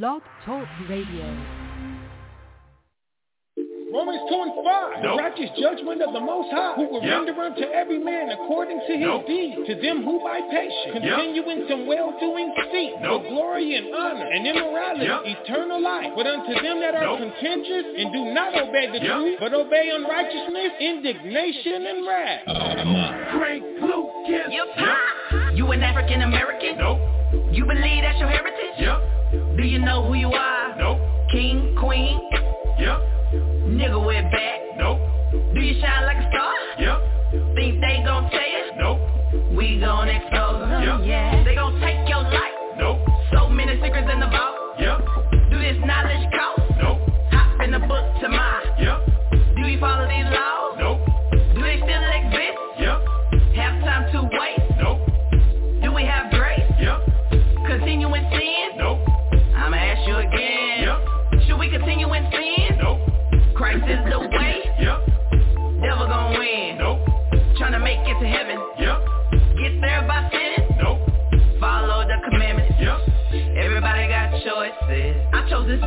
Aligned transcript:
Blog 0.00 0.22
Talk 0.46 0.64
Radio. 0.88 1.26
Romans 3.92 4.24
2 4.24 4.40
and 4.40 4.52
5. 4.64 5.04
Nope. 5.04 5.20
Righteous 5.20 5.50
judgment 5.60 6.00
of 6.00 6.14
the 6.16 6.20
Most 6.24 6.48
High, 6.48 6.72
who 6.80 6.88
will 6.88 7.04
Yep. 7.04 7.12
render 7.28 7.36
unto 7.42 7.64
every 7.76 7.98
man 7.98 8.30
according 8.30 8.80
to 8.80 8.92
his 8.96 9.04
Nope. 9.04 9.26
deed. 9.26 9.66
To 9.66 9.74
them 9.74 10.02
who 10.02 10.18
by 10.24 10.40
patience 10.48 10.72
Yep. 10.86 10.92
continue 10.96 11.42
in 11.50 11.68
some 11.68 11.84
well-doing 11.86 12.54
seek 12.72 12.98
Nope. 13.02 13.24
for 13.24 13.28
glory 13.28 13.74
and 13.76 13.94
honor 13.94 14.24
and 14.32 14.46
immorality, 14.46 15.04
Yep. 15.04 15.26
eternal 15.26 15.78
life. 15.78 16.10
But 16.16 16.26
unto 16.26 16.54
them 16.62 16.80
that 16.80 16.94
are 16.94 17.04
Nope. 17.04 17.18
contentious 17.18 17.84
and 17.98 18.12
do 18.14 18.24
not 18.32 18.56
obey 18.56 18.86
the 18.86 18.98
Yep. 18.98 19.12
truth, 19.12 19.36
but 19.40 19.52
obey 19.52 19.90
unrighteousness, 19.90 20.72
indignation 20.80 21.86
and 21.86 22.06
wrath. 22.06 22.42
Oh, 22.46 23.36
Frank 23.36 23.62
Lucas. 23.82 24.52
You 24.54 24.64
pop. 24.74 25.52
You 25.52 25.70
an 25.72 25.82
African 25.82 26.22
American? 26.22 26.78
Nope. 26.78 26.98
You 27.52 27.64
believe 27.64 28.02
that's 28.02 28.18
your 28.18 28.28
heritage? 28.28 28.76
Yep. 28.78 29.56
Do 29.56 29.62
you 29.64 29.78
know 29.78 30.04
who 30.06 30.14
you 30.14 30.28
are? 30.28 30.76
Nope. 30.76 30.98
King, 31.30 31.74
queen, 31.78 32.20
Yep. 32.78 32.98
nigga 33.72 34.04
with 34.04 34.24
back. 34.32 34.60
Nope. 34.76 35.00
Do 35.54 35.60
you 35.60 35.80
shine 35.80 36.04
like 36.04 36.18
a 36.18 36.28
star? 36.30 36.52
Yep. 36.78 37.54
Think 37.54 37.80
they 37.80 38.02
gon' 38.04 38.28
tell 38.30 38.40
you? 38.40 38.64
Nope. 38.76 39.00
We 39.56 39.80
gon' 39.80 40.08
expose 40.08 40.60
them. 40.68 40.82
Yep. 40.82 41.00
Yeah. 41.08 41.44
They 41.44 41.54
gon' 41.54 41.80
take 41.80 42.06
your 42.08 42.22
life. 42.22 42.56
Nope. 42.78 42.98
So 43.32 43.48
many 43.48 43.80
secrets 43.80 44.08
in 44.12 44.20
the 44.20 44.26
vault. 44.28 44.56
Yep. 44.78 44.98
Do 45.50 45.58
this 45.58 45.78
knowledge 45.84 46.26
cost? 46.36 46.60
Nope. 46.82 47.00
Hop 47.32 47.60
in 47.64 47.70
the 47.70 47.78
book 47.80 48.04
to 48.20 48.28
my. 48.28 48.60
Yep. 48.78 49.56
Do 49.56 49.62
we 49.64 49.78
follow 49.80 50.06
these 50.08 50.24
laws? 50.28 50.51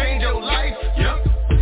Change 0.00 0.22
your 0.22 0.40
life? 0.40 0.74
Yep. 0.96 1.16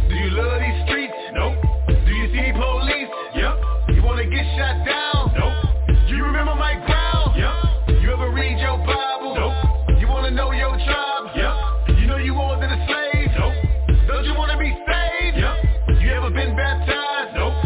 Do 0.08 0.14
you 0.14 0.30
love 0.30 0.60
these 0.62 0.78
streets? 0.86 1.18
Nope. 1.34 1.58
Do 1.90 2.12
you 2.14 2.26
see 2.30 2.52
police? 2.54 3.10
Yep. 3.34 3.54
You 3.98 4.02
wanna 4.06 4.30
get 4.30 4.46
shot 4.54 4.86
down? 4.86 5.34
Nope. 5.34 6.06
Do 6.06 6.14
you 6.14 6.22
remember 6.22 6.54
Mike 6.54 6.86
Brown? 6.86 7.34
Yep. 7.34 7.98
You 8.00 8.12
ever 8.12 8.30
read 8.30 8.58
your 8.62 8.78
Bible? 8.78 9.34
Nope. 9.34 9.98
You 9.98 10.06
wanna 10.06 10.30
know 10.30 10.52
your 10.52 10.70
tribe? 10.70 11.34
Yep. 11.34 11.98
You 11.98 12.06
know 12.06 12.16
you 12.18 12.32
more 12.34 12.54
than 12.60 12.70
a 12.70 12.78
slave? 12.86 13.28
Nope. 13.38 14.06
Don't 14.06 14.24
you 14.24 14.34
wanna 14.38 14.56
be 14.56 14.70
saved? 14.86 15.36
Yep. 15.36 15.98
You 15.98 16.10
ever 16.14 16.30
been 16.30 16.54
baptized? 16.54 17.34
Nope. 17.34 17.58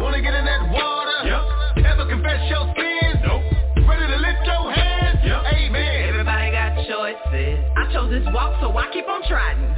Wanna 0.00 0.20
get 0.20 0.34
in 0.34 0.44
that 0.44 0.62
water? 0.74 1.18
Yep. 1.22 1.86
Ever 1.86 2.06
confess 2.10 2.42
your 2.50 2.66
sins? 2.74 3.22
Nope. 3.22 3.42
Ready 3.86 4.10
to 4.10 4.18
lift 4.18 4.42
your 4.42 4.74
hands? 4.74 5.22
Yep. 5.22 5.40
Amen. 5.54 6.08
Everybody 6.10 6.50
got 6.50 6.74
choices. 6.82 7.62
I 7.78 7.92
chose 7.92 8.10
this 8.10 8.26
walk, 8.34 8.58
so 8.60 8.76
I 8.76 8.90
keep 8.92 9.06
on 9.08 9.22
trying. 9.28 9.75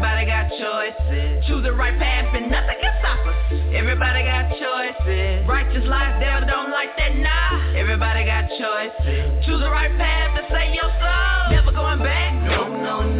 Everybody 0.00 0.24
got 0.24 0.48
choices. 0.48 1.44
Choose 1.46 1.62
the 1.62 1.74
right 1.74 1.92
path 1.98 2.34
and 2.34 2.50
nothing 2.50 2.78
can 2.80 2.94
stop 3.04 3.20
us. 3.20 3.36
Everybody 3.76 4.24
got 4.24 4.48
choices. 4.48 5.46
Righteous 5.46 5.84
life, 5.84 6.16
devil 6.24 6.48
don't 6.48 6.70
like 6.70 6.96
that, 6.96 7.16
nah. 7.20 7.76
Everybody 7.76 8.24
got 8.24 8.48
choices. 8.48 9.44
Choose 9.44 9.60
the 9.60 9.68
right 9.68 9.92
path 9.98 10.40
to 10.40 10.48
save 10.48 10.72
your 10.72 10.88
soul. 10.88 11.52
Never 11.52 11.72
going 11.72 11.98
back. 11.98 12.32
No, 12.48 12.64
no, 12.80 13.12
no. 13.12 13.19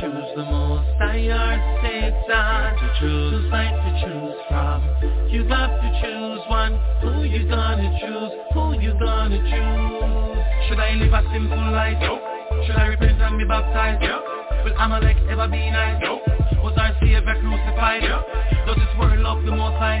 Choose 0.00 0.32
the 0.34 0.44
most? 0.44 0.88
I 1.00 1.20
heard 1.28 1.60
Satan 1.84 2.72
to 2.80 2.86
choose. 2.98 3.30
Two 3.36 3.50
sides 3.50 3.76
to 3.84 3.90
choose 4.00 4.38
from. 4.48 4.80
You 5.28 5.44
got 5.46 5.68
to 5.68 5.88
choose 6.00 6.40
one. 6.48 6.80
Who 7.04 7.24
you 7.24 7.46
gonna 7.46 7.92
choose? 8.00 8.32
Who 8.54 8.80
you 8.80 8.96
gonna 8.98 9.36
choose? 9.44 10.40
Should 10.68 10.80
I 10.80 10.96
live 10.96 11.12
a 11.12 11.22
simple 11.32 11.72
life? 11.72 11.98
Nope. 12.00 12.22
Should 12.66 12.76
I 12.76 12.86
repent 12.86 13.20
and 13.20 13.38
be 13.38 13.44
baptized? 13.44 14.02
Yep. 14.02 14.20
Will 14.64 14.76
Amalek 14.80 15.16
ever 15.28 15.48
be 15.48 15.70
nice? 15.70 16.00
Nope. 16.02 16.22
Was 16.64 16.76
our 16.78 16.96
Savior 17.00 17.20
crucified? 17.20 18.02
Yep. 18.02 18.66
Does 18.66 18.76
this 18.76 18.92
world 18.98 19.20
love 19.20 19.44
the 19.44 19.52
most 19.52 19.76
high? 19.76 20.00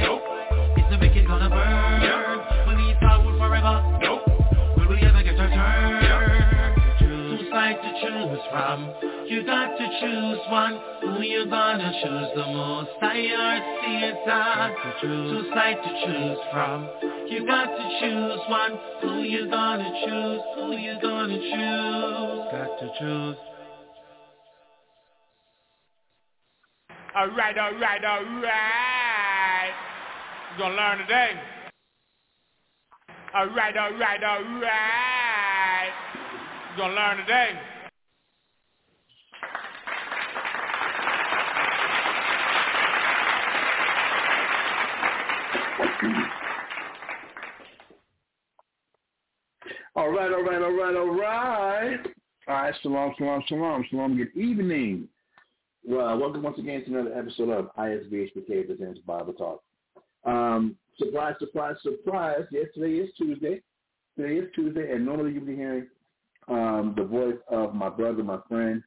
From. 8.50 8.92
You 9.26 9.44
got 9.44 9.76
to 9.78 9.86
choose 10.00 10.38
one. 10.50 10.80
Who 11.02 11.22
you 11.22 11.46
gonna 11.48 11.92
choose 12.02 12.30
the 12.34 12.46
most? 12.52 12.90
I 13.00 13.26
heard 13.30 13.62
Satan 13.80 14.14
to 14.74 14.90
choose. 15.00 15.30
Two 15.30 15.50
sides 15.54 15.80
to 15.84 15.90
choose 16.06 16.38
from. 16.52 16.88
You 17.28 17.46
got 17.46 17.66
to 17.66 17.84
choose 18.00 18.40
one. 18.48 18.78
Who 19.02 19.22
you 19.22 19.48
gonna 19.48 19.90
choose? 20.04 20.40
Who 20.56 20.72
you 20.76 20.98
gonna 21.00 21.38
choose? 21.38 22.50
Got 22.50 22.78
to 22.80 22.90
choose. 22.98 23.36
All 27.14 27.28
right, 27.30 27.58
all 27.58 27.74
right, 27.74 28.04
all 28.04 28.24
right. 28.42 29.70
You're 30.50 30.68
gonna 30.68 30.74
learn 30.74 30.98
today. 30.98 31.30
All 33.34 33.48
right, 33.48 33.76
all 33.76 33.92
right, 33.92 34.24
all 34.24 34.42
right. 34.60 35.90
You're 36.76 36.86
gonna 36.86 36.94
learn 36.94 37.16
today. 37.18 37.69
All 50.00 50.08
right, 50.08 50.32
all 50.32 50.42
right, 50.42 50.62
all 50.62 50.72
right, 50.72 50.96
all 50.96 51.14
right. 51.14 51.98
All 52.48 52.54
right, 52.54 52.74
shalom, 52.80 53.12
shalom, 53.18 53.42
shalom, 53.46 53.84
shalom. 53.90 54.16
Good 54.16 54.34
evening. 54.34 55.06
Well, 55.86 56.18
welcome 56.18 56.42
once 56.42 56.58
again 56.58 56.82
to 56.86 56.90
another 56.90 57.14
episode 57.14 57.50
of 57.50 57.68
ISBHPK 57.76 58.66
Presents 58.66 58.98
Bible 59.00 59.34
Talk. 59.34 59.62
Um, 60.24 60.76
surprise, 60.96 61.34
surprise, 61.38 61.76
surprise. 61.82 62.44
Yes, 62.50 62.68
today 62.74 62.94
is 62.94 63.10
Tuesday. 63.18 63.60
Today 64.16 64.36
is 64.36 64.48
Tuesday, 64.54 64.90
and 64.90 65.04
normally 65.04 65.32
you'll 65.34 65.44
be 65.44 65.54
hearing 65.54 65.86
um, 66.48 66.94
the 66.96 67.04
voice 67.04 67.36
of 67.50 67.74
my 67.74 67.90
brother, 67.90 68.24
my 68.24 68.38
friend, 68.48 68.82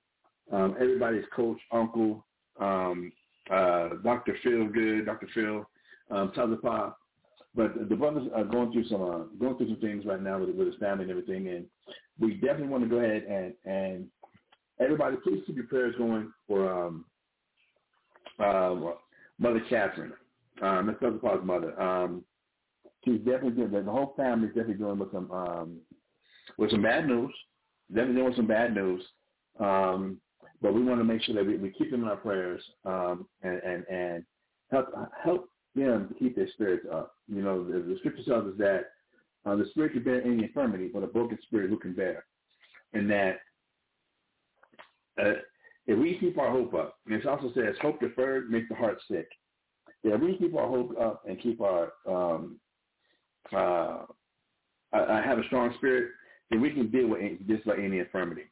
um, 0.52 0.76
everybody's 0.82 1.26
coach, 1.36 1.60
uncle, 1.72 2.26
um, 2.60 3.12
uh, 3.52 3.90
Dr. 4.04 4.36
Phil 4.44 4.66
Good, 4.68 5.06
Dr. 5.06 5.30
Phil, 5.36 5.64
um, 6.10 6.32
Tazapah. 6.36 6.96
But 7.56 7.88
the 7.88 7.96
brothers 7.96 8.28
are 8.34 8.44
going 8.44 8.72
through 8.72 8.86
some 8.86 9.02
uh, 9.02 9.24
going 9.40 9.58
through 9.58 9.70
some 9.70 9.80
things 9.80 10.06
right 10.06 10.22
now 10.22 10.40
with, 10.40 10.56
with 10.56 10.68
his 10.68 10.76
family 10.78 11.04
and 11.04 11.12
everything, 11.12 11.50
and 11.50 11.66
we 12.20 12.34
definitely 12.36 12.68
want 12.68 12.84
to 12.84 12.90
go 12.90 12.98
ahead 12.98 13.24
and 13.24 13.54
and 13.66 14.08
everybody, 14.80 15.18
please 15.24 15.44
keep 15.46 15.56
your 15.56 15.68
prayers 15.68 15.96
going 15.98 16.32
for 16.48 16.72
um, 16.72 17.06
uh, 18.40 18.76
Mother 19.40 19.62
Catherine. 19.70 20.14
Um, 20.62 20.88
that's 20.88 21.00
Tazapah's 21.00 21.46
mother. 21.46 21.80
Um, 21.82 22.24
she's 23.04 23.20
definitely 23.20 23.52
doing 23.52 23.86
the 23.86 23.92
whole 23.92 24.14
family 24.16 24.48
is 24.48 24.56
definitely 24.56 24.76
dealing 24.76 25.00
with 25.00 25.12
some 25.12 25.32
um, 25.32 25.78
with 26.58 26.72
some 26.72 26.82
bad 26.82 27.08
news. 27.08 27.34
Definitely 27.90 28.16
dealing 28.16 28.30
with 28.30 28.38
some 28.38 28.48
bad 28.48 28.74
news. 28.74 29.04
Um, 29.60 30.20
but 30.62 30.74
we 30.74 30.84
want 30.84 31.00
to 31.00 31.04
make 31.04 31.22
sure 31.24 31.36
that 31.36 31.46
we, 31.46 31.58
we 31.58 31.72
keep 31.72 31.92
them 31.92 32.04
in 32.04 32.10
our 32.10 32.16
prayers 32.16 32.62
um, 32.86 33.28
and, 33.42 33.62
and 33.64 33.86
and 33.90 34.24
help 34.72 34.88
help 35.24 35.50
them 35.76 36.08
to 36.08 36.14
keep 36.16 36.36
their 36.36 36.50
spirits 36.54 36.86
up. 36.92 37.16
You 37.28 37.42
know, 37.42 37.64
the, 37.64 37.80
the 37.80 37.96
scripture 38.00 38.24
tells 38.24 38.48
us 38.48 38.58
that 38.58 38.92
uh, 39.46 39.56
the 39.56 39.66
spirit 39.72 39.94
can 39.94 40.04
bear 40.04 40.22
any 40.22 40.44
infirmity, 40.44 40.90
but 40.94 41.04
a 41.04 41.08
broken 41.08 41.38
spirit 41.44 41.70
who 41.70 41.78
can 41.78 41.94
bear? 41.94 42.26
And 42.94 43.10
that 43.10 43.40
uh, 45.22 45.34
if 45.86 45.98
we 45.98 46.18
keep 46.20 46.38
our 46.38 46.52
hope 46.52 46.74
up, 46.74 46.98
and 47.06 47.16
it 47.16 47.26
also 47.26 47.52
says, 47.54 47.76
hope 47.82 48.00
deferred 48.00 48.50
makes 48.50 48.70
the 48.70 48.76
heart 48.76 49.00
sick. 49.10 49.28
If 50.04 50.22
we 50.22 50.38
keep 50.38 50.56
our 50.56 50.68
hope 50.68 50.96
up 51.00 51.24
and 51.28 51.42
keep 51.42 51.62
our 51.62 51.94
um, 52.08 52.60
uh, 53.54 54.06
I, 54.94 55.22
have 55.22 55.40
a 55.40 55.44
strong 55.46 55.74
spirit, 55.78 56.12
then 56.50 56.62
we 56.62 56.72
can 56.72 56.90
deal 56.90 57.08
with 57.08 57.22
any, 57.22 57.40
just 57.48 57.66
like 57.66 57.80
any 57.80 58.00
infirmity. 58.00 58.44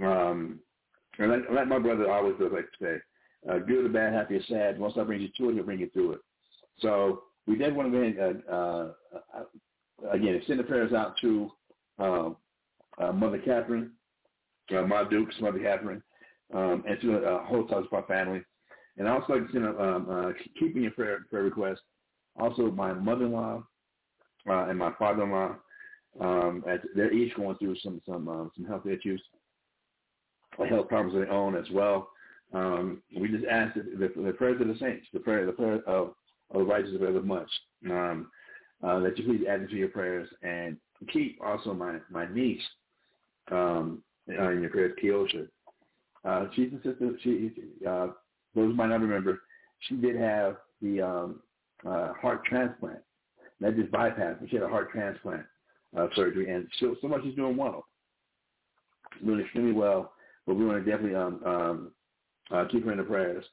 Um, 0.00 0.60
and 1.18 1.30
like, 1.30 1.42
like 1.50 1.68
my 1.68 1.78
brother 1.78 2.10
always 2.10 2.34
does 2.38 2.52
like 2.52 2.66
to 2.78 2.84
say, 2.84 2.96
uh, 3.50 3.58
good 3.58 3.86
or 3.86 3.88
bad, 3.88 4.12
happy 4.12 4.36
or 4.36 4.42
sad, 4.48 4.78
once 4.78 4.94
I 4.98 5.04
bring 5.04 5.20
you 5.20 5.28
to 5.36 5.50
it, 5.50 5.54
he'll 5.54 5.64
bring 5.64 5.80
you 5.80 5.90
through 5.90 6.12
it. 6.12 6.20
So 6.80 7.22
we 7.46 7.56
did 7.56 7.74
want 7.74 7.92
to 7.92 8.12
go 8.12 8.42
uh, 8.50 9.16
uh, 9.36 10.10
again, 10.10 10.34
extend 10.34 10.60
the 10.60 10.64
prayers 10.64 10.92
out 10.92 11.14
to 11.20 11.50
um, 11.98 12.36
uh, 12.98 13.12
Mother 13.12 13.38
Catherine, 13.38 13.92
uh, 14.76 14.82
my 14.82 15.04
Dukes, 15.04 15.34
Mother 15.40 15.58
Catherine, 15.58 16.02
um, 16.54 16.84
and 16.88 17.00
to 17.00 17.06
the 17.06 17.24
uh, 17.24 17.44
whole 17.44 17.66
Tazapah 17.66 18.06
family. 18.06 18.42
And 18.96 19.08
I 19.08 19.12
also 19.12 19.34
like 19.34 19.46
to 19.46 19.52
send 19.52 19.64
a, 19.64 19.82
um, 19.82 20.06
uh, 20.10 20.32
keeping 20.58 20.82
your 20.82 20.90
prayer, 20.92 21.20
prayer 21.30 21.44
request. 21.44 21.80
Also, 22.38 22.70
my 22.70 22.92
mother-in-law 22.92 23.62
and 24.46 24.78
my 24.78 24.92
father-in-law, 24.98 25.56
um, 26.20 26.64
as 26.68 26.80
they're 26.94 27.12
each 27.12 27.34
going 27.36 27.56
through 27.56 27.76
some 27.82 28.00
some 28.06 28.28
um, 28.28 28.50
some 28.56 28.64
health 28.64 28.86
issues, 28.86 29.22
health 30.68 30.88
problems 30.88 31.14
of 31.14 31.20
their 31.20 31.32
own 31.32 31.56
as 31.56 31.68
well. 31.70 32.10
Um, 32.52 33.02
we 33.16 33.28
just 33.28 33.44
ask 33.44 33.74
the, 33.74 33.82
the, 33.82 34.22
the 34.22 34.32
prayers 34.32 34.60
of 34.60 34.68
the 34.68 34.76
saints, 34.80 35.06
the 35.12 35.20
prayer, 35.20 35.44
the 35.44 35.52
prayer 35.52 35.82
of 35.86 36.14
of 36.50 36.60
the 36.60 36.64
righteous 36.64 36.94
availeth 36.94 37.24
much. 37.24 37.48
Um, 37.88 38.30
uh, 38.82 39.00
that 39.00 39.18
you 39.18 39.24
please 39.24 39.44
add 39.48 39.62
into 39.62 39.74
your 39.74 39.88
prayers 39.88 40.28
and 40.42 40.76
keep 41.12 41.38
also 41.44 41.74
my 41.74 41.96
my 42.10 42.32
niece 42.32 42.62
um, 43.50 44.02
uh, 44.30 44.50
in 44.50 44.60
your 44.60 44.70
prayers, 44.70 44.96
Keosha. 45.02 45.48
Uh, 46.24 46.46
she's 46.54 46.72
a 46.72 46.76
sister. 46.76 47.12
She 47.22 47.52
uh, 47.88 48.08
those 48.54 48.76
might 48.76 48.88
not 48.88 49.00
remember. 49.00 49.40
She 49.80 49.96
did 49.96 50.16
have 50.16 50.56
the 50.82 51.00
um, 51.00 51.40
uh, 51.86 52.12
heart 52.14 52.44
transplant. 52.44 53.00
That 53.60 53.76
just 53.76 53.90
bypassed. 53.90 54.48
She 54.48 54.56
had 54.56 54.64
a 54.64 54.68
heart 54.68 54.90
transplant 54.92 55.44
uh, 55.96 56.06
surgery, 56.14 56.50
and 56.52 56.68
so, 56.78 56.94
so 57.00 57.08
much 57.08 57.22
she's 57.24 57.34
doing 57.34 57.56
well, 57.56 57.84
doing 59.24 59.40
extremely 59.40 59.72
well. 59.72 60.12
But 60.46 60.54
we 60.54 60.64
want 60.64 60.84
to 60.84 60.90
definitely 60.90 61.16
um, 61.16 61.42
um, 61.44 61.90
uh, 62.50 62.64
keep 62.70 62.84
her 62.84 62.92
in 62.92 62.98
the 62.98 63.04
prayers. 63.04 63.44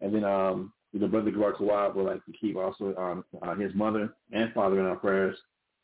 And 0.00 0.14
then 0.14 0.24
um, 0.24 0.72
the 0.98 1.08
brother 1.08 1.30
Gwar 1.30 1.54
Kawab 1.54 1.96
would 1.96 2.06
like 2.06 2.24
to 2.26 2.32
keep 2.32 2.56
also 2.56 2.94
um, 2.96 3.24
uh, 3.42 3.54
his 3.56 3.74
mother 3.74 4.14
and 4.32 4.52
father 4.52 4.78
in 4.78 4.86
our 4.86 4.96
prayers 4.96 5.36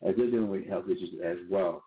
as 0.07 0.15
they're 0.17 0.31
dealing 0.31 0.49
with 0.49 0.67
health 0.69 0.85
issues 0.87 1.11
as 1.25 1.37
well. 1.51 1.83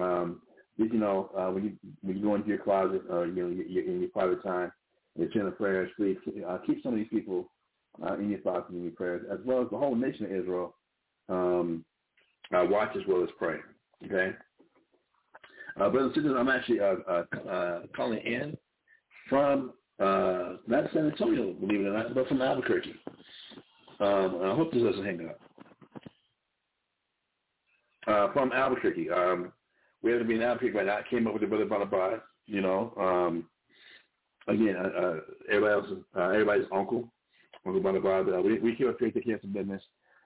Um, 0.00 0.42
you 0.76 0.88
know, 0.98 1.30
uh, 1.36 1.50
when 1.50 1.64
you 1.64 1.72
when 2.02 2.16
you 2.16 2.22
go 2.22 2.34
into 2.34 2.48
your 2.48 2.58
closet 2.58 3.02
or 3.10 3.26
you 3.26 3.32
know 3.32 3.48
in 3.48 4.00
your 4.00 4.08
private 4.10 4.42
time, 4.42 4.72
and 5.16 5.30
you're 5.32 5.44
the 5.44 5.50
prayers, 5.50 5.90
please 5.96 6.16
uh, 6.48 6.58
keep 6.66 6.82
some 6.82 6.92
of 6.92 6.98
these 6.98 7.08
people 7.08 7.50
uh, 8.06 8.14
in 8.14 8.30
your 8.30 8.40
thoughts 8.40 8.66
and 8.68 8.78
in 8.78 8.84
your 8.84 8.92
prayers, 8.92 9.24
as 9.30 9.38
well 9.44 9.62
as 9.62 9.68
the 9.70 9.76
whole 9.76 9.94
nation 9.94 10.24
of 10.26 10.32
Israel. 10.32 10.74
Um, 11.28 11.84
uh, 12.54 12.66
watch 12.68 12.96
as 12.96 13.02
well 13.06 13.22
as 13.22 13.28
pray. 13.38 13.58
Okay, 14.06 14.34
uh, 15.80 15.88
brothers 15.90 16.12
and 16.14 16.14
sisters, 16.14 16.34
I'm 16.36 16.48
actually 16.48 16.80
uh, 16.80 16.96
uh, 17.08 17.48
uh, 17.48 17.80
calling 17.94 18.18
in 18.18 18.56
from 19.28 19.72
uh, 20.00 20.54
not 20.66 20.90
San 20.92 21.10
Antonio, 21.10 21.52
believe 21.54 21.80
it 21.80 21.88
or 21.88 21.92
not, 21.92 22.14
but 22.14 22.28
from 22.28 22.42
Albuquerque. 22.42 22.94
Um, 24.00 24.40
I 24.42 24.54
hope 24.54 24.72
this 24.72 24.82
doesn't 24.82 25.04
hang 25.04 25.28
up. 25.28 25.40
Uh, 28.06 28.32
from 28.32 28.50
Albuquerque. 28.52 29.10
Um, 29.10 29.52
we 30.02 30.10
have 30.10 30.20
to 30.20 30.26
be 30.26 30.34
in 30.34 30.42
Albuquerque 30.42 30.76
right 30.76 30.86
now. 30.86 30.98
I 30.98 31.02
came 31.08 31.26
up 31.26 31.34
with 31.34 31.42
the 31.42 31.48
brother 31.48 31.66
Bonabod, 31.66 32.20
you 32.46 32.60
know. 32.60 32.92
Um, 32.98 33.44
again, 34.48 34.74
uh, 34.76 34.88
uh, 34.88 35.20
everybody 35.48 35.72
else, 35.72 35.86
uh, 36.16 36.28
everybody's 36.30 36.66
uncle, 36.72 37.08
Uncle 37.64 37.80
Bonabod. 37.80 38.36
Uh, 38.36 38.42
we, 38.42 38.58
we 38.58 38.74
keep 38.74 38.88
up 38.88 38.96
here 38.98 39.10
to 39.10 39.14
take 39.14 39.24
care 39.24 39.36
of 39.36 39.42
some 39.42 39.52
business. 39.52 39.82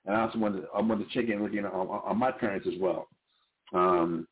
And 0.06 0.16
I 0.16 0.22
also 0.22 0.38
wanted, 0.38 0.64
I 0.74 0.80
wanted 0.80 1.08
to 1.08 1.14
check 1.14 1.30
in 1.30 1.42
looking 1.42 1.66
on, 1.66 1.88
on 1.88 2.18
my 2.18 2.30
parents 2.30 2.66
as 2.66 2.80
well. 2.80 3.08
Um, 3.74 4.26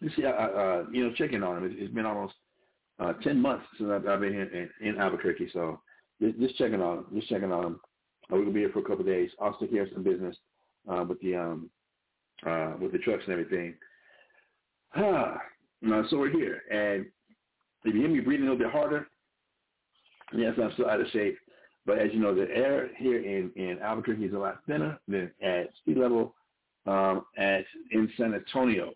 you 0.00 0.10
see, 0.16 0.24
I, 0.26 0.30
uh, 0.30 0.84
you 0.92 1.04
know, 1.04 1.14
checking 1.14 1.42
on 1.42 1.54
them. 1.54 1.64
It, 1.64 1.76
it's 1.78 1.94
been 1.94 2.04
almost 2.04 2.34
uh, 2.98 3.12
10 3.22 3.40
months 3.40 3.66
since 3.78 3.90
I've, 3.90 4.06
I've 4.06 4.20
been 4.20 4.32
here 4.32 4.70
in, 4.80 4.88
in 4.88 4.98
Albuquerque. 4.98 5.50
So 5.52 5.80
just, 6.20 6.38
just 6.38 6.56
checking 6.56 6.80
on 6.80 7.04
just 7.14 7.28
checking 7.28 7.52
on 7.52 7.62
them. 7.62 7.80
Uh, 8.30 8.36
we're 8.36 8.44
to 8.46 8.52
be 8.52 8.60
here 8.60 8.70
for 8.72 8.80
a 8.80 8.82
couple 8.82 9.00
of 9.00 9.06
days. 9.06 9.30
I'll 9.40 9.54
care 9.54 9.82
of 9.82 9.88
some 9.92 10.02
business 10.02 10.36
uh, 10.90 11.04
with 11.08 11.20
the 11.20 11.36
um, 11.36 11.70
uh, 12.46 12.72
with 12.80 12.92
the 12.92 12.98
trucks 12.98 13.24
and 13.26 13.32
everything. 13.32 13.74
Ah, 14.98 15.38
so 16.08 16.16
we're 16.16 16.30
here. 16.30 16.62
And 16.70 17.04
if 17.84 17.94
you 17.94 18.00
hear 18.00 18.08
me 18.08 18.20
breathing 18.20 18.46
a 18.46 18.50
little 18.50 18.64
bit 18.64 18.72
harder, 18.72 19.06
yes, 20.32 20.54
I'm 20.60 20.72
still 20.72 20.88
out 20.88 21.02
of 21.02 21.06
shape. 21.08 21.36
But 21.84 21.98
as 21.98 22.08
you 22.12 22.18
know, 22.18 22.34
the 22.34 22.50
air 22.50 22.88
here 22.96 23.18
in, 23.18 23.52
in 23.56 23.78
Albuquerque 23.80 24.24
is 24.24 24.32
a 24.32 24.38
lot 24.38 24.60
thinner 24.66 24.98
than 25.06 25.30
at 25.42 25.68
sea 25.84 25.94
level 25.94 26.34
um, 26.86 27.26
at 27.36 27.64
in 27.92 28.10
San 28.16 28.34
Antonio. 28.34 28.92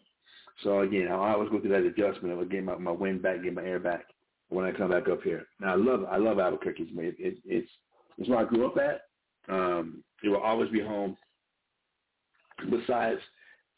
So 0.63 0.81
again, 0.81 1.09
I 1.09 1.33
always 1.33 1.51
go 1.51 1.61
through 1.61 1.71
that 1.71 1.87
adjustment 1.87 2.39
of 2.39 2.51
getting 2.51 2.67
my, 2.67 2.77
my 2.77 2.91
wind 2.91 3.23
back, 3.23 3.37
getting 3.37 3.55
my 3.55 3.65
air 3.65 3.79
back 3.79 4.05
when 4.49 4.65
I 4.65 4.73
come 4.73 4.91
back 4.91 5.09
up 5.09 5.23
here. 5.23 5.47
Now 5.61 5.73
I 5.73 5.77
love 5.77 6.05
I 6.11 6.17
love 6.17 6.39
Albuquerque. 6.39 6.91
It, 6.97 7.17
it, 7.19 7.39
it's 7.45 7.71
it's 8.19 8.29
where 8.29 8.41
I 8.41 8.45
grew 8.45 8.67
up 8.67 8.77
at. 8.77 9.03
Um, 9.53 10.05
it 10.23 10.29
will 10.29 10.41
always 10.41 10.71
be 10.71 10.81
home. 10.81 11.17
Besides 12.69 13.21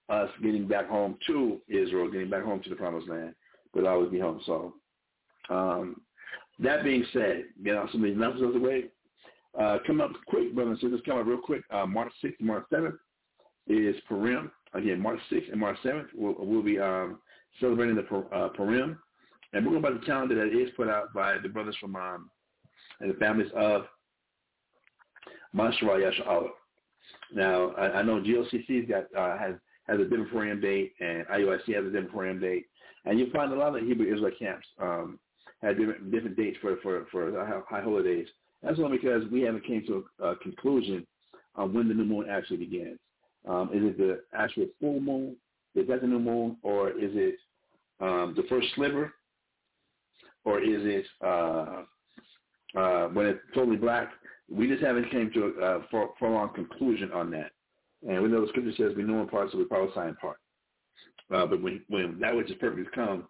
us 0.08 0.28
getting 0.42 0.66
back 0.66 0.88
home 0.88 1.16
to 1.28 1.60
Israel, 1.68 2.10
getting 2.10 2.30
back 2.30 2.42
home 2.42 2.60
to 2.62 2.68
the 2.68 2.74
Promised 2.74 3.08
Land, 3.08 3.34
will 3.74 3.86
always 3.86 4.10
be 4.10 4.18
home. 4.18 4.40
So 4.44 4.74
um, 5.48 6.00
that 6.58 6.82
being 6.82 7.04
said, 7.12 7.44
you 7.62 7.72
know, 7.72 7.86
some 7.92 8.02
of 8.02 8.08
these 8.08 8.16
announcements 8.16 8.56
of 8.56 8.60
the 8.60 8.66
way. 8.66 8.84
Uh, 9.58 9.78
come 9.86 10.00
up 10.00 10.10
quick, 10.26 10.54
brothers 10.54 10.78
and 10.80 10.90
sisters. 10.90 11.02
Come 11.06 11.18
up 11.18 11.26
real 11.26 11.38
quick. 11.38 11.62
Uh, 11.70 11.84
March 11.84 12.10
6th 12.24 12.38
and 12.38 12.48
March 12.48 12.64
7th 12.72 12.96
is 13.68 13.94
Purim. 14.08 14.50
Again, 14.74 15.00
March 15.00 15.20
6th 15.30 15.50
and 15.50 15.60
March 15.60 15.76
7th, 15.84 16.06
we'll, 16.14 16.34
we'll 16.38 16.62
be 16.62 16.78
um, 16.78 17.18
celebrating 17.60 17.96
the 17.96 18.16
uh, 18.34 18.48
Purim. 18.48 18.98
And 19.52 19.64
we're 19.64 19.72
going 19.72 19.82
by 19.82 19.90
the 19.90 20.06
calendar 20.06 20.34
that 20.34 20.58
is 20.58 20.70
put 20.76 20.88
out 20.88 21.12
by 21.12 21.36
the 21.42 21.48
brothers 21.48 21.76
from 21.80 21.94
um, 21.94 22.30
and 23.00 23.10
the 23.10 23.18
families 23.18 23.50
of 23.54 23.82
Mashra 25.54 25.82
Yasha'Allah. 25.82 26.48
Now, 27.34 27.70
I, 27.72 27.98
I 27.98 28.02
know 28.02 28.20
GLCC 28.20 28.80
has 28.80 28.88
got 28.88 29.20
uh, 29.20 29.38
has 29.38 29.54
has 29.88 30.00
a 30.00 30.04
different 30.04 30.30
Purim 30.30 30.60
date, 30.60 30.92
and 31.00 31.26
IUIC 31.26 31.74
has 31.74 31.84
a 31.84 31.90
different 31.90 32.12
Purim 32.12 32.40
date, 32.40 32.66
and 33.04 33.18
you 33.18 33.30
find 33.32 33.52
a 33.52 33.56
lot 33.56 33.76
of 33.76 33.84
Hebrew 33.84 34.12
Israel 34.12 34.32
camps 34.38 34.66
um, 34.80 35.18
have 35.62 35.76
different 35.76 36.10
different 36.10 36.36
dates 36.36 36.58
for 36.60 36.76
for 36.82 37.06
for 37.10 37.64
high 37.68 37.82
holidays. 37.82 38.28
That's 38.62 38.78
only 38.78 38.98
because 38.98 39.24
we 39.30 39.42
haven't 39.42 39.66
came 39.66 39.84
to 39.86 40.04
a, 40.20 40.28
a 40.28 40.36
conclusion 40.36 41.06
on 41.56 41.74
when 41.74 41.88
the 41.88 41.94
new 41.94 42.04
moon 42.04 42.26
actually 42.30 42.58
begins. 42.58 42.98
Um, 43.48 43.70
is 43.72 43.82
it 43.82 43.98
the 43.98 44.20
actual 44.34 44.66
full 44.80 45.00
moon? 45.00 45.36
The 45.74 45.82
new 46.02 46.18
moon, 46.18 46.56
or 46.62 46.90
is 46.90 47.10
it 47.14 47.36
um, 48.00 48.34
the 48.36 48.42
first 48.48 48.68
sliver, 48.74 49.14
or 50.44 50.60
is 50.60 50.82
it 50.84 51.06
uh, 51.24 51.82
uh, 52.78 53.08
when 53.08 53.26
it's 53.26 53.40
totally 53.54 53.76
black? 53.76 54.10
We 54.50 54.68
just 54.68 54.82
haven't 54.82 55.10
came 55.10 55.30
to 55.32 55.54
a 55.60 55.78
uh, 55.78 56.08
long 56.20 56.50
conclusion 56.54 57.10
on 57.12 57.30
that. 57.30 57.52
And 58.06 58.22
we 58.22 58.28
know 58.28 58.42
the 58.42 58.48
scripture 58.48 58.72
says 58.76 58.96
we 58.96 59.02
know 59.02 59.22
in 59.22 59.28
part, 59.28 59.50
so 59.50 59.58
we 59.58 59.64
prophesy 59.64 60.08
in 60.08 60.16
part. 60.16 60.38
Uh, 61.32 61.46
but 61.46 61.62
when, 61.62 61.80
when 61.88 62.18
that 62.20 62.36
which 62.36 62.50
is 62.50 62.56
perfect 62.60 62.86
has 62.86 62.94
come, 62.94 63.24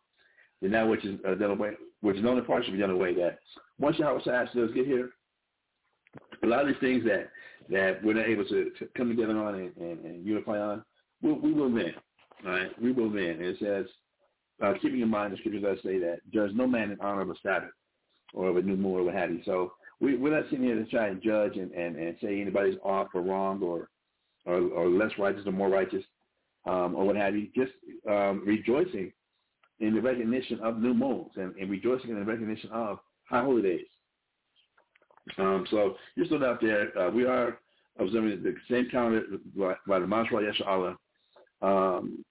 then 0.61 0.73
that 0.73 0.88
which 0.88 1.04
is 1.04 1.21
uh, 1.28 1.35
done 1.35 1.50
away, 1.50 1.73
which 2.00 2.16
is 2.16 2.23
known 2.23 2.38
in 2.38 2.45
part 2.45 2.64
should 2.64 2.73
be 2.73 2.81
done 2.81 2.90
away. 2.90 3.14
That 3.14 3.38
once 3.78 3.99
Yahweh 3.99 4.21
does 4.25 4.73
get 4.73 4.87
here, 4.87 5.11
a 6.42 6.47
lot 6.47 6.62
of 6.62 6.69
these 6.69 6.76
things 6.81 7.04
that 7.04 7.31
that 7.73 8.05
we're 8.05 8.14
not 8.14 8.29
able 8.29 8.45
to, 8.45 8.71
come 8.97 9.09
together 9.09 9.37
on 9.37 9.55
and, 9.55 9.76
and, 9.76 10.05
and 10.05 10.26
unify 10.26 10.59
on, 10.59 10.85
we'll, 11.23 11.38
we 11.41 11.52
will 11.52 11.71
win. 11.71 11.93
All 12.45 12.52
right, 12.52 12.83
we 12.83 12.93
will 12.93 13.09
win. 13.09 13.38
It 13.41 13.57
says, 13.61 13.87
uh, 14.62 14.75
keeping 14.81 15.00
in 15.00 15.09
mind 15.09 15.33
the 15.33 15.38
scripture 15.38 15.61
does 15.61 15.79
say 15.83 15.99
that 15.99 16.21
there's 16.33 16.55
no 16.55 16.67
man 16.67 16.91
in 16.93 17.00
honor 17.00 17.23
of 17.23 17.31
a 17.31 17.35
Sabbath. 17.43 17.71
or 18.35 18.49
of 18.49 18.57
a 18.57 18.62
new 18.62 18.76
moon 18.76 19.00
or 19.00 19.05
what 19.05 19.14
have 19.14 19.31
you. 19.31 19.41
So 19.45 19.73
we, 20.00 20.17
we're 20.17 20.35
not 20.35 20.49
sitting 20.50 20.64
here 20.64 20.75
to 20.75 20.85
try 20.87 21.09
and 21.09 21.23
judge 21.23 21.57
and, 21.57 21.71
and, 21.73 21.97
and 21.97 22.17
say 22.21 22.41
anybody's 22.41 22.79
off 22.83 23.09
or 23.14 23.23
wrong 23.23 23.62
or, 23.62 23.88
or, 24.47 24.59
or 24.59 24.88
less 24.88 25.11
righteous 25.19 25.47
or 25.47 25.52
more 25.52 25.69
righteous 25.69 26.05
um, 26.67 26.95
or 26.95 27.05
what 27.05 27.17
have 27.17 27.35
you. 27.37 27.49
Just 27.55 27.73
um, 28.09 28.43
rejoicing 28.47 29.12
in 29.81 29.95
the 29.95 30.00
recognition 30.00 30.61
of 30.61 30.79
new 30.79 30.95
moons 30.95 31.31
and, 31.37 31.55
and 31.57 31.71
rejoicing 31.71 32.11
in 32.11 32.19
the 32.19 32.25
recognition 32.25 32.71
of 32.73 32.99
high 33.25 33.43
holy 33.43 33.62
days. 33.62 33.87
Um, 35.38 35.67
so 35.71 35.97
just 36.19 36.33
look 36.33 36.43
out 36.43 36.61
there. 36.61 36.97
Uh, 36.99 37.11
we 37.11 37.25
are 37.25 37.59
observing 37.99 38.43
the 38.43 38.55
same 38.71 38.89
calendar 38.91 39.25
by, 39.57 39.75
by 39.87 39.99
the 39.99 40.07
Masra 40.07 40.43
Yesha 40.43 40.67
Allah, 40.67 40.97
um, 41.63 42.25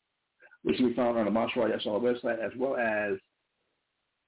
which 0.63 0.79
we 0.79 0.93
found 0.93 1.17
on 1.17 1.25
the 1.25 1.31
Masra 1.31 1.69
Yesha 1.71 1.87
Allah 1.87 1.99
website, 1.99 2.39
as 2.43 2.51
well 2.57 2.75
as 2.77 3.17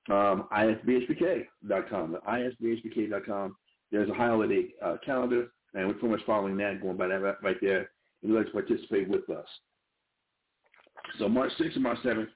um, 0.10 0.48
isbhpk.com. 0.52 2.12
The 2.12 2.20
isbhpk.com. 2.28 3.56
There's 3.92 4.10
a 4.10 4.14
holiday 4.14 4.70
uh, 4.84 4.98
calendar, 5.06 5.48
and 5.74 5.88
we're 5.88 5.94
pretty 5.94 6.16
much 6.16 6.26
following 6.26 6.58
that, 6.58 6.82
going 6.82 6.98
by 6.98 7.08
that 7.08 7.22
right, 7.44 7.58
there. 7.62 7.82
If 8.22 8.30
you'd 8.30 8.38
like 8.38 8.48
to 8.48 8.52
participate 8.52 9.08
with 9.10 9.30
us. 9.30 9.46
So 11.20 11.28
March 11.28 11.52
6th 11.60 11.76
and 11.76 11.84
March 11.84 12.00
7th 12.04 12.28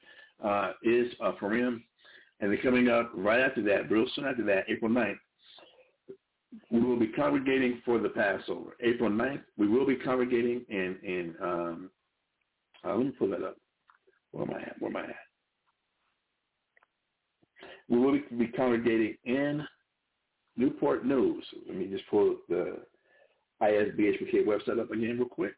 uh, 0.44 0.74
is 0.84 1.12
uh, 1.24 1.32
Purim, 1.32 1.84
and 2.40 2.52
then 2.52 2.60
coming 2.62 2.90
up 2.90 3.12
right 3.16 3.40
after 3.40 3.64
that, 3.64 3.90
real 3.90 4.06
soon 4.14 4.26
after 4.26 4.44
that, 4.46 4.66
April 4.68 4.92
9th, 4.92 5.18
we 6.72 6.82
will 6.82 7.00
be 7.00 7.08
congregating 7.08 7.82
for 7.86 8.00
the 8.00 8.10
Passover. 8.10 8.76
April 8.82 9.10
9th, 9.10 9.42
we 9.58 9.68
will 9.68 9.86
be 9.86 9.96
congregating 9.96 10.66
in, 10.70 10.98
in 11.04 11.36
um, 11.42 11.90
uh, 12.86 12.96
let 12.96 13.06
me 13.06 13.12
pull 13.12 13.30
that 13.30 13.44
up. 13.44 13.58
Where 14.32 14.44
am 14.44 14.54
I 14.54 14.62
at? 14.62 14.76
Where 14.80 14.92
am 14.92 14.98
I 14.98 15.04
at? 15.10 15.16
We 17.90 18.00
will 18.00 18.20
be 18.38 18.48
congregating 18.48 19.16
in 19.26 19.66
Newport 20.56 21.06
News. 21.06 21.46
Let 21.68 21.78
me 21.78 21.88
just 21.88 22.08
pull 22.10 22.38
the 22.50 22.80
ISBHPK 23.62 24.46
website 24.46 24.80
up 24.80 24.92
again 24.92 25.18
real 25.18 25.28
quick. 25.28 25.56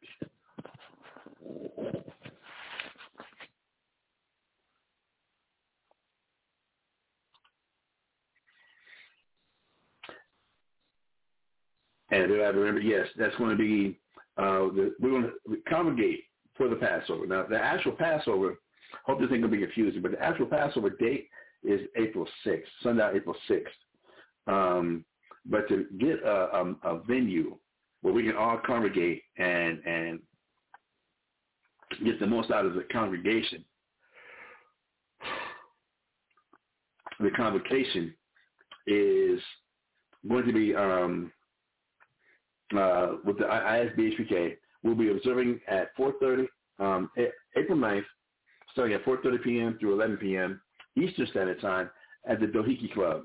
And 12.11 12.23
I 12.23 12.47
remember, 12.47 12.81
yes, 12.81 13.07
that's 13.17 13.35
going 13.35 13.51
to 13.51 13.57
be, 13.57 13.99
uh, 14.37 14.71
the, 14.73 14.95
we're 14.99 15.09
going 15.09 15.31
to 15.47 15.57
congregate 15.69 16.23
for 16.55 16.67
the 16.67 16.75
Passover. 16.75 17.27
Now, 17.27 17.45
the 17.47 17.59
actual 17.59 17.91
Passover, 17.91 18.55
hope 19.05 19.19
this 19.19 19.29
ain't 19.31 19.41
going 19.41 19.51
to 19.51 19.57
be 19.57 19.63
confusing, 19.63 20.01
but 20.01 20.11
the 20.11 20.21
actual 20.21 20.47
Passover 20.47 20.89
date 20.89 21.29
is 21.63 21.81
April 21.97 22.27
6th, 22.45 22.63
Sunday, 22.81 23.11
April 23.15 23.35
6th. 23.49 23.63
Um, 24.47 25.05
but 25.45 25.67
to 25.69 25.85
get 25.99 26.23
a, 26.23 26.57
a, 26.57 26.75
a 26.83 26.99
venue 27.07 27.57
where 28.01 28.13
we 28.13 28.23
can 28.23 28.35
all 28.35 28.59
congregate 28.65 29.23
and, 29.37 29.79
and 29.85 30.19
get 32.03 32.19
the 32.19 32.27
most 32.27 32.49
out 32.51 32.65
of 32.65 32.73
the 32.73 32.85
congregation, 32.91 33.63
the 37.19 37.31
convocation 37.31 38.13
is 38.87 39.39
going 40.27 40.45
to 40.45 40.53
be 40.53 40.73
um, 40.75 41.31
uh, 42.77 43.17
with 43.25 43.38
the 43.38 43.45
ISBHPK. 43.45 44.57
We'll 44.83 44.95
be 44.95 45.11
observing 45.11 45.59
at 45.67 45.95
4.30, 45.97 46.47
um, 46.79 47.09
April 47.57 47.77
9th, 47.77 48.03
starting 48.71 48.95
at 48.95 49.05
4.30 49.05 49.43
p.m. 49.43 49.77
through 49.79 49.93
11 49.93 50.17
p.m. 50.17 50.61
Eastern 50.95 51.27
Standard 51.27 51.61
Time 51.61 51.89
at 52.27 52.39
the 52.39 52.45
Dohiki 52.45 52.93
Club, 52.93 53.23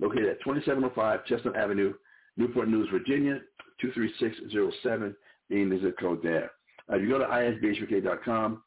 located 0.00 0.28
at 0.28 0.40
2705 0.40 1.24
Chestnut 1.26 1.56
Avenue, 1.56 1.94
Newport 2.36 2.68
News, 2.68 2.88
Virginia, 2.90 3.40
23607, 3.80 5.14
being 5.48 5.68
the 5.68 5.80
zip 5.80 5.98
code 5.98 6.20
there. 6.22 6.50
Uh, 6.90 6.96
if 6.96 7.02
you 7.02 7.08
go 7.08 7.18
to 7.18 7.24
isbhpk.com, 7.24 8.62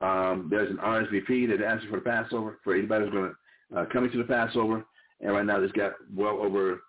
um, 0.00 0.48
there's 0.50 0.70
an 0.70 0.78
RSVP 0.78 1.48
that 1.48 1.64
asks 1.64 1.86
for 1.88 1.96
the 1.96 2.02
Passover 2.02 2.58
for 2.64 2.74
anybody 2.74 3.04
who's 3.04 3.14
going 3.14 3.30
to 3.30 3.34
uh, 3.78 3.84
coming 3.92 4.10
to 4.10 4.18
the 4.18 4.24
Passover. 4.24 4.84
And 5.20 5.32
right 5.32 5.46
now, 5.46 5.58
there's 5.58 5.72
got 5.72 5.92
well 6.14 6.38
over 6.40 6.82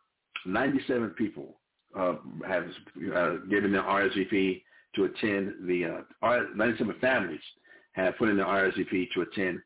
97 0.46 1.12
people 1.12 1.56
uh, 1.98 2.16
have 2.48 2.66
uh, 3.16 3.36
given 3.50 3.72
their 3.72 3.84
RSVP 3.84 4.62
to 4.96 5.06
attend 5.06 5.54
the 5.68 6.04
uh, 6.24 6.40
97 6.56 6.96
families 7.00 7.40
have 7.94 8.18
put 8.18 8.30
in 8.30 8.38
their 8.38 8.46
RSVP 8.46 9.12
to 9.14 9.22
attend 9.22 9.60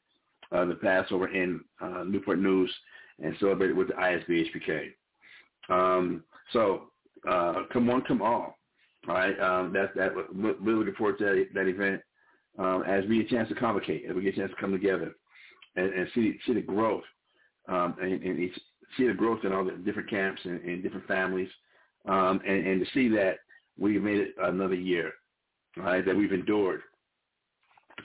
uh, 0.51 0.65
the 0.65 0.75
Passover 0.75 1.27
in 1.33 1.61
uh, 1.81 2.03
Newport 2.03 2.39
News 2.39 2.73
and 3.19 3.35
celebrate 3.39 3.71
it 3.71 3.75
with 3.75 3.87
the 3.87 3.93
ISBHPK. 3.93 4.89
Um, 5.69 6.23
so 6.53 6.89
uh, 7.29 7.63
come 7.71 7.87
one, 7.87 8.01
come 8.07 8.21
all. 8.21 8.55
All 9.07 9.15
right, 9.15 9.39
um, 9.39 9.73
that's 9.73 9.95
that. 9.95 10.13
We're 10.15 10.75
looking 10.75 10.93
forward 10.95 11.17
to 11.19 11.25
that, 11.25 11.45
that 11.53 11.67
event 11.67 12.01
um, 12.57 12.83
as 12.83 13.05
we 13.05 13.23
get 13.23 13.31
a 13.31 13.35
chance 13.35 13.49
to 13.49 13.55
convocate, 13.55 14.03
as 14.09 14.15
we 14.15 14.21
get 14.21 14.33
a 14.33 14.37
chance 14.37 14.51
to 14.51 14.59
come 14.59 14.71
together 14.71 15.15
and, 15.75 15.93
and 15.93 16.07
see 16.13 16.37
see 16.45 16.53
the 16.53 16.61
growth 16.61 17.03
um, 17.67 17.95
and, 18.01 18.21
and 18.21 18.51
see 18.97 19.07
the 19.07 19.13
growth 19.13 19.45
in 19.45 19.53
all 19.53 19.63
the 19.63 19.71
different 19.71 20.09
camps 20.09 20.41
and, 20.43 20.61
and 20.61 20.83
different 20.83 21.07
families, 21.07 21.49
um, 22.07 22.41
and, 22.47 22.67
and 22.67 22.85
to 22.85 22.91
see 22.93 23.09
that 23.09 23.39
we've 23.77 24.01
made 24.01 24.19
it 24.19 24.35
another 24.41 24.75
year, 24.75 25.11
right? 25.77 26.05
That 26.05 26.15
we've 26.15 26.33
endured 26.33 26.81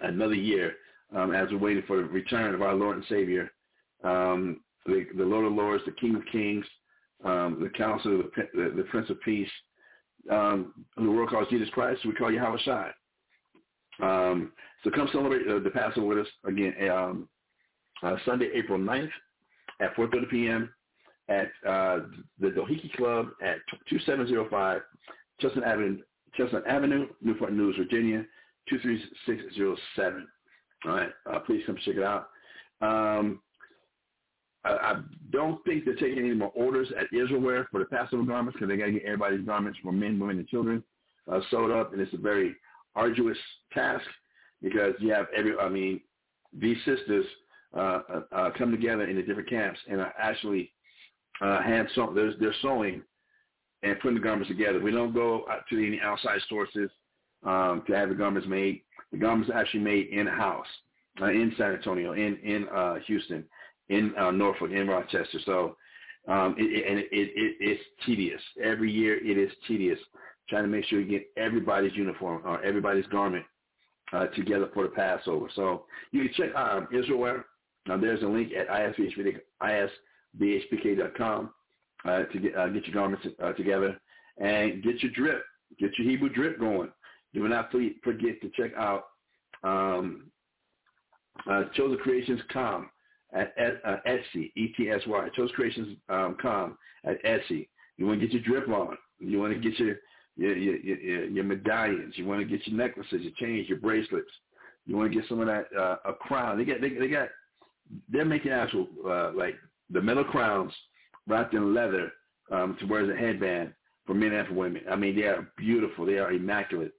another 0.02 0.34
year 0.34 0.74
um, 1.14 1.34
as 1.34 1.48
we're 1.50 1.58
waiting 1.58 1.84
for 1.86 1.98
the 1.98 2.04
return 2.04 2.54
of 2.54 2.62
our 2.62 2.74
Lord 2.74 2.96
and 2.96 3.06
Savior, 3.08 3.50
um, 4.02 4.60
the, 4.86 5.06
the 5.16 5.24
Lord 5.24 5.46
of 5.46 5.52
Lords, 5.52 5.84
the 5.86 5.92
King 5.92 6.16
of 6.16 6.22
Kings, 6.30 6.64
um, 7.24 7.58
the 7.62 7.70
Counselor, 7.70 8.18
the, 8.18 8.48
the, 8.54 8.74
the 8.76 8.82
Prince 8.84 9.10
of 9.10 9.20
Peace, 9.22 9.50
um, 10.30 10.72
who 10.96 11.04
the 11.04 11.10
world 11.10 11.30
calls 11.30 11.48
Jesus 11.48 11.68
Christ, 11.70 12.04
we 12.04 12.12
call 12.12 12.32
Yahweh 12.32 12.58
Shai. 12.64 12.90
Um, 14.02 14.52
so 14.82 14.90
come 14.90 15.08
celebrate 15.12 15.46
uh, 15.48 15.60
the 15.60 15.70
Passover 15.70 16.06
with 16.06 16.18
us 16.18 16.26
again 16.46 16.74
um, 16.90 17.28
uh, 18.02 18.16
Sunday, 18.26 18.50
April 18.54 18.78
9th 18.78 19.10
at 19.80 19.94
4.30 19.96 20.30
p.m. 20.30 20.70
at 21.28 21.48
uh, 21.66 22.00
the 22.38 22.48
Dohiki 22.48 22.92
Club 22.94 23.28
at 23.42 23.56
2705 23.88 24.82
Chestnut 25.40 25.64
Avenue, 25.64 25.98
Chestnut 26.36 26.66
Avenue, 26.66 27.06
Newport 27.22 27.52
News, 27.52 27.76
Virginia, 27.76 28.24
23607. 28.68 30.26
All 30.86 30.92
right, 30.92 31.10
uh, 31.32 31.38
please 31.40 31.62
come 31.66 31.76
check 31.84 31.96
it 31.96 32.02
out. 32.02 32.28
Um, 32.80 33.40
I, 34.64 34.70
I 34.70 34.94
don't 35.30 35.64
think 35.64 35.84
they're 35.84 35.94
taking 35.94 36.18
any 36.18 36.34
more 36.34 36.52
orders 36.54 36.88
at 36.98 37.10
Israelwear 37.12 37.66
for 37.70 37.80
the 37.80 37.86
Passover 37.86 38.24
garments 38.24 38.56
because 38.56 38.68
they 38.68 38.76
got 38.76 38.86
to 38.86 38.92
get 38.92 39.04
everybody's 39.04 39.46
garments 39.46 39.78
for 39.82 39.92
men, 39.92 40.18
women, 40.18 40.38
and 40.38 40.48
children 40.48 40.82
uh, 41.30 41.40
sewed 41.50 41.70
up, 41.70 41.92
and 41.92 42.00
it's 42.00 42.14
a 42.14 42.18
very 42.18 42.54
arduous 42.94 43.38
task 43.72 44.04
because 44.62 44.94
you 44.98 45.10
have 45.10 45.26
every. 45.36 45.56
I 45.58 45.68
mean, 45.68 46.00
these 46.52 46.76
sisters 46.84 47.24
uh, 47.76 48.00
uh, 48.12 48.20
uh 48.32 48.50
come 48.56 48.70
together 48.70 49.04
in 49.04 49.16
the 49.16 49.22
different 49.22 49.48
camps 49.48 49.80
and 49.90 50.00
are 50.00 50.14
actually 50.18 50.70
uh, 51.40 51.62
hand 51.62 51.88
sew. 51.94 52.12
They're, 52.14 52.34
they're 52.38 52.54
sewing 52.62 53.02
and 53.82 53.98
putting 54.00 54.16
the 54.16 54.22
garments 54.22 54.48
together. 54.48 54.80
We 54.80 54.90
don't 54.90 55.14
go 55.14 55.44
to 55.68 55.86
any 55.86 56.00
outside 56.00 56.40
sources 56.48 56.90
um, 57.44 57.82
to 57.86 57.94
have 57.94 58.08
the 58.08 58.14
garments 58.14 58.48
made. 58.48 58.82
The 59.12 59.18
garments 59.18 59.50
are 59.50 59.58
actually 59.58 59.80
made 59.80 60.08
in 60.08 60.26
house 60.26 60.66
uh, 61.20 61.26
in 61.26 61.52
San 61.56 61.72
Antonio, 61.72 62.12
in 62.12 62.36
in 62.42 62.66
uh, 62.74 62.96
Houston, 63.06 63.44
in 63.88 64.14
uh, 64.18 64.30
Norfolk, 64.30 64.70
in 64.70 64.88
Rochester. 64.88 65.38
So, 65.44 65.76
um, 66.26 66.56
it, 66.58 66.64
it, 66.64 66.90
and 66.90 66.98
it, 66.98 67.08
it, 67.12 67.56
it's 67.60 67.82
tedious. 68.06 68.40
Every 68.62 68.90
year 68.90 69.16
it 69.24 69.38
is 69.38 69.52
tedious 69.68 69.98
trying 70.48 70.64
to 70.64 70.68
make 70.68 70.84
sure 70.86 71.00
you 71.00 71.08
get 71.08 71.26
everybody's 71.36 71.94
uniform 71.94 72.42
or 72.44 72.62
everybody's 72.62 73.06
garment 73.06 73.44
uh, 74.12 74.26
together 74.28 74.68
for 74.74 74.84
the 74.84 74.90
Passover. 74.90 75.48
So 75.54 75.84
you 76.10 76.24
can 76.24 76.32
check 76.34 76.54
um, 76.54 76.88
Israelwear. 76.92 77.44
Now 77.86 77.96
there's 77.98 78.22
a 78.22 78.26
link 78.26 78.52
at 78.52 78.66
isbhpk.com 80.40 81.50
uh, 82.04 82.22
to 82.24 82.38
get, 82.38 82.56
uh, 82.56 82.68
get 82.68 82.86
your 82.86 82.94
garments 82.94 83.26
uh, 83.42 83.52
together 83.52 83.98
and 84.38 84.82
get 84.82 85.02
your 85.02 85.12
drip, 85.12 85.44
get 85.78 85.96
your 85.98 86.08
Hebrew 86.08 86.28
drip 86.28 86.58
going. 86.58 86.90
Do 87.32 87.48
not 87.48 87.70
forget 87.70 88.40
to 88.42 88.50
check 88.56 88.72
out 88.76 89.06
um, 89.64 90.30
uh, 91.50 91.64
ChosenCreations.com 91.76 92.90
at, 93.32 93.52
uh, 93.84 93.96
Etsy, 94.06 94.52
E-T-S-Y, 94.56 95.28
ChosenCreations.com 95.36 96.78
at 97.04 97.24
Etsy. 97.24 97.68
You 97.96 98.06
want 98.06 98.20
to 98.20 98.26
get 98.26 98.34
your 98.34 98.42
drip 98.42 98.68
on. 98.68 98.96
You 99.18 99.40
want 99.40 99.52
to 99.54 99.58
get 99.58 99.78
your 99.78 99.96
your, 100.36 100.56
your, 100.56 100.76
your, 100.76 101.24
your 101.26 101.44
medallions. 101.44 102.14
You 102.16 102.26
want 102.26 102.40
to 102.40 102.44
get 102.44 102.66
your 102.66 102.76
necklaces, 102.76 103.22
your 103.22 103.32
chains, 103.38 103.68
your 103.68 103.78
bracelets. 103.78 104.30
You 104.86 104.96
want 104.96 105.12
to 105.12 105.18
get 105.18 105.28
some 105.28 105.40
of 105.40 105.46
that 105.46 105.66
uh, 105.78 105.96
a 106.04 106.12
crown. 106.12 106.58
They 106.58 106.64
got 106.64 106.80
they, 106.80 106.90
they 106.90 107.08
got 107.08 107.28
they're 108.08 108.24
making 108.24 108.50
actual 108.50 108.88
uh, 109.06 109.32
like 109.32 109.54
the 109.94 110.02
metal 110.02 110.24
crowns 110.24 110.72
wrapped 111.26 111.54
in 111.54 111.72
leather 111.72 112.12
um, 112.52 112.76
to 112.80 112.86
wear 112.86 113.02
as 113.02 113.08
a 113.08 113.18
headband 113.18 113.72
for 114.06 114.14
men 114.14 114.32
and 114.32 114.46
for 114.48 114.54
women. 114.54 114.82
I 114.90 114.96
mean, 114.96 115.16
they 115.16 115.22
are 115.22 115.48
beautiful. 115.56 116.04
They 116.04 116.18
are 116.18 116.32
immaculate. 116.32 116.92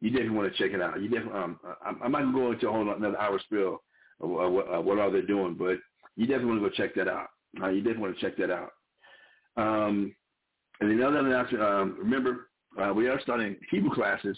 You 0.00 0.10
definitely 0.10 0.36
want 0.36 0.52
to 0.52 0.58
check 0.58 0.72
it 0.74 0.80
out. 0.80 1.02
You 1.02 1.08
definitely. 1.08 1.38
Um, 1.38 1.58
I'm, 1.84 2.00
I'm 2.02 2.12
not 2.12 2.32
going 2.32 2.58
to 2.58 2.68
a 2.68 2.72
whole 2.72 2.90
another 2.90 3.18
hour 3.18 3.38
spill 3.44 3.82
of, 4.20 4.30
of, 4.30 4.68
of 4.68 4.84
what 4.84 5.12
they're 5.12 5.26
doing, 5.26 5.54
but 5.58 5.76
you 6.16 6.26
definitely 6.26 6.46
want 6.46 6.62
to 6.62 6.70
go 6.70 6.74
check 6.74 6.94
that 6.94 7.08
out. 7.08 7.28
Uh, 7.60 7.68
you 7.68 7.80
definitely 7.82 8.02
want 8.02 8.18
to 8.18 8.20
check 8.20 8.36
that 8.38 8.50
out. 8.50 8.70
Um, 9.56 10.14
and 10.80 10.90
another 10.90 11.18
announcement, 11.18 11.64
um, 11.64 11.96
remember, 11.98 12.48
uh, 12.80 12.92
we 12.92 13.08
are 13.08 13.20
starting 13.22 13.56
Hebrew 13.70 13.94
classes 13.94 14.36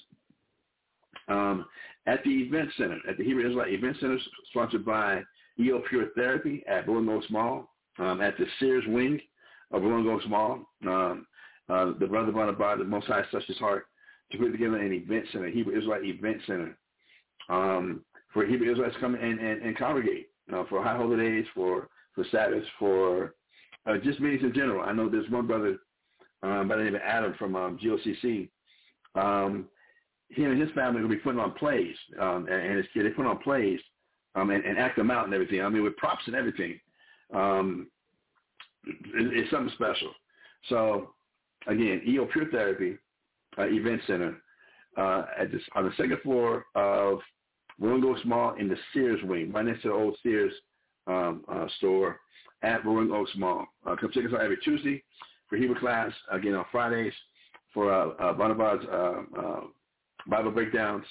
um, 1.28 1.66
at 2.06 2.22
the 2.24 2.30
Event 2.30 2.70
Center, 2.76 2.98
at 3.08 3.18
the 3.18 3.24
Hebrew 3.24 3.44
Israelite 3.46 3.72
Event 3.72 3.96
Center, 4.00 4.18
sponsored 4.50 4.84
by 4.84 5.22
EO 5.58 5.82
Pure 5.88 6.10
Therapy 6.14 6.62
at 6.68 6.88
Oaks 6.88 7.26
Mall, 7.30 7.68
um, 7.98 8.20
at 8.20 8.36
the 8.38 8.46
Sears 8.58 8.84
Wing 8.88 9.20
of 9.70 9.82
Rolling 9.82 10.08
Oaks 10.08 10.24
Mall. 10.28 10.66
Um, 10.86 11.26
uh, 11.68 11.92
the 12.00 12.06
brother 12.06 12.32
Bonabod, 12.32 12.78
the 12.78 12.84
Most 12.84 13.06
High, 13.06 13.22
such 13.30 13.44
his 13.44 13.58
heart 13.58 13.86
to 14.32 14.38
put 14.38 14.52
together 14.52 14.76
an 14.76 14.92
event 14.92 15.26
center, 15.32 15.48
Hebrew 15.48 15.76
Israelite 15.76 16.04
Event 16.04 16.38
Center, 16.46 16.76
um, 17.50 18.02
for 18.32 18.46
Hebrew 18.46 18.70
Israelites 18.70 18.94
to 18.94 19.00
come 19.00 19.14
and, 19.14 19.38
and, 19.38 19.62
and 19.62 19.76
congregate 19.76 20.30
for 20.68 20.82
high 20.82 20.96
holidays, 20.96 21.44
for 21.54 21.88
for 22.14 22.24
Sabbaths, 22.30 22.66
for 22.78 23.34
uh, 23.86 23.96
just 24.02 24.20
meetings 24.20 24.42
in 24.42 24.52
general. 24.52 24.82
I 24.82 24.92
know 24.92 25.08
there's 25.08 25.30
one 25.30 25.46
brother 25.46 25.78
um, 26.42 26.68
by 26.68 26.76
the 26.76 26.84
name 26.84 26.94
of 26.94 27.00
Adam 27.02 27.34
from 27.38 27.54
um, 27.54 27.78
GOCC. 27.82 28.48
Um, 29.14 29.66
he 30.28 30.44
and 30.44 30.60
his 30.60 30.70
family 30.72 31.00
will 31.00 31.08
be 31.08 31.16
putting 31.16 31.40
on 31.40 31.52
plays, 31.52 31.94
um, 32.20 32.46
and, 32.50 32.62
and 32.62 32.76
his 32.76 32.86
kid, 32.92 33.06
they 33.06 33.10
put 33.10 33.26
on 33.26 33.38
plays 33.38 33.80
um, 34.34 34.50
and, 34.50 34.64
and 34.64 34.78
act 34.78 34.96
them 34.96 35.10
out 35.10 35.24
and 35.24 35.34
everything. 35.34 35.62
I 35.62 35.68
mean, 35.68 35.82
with 35.82 35.96
props 35.96 36.24
and 36.26 36.36
everything. 36.36 36.78
Um, 37.32 37.88
it, 38.84 38.96
it's 39.14 39.50
something 39.50 39.72
special. 39.74 40.12
So, 40.68 41.14
again, 41.66 42.02
EO 42.06 42.26
Pure 42.26 42.50
Therapy 42.50 42.98
uh, 43.58 43.64
Event 43.64 44.00
Center 44.06 44.36
uh, 44.96 45.24
at 45.38 45.52
this, 45.52 45.62
on 45.74 45.84
the 45.84 45.92
second 45.96 46.18
floor 46.22 46.66
of 46.74 47.20
Rolling 47.80 48.04
Oaks 48.04 48.20
Mall 48.24 48.54
in 48.58 48.68
the 48.68 48.76
Sears 48.92 49.20
wing, 49.22 49.52
right 49.52 49.64
next 49.64 49.82
to 49.82 49.88
the 49.88 49.94
old 49.94 50.16
Sears 50.22 50.52
um, 51.06 51.44
uh, 51.48 51.66
store 51.78 52.20
at 52.62 52.84
Rolling 52.84 53.12
Oaks 53.12 53.30
Mall. 53.36 53.66
Uh, 53.86 53.94
come 53.96 54.10
check 54.12 54.24
us 54.24 54.32
out 54.32 54.40
every 54.40 54.58
Tuesday 54.58 55.02
for 55.48 55.56
Hebrew 55.56 55.78
class. 55.78 56.12
Again 56.30 56.54
on 56.54 56.64
Fridays 56.72 57.12
for 57.72 57.92
uh, 57.92 58.08
uh, 58.20 58.34
Bonavard's 58.34 58.84
uh, 58.86 59.40
uh, 59.40 59.60
Bible 60.26 60.50
breakdowns, 60.50 61.04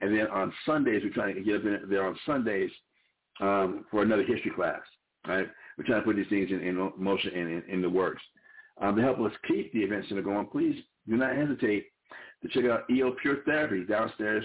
and 0.00 0.16
then 0.16 0.26
on 0.28 0.52
Sundays 0.66 1.02
we're 1.02 1.12
trying 1.12 1.34
to 1.34 1.40
get 1.40 1.56
up 1.56 1.62
there 1.88 2.06
on 2.06 2.16
Sundays 2.26 2.70
um, 3.40 3.84
for 3.90 4.02
another 4.02 4.24
history 4.24 4.52
class. 4.54 4.80
Right, 5.26 5.46
we're 5.78 5.84
trying 5.84 6.00
to 6.00 6.04
put 6.04 6.16
these 6.16 6.28
things 6.28 6.50
in, 6.50 6.60
in 6.60 6.92
motion 6.96 7.32
and 7.34 7.48
in, 7.48 7.62
in 7.68 7.82
the 7.82 7.88
works. 7.88 8.22
Um, 8.80 8.96
to 8.96 9.02
help 9.02 9.20
us 9.20 9.32
keep 9.46 9.72
the 9.72 9.80
event 9.80 10.06
center 10.08 10.22
going, 10.22 10.46
please 10.46 10.82
do 11.08 11.16
not 11.16 11.36
hesitate 11.36 11.86
to 12.42 12.48
check 12.48 12.64
out 12.64 12.90
EO 12.90 13.14
Pure 13.22 13.38
Therapy 13.44 13.84
downstairs 13.84 14.44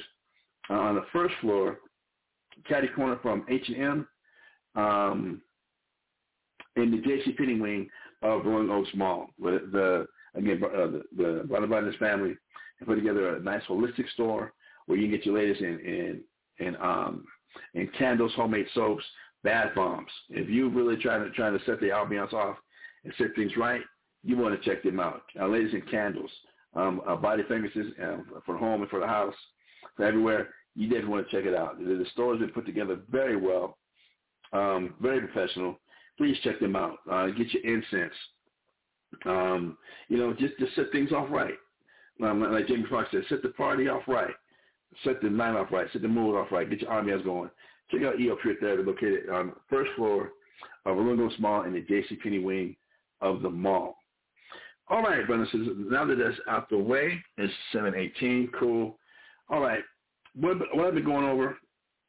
uh, 0.70 0.74
on 0.74 0.96
the 0.96 1.06
first 1.12 1.34
floor, 1.42 1.80
caddy 2.68 2.90
corner 2.90 3.18
from 3.22 3.46
H&M, 3.50 4.08
um, 4.76 5.42
in 6.76 6.92
the 6.92 6.98
J.C. 6.98 7.32
Penney 7.34 7.60
wing 7.60 7.90
of 8.22 8.46
Rolling 8.46 8.70
Oaks 8.70 8.90
Mall. 8.94 9.30
Where 9.40 9.60
the 9.60 10.08
again, 10.36 10.62
uh, 10.64 10.88
the, 10.88 11.04
the 11.18 11.44
Brothers 11.48 11.96
family 12.00 12.36
have 12.80 12.88
put 12.88 12.96
together 12.96 13.36
a 13.36 13.40
nice 13.42 13.64
holistic 13.68 14.10
store 14.14 14.54
where 14.86 14.98
you 14.98 15.08
can 15.08 15.18
get 15.18 15.26
your 15.26 15.36
latest 15.36 15.62
in 15.62 15.80
in 15.80 16.22
in 16.60 16.76
um 16.78 17.26
in 17.74 17.90
candles, 17.98 18.32
homemade 18.36 18.68
soaps, 18.74 19.04
bath 19.48 19.74
bombs. 19.76 20.10
If 20.30 20.50
you 20.50 20.70
really 20.70 20.98
trying 20.98 21.24
to 21.24 21.30
trying 21.32 21.58
to 21.58 21.64
set 21.66 21.80
the 21.80 21.88
ambiance 21.88 22.34
off 22.34 22.58
and 23.06 23.14
set 23.18 23.28
things 23.34 23.54
right, 23.56 23.82
you 24.22 24.36
want 24.36 24.62
to 24.62 24.70
check 24.70 24.84
them 24.84 25.00
out. 25.00 25.22
Ladies 25.40 25.74
and 25.74 25.90
candles, 25.90 26.30
um, 26.76 27.02
uh, 27.08 27.16
body 27.16 27.44
fragrances 27.48 27.94
um, 28.04 28.26
for 28.46 28.58
home 28.58 28.82
and 28.82 28.90
for 28.90 29.00
the 29.00 29.08
house, 29.08 29.34
for 29.96 30.04
everywhere. 30.04 30.50
You 30.76 30.90
definitely 30.90 31.12
want 31.12 31.30
to 31.30 31.36
check 31.36 31.48
it 31.48 31.56
out. 31.56 31.80
The, 31.80 31.86
the 31.86 32.06
store 32.12 32.34
has 32.34 32.42
been 32.42 32.50
put 32.50 32.66
together 32.66 33.00
very 33.10 33.38
well, 33.38 33.78
um, 34.52 34.96
very 35.02 35.22
professional. 35.22 35.80
Please 36.18 36.38
check 36.44 36.60
them 36.60 36.76
out. 36.76 36.98
Uh, 37.10 37.28
get 37.28 37.48
your 37.54 37.64
incense. 37.64 38.14
Um, 39.26 39.78
you 40.10 40.18
know, 40.18 40.34
just 40.34 40.60
to 40.60 40.68
set 40.76 40.92
things 40.92 41.14
off 41.14 41.30
right. 41.32 41.56
Um, 42.22 42.42
like 42.52 42.68
Jamie 42.68 42.86
Foxx 42.90 43.10
said, 43.12 43.24
set 43.30 43.44
the 43.44 43.50
party 43.50 43.88
off 43.88 44.04
right. 44.08 44.34
Set 45.06 45.22
the 45.22 45.30
night 45.30 45.56
off 45.56 45.72
right. 45.72 45.88
Set 45.94 46.02
the 46.02 46.08
mood 46.08 46.36
off 46.36 46.52
right. 46.52 46.70
Get 46.70 46.82
your 46.82 46.92
ambiance 46.92 47.24
going. 47.24 47.50
Check 47.92 48.02
out 48.04 48.20
EO 48.20 48.36
Pure 48.36 48.56
Therapy 48.60 48.84
located 48.84 49.30
on 49.30 49.48
the 49.48 49.54
first 49.70 49.92
floor 49.96 50.32
of 50.86 50.98
Orlando 50.98 51.30
Mall 51.40 51.64
in 51.64 51.74
the 51.74 51.82
J.C. 51.82 52.16
Penney 52.18 52.40
wing 52.40 52.76
of 53.22 53.42
the 53.42 53.50
mall. 53.50 53.98
All 54.90 55.02
right, 55.02 55.26
brothers 55.28 55.50
and 55.54 55.68
sisters, 55.68 55.88
now 55.90 56.06
that 56.06 56.16
that's 56.16 56.40
out 56.48 56.70
the 56.70 56.78
way, 56.78 57.22
it's 57.38 57.54
718, 57.74 58.52
cool. 58.58 58.98
All 59.50 59.62
right, 59.62 59.84
what, 60.34 60.58
what 60.74 60.88
I've 60.88 60.94
been 60.94 61.04
going 61.04 61.26
over 61.26 61.58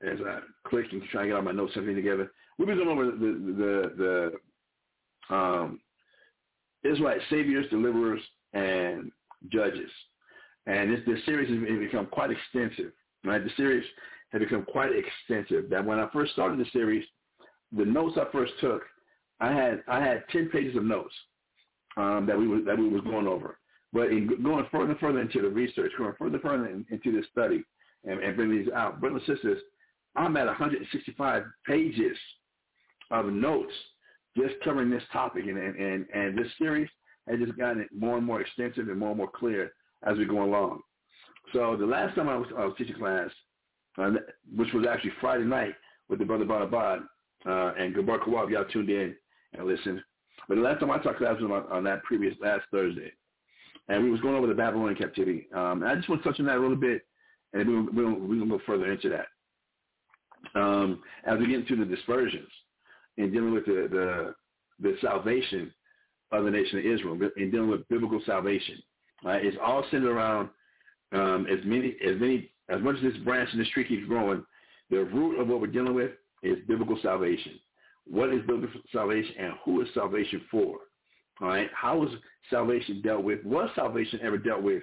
as 0.07 0.19
I 0.25 0.41
click 0.69 0.87
and 0.93 1.03
try 1.11 1.23
to 1.23 1.29
get 1.29 1.37
all 1.37 1.43
my 1.43 1.53
notes 1.53 1.73
everything 1.77 1.97
together, 1.97 2.31
we've 2.57 2.69
been 2.69 2.79
going 2.79 2.89
over 2.89 3.07
the, 3.07 3.91
the, 3.99 4.33
the 5.31 5.35
um, 5.35 5.81
Israelite 6.85 7.21
saviors, 7.31 7.69
deliverers, 7.71 8.21
and 8.53 9.11
judges. 9.51 9.91
And 10.67 10.93
this, 10.93 11.01
this 11.07 11.25
series 11.25 11.49
has 11.49 11.79
become 11.79 12.07
quite 12.07 12.31
extensive. 12.31 12.93
Right? 13.25 13.43
The 13.43 13.51
series 13.57 13.85
has 14.33 14.41
become 14.41 14.65
quite 14.65 14.91
extensive. 14.93 15.71
That 15.71 15.85
when 15.85 15.99
I 15.99 16.09
first 16.13 16.33
started 16.33 16.59
the 16.59 16.71
series, 16.73 17.05
the 17.73 17.85
notes 17.85 18.19
I 18.19 18.31
first 18.33 18.53
took, 18.61 18.83
I 19.41 19.53
had 19.53 19.83
I 19.89 20.01
had 20.01 20.25
ten 20.31 20.49
pages 20.51 20.77
of 20.77 20.85
notes 20.85 21.15
um, 21.97 22.27
that 22.27 22.39
we 22.39 22.49
were 22.49 22.61
that 22.63 22.79
we 22.79 22.89
was 22.89 23.03
going 23.03 23.27
over. 23.27 23.59
But 23.93 24.09
in 24.09 24.43
going 24.43 24.67
further 24.71 24.91
and 24.91 25.01
further 25.01 25.21
into 25.21 25.41
the 25.41 25.49
research, 25.49 25.93
going 25.97 26.15
further 26.19 26.35
and 26.35 26.43
further 26.43 26.67
in, 26.67 26.85
into 26.91 27.13
this 27.13 27.29
study, 27.31 27.65
and, 28.05 28.21
and 28.21 28.37
bringing 28.37 28.59
these 28.59 28.73
out, 28.73 29.01
brothers 29.01 29.23
and 29.27 29.37
sisters, 29.37 29.63
I'm 30.15 30.37
at 30.37 30.47
165 30.47 31.45
pages 31.67 32.17
of 33.11 33.27
notes 33.27 33.73
just 34.37 34.55
covering 34.63 34.91
this 34.91 35.03
topic, 35.13 35.45
and 35.47 35.59
and 35.59 36.07
and 36.15 36.37
this 36.37 36.49
series 36.59 36.89
has 37.29 37.39
just 37.39 37.59
gotten 37.59 37.87
more 37.97 38.17
and 38.17 38.27
more 38.27 38.41
extensive 38.41 38.89
and 38.89 38.99
more 38.99 39.11
and 39.11 39.19
more 39.19 39.31
clear 39.31 39.73
as 40.07 40.17
we 40.17 40.25
go 40.25 40.45
along. 40.45 40.81
So 41.53 41.77
the 41.77 41.87
last 41.87 42.15
time 42.15 42.29
I 42.29 42.37
was, 42.37 42.49
I 42.57 42.65
was 42.65 42.75
teaching 42.77 42.97
class, 42.97 43.31
uh, 43.97 44.11
which 44.55 44.73
was 44.73 44.87
actually 44.91 45.13
Friday 45.21 45.45
night 45.45 45.75
with 46.09 46.19
the 46.19 46.25
brother 46.25 46.45
Barabad 46.45 47.01
uh, 47.47 47.73
and 47.79 47.95
Gabar 47.95 48.21
Kawab, 48.21 48.51
y'all 48.51 48.65
tuned 48.65 48.91
in 48.91 49.15
and 49.55 49.67
listened. 49.67 50.01
But 50.49 50.57
the 50.57 50.61
last 50.61 50.81
time 50.81 50.91
I 50.91 50.99
taught 50.99 51.19
class 51.19 51.41
was 51.41 51.51
on, 51.51 51.73
on 51.73 51.85
that 51.85 52.03
previous 52.05 52.35
last 52.41 52.65
Thursday, 52.71 53.13
and 53.89 54.05
we 54.05 54.11
was 54.11 54.21
going 54.21 54.35
over 54.35 54.47
the 54.47 54.55
Babylonian 54.55 54.97
captivity. 54.97 55.47
Um, 55.55 55.83
I 55.85 55.95
just 55.95 56.09
want 56.09 56.23
to 56.23 56.29
touch 56.29 56.41
on 56.41 56.47
that 56.47 56.57
a 56.57 56.61
little 56.61 56.77
bit, 56.77 57.03
and 57.53 57.69
we're, 57.95 58.13
we're 58.13 58.37
going 58.37 58.41
to 58.41 58.59
go 58.59 58.61
further 58.67 58.91
into 58.91 59.09
that. 59.11 59.27
Um, 60.55 61.03
as 61.25 61.39
we 61.39 61.47
get 61.47 61.61
into 61.61 61.77
the 61.77 61.85
dispersions 61.85 62.49
and 63.17 63.33
dealing 63.33 63.53
with 63.53 63.67
the, 63.67 63.89
the, 63.91 64.35
the 64.81 64.97
salvation 65.01 65.73
of 66.31 66.45
the 66.45 66.51
nation 66.51 66.79
of 66.79 66.87
Israel 66.87 67.19
and 67.37 67.53
dealing 67.53 67.69
with 67.69 67.89
biblical 67.89 68.21
salvation, 68.25 68.77
right? 69.25 69.45
It's 69.45 69.57
all 69.63 69.85
centered 69.91 70.11
around 70.11 70.51
um, 71.13 71.47
as 71.51 71.59
many 71.65 71.97
as 72.07 72.21
many 72.21 72.51
as 72.69 72.81
much 72.83 72.97
as 72.97 73.03
this 73.03 73.23
branch 73.25 73.49
and 73.53 73.61
this 73.61 73.69
tree 73.71 73.87
keeps 73.87 74.07
growing. 74.07 74.45
The 74.91 75.05
root 75.05 75.41
of 75.41 75.49
what 75.49 75.61
we're 75.61 75.67
dealing 75.69 75.95
with 75.95 76.13
is 76.43 76.59
biblical 76.67 76.99
salvation. 77.03 77.59
What 78.07 78.33
is 78.33 78.41
biblical 78.47 78.81
salvation 78.93 79.35
and 79.39 79.53
who 79.65 79.83
is 79.83 79.89
salvation 79.95 80.43
for? 80.51 80.79
All 81.41 81.49
right. 81.49 81.69
How 81.75 82.03
is 82.05 82.11
salvation 82.51 83.03
dealt 83.03 83.23
with? 83.23 83.45
Was 83.45 83.71
salvation 83.75 84.21
ever 84.23 84.39
dealt 84.39 84.63
with 84.63 84.83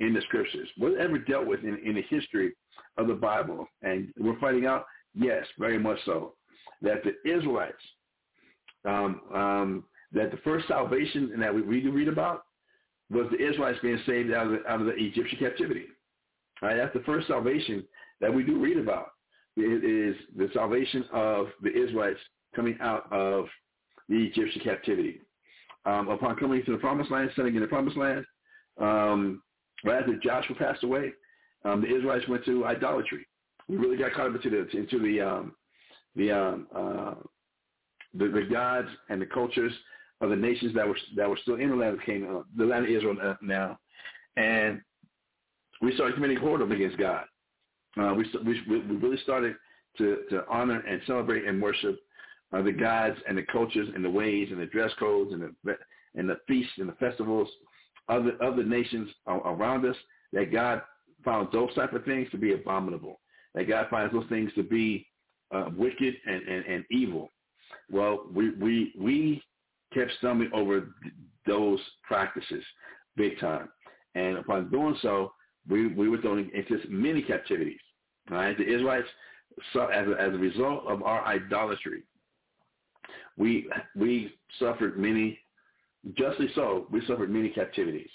in 0.00 0.14
the 0.14 0.22
scriptures? 0.22 0.68
Was 0.78 0.94
it 0.94 1.00
ever 1.00 1.18
dealt 1.18 1.46
with 1.46 1.60
in, 1.64 1.78
in 1.84 1.94
the 1.94 2.04
history 2.08 2.52
of 2.96 3.08
the 3.08 3.14
Bible? 3.14 3.66
And 3.82 4.12
we're 4.18 4.38
finding 4.40 4.66
out, 4.66 4.86
yes, 5.14 5.44
very 5.58 5.78
much 5.78 5.98
so, 6.04 6.34
that 6.82 7.02
the 7.04 7.30
Israelites, 7.30 7.74
um, 8.84 9.20
um, 9.34 9.84
that 10.12 10.30
the 10.30 10.38
first 10.38 10.68
salvation 10.68 11.32
that 11.38 11.54
we 11.54 11.62
read, 11.62 11.84
read 11.92 12.08
about 12.08 12.44
was 13.10 13.26
the 13.30 13.46
Israelites 13.46 13.78
being 13.82 14.00
saved 14.06 14.32
out 14.32 14.46
of 14.46 14.52
the, 14.52 14.66
out 14.68 14.80
of 14.80 14.86
the 14.86 14.94
Egyptian 14.94 15.38
captivity. 15.38 15.86
Right, 16.62 16.76
that's 16.76 16.94
the 16.94 17.00
first 17.00 17.26
salvation 17.26 17.84
that 18.20 18.32
we 18.32 18.44
do 18.44 18.58
read 18.58 18.78
about. 18.78 19.08
It 19.56 19.84
is 19.84 20.16
the 20.36 20.48
salvation 20.54 21.04
of 21.12 21.48
the 21.60 21.70
Israelites 21.70 22.20
coming 22.54 22.78
out 22.80 23.12
of 23.12 23.46
the 24.08 24.16
Egyptian 24.16 24.62
captivity. 24.62 25.20
Um, 25.84 26.08
upon 26.08 26.36
coming 26.36 26.64
to 26.64 26.72
the 26.72 26.78
promised 26.78 27.10
land, 27.10 27.30
setting 27.34 27.56
in 27.56 27.60
the 27.60 27.66
promised 27.66 27.96
land, 27.96 28.24
um, 28.80 29.42
right 29.84 29.98
after 29.98 30.16
Joshua 30.16 30.54
passed 30.54 30.84
away, 30.84 31.12
um, 31.64 31.80
the 31.80 31.88
Israelites 31.88 32.28
went 32.28 32.44
to 32.44 32.64
idolatry. 32.64 33.26
We 33.68 33.76
really 33.76 33.96
got 33.96 34.12
caught 34.12 34.28
up 34.28 34.36
into 34.36 34.50
the 34.50 34.78
into 34.78 35.00
the 35.00 35.20
um, 35.20 35.54
the, 36.14 36.30
um, 36.30 36.66
uh, 36.74 37.14
the 38.14 38.28
the 38.28 38.46
gods 38.50 38.88
and 39.08 39.20
the 39.20 39.26
cultures 39.26 39.72
of 40.20 40.30
the 40.30 40.36
nations 40.36 40.74
that 40.74 40.86
were 40.86 40.98
that 41.16 41.28
were 41.28 41.38
still 41.42 41.56
in 41.56 41.70
the 41.70 41.76
land 41.76 41.94
of 41.98 42.04
Canaan, 42.06 42.44
the 42.56 42.64
land 42.64 42.84
of 42.84 42.90
Israel 42.90 43.36
now, 43.42 43.78
and 44.36 44.80
we 45.82 45.94
started 45.94 46.14
committing 46.14 46.38
whoredom 46.38 46.72
against 46.72 46.96
God. 46.96 47.24
Uh, 48.00 48.14
we, 48.14 48.24
we 48.44 48.62
we 48.68 48.96
really 48.96 49.18
started 49.18 49.54
to 49.98 50.18
to 50.30 50.44
honor 50.48 50.80
and 50.88 51.02
celebrate 51.06 51.44
and 51.44 51.60
worship 51.60 51.98
uh, 52.52 52.62
the 52.62 52.72
gods 52.72 53.16
and 53.28 53.36
the 53.36 53.42
cultures 53.52 53.88
and 53.94 54.04
the 54.04 54.10
ways 54.10 54.48
and 54.50 54.60
the 54.60 54.66
dress 54.66 54.90
codes 54.98 55.32
and 55.32 55.42
the 55.64 55.76
and 56.14 56.28
the 56.28 56.38
feasts 56.46 56.72
and 56.78 56.88
the 56.88 56.94
festivals 56.94 57.48
of 58.08 58.24
the 58.24 58.36
other 58.44 58.64
nations 58.64 59.10
around 59.26 59.84
us 59.84 59.96
that 60.32 60.52
God 60.52 60.82
found 61.24 61.48
those 61.52 61.74
type 61.74 61.92
of 61.92 62.04
things 62.04 62.30
to 62.30 62.38
be 62.38 62.52
abominable. 62.52 63.20
That 63.54 63.68
God 63.68 63.86
finds 63.90 64.12
those 64.12 64.28
things 64.28 64.50
to 64.54 64.62
be 64.62 65.06
uh, 65.54 65.68
wicked 65.76 66.14
and, 66.26 66.42
and, 66.48 66.64
and 66.64 66.84
evil. 66.90 67.30
Well, 67.90 68.26
we 68.32 68.50
we 68.50 68.92
we 68.98 69.42
kept 69.92 70.12
stumbling 70.18 70.50
over 70.54 70.94
those 71.46 71.80
practices 72.02 72.64
big 73.16 73.38
time, 73.38 73.68
and 74.14 74.38
upon 74.38 74.70
doing 74.70 74.96
so, 75.02 75.32
we 75.68 75.88
we 75.88 76.08
were 76.08 76.18
thrown 76.18 76.50
into 76.54 76.78
many 76.88 77.22
captivities. 77.22 77.80
Right, 78.30 78.56
the 78.56 78.64
Israelites, 78.64 79.08
so 79.72 79.86
as 79.86 80.06
a, 80.06 80.12
as 80.20 80.32
a 80.32 80.38
result 80.38 80.86
of 80.86 81.02
our 81.02 81.24
idolatry, 81.26 82.02
we 83.36 83.68
we 83.96 84.34
suffered 84.58 84.98
many, 84.98 85.38
justly 86.14 86.48
so. 86.54 86.86
We 86.90 87.04
suffered 87.06 87.30
many 87.30 87.48
captivities. 87.48 88.10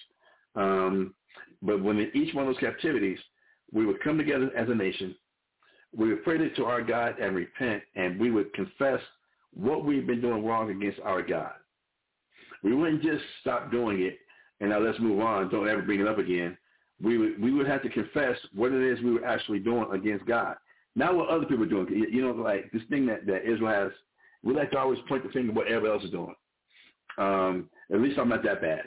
Um, 0.56 1.14
but 1.62 1.84
when 1.84 2.00
in 2.00 2.12
each 2.14 2.34
one 2.34 2.48
of 2.48 2.54
those 2.54 2.62
captivities, 2.62 3.20
we 3.72 3.86
would 3.86 4.02
come 4.02 4.18
together 4.18 4.50
as 4.56 4.70
a 4.70 4.76
nation, 4.76 5.16
we 5.96 6.10
would 6.10 6.24
pray 6.24 6.38
to 6.38 6.66
our 6.66 6.82
God 6.82 7.20
and 7.20 7.36
repent, 7.36 7.84
and 7.96 8.20
we 8.20 8.32
would 8.32 8.54
confess 8.54 9.02
what 9.54 9.84
we've 9.84 10.08
been 10.08 10.22
doing 10.22 10.46
wrong 10.46 10.70
against 10.70 11.00
our 11.02 11.22
God. 11.22 11.54
We 12.64 12.74
wouldn't 12.74 13.04
just 13.04 13.24
stop 13.42 13.72
doing 13.72 14.02
it 14.02 14.18
and 14.60 14.70
now 14.70 14.80
let's 14.80 15.00
move 15.00 15.20
on. 15.20 15.50
Don't 15.50 15.68
ever 15.68 15.82
bring 15.82 16.00
it 16.00 16.08
up 16.08 16.18
again. 16.18 16.58
We 17.02 17.18
would 17.18 17.42
we 17.42 17.54
would 17.54 17.68
have 17.68 17.84
to 17.84 17.90
confess 17.90 18.38
what 18.54 18.72
it 18.72 18.82
is 18.82 19.04
we 19.04 19.14
were 19.14 19.26
actually 19.26 19.60
doing 19.60 19.88
against 19.94 20.26
God. 20.26 20.56
Not 20.96 21.16
what 21.16 21.30
other 21.30 21.46
people 21.46 21.64
are 21.64 21.68
doing. 21.68 21.88
You 22.12 22.22
know, 22.22 22.32
like 22.32 22.72
this 22.72 22.82
thing 22.90 23.06
that, 23.06 23.28
that 23.28 23.48
Israel 23.48 23.68
has, 23.68 23.92
we 24.44 24.56
like 24.56 24.72
to 24.72 24.80
always 24.80 25.00
point 25.08 25.24
the 25.24 25.30
finger 25.30 25.52
at 25.52 25.56
what 25.56 25.68
everybody 25.68 25.94
else 25.94 26.04
is 26.04 26.10
doing. 26.10 26.34
Um, 27.20 27.70
at 27.94 28.02
least 28.02 28.18
I'm 28.18 28.30
not 28.30 28.44
that 28.44 28.62
bad. 28.62 28.82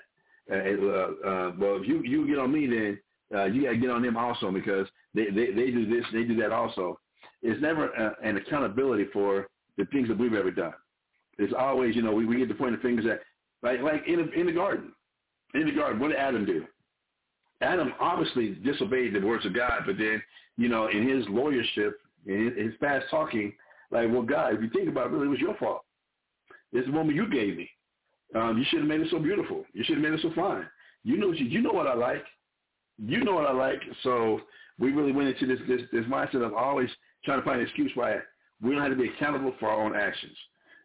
Uh, 0.51 0.55
uh, 0.55 1.29
uh, 1.29 1.53
well, 1.59 1.81
if 1.81 1.87
you 1.87 2.03
you 2.03 2.27
get 2.27 2.39
on 2.39 2.53
me, 2.53 2.67
then 2.67 2.99
uh, 3.39 3.45
you 3.45 3.63
got 3.63 3.71
to 3.71 3.77
get 3.77 3.91
on 3.91 4.03
them 4.03 4.17
also 4.17 4.51
because 4.51 4.89
they, 5.15 5.27
they 5.27 5.53
they 5.53 5.71
do 5.71 5.87
this, 5.89 6.05
they 6.13 6.25
do 6.25 6.35
that 6.37 6.51
also. 6.51 6.99
It's 7.43 7.63
never 7.63 7.95
uh, 7.97 8.15
an 8.25 8.37
accountability 8.37 9.07
for 9.13 9.49
the 9.79 9.85
things 9.87 10.09
that 10.09 10.19
we've 10.19 10.35
ever 10.35 10.51
done. 10.51 10.75
It's 11.39 11.55
always, 11.57 11.95
you 11.97 12.03
know, 12.03 12.13
we, 12.13 12.27
we 12.27 12.37
get 12.37 12.49
to 12.49 12.55
point 12.55 12.75
the 12.75 12.83
fingers 12.83 13.07
at, 13.07 13.21
like 13.63 13.81
like 13.81 14.07
in 14.09 14.29
in 14.35 14.47
the 14.47 14.53
garden 14.53 14.93
in 15.55 15.67
the 15.67 15.73
garden, 15.73 16.01
what 16.01 16.09
did 16.09 16.17
Adam 16.17 16.45
do? 16.45 16.65
Adam 17.61 17.93
obviously 18.01 18.55
disobeyed 18.65 19.15
the 19.15 19.21
words 19.21 19.45
of 19.45 19.55
God, 19.55 19.83
but 19.87 19.99
then, 19.99 20.23
you 20.57 20.69
know, 20.69 20.89
in 20.89 21.09
his 21.09 21.27
lawyership, 21.27 21.93
in 22.27 22.55
his 22.57 22.73
fast 22.81 23.07
talking, 23.11 23.53
like, 23.91 24.09
well, 24.11 24.23
God, 24.23 24.55
if 24.55 24.63
you 24.63 24.71
think 24.71 24.89
about 24.89 25.07
it, 25.07 25.11
really, 25.11 25.27
it 25.27 25.31
was 25.31 25.41
your 25.41 25.57
fault. 25.57 25.85
This 26.73 26.87
the 26.87 26.93
woman 26.93 27.17
you 27.17 27.29
gave 27.29 27.57
me. 27.57 27.69
Um, 28.35 28.57
you 28.59 28.65
should 28.69 28.79
have 28.81 28.89
made 28.89 29.01
it 29.01 29.09
so 29.11 29.19
beautiful. 29.19 29.65
You 29.73 29.83
should 29.85 29.97
have 29.97 30.05
made 30.05 30.13
it 30.13 30.21
so 30.23 30.31
fine. 30.35 30.67
You 31.03 31.17
know, 31.17 31.33
you, 31.33 31.47
you 31.47 31.61
know 31.61 31.73
what 31.73 31.89
I 31.89 31.95
like. 31.95 32.25
You 32.99 33.25
know 33.25 33.35
what 33.35 33.47
I 33.47 33.53
like. 33.53 33.81
So 34.03 34.41
we 34.79 34.93
really 34.93 35.13
went 35.13 35.29
into 35.29 35.47
this, 35.47 35.59
this 35.67 35.83
this 35.93 36.05
mindset 36.05 36.45
of 36.45 36.55
always 36.55 36.89
trying 37.25 37.41
to 37.41 37.45
find 37.45 37.61
an 37.61 37.67
excuse 37.67 37.91
why 37.95 38.19
we 38.63 38.73
don't 38.73 38.83
have 38.83 38.91
to 38.91 38.97
be 38.97 39.09
accountable 39.09 39.55
for 39.59 39.69
our 39.69 39.83
own 39.83 39.97
actions. 39.97 40.37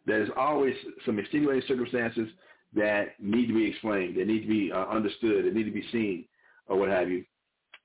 There's 0.06 0.28
always 0.36 0.74
some 1.04 1.18
extenuating 1.18 1.62
circumstances 1.68 2.28
that 2.74 3.20
need 3.20 3.46
to 3.46 3.54
be 3.54 3.66
explained, 3.66 4.16
that 4.16 4.26
need 4.26 4.42
to 4.42 4.48
be 4.48 4.72
uh, 4.72 4.86
understood, 4.86 5.44
that 5.44 5.54
need 5.54 5.64
to 5.64 5.70
be 5.70 5.84
seen, 5.92 6.24
or 6.68 6.78
what 6.78 6.88
have 6.88 7.10
you. 7.10 7.24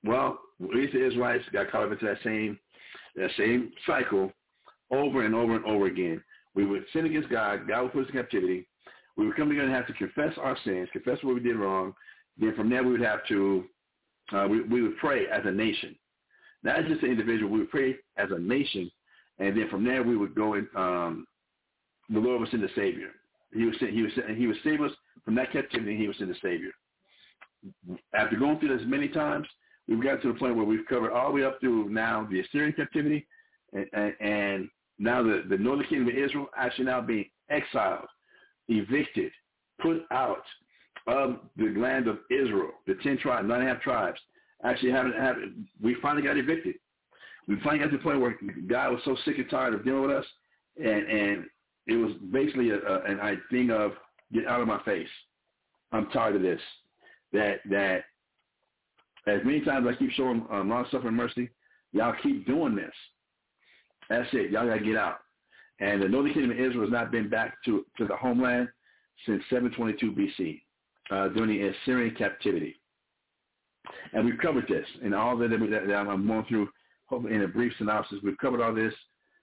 Well, 0.04 0.38
we 0.58 0.90
the 0.92 1.06
Israelites 1.06 1.44
got 1.52 1.70
caught 1.70 1.84
up 1.84 1.92
into 1.92 2.06
that 2.06 2.18
same 2.24 2.58
that 3.16 3.30
same 3.36 3.72
cycle 3.86 4.32
over 4.90 5.24
and 5.24 5.34
over 5.34 5.56
and 5.56 5.64
over 5.64 5.86
again. 5.86 6.22
We 6.54 6.66
would 6.66 6.84
sin 6.92 7.06
against 7.06 7.30
God. 7.30 7.66
God 7.68 7.82
would 7.82 7.92
put 7.92 8.04
us 8.04 8.10
in 8.12 8.20
captivity. 8.20 8.66
We 9.16 9.26
would 9.26 9.36
come 9.36 9.48
together 9.48 9.66
and 9.66 9.74
have 9.74 9.86
to 9.86 9.92
confess 9.94 10.32
our 10.38 10.56
sins, 10.64 10.88
confess 10.92 11.18
what 11.22 11.34
we 11.34 11.40
did 11.40 11.56
wrong. 11.56 11.94
Then 12.38 12.54
from 12.54 12.70
there 12.70 12.82
we 12.82 12.92
would 12.92 13.00
have 13.00 13.26
to, 13.28 13.64
uh, 14.32 14.46
we, 14.48 14.62
we 14.62 14.82
would 14.82 14.96
pray 14.98 15.26
as 15.26 15.42
a 15.44 15.50
nation. 15.50 15.94
Not 16.62 16.86
just 16.86 17.02
an 17.02 17.10
individual, 17.10 17.50
we 17.50 17.60
would 17.60 17.70
pray 17.70 17.96
as 18.16 18.30
a 18.30 18.38
nation. 18.38 18.90
And 19.38 19.56
then 19.56 19.68
from 19.68 19.84
there 19.84 20.02
we 20.02 20.16
would 20.16 20.34
go 20.34 20.54
and 20.54 20.66
um, 20.76 21.26
the 22.08 22.20
Lord 22.20 22.40
would 22.40 22.50
send 22.50 22.62
the 22.62 22.68
Savior. 22.74 23.10
He 23.52 23.64
was 23.64 23.76
he 23.78 24.02
was 24.02 24.12
he 24.36 24.46
was 24.46 24.56
save 24.64 24.80
us 24.80 24.92
from 25.24 25.34
that 25.34 25.52
captivity. 25.52 25.96
He 25.96 26.08
was 26.08 26.16
in 26.20 26.28
the 26.28 26.34
Savior. 26.42 26.70
After 28.14 28.36
going 28.36 28.58
through 28.58 28.76
this 28.76 28.86
many 28.86 29.08
times, 29.08 29.46
we've 29.88 30.02
got 30.02 30.22
to 30.22 30.32
the 30.32 30.38
point 30.38 30.56
where 30.56 30.64
we've 30.64 30.86
covered 30.88 31.12
all 31.12 31.28
the 31.28 31.34
way 31.34 31.44
up 31.44 31.60
through 31.60 31.88
now 31.88 32.26
the 32.30 32.40
Assyrian 32.40 32.72
captivity, 32.72 33.26
and, 33.72 33.86
and, 33.92 34.14
and 34.20 34.68
now 34.98 35.22
the, 35.22 35.44
the 35.48 35.56
northern 35.56 35.86
kingdom 35.86 36.08
of 36.08 36.14
Israel 36.14 36.48
actually 36.56 36.86
now 36.86 37.00
being 37.00 37.26
exiled, 37.50 38.06
evicted, 38.68 39.32
put 39.80 40.02
out 40.10 40.44
of 41.06 41.38
the 41.56 41.74
land 41.76 42.06
of 42.06 42.18
Israel, 42.30 42.70
the 42.86 42.94
ten 43.02 43.18
tribes, 43.18 43.48
nine 43.48 43.60
and 43.60 43.68
a 43.68 43.72
half 43.74 43.82
tribes, 43.82 44.18
actually 44.64 44.92
haven't 44.92 45.14
have 45.14 45.36
we 45.82 45.96
finally 46.00 46.22
got 46.22 46.36
evicted. 46.36 46.76
We 47.48 47.56
finally 47.64 47.80
got 47.80 47.90
to 47.90 47.96
the 47.96 48.02
point 48.02 48.20
where 48.20 48.36
God 48.68 48.92
was 48.92 49.00
so 49.04 49.16
sick 49.24 49.38
and 49.38 49.50
tired 49.50 49.74
of 49.74 49.84
dealing 49.84 50.02
with 50.02 50.16
us, 50.16 50.26
and 50.76 51.08
and 51.08 51.44
it 51.86 51.96
was 51.96 52.12
basically 52.32 52.70
a, 52.70 52.76
a, 52.76 53.02
an 53.02 53.42
thing 53.50 53.70
of 53.70 53.92
get 54.32 54.46
out 54.46 54.60
of 54.60 54.68
my 54.68 54.80
face. 54.84 55.08
I'm 55.90 56.06
tired 56.10 56.36
of 56.36 56.42
this. 56.42 56.60
That 57.32 57.60
that 57.70 58.04
as 59.26 59.40
many 59.44 59.60
times 59.60 59.86
I 59.88 59.94
keep 59.94 60.10
showing 60.12 60.46
long 60.50 60.86
suffering 60.90 61.14
mercy, 61.14 61.50
y'all 61.92 62.14
keep 62.22 62.46
doing 62.46 62.74
this. 62.74 62.92
That's 64.08 64.28
it. 64.32 64.50
Y'all 64.50 64.66
gotta 64.66 64.84
get 64.84 64.96
out. 64.96 65.18
And 65.80 66.02
the 66.02 66.08
northern 66.08 66.34
kingdom 66.34 66.50
of 66.52 66.58
Israel 66.58 66.82
has 66.82 66.92
not 66.92 67.10
been 67.10 67.28
back 67.28 67.54
to 67.64 67.84
to 67.98 68.06
the 68.06 68.16
homeland 68.16 68.68
since 69.26 69.42
722 69.50 70.12
BC 70.12 70.60
uh, 71.10 71.28
during 71.28 71.50
the 71.50 71.68
Assyrian 71.68 72.14
captivity. 72.14 72.76
And 74.12 74.24
we've 74.24 74.38
covered 74.38 74.66
this 74.68 74.86
and 75.02 75.14
all 75.14 75.36
that, 75.38 75.50
that, 75.50 75.86
that 75.86 75.94
I'm 75.94 76.26
going 76.26 76.44
through 76.46 76.68
Hopefully, 77.06 77.34
in 77.34 77.42
a 77.42 77.48
brief 77.48 77.72
synopsis. 77.76 78.18
We've 78.22 78.38
covered 78.38 78.62
all 78.62 78.74
this 78.74 78.94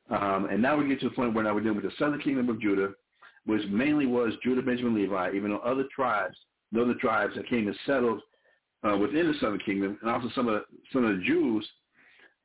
um, 0.10 0.48
and 0.50 0.62
now 0.62 0.76
we 0.76 0.88
get 0.88 1.00
to 1.02 1.10
the 1.10 1.16
point 1.16 1.34
where 1.34 1.44
now 1.44 1.54
we're 1.54 1.62
dealing 1.62 1.82
with 1.82 1.86
the 1.86 1.98
southern 2.00 2.20
kingdom 2.20 2.50
of 2.50 2.60
Judah, 2.60 2.90
which 3.46 3.62
mainly 3.70 4.06
was 4.06 4.34
Judah, 4.44 4.62
Benjamin, 4.62 4.96
Levi, 4.96 5.32
even 5.36 5.52
though 5.52 5.60
other 5.60 5.86
tribes, 5.94 6.38
the 6.72 6.82
other 6.82 6.94
tribes 6.96 7.34
that 7.36 7.50
came 7.50 7.68
and 7.68 7.76
settled 7.86 8.22
uh, 8.88 8.98
within 8.98 9.28
the 9.28 9.38
southern 9.40 9.60
kingdom, 9.60 9.98
and 10.02 10.10
also 10.10 10.30
some 10.36 10.48
of 10.48 10.54
the, 10.54 10.66
some 10.94 11.06
of 11.06 11.18
the 11.18 11.24
Jews 11.24 11.68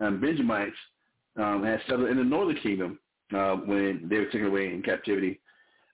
and 0.00 0.20
Benjamites 0.20 0.76
um, 1.37 1.64
had 1.64 1.80
settled 1.88 2.08
in 2.08 2.16
the 2.16 2.24
northern 2.24 2.56
kingdom 2.56 2.98
uh, 3.34 3.54
when 3.56 4.06
they 4.08 4.16
were 4.16 4.26
taken 4.26 4.46
away 4.46 4.72
in 4.72 4.82
captivity 4.82 5.40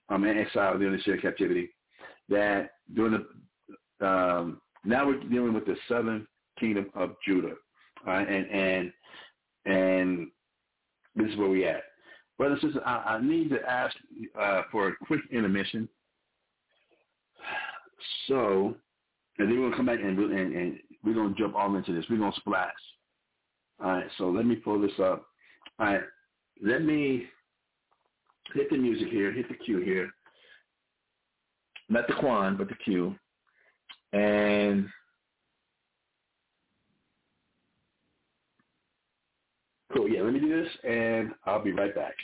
um, 0.09 0.23
and 0.23 0.39
exiled 0.39 0.79
during 0.79 0.93
the 0.93 0.99
Assyrian 0.99 1.21
captivity. 1.21 1.69
That 2.29 2.71
during 2.95 3.13
the 3.99 4.05
um, 4.05 4.61
now 4.83 5.05
we're 5.05 5.19
dealing 5.19 5.53
with 5.53 5.65
the 5.65 5.75
southern 5.87 6.27
kingdom 6.59 6.89
of 6.95 7.15
Judah, 7.25 7.53
and 8.07 8.49
and 8.49 8.93
and 9.65 10.27
this 11.15 11.29
is 11.29 11.37
where 11.37 11.49
we 11.49 11.65
at. 11.65 11.83
Brothers 12.37 12.59
and 12.63 12.71
sisters, 12.71 12.83
I, 12.85 13.15
I 13.15 13.21
need 13.21 13.49
to 13.49 13.59
ask 13.69 13.95
uh, 14.39 14.63
for 14.71 14.87
a 14.87 14.95
quick 15.05 15.21
intermission. 15.31 15.87
So, 18.27 18.75
and 19.37 19.49
then 19.49 19.59
we're 19.59 19.71
to 19.71 19.77
come 19.77 19.85
back 19.85 19.99
and, 20.01 20.17
and, 20.17 20.55
and 20.55 20.79
we're 21.03 21.13
to 21.13 21.35
jump 21.37 21.55
all 21.55 21.75
into 21.75 21.93
this. 21.93 22.05
We're 22.09 22.17
to 22.17 22.39
splash. 22.39 22.71
All 23.83 23.91
right, 23.91 24.07
so 24.17 24.29
let 24.29 24.45
me 24.45 24.55
pull 24.55 24.79
this 24.79 24.99
up. 24.99 25.25
All 25.79 25.87
right, 25.87 26.01
let 26.63 26.83
me 26.83 27.25
hit 28.53 28.69
the 28.69 28.77
music 28.77 29.09
here, 29.09 29.31
hit 29.31 29.47
the 29.49 29.55
cue 29.55 29.79
here. 29.79 30.11
Not 31.89 32.07
the 32.07 32.13
Quan, 32.13 32.57
but 32.57 32.69
the 32.69 32.75
cue. 32.75 33.15
And 34.13 34.87
Cool. 39.93 40.07
Yeah, 40.07 40.21
let 40.21 40.33
me 40.33 40.39
do 40.39 40.63
this, 40.63 40.71
and 40.83 41.31
I'll 41.45 41.63
be 41.63 41.73
right 41.73 41.93
back. 41.93 42.15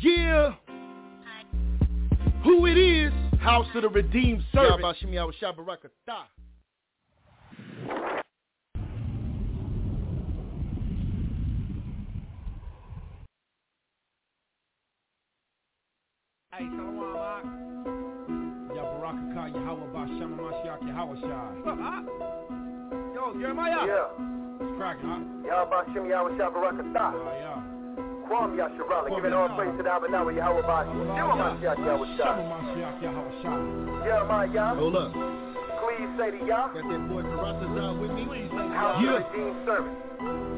Yeah. 0.00 0.54
Who 2.44 2.66
it 2.66 2.78
is? 2.78 3.12
House 3.40 3.66
of 3.74 3.82
the 3.82 3.88
Redeemed 3.88 4.42
Servant. 4.54 4.82
Hey, 16.56 16.64
Shalom, 16.72 16.96
Mark. 16.96 17.44
Yabarakaka, 18.72 19.52
Yahweh, 19.60 19.92
Bashama, 19.92 20.40
Mashiach, 20.40 20.80
Yahweh, 20.88 21.20
Shai. 21.20 21.52
What's 21.52 21.68
up, 21.68 21.76
Mark? 21.76 22.04
Yo, 23.12 23.36
Jeremiah. 23.36 23.84
Yeah. 23.84 24.08
What's 24.56 24.72
cracking, 24.80 25.04
huh? 25.04 25.20
Yahbashim 25.44 26.08
Yahweh 26.08 26.32
Shabarakatah. 26.40 27.12
Oh, 27.12 27.28
yeah. 27.28 27.44
yeah. 27.44 28.24
Kwam 28.24 28.56
Yasharala. 28.56 29.12
Giving 29.12 29.36
all 29.36 29.52
praise 29.52 29.76
to 29.76 29.82
the 29.84 29.92
Abanawa 29.92 30.32
Yahweh 30.32 30.64
Bashim. 30.64 31.04
Yahweh 31.12 31.36
Mashiach 31.44 31.76
Yahweh 31.76 32.16
Shama, 32.16 32.40
Shai. 32.40 32.48
Mashiach, 32.48 33.04
Yahweh, 33.04 33.42
Shai. 33.44 33.60
Jeremiah 34.08 34.74
Hold 34.80 34.96
up. 34.96 35.12
Please 35.12 36.08
say 36.16 36.40
to 36.40 36.40
Yah. 36.40 36.72
Got 36.72 36.88
that 36.88 37.02
boy 37.12 37.20
Karatazar 37.36 38.00
with 38.00 38.12
me. 38.16 38.24
Please 38.24 38.48
say 38.48 38.64
House 38.72 39.04
yeah. 39.04 39.20
of 39.20 39.28
Redeemed 39.28 39.60
Servant. 39.68 39.96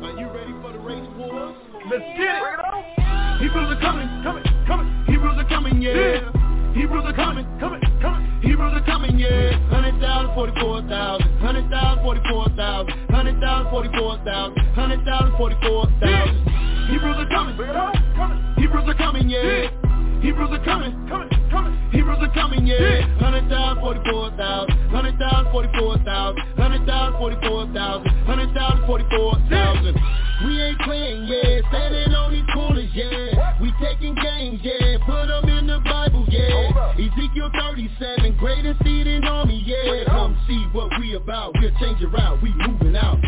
Are 0.07 0.15
you 0.15 0.31
ready 0.31 0.55
for 0.63 0.71
the 0.71 0.79
race 0.79 1.11
wars? 1.19 1.59
Let's 1.91 2.07
get 2.15 2.23
it. 2.23 2.39
Bring 2.39 2.55
it 2.55 2.63
on. 2.71 2.98
Hebrews 3.39 3.71
are 3.71 3.81
coming, 3.81 4.09
coming, 4.25 4.45
coming. 4.67 5.05
Hebrews 5.07 5.37
are 5.39 5.49
coming, 5.49 5.81
yeah. 5.81 6.33
Hebrews 6.75 7.05
are 7.07 7.13
coming, 7.15 7.47
coming, 7.61 7.81
coming. 8.03 8.41
Hebrews 8.43 8.75
are 8.75 8.85
coming, 8.85 9.19
yeah. 9.19 9.59
Hundred 9.71 10.01
thousand, 10.01 10.35
forty-four 10.35 10.83
thousand. 10.83 11.39
Hundred 11.39 11.71
thousand, 11.71 12.03
forty-four 12.03 12.49
thousand. 12.57 12.95
Hundred 13.11 13.41
thousand, 13.41 13.71
forty-four 13.71 14.19
thousand. 14.25 14.59
Hundred 14.75 15.05
thousand, 15.05 15.37
forty-four 15.37 15.87
thousand. 16.01 16.37
Hebrews 16.91 17.17
are 17.17 17.29
coming, 17.29 17.57
coming. 17.57 18.55
Hebrews 18.57 18.85
are 18.89 18.95
coming, 18.95 19.29
yeah. 19.29 19.88
Hebrews 20.21 20.51
are 20.51 20.65
coming, 20.65 20.93
coming, 21.09 21.29
coming. 21.51 21.91
Hebrews 21.93 22.19
are 22.21 22.35
coming, 22.35 22.67
yeah. 22.67 23.07
Hundred 23.19 23.49
thousand, 23.49 23.81
forty-four 23.83 24.31
thousand. 24.37 24.75
Hundred 24.91 25.19
thousand, 25.19 25.53
forty-four 25.53 25.99
thousand. 26.05 26.43
Hundred 26.57 26.87
thousand, 26.87 27.19
forty-four 27.19 27.67
thousand. 27.73 28.11
Hundred 28.27 28.55
thousand, 28.55 28.87
forty-four 28.87 29.35
thousand. 29.49 29.95
We 30.45 30.61
ain't 30.63 30.79
playing, 30.81 31.25
yeah. 31.25 31.61
Standing 31.69 32.15
on 32.15 32.33
these 32.33 32.47
corners, 32.55 32.91
yeah. 32.95 33.59
We 33.61 33.73
taking 33.83 34.15
games, 34.15 34.61
yeah. 34.63 34.99
Put 35.07 35.27
them 35.27 35.49
in 35.49 35.67
the 35.67 35.81
Bible, 35.81 36.27
yeah. 36.29 36.95
Ezekiel 36.95 37.51
37, 37.59 38.37
greatest 38.39 38.79
seated 38.85 39.25
army, 39.25 39.63
yeah. 39.67 40.05
Come 40.07 40.39
see 40.47 40.67
what 40.73 40.91
we 41.01 41.15
about. 41.15 41.55
We're 41.59 41.75
changing 41.81 42.13
out. 42.19 42.43
We 42.43 42.55
moving 42.55 42.95
out. 42.97 43.19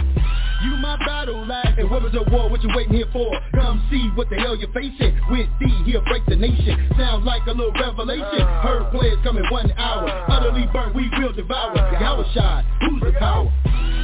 You 0.63 0.77
my 0.77 0.97
battle 0.99 1.47
lag, 1.47 1.79
and 1.79 1.91
weapons 1.91 2.15
of 2.15 2.31
war, 2.31 2.51
what 2.51 2.63
you 2.63 2.69
waiting 2.77 2.93
here 2.93 3.09
for? 3.13 3.33
Come 3.55 3.81
see 3.91 4.11
what 4.15 4.29
the 4.29 4.37
hell 4.37 4.55
you're 4.55 4.73
facing. 4.73 5.19
With 5.31 5.49
thee, 5.59 5.83
he'll 5.87 6.05
break 6.05 6.27
the 6.27 6.37
nation. 6.37 6.77
Sounds 6.99 7.25
like 7.25 7.47
a 7.47 7.53
little 7.53 7.73
revelation. 7.73 8.45
Ah. 8.45 8.63
Heard 8.63 8.91
players 8.93 9.19
coming 9.25 9.45
one 9.51 9.73
hour. 9.73 10.05
Ah. 10.09 10.37
Utterly 10.37 10.69
burnt, 10.73 10.95
we 10.95 11.09
will 11.19 11.33
devour. 11.33 11.75
Yahweh 11.77 12.33
shot, 12.35 12.65
who's 12.81 13.01
the 13.01 13.13
power? 13.19 13.51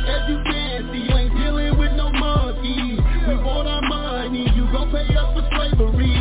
As 0.09 0.31
you 0.31 0.41
can 0.45 0.89
see, 0.93 1.05
you 1.05 1.15
ain't 1.15 1.35
dealing 1.37 1.77
with 1.77 1.93
no 1.93 2.11
monkeys. 2.11 3.01
We 3.29 3.37
want 3.37 3.69
our 3.69 3.83
money, 3.83 4.49
you 4.55 4.65
gon' 4.73 4.91
pay 4.91 5.15
us 5.15 5.29
for 5.35 5.45
slavery. 5.53 6.16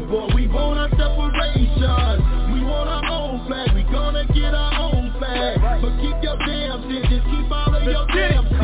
Separation, 0.00 0.08
boy, 0.08 0.34
we 0.34 0.46
want 0.48 0.78
our 0.78 0.88
separation. 0.90 2.52
We 2.54 2.64
want 2.64 2.88
our 2.88 3.04
own 3.10 3.46
flag, 3.46 3.74
we 3.74 3.82
gonna 3.84 4.24
get 4.32 4.54
our 4.54 4.92
own 4.92 5.12
flag. 5.18 5.60
But 5.82 5.96
keep 6.00 6.22
your 6.22 6.36
damn 6.46 6.82
sins, 6.88 7.06
just 7.08 7.24
keep 7.26 7.50
all 7.50 7.74
of 7.74 7.82
your 7.82 8.06
damn 8.08 8.48
sins. 8.48 8.60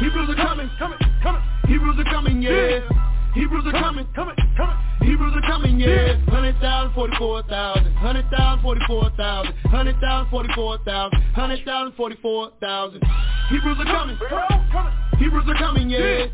Hebrews 0.00 0.30
are 0.30 0.36
coming, 0.36 0.70
coming, 0.78 0.98
coming. 1.22 1.42
Hebrews 1.66 1.96
are 1.98 2.04
coming, 2.04 2.42
yeah. 2.42 2.80
Hebrews 3.34 3.64
are 3.66 3.72
coming, 3.72 4.06
coming, 4.14 4.36
coming. 4.56 4.76
Hebrews 5.02 5.34
are 5.36 5.48
coming, 5.48 5.78
yeah. 5.78 6.16
Hundred 6.28 6.58
thousand, 6.60 6.94
forty-four 6.94 7.42
thousand. 7.44 7.94
Hundred 7.94 8.28
thousand, 8.30 8.62
forty-four 8.62 9.10
thousand. 9.16 9.54
Hundred 9.70 10.00
thousand, 10.00 10.30
forty-four 10.30 10.78
thousand. 10.84 11.22
Hundred 11.34 11.64
thousand, 11.64 11.94
forty-four 11.96 12.50
thousand. 12.60 13.02
Hebrews 13.48 13.78
are 13.78 13.84
coming, 13.84 14.18
coming, 14.28 14.70
coming. 14.72 14.92
Hebrews 15.18 15.44
are 15.48 15.58
coming, 15.58 15.90
yeah. 15.90 16.26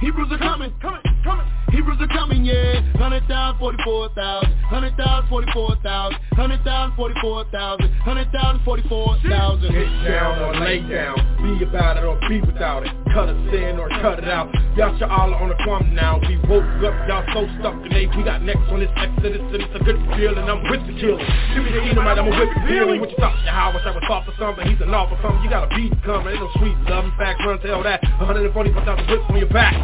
Hebrews 0.00 0.28
are 0.30 0.38
coming, 0.38 0.72
coming, 0.80 1.02
coming. 1.24 1.46
Hebrews 1.70 1.98
are 2.00 2.08
coming, 2.08 2.44
yeah. 2.44 2.80
Hundred 2.96 3.26
thousand, 3.28 3.58
forty-four 3.58 4.08
thousand. 4.14 4.52
Hundred 4.72 4.96
thousand, 4.96 5.28
forty-four 5.28 5.76
thousand. 5.82 6.18
Hundred 6.32 6.64
thousand, 6.64 6.96
forty-four 6.96 7.44
thousand. 7.52 7.92
Hundred 8.00 8.32
thousand, 8.32 8.64
forty-four 8.64 9.18
thousand. 9.28 9.72
Get 9.72 9.88
down 10.04 10.38
or 10.40 10.60
lay 10.64 10.80
down, 10.80 11.16
be 11.42 11.64
about 11.64 11.96
it 11.98 12.04
or 12.04 12.18
be 12.28 12.40
without 12.40 12.86
it. 12.86 12.92
Cut 13.12 13.28
a 13.28 13.36
sin 13.52 13.76
or 13.78 13.88
cut 14.00 14.18
it 14.18 14.28
out. 14.28 14.48
Y'all 14.76 14.96
should 14.98 15.10
all 15.10 15.34
on 15.34 15.48
the 15.48 15.58
quam 15.64 15.94
now. 15.94 16.20
We 16.24 16.36
woke 16.48 16.64
up, 16.86 16.94
y'all 17.08 17.26
so 17.34 17.44
stuck 17.60 17.74
in 17.84 17.92
age. 17.92 18.10
We 18.16 18.24
got 18.24 18.42
next 18.42 18.64
on 18.72 18.80
this 18.80 18.92
exodus 18.96 19.42
and 19.42 19.60
it's 19.60 19.74
a 19.74 19.82
good 19.84 19.98
feeling. 20.16 20.44
I'm 20.48 20.62
with 20.70 20.86
the 20.86 20.94
killer. 20.96 21.20
Give 21.54 21.64
me 21.64 21.72
the 21.72 21.82
Edomite, 21.84 22.18
I'm 22.18 22.28
a 22.28 22.38
with 22.38 22.48
the 22.54 22.60
feeling. 22.64 23.00
What 23.00 23.10
you? 23.10 23.18
Your 23.18 23.28
how? 23.52 23.72
Wish 23.74 23.84
I 23.84 23.90
was 23.92 24.04
soft 24.08 24.28
or 24.28 24.34
something. 24.38 24.64
He's 24.68 24.80
an 24.80 24.94
awful 24.94 25.18
something. 25.20 25.42
You 25.42 25.50
got 25.50 25.66
a 25.66 25.70
beat 25.74 25.92
coming. 26.04 26.32
Ain't 26.32 26.40
no 26.40 26.48
sweet 26.56 26.76
love. 26.88 27.04
In 27.04 27.14
fact, 27.18 27.44
run 27.44 27.60
tell 27.60 27.82
that. 27.82 28.00
145,000 28.22 29.10
whips 29.10 29.24
on 29.28 29.36
your 29.36 29.50
back. 29.50 29.74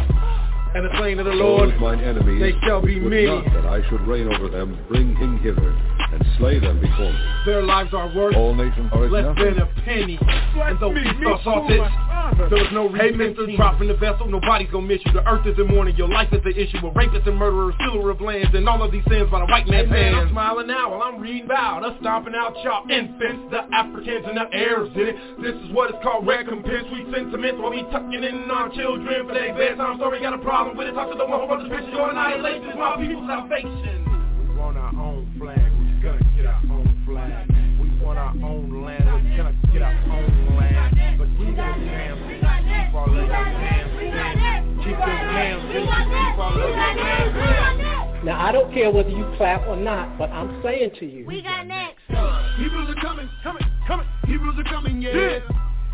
And 0.75 0.83
the 0.85 0.89
slain 0.99 1.19
of 1.19 1.25
the 1.25 1.31
Lord, 1.31 1.71
Those 1.71 1.79
mine 1.79 2.01
enemies 2.03 2.41
they 2.41 2.51
shall 2.67 2.81
be 2.81 2.99
would 2.99 3.09
many. 3.09 3.27
not 3.27 3.45
that 3.53 3.65
I 3.65 3.79
should 3.89 4.01
reign 4.01 4.27
over 4.27 4.49
them, 4.49 4.77
bring 4.89 5.15
him 5.15 5.39
hither, 5.39 5.71
and 5.71 6.19
slay 6.37 6.59
them 6.59 6.81
before 6.81 7.13
me. 7.13 7.19
Their 7.45 7.63
lives 7.63 7.93
are 7.93 8.11
worth 8.13 8.35
All 8.35 8.53
nations 8.53 8.89
are 8.91 9.05
as 9.05 9.11
less 9.11 9.23
nothing. 9.23 9.53
than 9.55 9.59
a 9.63 9.65
penny. 9.85 10.19
And 10.19 10.77
though 10.81 10.89
we 10.89 11.03
saw 11.23 11.39
salted, 11.43 11.79
there 12.49 12.59
was 12.59 12.71
no 12.73 12.89
repentance 12.89 13.55
dropping 13.55 13.87
the 13.87 13.93
vessel. 13.95 14.27
Nobody's 14.27 14.67
gonna 14.69 14.85
miss 14.87 14.99
you. 15.05 15.13
The 15.13 15.25
earth 15.29 15.45
is 15.47 15.57
in 15.57 15.67
mourning. 15.67 15.95
Your 15.95 16.09
life 16.09 16.33
is 16.33 16.43
the 16.43 16.51
issue. 16.51 16.83
A 16.85 16.91
rapist 16.91 17.25
and 17.27 17.37
murderer, 17.37 17.71
stealer 17.79 18.09
of 18.11 18.19
lands, 18.19 18.51
and 18.53 18.67
all 18.67 18.83
of 18.83 18.91
these 18.91 19.03
sins 19.07 19.29
by 19.31 19.39
the 19.39 19.45
white 19.45 19.67
man's 19.67 19.87
Hey, 19.87 19.95
man, 19.95 20.13
hands. 20.13 20.27
I'm 20.27 20.33
smiling 20.35 20.67
now 20.67 20.91
while 20.91 21.03
I'm 21.03 21.21
reading 21.21 21.45
about 21.45 21.85
us 21.85 21.95
stomping 22.01 22.35
out 22.35 22.51
y'all 22.63 22.83
infants, 22.89 23.47
the 23.51 23.63
Africans 23.71 24.25
and 24.27 24.35
the 24.35 24.47
Arabs 24.51 24.91
in 24.95 25.07
it. 25.07 25.15
This 25.41 25.55
is 25.55 25.71
what 25.71 25.89
it's 25.93 26.03
called 26.03 26.27
recompense. 26.27 26.83
We 26.91 27.05
sentiments 27.13 27.61
while 27.61 27.71
we 27.71 27.83
tucking 27.95 28.23
in 28.27 28.51
our 28.51 28.67
children 28.75 29.07
for 29.27 29.33
their 29.33 29.53
bedtime 29.55 29.95
story. 30.03 30.19
Got 30.19 30.33
a 30.33 30.43
problem 30.43 30.64
with 30.73 30.87
it? 30.87 30.93
Talk 30.93 31.11
to 31.11 31.17
the 31.17 31.25
one 31.25 31.41
who 31.41 31.47
wrote 31.47 31.61
this 31.61 31.69
picture. 31.69 31.93
Your 31.93 32.09
annihilation 32.09 32.69
is 32.69 32.75
my 32.75 32.97
people's 32.97 33.27
salvation. 33.27 34.01
We 34.49 34.55
want 34.57 34.77
our 34.77 34.93
own 34.97 35.29
flag. 35.37 35.61
We 35.77 36.01
gonna 36.01 36.25
get 36.35 36.45
our 36.45 36.61
own 36.71 36.89
flag. 37.05 37.45
We 37.77 37.87
want 38.01 38.17
our 38.17 38.33
own 38.41 38.81
land. 38.81 39.05
We're 39.05 39.37
gonna 39.37 39.53
get 39.73 39.81
our 39.81 39.93
own 40.09 40.57
land. 40.57 41.19
But 41.19 41.27
keep 41.37 41.53
your 41.53 41.77
damn 41.85 42.17
sins. 42.25 42.41
Keep 42.41 42.95
all 42.95 43.05
of 43.05 43.13
your 43.13 43.27
damn 43.27 43.53
sins. 43.61 43.93
Keep 44.81 44.97
your 44.97 45.05
damn 45.05 45.61
sins. 45.69 45.85
Keep 45.85 46.39
all 46.39 46.49
of 46.49 46.57
your 46.57 46.73
damn 46.73 47.29
sins. 47.29 48.25
Now 48.25 48.41
I 48.43 48.51
don't 48.51 48.73
care 48.73 48.89
whether 48.89 49.09
you 49.09 49.25
clap 49.37 49.67
or 49.67 49.77
not, 49.77 50.17
but 50.17 50.31
I'm 50.31 50.61
saying 50.63 50.91
to 50.99 51.05
you. 51.05 51.25
We 51.27 51.43
got 51.43 51.67
next. 51.67 52.01
Hebrews 52.57 52.89
are 52.89 53.01
coming, 53.01 53.29
coming, 53.43 53.63
coming. 53.85 54.07
Hebrews 54.25 54.55
are 54.57 54.63
coming, 54.63 55.01
yeah. 55.01 55.39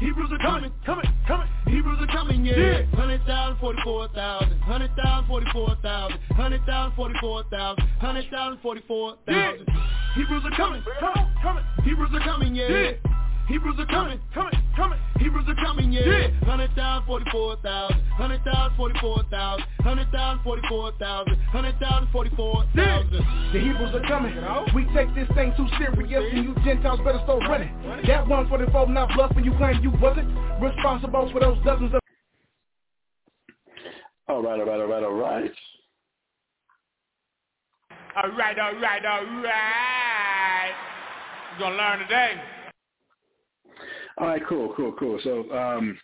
Hebrews 0.02 0.32
are 0.32 0.40
coming, 0.40 0.72
coming, 0.84 1.06
coming. 1.28 1.48
Hebrews 1.68 2.00
are 2.02 2.08
coming, 2.08 2.44
yeah. 2.44 2.86
Hundred 2.96 3.24
thousand, 3.28 3.60
forty-four 3.60 4.08
thousand. 4.16 4.60
Hundred 4.62 4.90
thousand, 4.96 5.28
forty-four 5.28 5.78
thousand. 5.84 6.18
Hundred 6.32 6.66
thousand, 6.66 6.96
forty-four 6.96 7.44
thousand. 7.52 7.88
Hundred 8.00 8.26
thousand, 8.32 8.60
forty-four 8.62 9.18
thousand. 9.28 9.68
Hebrews 10.16 10.44
are 10.44 10.58
coming, 10.58 10.84
coming, 11.00 11.28
coming. 11.44 11.64
Hebrews 11.84 12.10
are 12.14 12.20
coming, 12.22 12.56
yeah. 12.56 12.94
Hebrews 13.52 13.76
are 13.80 13.86
coming, 13.88 14.18
coming, 14.34 14.54
coming. 14.78 15.00
Hebrews 15.20 15.44
are 15.50 15.56
coming, 15.56 15.92
yeah. 15.92 16.30
Hundred 16.46 16.74
thousand, 16.74 17.06
forty-four 17.06 17.58
thousand. 17.58 18.02
Hundred 18.12 18.42
thousand, 18.46 18.78
forty-four 18.78 19.24
thousand. 19.30 19.66
Hundred 19.82 20.10
thousand, 20.10 20.42
forty-four 20.42 20.94
thousand. 20.94 21.36
Hundred 21.52 21.78
thousand, 21.78 22.10
forty-four 22.14 22.64
thousand. 22.74 23.12
The 23.52 23.60
Hebrews 23.60 23.94
are 23.94 24.08
coming. 24.08 24.34
We 24.74 24.86
take 24.96 25.14
this 25.16 25.28
thing 25.36 25.54
too 25.58 25.68
serious, 25.78 26.24
and 26.34 26.46
you 26.46 26.56
Gentiles 26.64 27.02
better 27.04 27.20
start 27.24 27.42
running. 27.50 27.76
That 28.08 28.26
one 28.26 28.48
for 28.48 28.58
the 28.58 28.72
folk 28.72 28.88
not 28.88 29.10
bluffing. 29.16 29.44
You 29.44 29.54
claim 29.58 29.84
you 29.84 29.92
wasn't 30.02 30.30
responsible 30.62 31.30
for 31.34 31.42
those 31.42 31.58
dozens 31.66 31.94
of. 31.94 32.00
All 34.30 34.42
right, 34.42 34.62
all 34.62 34.66
right, 34.66 34.80
all 34.80 34.88
right, 34.88 35.04
all 35.04 35.12
right. 35.12 35.52
All 38.16 38.32
right, 38.32 38.60
all 38.60 38.76
right, 38.76 39.06
all 39.06 39.26
right. 39.44 40.72
You're 41.60 41.68
gonna 41.68 41.76
learn 41.76 42.00
today. 42.00 42.40
All 44.22 44.28
right, 44.28 44.42
cool, 44.48 44.72
cool, 44.78 44.94
cool. 45.00 45.20
So, 45.24 45.52
um, 45.52 45.98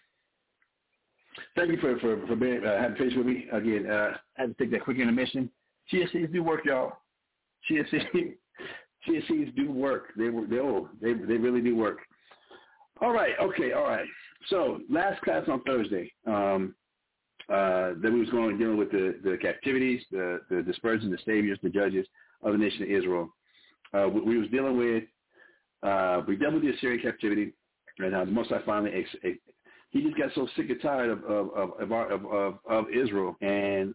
thank 1.55 1.69
you 1.69 1.77
for 1.77 1.99
for, 1.99 2.25
for 2.25 2.35
being 2.35 2.65
uh, 2.65 2.81
having 2.81 2.97
patience 2.97 3.13
with 3.15 3.27
me 3.27 3.45
again. 3.51 3.85
Uh, 3.87 4.17
I 4.37 4.41
had 4.41 4.47
to 4.47 4.53
take 4.55 4.71
that 4.71 4.83
quick 4.83 4.97
intermission. 4.97 5.51
CSCs 5.93 6.33
do 6.33 6.41
work, 6.41 6.65
y'all. 6.65 6.93
CSC, 7.69 8.33
CSCs 9.07 9.55
do 9.55 9.71
work. 9.71 10.07
They 10.17 10.29
they 10.49 10.59
oh, 10.59 10.89
they 10.99 11.13
they 11.13 11.37
really 11.37 11.61
do 11.61 11.75
work. 11.75 11.99
All 13.01 13.13
right, 13.13 13.33
okay, 13.39 13.73
all 13.73 13.83
right. 13.83 14.07
So 14.49 14.79
last 14.89 15.21
class 15.21 15.43
on 15.47 15.61
Thursday, 15.61 16.11
um, 16.25 16.73
uh, 17.49 17.93
that 18.01 18.11
we 18.11 18.19
was 18.19 18.31
going 18.31 18.57
dealing 18.57 18.77
with 18.77 18.89
the, 18.89 19.19
the 19.23 19.37
captivities, 19.39 20.01
the, 20.09 20.41
the 20.49 20.63
dispersion, 20.63 21.11
the 21.11 21.19
saviors, 21.23 21.59
the 21.61 21.69
judges 21.69 22.07
of 22.41 22.53
the 22.53 22.57
nation 22.57 22.81
of 22.81 22.89
Israel. 22.89 23.29
Uh, 23.93 24.07
we, 24.09 24.21
we 24.21 24.37
was 24.39 24.49
dealing 24.49 24.75
with, 24.75 25.03
uh, 25.83 26.21
we 26.27 26.35
dealt 26.35 26.55
with 26.55 26.63
the 26.63 26.69
Assyrian 26.69 27.01
captivity, 27.01 27.53
and 27.99 28.13
the 28.13 28.25
Most 28.25 28.49
High 28.49 28.61
finally, 28.65 28.91
ex- 28.93 29.37
he 29.89 30.01
just 30.01 30.17
got 30.17 30.29
so 30.35 30.47
sick 30.55 30.69
and 30.69 30.81
tired 30.81 31.09
of 31.09 31.23
of 31.23 31.49
of 31.51 31.79
of, 31.79 31.91
our, 31.91 32.11
of, 32.11 32.25
of, 32.25 32.59
of 32.67 32.85
Israel 32.89 33.35
and 33.41 33.93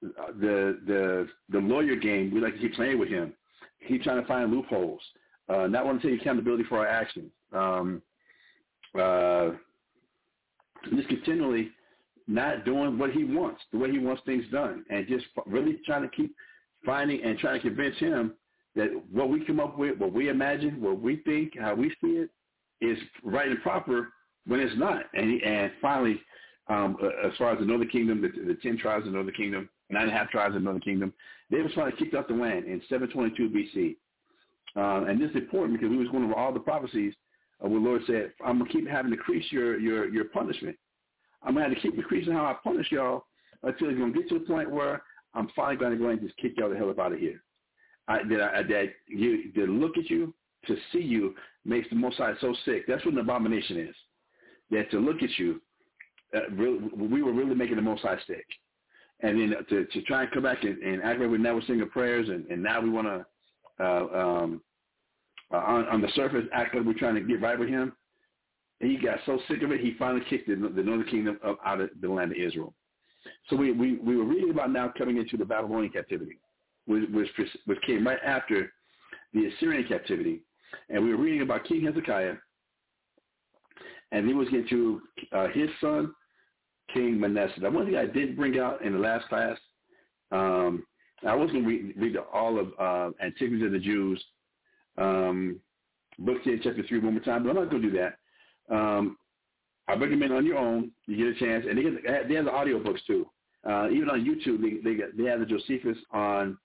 the 0.00 0.78
the 0.86 1.28
the 1.50 1.58
lawyer 1.58 1.96
game. 1.96 2.32
We 2.32 2.40
like 2.40 2.54
to 2.54 2.60
keep 2.60 2.74
playing 2.74 2.98
with 2.98 3.08
him. 3.08 3.32
He 3.78 3.98
trying 3.98 4.20
to 4.20 4.26
find 4.26 4.50
loopholes, 4.50 5.00
uh, 5.48 5.66
not 5.66 5.84
want 5.84 6.00
to 6.02 6.10
take 6.10 6.20
accountability 6.20 6.64
for 6.64 6.78
our 6.78 6.86
actions. 6.86 7.30
Um, 7.52 8.02
uh, 8.98 9.50
just 10.94 11.08
continually 11.08 11.70
not 12.26 12.64
doing 12.64 12.98
what 12.98 13.10
he 13.10 13.24
wants, 13.24 13.60
the 13.72 13.78
way 13.78 13.90
he 13.90 13.98
wants 13.98 14.22
things 14.24 14.44
done, 14.50 14.84
and 14.88 15.06
just 15.06 15.26
really 15.46 15.78
trying 15.84 16.02
to 16.02 16.08
keep 16.08 16.34
finding 16.84 17.22
and 17.22 17.38
trying 17.38 17.60
to 17.60 17.68
convince 17.68 17.96
him 17.98 18.32
that 18.74 18.88
what 19.10 19.28
we 19.28 19.44
come 19.44 19.60
up 19.60 19.78
with, 19.78 19.98
what 19.98 20.12
we 20.12 20.28
imagine, 20.28 20.80
what 20.80 21.00
we 21.00 21.16
think, 21.24 21.58
how 21.58 21.74
we 21.74 21.90
see 22.00 22.18
it, 22.18 22.30
is 22.84 22.98
right 23.22 23.48
and 23.48 23.62
proper 23.62 24.12
when 24.46 24.60
it's 24.60 24.76
not. 24.76 25.04
And 25.14 25.42
and 25.42 25.72
finally, 25.80 26.20
um, 26.68 26.96
uh, 27.02 27.26
as 27.26 27.36
far 27.36 27.52
as 27.52 27.58
the 27.58 27.64
northern 27.64 27.88
kingdom, 27.88 28.22
the, 28.22 28.28
the 28.28 28.58
ten 28.62 28.78
tribes 28.78 29.06
of 29.06 29.12
the 29.12 29.16
northern 29.16 29.34
kingdom, 29.34 29.68
nine 29.90 30.04
and 30.04 30.12
a 30.12 30.14
half 30.14 30.30
tribes 30.30 30.54
of 30.54 30.62
the 30.62 30.64
northern 30.64 30.82
kingdom, 30.82 31.12
they 31.50 31.60
was 31.60 31.72
finally 31.74 31.96
kicked 31.98 32.14
off 32.14 32.28
the 32.28 32.34
land 32.34 32.64
in 32.64 32.80
722 32.88 33.48
BC. 33.50 33.96
Uh, 34.76 35.04
and 35.06 35.20
this 35.20 35.30
is 35.30 35.36
important 35.36 35.78
because 35.78 35.90
we 35.90 35.98
was 35.98 36.08
going 36.08 36.24
over 36.24 36.34
all 36.34 36.52
the 36.52 36.60
prophecies 36.60 37.14
of 37.60 37.70
what 37.70 37.78
the 37.78 37.84
Lord 37.84 38.02
said, 38.06 38.32
I'm 38.44 38.58
going 38.58 38.70
to 38.70 38.76
keep 38.76 38.88
having 38.88 39.12
to 39.12 39.16
increase 39.16 39.44
your, 39.52 39.78
your, 39.78 40.08
your 40.08 40.24
punishment. 40.26 40.76
I'm 41.42 41.54
going 41.54 41.68
to 41.68 41.74
have 41.74 41.82
to 41.82 41.88
keep 41.88 41.96
increasing 41.96 42.32
how 42.32 42.46
I 42.46 42.56
punish 42.62 42.90
y'all 42.90 43.26
until 43.62 43.88
it's 43.90 43.98
going 43.98 44.12
to 44.12 44.18
get 44.18 44.28
to 44.30 44.36
a 44.36 44.40
point 44.40 44.70
where 44.70 45.02
I'm 45.34 45.48
finally 45.54 45.76
going 45.76 45.92
to 45.92 45.98
go 45.98 46.08
and 46.08 46.20
just 46.20 46.36
kick 46.36 46.54
y'all 46.56 46.70
the 46.70 46.76
hell 46.76 46.90
up 46.90 46.98
out 46.98 47.12
of 47.12 47.18
here. 47.18 47.42
I, 48.08 48.18
that, 48.28 48.40
I, 48.54 48.62
that 48.64 48.86
you, 49.06 49.52
to 49.52 49.66
look 49.66 49.96
at 49.96 50.10
you, 50.10 50.34
to 50.66 50.76
see 50.92 51.02
you, 51.02 51.34
makes 51.64 51.88
the 51.88 51.96
Most 51.96 52.16
High 52.16 52.34
so 52.40 52.54
sick. 52.64 52.86
That's 52.86 53.04
what 53.04 53.14
an 53.14 53.20
abomination 53.20 53.78
is. 53.78 53.94
That 54.70 54.90
to 54.90 54.98
look 54.98 55.22
at 55.22 55.38
you, 55.38 55.60
uh, 56.34 56.50
really, 56.52 56.78
we 56.96 57.22
were 57.22 57.32
really 57.32 57.54
making 57.54 57.76
the 57.76 57.82
Most 57.82 58.02
High 58.02 58.18
sick. 58.26 58.46
And 59.20 59.40
then 59.40 59.54
to, 59.68 59.84
to 59.86 60.02
try 60.02 60.22
and 60.22 60.32
come 60.32 60.42
back 60.42 60.64
and, 60.64 60.82
and 60.82 61.02
act 61.02 61.20
like 61.20 61.30
we 61.30 61.38
never 61.38 61.60
sing 61.60 61.68
singing 61.68 61.88
prayers, 61.90 62.28
and, 62.28 62.46
and 62.46 62.62
now 62.62 62.80
we 62.80 62.90
want 62.90 63.06
to, 63.06 63.26
uh, 63.80 64.18
um, 64.18 64.62
uh, 65.52 65.58
on, 65.58 65.86
on 65.86 66.00
the 66.00 66.08
surface, 66.14 66.44
act 66.52 66.74
like 66.74 66.84
we're 66.84 66.94
trying 66.94 67.14
to 67.14 67.20
get 67.20 67.40
right 67.40 67.58
with 67.58 67.68
him. 67.68 67.92
And 68.80 68.90
he 68.90 68.96
got 68.98 69.18
so 69.24 69.38
sick 69.48 69.62
of 69.62 69.70
it, 69.70 69.80
he 69.80 69.94
finally 69.98 70.24
kicked 70.28 70.48
the, 70.48 70.56
the 70.56 70.82
northern 70.82 71.06
kingdom 71.06 71.38
up 71.46 71.58
out 71.64 71.80
of 71.80 71.90
the 72.00 72.08
land 72.08 72.32
of 72.32 72.38
Israel. 72.38 72.74
So 73.48 73.56
we, 73.56 73.72
we, 73.72 73.96
we 73.96 74.16
were 74.16 74.24
reading 74.24 74.50
about 74.50 74.72
now 74.72 74.92
coming 74.96 75.16
into 75.16 75.36
the 75.36 75.44
Babylonian 75.44 75.92
captivity, 75.92 76.38
which, 76.86 77.08
which, 77.10 77.28
which 77.66 77.78
came 77.86 78.06
right 78.06 78.18
after 78.24 78.72
the 79.32 79.46
Assyrian 79.46 79.86
captivity. 79.88 80.40
And 80.88 81.02
we 81.04 81.10
were 81.10 81.22
reading 81.22 81.42
about 81.42 81.64
King 81.64 81.84
Hezekiah, 81.84 82.34
and 84.12 84.26
he 84.26 84.34
was 84.34 84.48
getting 84.48 84.68
to 84.68 85.02
uh, 85.32 85.48
his 85.48 85.68
son, 85.80 86.12
King 86.92 87.18
Manasseh. 87.18 87.60
Now, 87.60 87.70
one 87.70 87.86
thing 87.86 87.96
I 87.96 88.06
did 88.06 88.36
bring 88.36 88.58
out 88.58 88.82
in 88.82 88.92
the 88.92 88.98
last 88.98 89.28
class, 89.28 89.58
um, 90.30 90.84
I 91.26 91.34
was 91.34 91.50
going 91.50 91.64
to 91.64 91.68
read, 91.68 91.94
read 91.96 92.16
all 92.32 92.58
of 92.58 92.68
uh, 92.78 93.12
Antiquities 93.24 93.64
of 93.64 93.72
the 93.72 93.78
Jews, 93.78 94.22
um, 94.98 95.60
book 96.18 96.42
10, 96.44 96.60
chapter 96.62 96.82
3 96.86 97.00
one 97.00 97.14
more 97.14 97.22
time, 97.22 97.42
but 97.42 97.50
I'm 97.50 97.56
not 97.56 97.70
going 97.70 97.82
to 97.82 97.90
do 97.90 97.98
that. 97.98 98.74
Um, 98.74 99.16
I 99.88 99.94
recommend 99.94 100.32
on 100.32 100.46
your 100.46 100.58
own. 100.58 100.90
You 101.06 101.16
get 101.16 101.36
a 101.36 101.44
chance, 101.44 101.66
and 101.68 101.76
they 101.76 101.82
get 101.82 102.28
they 102.28 102.34
have 102.34 102.46
the 102.46 102.52
audio 102.52 102.82
books 102.82 103.02
too. 103.06 103.26
Uh, 103.68 103.88
even 103.90 104.08
on 104.08 104.24
YouTube, 104.24 104.62
they 104.62 104.80
they, 104.82 104.96
get, 104.96 105.16
they 105.16 105.24
have 105.24 105.40
the 105.40 105.46
Josephus 105.46 105.98
on 106.10 106.56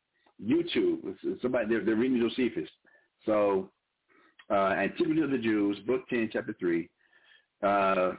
YouTube. 0.41 1.15
Somebody 1.41 1.67
they're, 1.67 1.83
they're 1.83 1.95
reading 1.95 2.21
Josephus. 2.21 2.69
So, 3.25 3.69
uh, 4.49 4.73
Antiquity 4.73 5.21
of 5.21 5.31
the 5.31 5.37
Jews, 5.37 5.77
book 5.85 6.07
ten, 6.09 6.29
chapter 6.31 6.55
three. 6.59 6.89
Uh, 7.61 8.13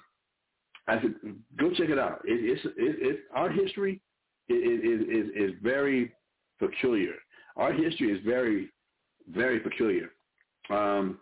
I 0.89 1.01
said, 1.01 1.15
go 1.59 1.71
check 1.71 1.91
it 1.91 1.99
out. 1.99 2.21
It, 2.25 2.59
it's 2.59 2.65
it, 2.65 2.73
it, 2.77 3.21
our 3.35 3.51
history 3.51 4.01
is, 4.49 4.57
is 4.57 5.29
is 5.37 5.53
very 5.63 6.13
peculiar. 6.59 7.15
Our 7.57 7.73
history 7.73 8.13
is 8.13 8.21
very 8.25 8.71
very 9.33 9.61
peculiar. 9.61 10.11
Um, 10.71 11.19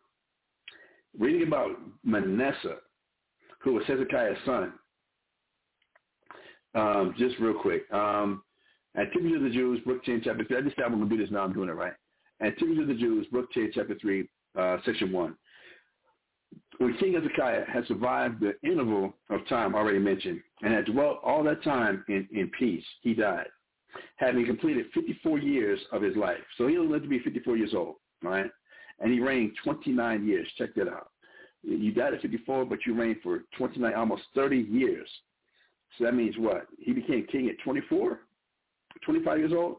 reading 1.18 1.46
about 1.46 1.70
Manasseh, 2.04 2.78
who 3.60 3.74
was 3.74 3.84
Hezekiah's 3.86 4.38
son. 4.44 4.72
Um, 6.74 7.14
just 7.18 7.38
real 7.38 7.54
quick. 7.54 7.90
Um, 7.92 8.42
of 8.96 9.42
the 9.42 9.50
Jews, 9.52 9.80
book 9.84 10.04
10, 10.04 10.22
chapter 10.24 10.44
3. 10.44 10.56
I 10.56 10.60
just 10.62 10.76
said 10.76 10.84
I'm 10.84 10.96
going 10.96 11.08
to 11.08 11.16
do 11.16 11.22
this 11.22 11.30
now. 11.30 11.44
I'm 11.44 11.52
doing 11.52 11.68
it 11.68 11.72
right. 11.72 11.92
Antiquities 12.42 12.80
of 12.80 12.88
the 12.88 12.94
Jews, 12.94 13.26
book 13.30 13.50
10, 13.52 13.70
chapter 13.74 13.96
3, 14.00 14.28
uh, 14.56 14.78
section 14.84 15.12
1. 15.12 15.36
When 16.78 16.96
King 16.98 17.14
Hezekiah 17.14 17.64
had 17.72 17.86
survived 17.86 18.40
the 18.40 18.54
interval 18.68 19.14
of 19.30 19.46
time 19.48 19.74
already 19.74 19.98
mentioned 19.98 20.40
and 20.62 20.72
had 20.72 20.86
dwelt 20.86 21.18
all 21.24 21.42
that 21.44 21.62
time 21.64 22.04
in, 22.08 22.28
in 22.32 22.50
peace, 22.58 22.84
he 23.02 23.14
died, 23.14 23.48
having 24.16 24.46
completed 24.46 24.86
54 24.94 25.38
years 25.38 25.80
of 25.92 26.02
his 26.02 26.16
life. 26.16 26.38
So 26.56 26.68
he 26.68 26.78
only 26.78 26.92
lived 26.92 27.04
to 27.04 27.10
be 27.10 27.18
54 27.18 27.56
years 27.56 27.74
old, 27.74 27.96
right? 28.22 28.50
And 29.00 29.12
he 29.12 29.20
reigned 29.20 29.52
29 29.64 30.26
years. 30.26 30.46
Check 30.56 30.74
that 30.76 30.88
out. 30.88 31.10
You 31.62 31.92
died 31.92 32.14
at 32.14 32.22
54, 32.22 32.66
but 32.66 32.78
you 32.86 32.94
reigned 32.94 33.18
for 33.22 33.42
29, 33.56 33.92
almost 33.94 34.22
30 34.34 34.58
years. 34.58 35.08
So 35.96 36.04
that 36.04 36.14
means 36.14 36.36
what? 36.38 36.66
He 36.78 36.92
became 36.92 37.26
king 37.26 37.48
at 37.48 37.58
24, 37.64 38.20
25 39.04 39.38
years 39.38 39.52
old. 39.52 39.76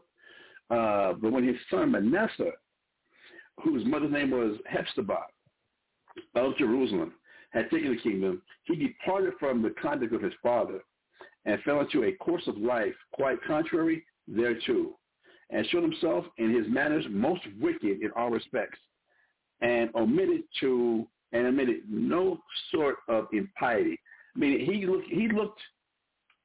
Uh, 0.70 1.14
but 1.14 1.32
when 1.32 1.46
his 1.46 1.56
son 1.70 1.90
Manasseh, 1.90 2.52
whose 3.62 3.84
mother's 3.84 4.12
name 4.12 4.30
was 4.30 4.56
Hephzibah 4.66 5.24
of 6.34 6.56
Jerusalem, 6.56 7.14
had 7.50 7.70
taken 7.70 7.94
the 7.94 8.00
kingdom, 8.00 8.42
he 8.64 8.76
departed 8.76 9.34
from 9.38 9.62
the 9.62 9.74
conduct 9.82 10.14
of 10.14 10.22
his 10.22 10.32
father 10.42 10.80
and 11.44 11.60
fell 11.62 11.80
into 11.80 12.04
a 12.04 12.12
course 12.12 12.46
of 12.46 12.56
life 12.58 12.94
quite 13.12 13.42
contrary 13.46 14.04
thereto, 14.28 14.96
and 15.50 15.66
showed 15.66 15.82
himself 15.82 16.24
in 16.38 16.54
his 16.54 16.66
manners 16.68 17.04
most 17.10 17.42
wicked 17.60 18.02
in 18.02 18.10
all 18.16 18.30
respects, 18.30 18.78
and 19.60 19.90
omitted 19.94 20.42
to 20.60 21.06
and 21.32 21.46
omitted 21.46 21.82
no 21.88 22.38
sort 22.70 22.96
of 23.08 23.26
impiety. 23.32 23.98
I 24.34 24.38
mean, 24.38 24.60
he 24.60 24.86
looked, 24.86 25.08
he 25.08 25.28
looked, 25.28 25.60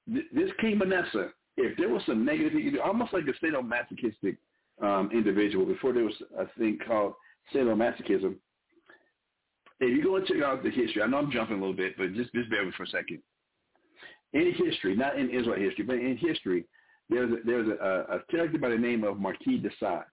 this 0.08 0.52
King 0.60 0.78
Manasseh, 0.78 1.30
if 1.58 1.78
there 1.78 1.90
was 1.90 2.04
some 2.06 2.26
negative, 2.26 2.80
almost 2.84 3.14
like 3.14 3.24
a 3.24 3.46
sadomasochistic 3.46 4.38
um, 4.82 5.10
individual 5.14 5.66
before 5.66 5.94
there 5.94 6.04
was 6.04 6.22
a 6.38 6.46
thing 6.58 6.78
called 6.86 7.14
sadomasochism. 7.54 8.36
If 9.80 9.98
you 9.98 10.04
go 10.04 10.16
and 10.16 10.26
check 10.26 10.42
out 10.44 10.64
the 10.64 10.70
history, 10.70 11.02
I 11.02 11.08
know 11.08 11.18
I'm 11.18 11.32
jumping 11.32 11.58
a 11.58 11.60
little 11.60 11.76
bit, 11.76 11.98
but 11.98 12.14
just, 12.14 12.34
just 12.34 12.50
bear 12.50 12.60
with 12.60 12.70
me 12.70 12.74
for 12.78 12.84
a 12.84 12.88
second. 12.88 13.20
In 14.34 14.54
history, 14.54 14.96
not 14.96 15.18
in 15.18 15.30
Israel 15.30 15.60
history, 15.60 15.84
but 15.86 15.96
in 15.96 16.18
history, 16.18 16.66
there's 17.10 17.32
a, 17.32 17.36
there's 17.46 17.68
a, 17.68 18.16
a 18.16 18.20
character 18.32 18.58
by 18.58 18.70
the 18.70 18.78
name 18.78 19.04
of 19.04 19.20
Marquis 19.20 19.58
de 19.58 19.70
Sade. 19.80 20.04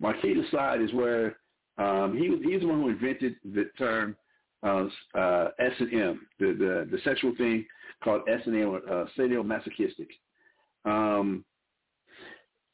Marquis 0.00 0.34
de 0.34 0.42
Sade 0.50 0.82
is 0.82 0.92
where 0.94 1.36
um, 1.78 2.16
he 2.16 2.30
was 2.30 2.40
he's 2.42 2.60
the 2.60 2.66
one 2.66 2.80
who 2.80 2.88
invented 2.88 3.36
the 3.44 3.70
term 3.78 4.16
uh, 4.62 4.86
uh, 5.14 5.48
S 5.58 5.72
and 5.78 5.92
M, 5.94 6.26
the, 6.38 6.46
the 6.46 6.88
the 6.90 7.02
sexual 7.04 7.34
thing 7.36 7.64
called 8.02 8.22
S 8.28 8.40
and 8.46 8.56
M, 8.56 8.80
uh, 8.90 9.04
sadomasochistic. 9.16 10.08
Um, 10.84 11.44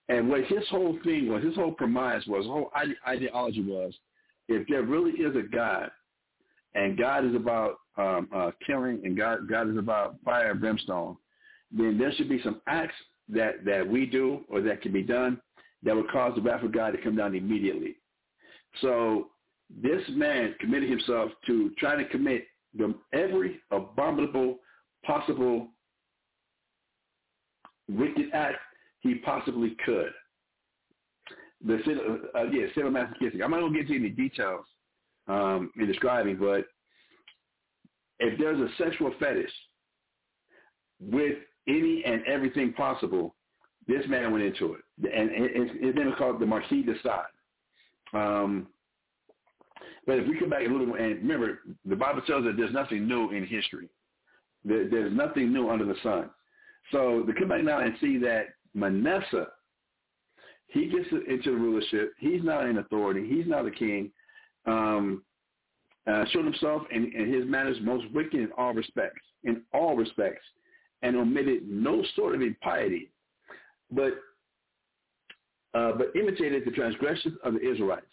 and 0.08 0.28
what 0.28 0.44
his 0.44 0.66
whole 0.68 0.98
thing 1.04 1.28
was, 1.28 1.42
his 1.42 1.56
whole 1.56 1.72
premise 1.72 2.24
was, 2.26 2.44
his 2.44 2.46
whole 2.46 2.70
ide- 2.74 2.96
ideology 3.06 3.62
was, 3.62 3.92
if 4.48 4.66
there 4.68 4.82
really 4.82 5.12
is 5.12 5.34
a 5.36 5.42
God, 5.42 5.90
and 6.74 6.96
God 6.96 7.24
is 7.24 7.34
about 7.34 7.76
um, 7.96 8.28
uh, 8.34 8.50
killing, 8.66 9.00
and 9.04 9.16
God 9.16 9.48
God 9.48 9.70
is 9.70 9.78
about 9.78 10.16
fire 10.24 10.50
and 10.50 10.60
brimstone, 10.60 11.16
then 11.76 11.98
there 11.98 12.12
should 12.12 12.28
be 12.28 12.42
some 12.42 12.60
acts 12.66 12.94
that 13.28 13.64
that 13.64 13.86
we 13.86 14.06
do 14.06 14.44
or 14.48 14.60
that 14.60 14.82
can 14.82 14.92
be 14.92 15.02
done 15.02 15.40
that 15.82 15.96
would 15.96 16.10
cause 16.10 16.34
the 16.36 16.42
wrath 16.42 16.62
of 16.62 16.72
God 16.72 16.90
to 16.92 16.98
come 16.98 17.16
down 17.16 17.34
immediately. 17.34 17.96
So 18.80 19.28
this 19.82 20.02
man 20.10 20.54
committed 20.60 20.90
himself 20.90 21.32
to 21.46 21.70
trying 21.78 21.98
to 21.98 22.08
commit 22.10 22.46
the, 22.76 22.94
every 23.12 23.60
abominable 23.70 24.58
possible 25.04 25.68
wicked 27.88 28.26
act 28.32 28.56
he 29.00 29.16
possibly 29.16 29.76
could. 29.84 30.10
The 31.64 31.74
uh, 32.34 32.42
yeah, 32.44 32.66
sadomasochistic. 32.76 33.42
I'm 33.42 33.50
not 33.50 33.60
gonna 33.60 33.72
get 33.72 33.90
into 33.90 33.94
any 33.94 34.10
details 34.10 34.64
um, 35.26 35.70
in 35.76 35.86
describing, 35.86 36.36
but 36.36 36.66
if 38.18 38.38
there's 38.38 38.60
a 38.60 38.68
sexual 38.76 39.12
fetish 39.18 39.50
with 41.00 41.36
any 41.68 42.02
and 42.04 42.22
everything 42.26 42.72
possible, 42.72 43.34
this 43.88 44.06
man 44.08 44.32
went 44.32 44.44
into 44.44 44.74
it, 44.74 45.12
and 45.12 45.30
his 45.84 45.94
name 45.94 46.08
is 46.08 46.14
called 46.18 46.40
the 46.40 46.46
Marquis 46.46 46.82
de 46.82 46.94
Sade. 47.02 47.32
Um, 48.12 48.68
but 50.06 50.18
if 50.18 50.28
we 50.28 50.38
come 50.38 50.50
back 50.50 50.66
a 50.66 50.70
little 50.70 50.94
and 50.94 51.16
remember, 51.16 51.60
the 51.84 51.96
Bible 51.96 52.22
tells 52.22 52.44
us 52.44 52.52
that 52.52 52.56
there's 52.56 52.72
nothing 52.72 53.08
new 53.08 53.30
in 53.30 53.46
history. 53.46 53.88
There, 54.64 54.88
there's 54.88 55.12
nothing 55.12 55.52
new 55.52 55.68
under 55.68 55.84
the 55.84 55.96
sun. 56.02 56.30
So 56.92 57.24
to 57.24 57.32
come 57.32 57.48
back 57.48 57.64
now 57.64 57.80
and 57.80 57.94
see 58.00 58.18
that 58.18 58.46
Manasseh, 58.76 59.48
he 60.68 60.86
gets 60.86 61.08
into 61.10 61.50
the 61.50 61.56
rulership. 61.56 62.12
He's 62.18 62.42
not 62.42 62.66
in 62.66 62.78
authority. 62.78 63.26
He's 63.28 63.46
not 63.46 63.66
a 63.66 63.70
king. 63.70 64.10
Um, 64.66 65.22
uh, 66.06 66.24
showed 66.30 66.44
himself 66.44 66.82
in, 66.92 67.10
in 67.12 67.32
his 67.32 67.44
manners 67.46 67.78
most 67.82 68.04
wicked 68.12 68.38
in 68.38 68.50
all 68.56 68.74
respects, 68.74 69.22
in 69.42 69.62
all 69.72 69.96
respects, 69.96 70.44
and 71.02 71.16
omitted 71.16 71.68
no 71.68 72.04
sort 72.14 72.34
of 72.34 72.42
impiety, 72.42 73.10
but 73.90 74.12
uh, 75.74 75.92
but 75.92 76.14
imitated 76.14 76.64
the 76.64 76.70
transgressions 76.70 77.34
of 77.44 77.54
the 77.54 77.60
Israelites 77.60 78.06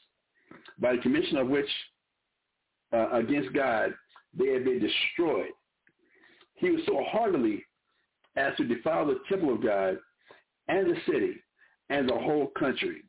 by 0.79 0.95
the 0.95 1.01
commission 1.01 1.37
of 1.37 1.47
which 1.47 1.69
uh, 2.93 3.09
against 3.11 3.53
God 3.53 3.93
they 4.37 4.51
had 4.51 4.65
been 4.65 4.79
destroyed. 4.79 5.51
He 6.55 6.71
was 6.71 6.81
so 6.85 7.03
heartily 7.07 7.63
as 8.35 8.55
to 8.57 8.65
defile 8.65 9.05
the 9.05 9.19
temple 9.29 9.53
of 9.53 9.63
God 9.63 9.97
and 10.67 10.87
the 10.89 10.99
city 11.11 11.35
and 11.89 12.07
the 12.07 12.13
whole 12.17 12.47
country. 12.57 13.03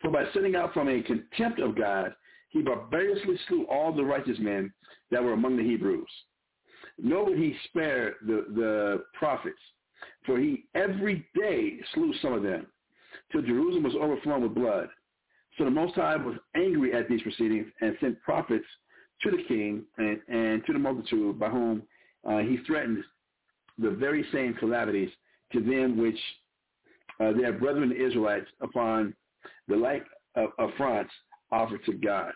For 0.00 0.10
by 0.10 0.24
setting 0.34 0.56
out 0.56 0.72
from 0.74 0.88
a 0.88 1.02
contempt 1.02 1.60
of 1.60 1.76
God, 1.76 2.14
he 2.50 2.62
barbarously 2.62 3.38
slew 3.48 3.66
all 3.66 3.92
the 3.92 4.04
righteous 4.04 4.38
men 4.38 4.72
that 5.10 5.22
were 5.22 5.32
among 5.32 5.56
the 5.56 5.62
Hebrews. 5.64 6.08
nor 6.98 7.26
would 7.26 7.38
he 7.38 7.56
spare 7.64 8.14
the, 8.26 8.46
the 8.54 9.04
prophets, 9.14 9.58
for 10.24 10.38
he 10.38 10.66
every 10.74 11.26
day 11.34 11.78
slew 11.94 12.12
some 12.22 12.32
of 12.32 12.42
them, 12.42 12.66
till 13.32 13.42
Jerusalem 13.42 13.84
was 13.84 13.94
overflown 13.94 14.42
with 14.42 14.54
blood. 14.54 14.88
So 15.58 15.64
the 15.64 15.70
Most 15.70 15.94
High 15.94 16.16
was 16.16 16.36
angry 16.54 16.92
at 16.92 17.08
these 17.08 17.22
proceedings 17.22 17.66
and 17.80 17.96
sent 18.00 18.20
prophets 18.22 18.66
to 19.22 19.30
the 19.30 19.42
king 19.48 19.84
and, 19.98 20.20
and 20.28 20.64
to 20.66 20.72
the 20.72 20.78
multitude 20.78 21.38
by 21.38 21.48
whom 21.48 21.82
uh, 22.28 22.38
he 22.38 22.58
threatened 22.66 23.02
the 23.78 23.90
very 23.90 24.24
same 24.32 24.54
calamities 24.54 25.10
to 25.52 25.60
them 25.60 25.96
which 25.96 26.18
uh, 27.20 27.32
their 27.32 27.52
brethren 27.52 27.92
Israelites 27.92 28.46
upon 28.60 29.14
the 29.68 29.76
like 29.76 30.04
of 30.34 30.50
affronts 30.58 31.12
offered 31.50 31.84
to 31.86 31.92
God 31.92 32.32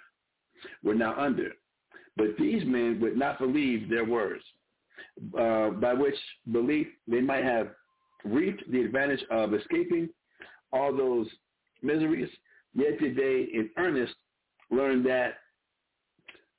were 0.82 0.94
now 0.94 1.18
under. 1.18 1.50
But 2.16 2.36
these 2.38 2.64
men 2.64 2.98
would 3.00 3.16
not 3.16 3.38
believe 3.38 3.88
their 3.88 4.04
words, 4.04 4.42
uh, 5.38 5.70
by 5.70 5.94
which 5.94 6.16
belief 6.52 6.86
they 7.06 7.20
might 7.20 7.44
have 7.44 7.68
reaped 8.24 8.70
the 8.70 8.82
advantage 8.82 9.24
of 9.30 9.54
escaping 9.54 10.08
all 10.72 10.94
those 10.94 11.26
miseries, 11.82 12.28
yet 12.74 12.98
did 12.98 13.16
they 13.16 13.48
in 13.52 13.70
earnest 13.78 14.14
learn 14.70 15.02
that 15.04 15.34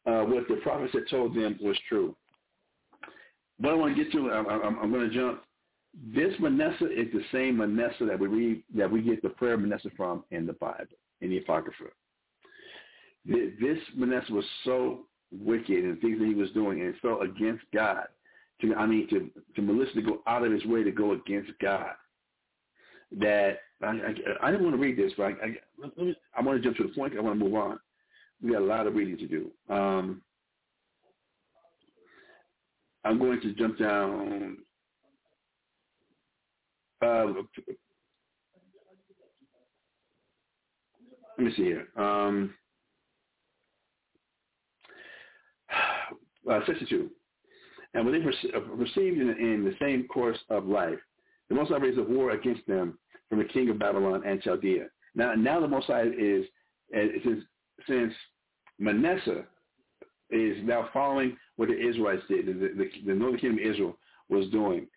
uh, 0.05 0.23
what 0.23 0.47
the 0.47 0.55
prophets 0.63 0.93
had 0.93 1.07
told 1.09 1.35
them 1.35 1.57
was 1.61 1.77
true. 1.87 2.15
What 3.59 3.73
I 3.73 3.75
want 3.75 3.95
to 3.95 4.03
get 4.03 4.11
to, 4.13 4.31
I'm, 4.31 4.47
I'm, 4.47 4.79
I'm 4.79 4.91
going 4.91 5.07
to 5.07 5.15
jump. 5.15 5.43
This 5.93 6.33
Manasseh 6.39 6.89
is 6.89 7.07
the 7.11 7.23
same 7.31 7.57
Manasseh 7.57 8.05
that 8.05 8.19
we 8.19 8.27
read, 8.27 8.63
that 8.75 8.89
we 8.89 9.01
get 9.01 9.21
the 9.21 9.29
prayer 9.29 9.57
Manasseh 9.57 9.89
from 9.97 10.23
in 10.31 10.45
the 10.45 10.53
Bible, 10.53 10.85
in 11.19 11.29
the 11.29 11.37
Apocrypha. 11.39 11.85
This 13.25 13.77
Manasseh 13.95 14.33
was 14.33 14.45
so 14.63 15.01
wicked 15.31 15.83
and 15.83 15.99
things 16.01 16.19
that 16.19 16.27
he 16.27 16.33
was 16.33 16.51
doing 16.51 16.81
and 16.81 16.95
so 17.01 17.21
against 17.21 17.63
God. 17.73 18.05
To, 18.61 18.75
I 18.75 18.85
mean, 18.85 19.07
to, 19.09 19.29
to 19.55 19.61
maliciously 19.61 20.03
go 20.03 20.21
out 20.27 20.43
of 20.43 20.51
his 20.51 20.65
way 20.65 20.83
to 20.83 20.91
go 20.91 21.13
against 21.13 21.51
God. 21.61 21.91
That 23.11 23.59
I, 23.81 23.87
I, 23.87 24.13
I 24.43 24.51
didn't 24.51 24.63
want 24.63 24.75
to 24.75 24.81
read 24.81 24.97
this, 24.97 25.11
but 25.17 25.23
I, 25.23 25.29
I, 25.29 26.15
I 26.37 26.41
want 26.41 26.61
to 26.61 26.63
jump 26.63 26.77
to 26.77 26.83
the 26.83 26.93
point. 26.93 27.17
I 27.17 27.21
want 27.21 27.37
to 27.37 27.43
move 27.43 27.55
on. 27.55 27.79
We 28.41 28.51
got 28.51 28.61
a 28.61 28.65
lot 28.65 28.87
of 28.87 28.95
reading 28.95 29.17
to 29.17 29.27
do. 29.27 29.51
Um, 29.73 30.21
I'm 33.03 33.19
going 33.19 33.41
to 33.41 33.53
jump 33.53 33.77
down. 33.77 34.57
Uh, 37.01 37.25
let 41.37 41.45
me 41.45 41.51
see 41.55 41.63
here. 41.63 41.87
Um, 41.97 42.53
uh, 46.49 46.59
62. 46.65 47.09
And 47.93 48.05
when 48.05 48.13
they 48.13 48.19
received 48.19 49.19
in, 49.19 49.29
in, 49.29 49.63
the 49.65 49.75
same 49.81 50.07
course 50.07 50.37
of 50.49 50.65
life, 50.65 50.99
the 51.49 51.55
Most 51.55 51.69
High 51.69 51.77
raised 51.77 51.97
a 51.97 52.03
war 52.03 52.31
against 52.31 52.65
them 52.67 52.97
from 53.29 53.39
the 53.39 53.45
king 53.45 53.69
of 53.69 53.79
Babylon 53.79 54.23
and 54.25 54.41
Chaldea. 54.41 54.85
Now, 55.15 55.33
now 55.33 55.59
the 55.59 55.67
Most 55.67 55.87
High 55.87 56.03
is, 56.03 56.45
since, 56.93 57.43
since 57.87 58.13
Manasseh 58.79 59.45
is 60.29 60.57
now 60.63 60.89
following 60.93 61.35
what 61.57 61.67
the 61.67 61.77
Israelites 61.77 62.23
did, 62.29 62.45
the, 62.45 62.53
the, 62.53 62.89
the 63.05 63.13
northern 63.13 63.39
kingdom 63.39 63.65
of 63.65 63.71
Israel 63.71 63.97
was 64.29 64.47
doing. 64.51 64.87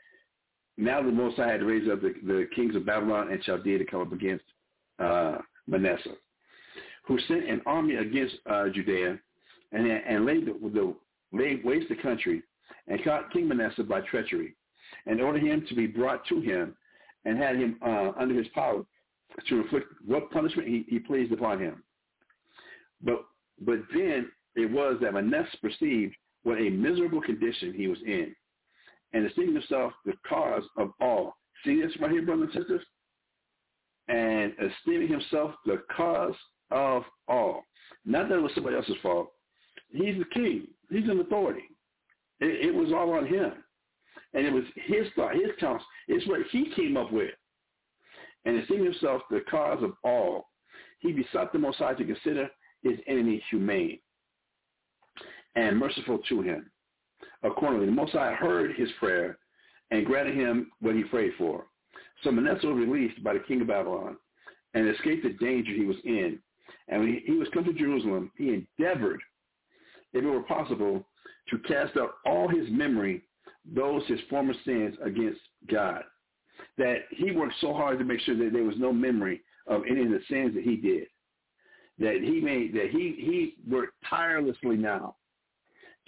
Now 0.76 1.02
the 1.02 1.10
Most 1.10 1.36
High 1.36 1.52
had 1.52 1.62
raised 1.62 1.90
up 1.90 2.00
the, 2.02 2.14
the 2.24 2.46
kings 2.54 2.74
of 2.74 2.86
Babylon 2.86 3.30
and 3.30 3.42
Chaldea 3.42 3.78
to 3.78 3.84
come 3.84 4.00
up 4.00 4.12
against 4.12 4.44
uh, 4.98 5.38
Manasseh, 5.66 6.16
who 7.06 7.18
sent 7.28 7.48
an 7.48 7.62
army 7.66 7.96
against 7.96 8.34
uh, 8.50 8.68
Judea 8.68 9.18
and, 9.72 9.86
and 9.86 10.24
laid, 10.24 10.46
the, 10.46 10.52
the, 10.52 10.94
laid 11.32 11.64
waste 11.64 11.88
the 11.88 11.96
country 11.96 12.42
and 12.88 13.02
caught 13.04 13.32
King 13.32 13.48
Manasseh 13.48 13.84
by 13.84 14.00
treachery 14.00 14.56
and 15.06 15.20
ordered 15.20 15.42
him 15.42 15.64
to 15.68 15.74
be 15.74 15.86
brought 15.86 16.26
to 16.26 16.40
him 16.40 16.74
and 17.24 17.38
had 17.38 17.56
him 17.56 17.78
uh, 17.84 18.12
under 18.18 18.34
his 18.34 18.48
power 18.48 18.84
to 19.48 19.60
inflict 19.60 19.86
what 20.04 20.30
punishment 20.30 20.68
he, 20.68 20.84
he 20.88 20.98
pleased 20.98 21.32
upon 21.32 21.58
him. 21.58 21.82
But 23.02 23.24
but 23.60 23.78
then 23.94 24.30
it 24.56 24.70
was 24.70 24.98
that 25.00 25.14
Manasseh 25.14 25.56
perceived 25.60 26.14
what 26.42 26.58
a 26.58 26.68
miserable 26.70 27.20
condition 27.20 27.72
he 27.72 27.86
was 27.88 27.98
in, 28.04 28.34
and 29.14 29.24
esteemed 29.24 29.54
himself 29.54 29.92
the 30.04 30.12
cause 30.28 30.64
of 30.76 30.90
all. 31.00 31.36
See 31.64 31.80
this 31.80 31.92
right 32.00 32.10
here, 32.10 32.22
brothers 32.22 32.50
and 32.52 32.62
sisters? 32.62 32.82
And 34.08 34.52
esteeming 34.60 35.08
himself 35.08 35.54
the 35.64 35.82
cause 35.96 36.34
of 36.70 37.04
all. 37.28 37.62
Not 38.04 38.28
that 38.28 38.36
it 38.36 38.42
was 38.42 38.52
somebody 38.54 38.76
else's 38.76 38.96
fault. 39.02 39.30
He's 39.90 40.18
the 40.18 40.24
king. 40.34 40.66
He's 40.90 41.08
an 41.08 41.20
authority. 41.20 41.62
It, 42.40 42.66
it 42.66 42.74
was 42.74 42.92
all 42.92 43.12
on 43.12 43.26
him. 43.26 43.52
And 44.34 44.44
it 44.44 44.52
was 44.52 44.64
his 44.74 45.06
thought, 45.14 45.34
his 45.34 45.52
counsel. 45.60 45.86
It's 46.08 46.26
what 46.26 46.40
he 46.50 46.72
came 46.74 46.96
up 46.96 47.12
with. 47.12 47.30
And 48.44 48.58
esteeming 48.58 48.84
himself 48.84 49.22
the 49.30 49.40
cause 49.48 49.82
of 49.82 49.92
all, 50.02 50.50
he 50.98 51.12
besought 51.12 51.52
the 51.52 51.58
Most 51.58 51.78
High 51.78 51.94
to 51.94 52.04
consider 52.04 52.50
his 52.82 52.98
enemy 53.06 53.42
humane 53.48 54.00
and 55.54 55.78
merciful 55.78 56.18
to 56.28 56.42
him. 56.42 56.70
Accordingly, 57.44 57.86
the 57.86 57.92
Most 57.92 58.12
High 58.12 58.34
heard 58.34 58.74
his 58.74 58.88
prayer 58.98 59.38
and 59.90 60.06
granted 60.06 60.34
him 60.34 60.70
what 60.80 60.94
he 60.94 61.04
prayed 61.04 61.32
for. 61.38 61.66
So 62.22 62.32
Manasseh 62.32 62.66
was 62.66 62.86
released 62.86 63.22
by 63.22 63.34
the 63.34 63.40
king 63.40 63.60
of 63.60 63.66
Babylon 63.66 64.16
and 64.72 64.88
escaped 64.88 65.22
the 65.22 65.34
danger 65.34 65.72
he 65.72 65.84
was 65.84 65.96
in. 66.04 66.38
And 66.88 67.00
when 67.00 67.22
he 67.24 67.32
was 67.32 67.48
come 67.52 67.64
to 67.64 67.72
Jerusalem, 67.72 68.30
he 68.36 68.64
endeavored, 68.78 69.20
if 70.12 70.24
it 70.24 70.26
were 70.26 70.42
possible, 70.42 71.06
to 71.50 71.58
cast 71.58 71.96
out 71.96 72.14
all 72.24 72.48
his 72.48 72.68
memory, 72.70 73.22
those 73.74 74.02
his 74.06 74.20
former 74.30 74.54
sins 74.64 74.96
against 75.04 75.40
God. 75.70 76.02
That 76.78 77.00
he 77.10 77.30
worked 77.30 77.54
so 77.60 77.74
hard 77.74 77.98
to 77.98 78.04
make 78.04 78.20
sure 78.20 78.36
that 78.36 78.52
there 78.52 78.64
was 78.64 78.76
no 78.78 78.92
memory 78.92 79.42
of 79.66 79.82
any 79.88 80.02
of 80.02 80.10
the 80.10 80.20
sins 80.28 80.54
that 80.54 80.64
he 80.64 80.76
did 80.76 81.06
that 81.98 82.16
he 82.20 82.40
made 82.40 82.74
that 82.74 82.90
he 82.90 83.14
he 83.18 83.54
worked 83.70 83.94
tirelessly 84.08 84.76
now 84.76 85.14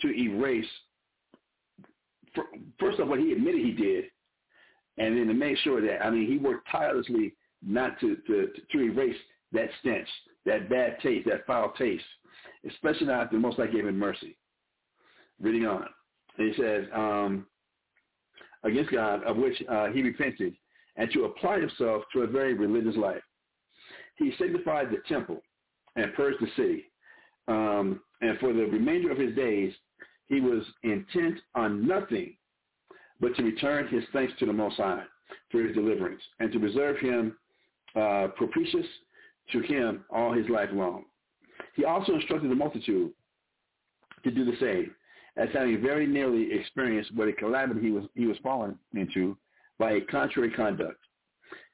to 0.01 0.09
erase 0.09 0.67
first 2.79 2.99
of 2.99 3.09
all 3.09 3.17
he 3.17 3.33
admitted 3.33 3.61
he 3.61 3.73
did 3.73 4.05
and 4.99 5.17
then 5.17 5.27
to 5.27 5.35
make 5.35 5.59
sure 5.59 5.81
that 5.81 6.05
I 6.05 6.11
mean 6.11 6.27
he 6.27 6.39
worked 6.39 6.69
tirelessly 6.71 7.35
not 7.65 7.99
to 8.01 8.17
to 8.27 8.49
to 8.73 8.81
erase 8.81 9.17
that 9.53 9.69
stench 9.81 10.09
that 10.45 10.69
bad 10.69 10.99
taste 11.03 11.29
that 11.29 11.47
foul 11.47 11.73
taste 11.79 12.05
especially 12.69 13.11
after 13.11 13.37
the 13.37 13.41
most 13.41 13.59
I 13.59 13.67
gave 13.67 13.87
him 13.87 13.99
mercy 13.99 14.37
reading 15.41 15.67
on 15.67 15.87
he 16.37 16.53
says 16.59 16.85
um, 16.95 17.47
against 18.65 18.93
God 18.93 19.23
of 19.25 19.37
which 19.37 19.63
uh, 19.69 19.89
he 19.89 20.03
repented 20.03 20.55
and 20.97 21.11
to 21.13 21.25
apply 21.25 21.61
himself 21.61 22.05
to 22.13 22.23
a 22.23 22.27
very 22.27 22.55
religious 22.55 22.97
life 22.97 23.23
he 24.17 24.33
sanctified 24.39 24.91
the 24.91 25.03
temple 25.09 25.41
and 25.95 26.13
purged 26.15 26.39
the 26.41 26.49
city. 26.57 26.85
Um, 27.49 28.01
and 28.21 28.39
for 28.39 28.53
the 28.53 28.65
remainder 28.65 29.11
of 29.11 29.19
his 29.19 29.35
days, 29.37 29.73
he 30.29 30.41
was 30.41 30.63
intent 30.83 31.39
on 31.55 31.87
nothing 31.87 32.37
but 33.21 33.35
to 33.37 33.43
return 33.43 33.89
his 33.89 34.05
thanks 34.13 34.33
to 34.39 34.47
the 34.47 34.53
Most 34.53 34.77
High 34.77 35.05
for 35.51 35.63
his 35.63 35.75
deliverance 35.75 36.23
and 36.41 36.53
to 36.53 36.59
preserve 36.59 36.99
him 36.99 37.37
uh, 37.95 38.29
propitious 38.37 38.87
to 39.53 39.61
him 39.61 40.05
all 40.11 40.33
his 40.33 40.49
life 40.49 40.69
long. 40.73 41.05
He 41.75 41.85
also 41.85 42.15
instructed 42.15 42.51
the 42.51 42.55
multitude 42.55 43.13
to 44.25 44.31
do 44.31 44.45
the 44.45 44.57
same, 44.61 44.95
as 45.37 45.49
having 45.53 45.81
very 45.81 46.07
nearly 46.07 46.53
experienced 46.53 47.15
what 47.15 47.29
a 47.29 47.33
calamity 47.33 47.81
he 47.81 47.91
was, 47.91 48.05
he 48.15 48.27
was 48.27 48.37
fallen 48.43 48.79
into 48.95 49.37
by 49.79 49.93
a 49.93 50.01
contrary 50.03 50.51
conduct. 50.51 50.99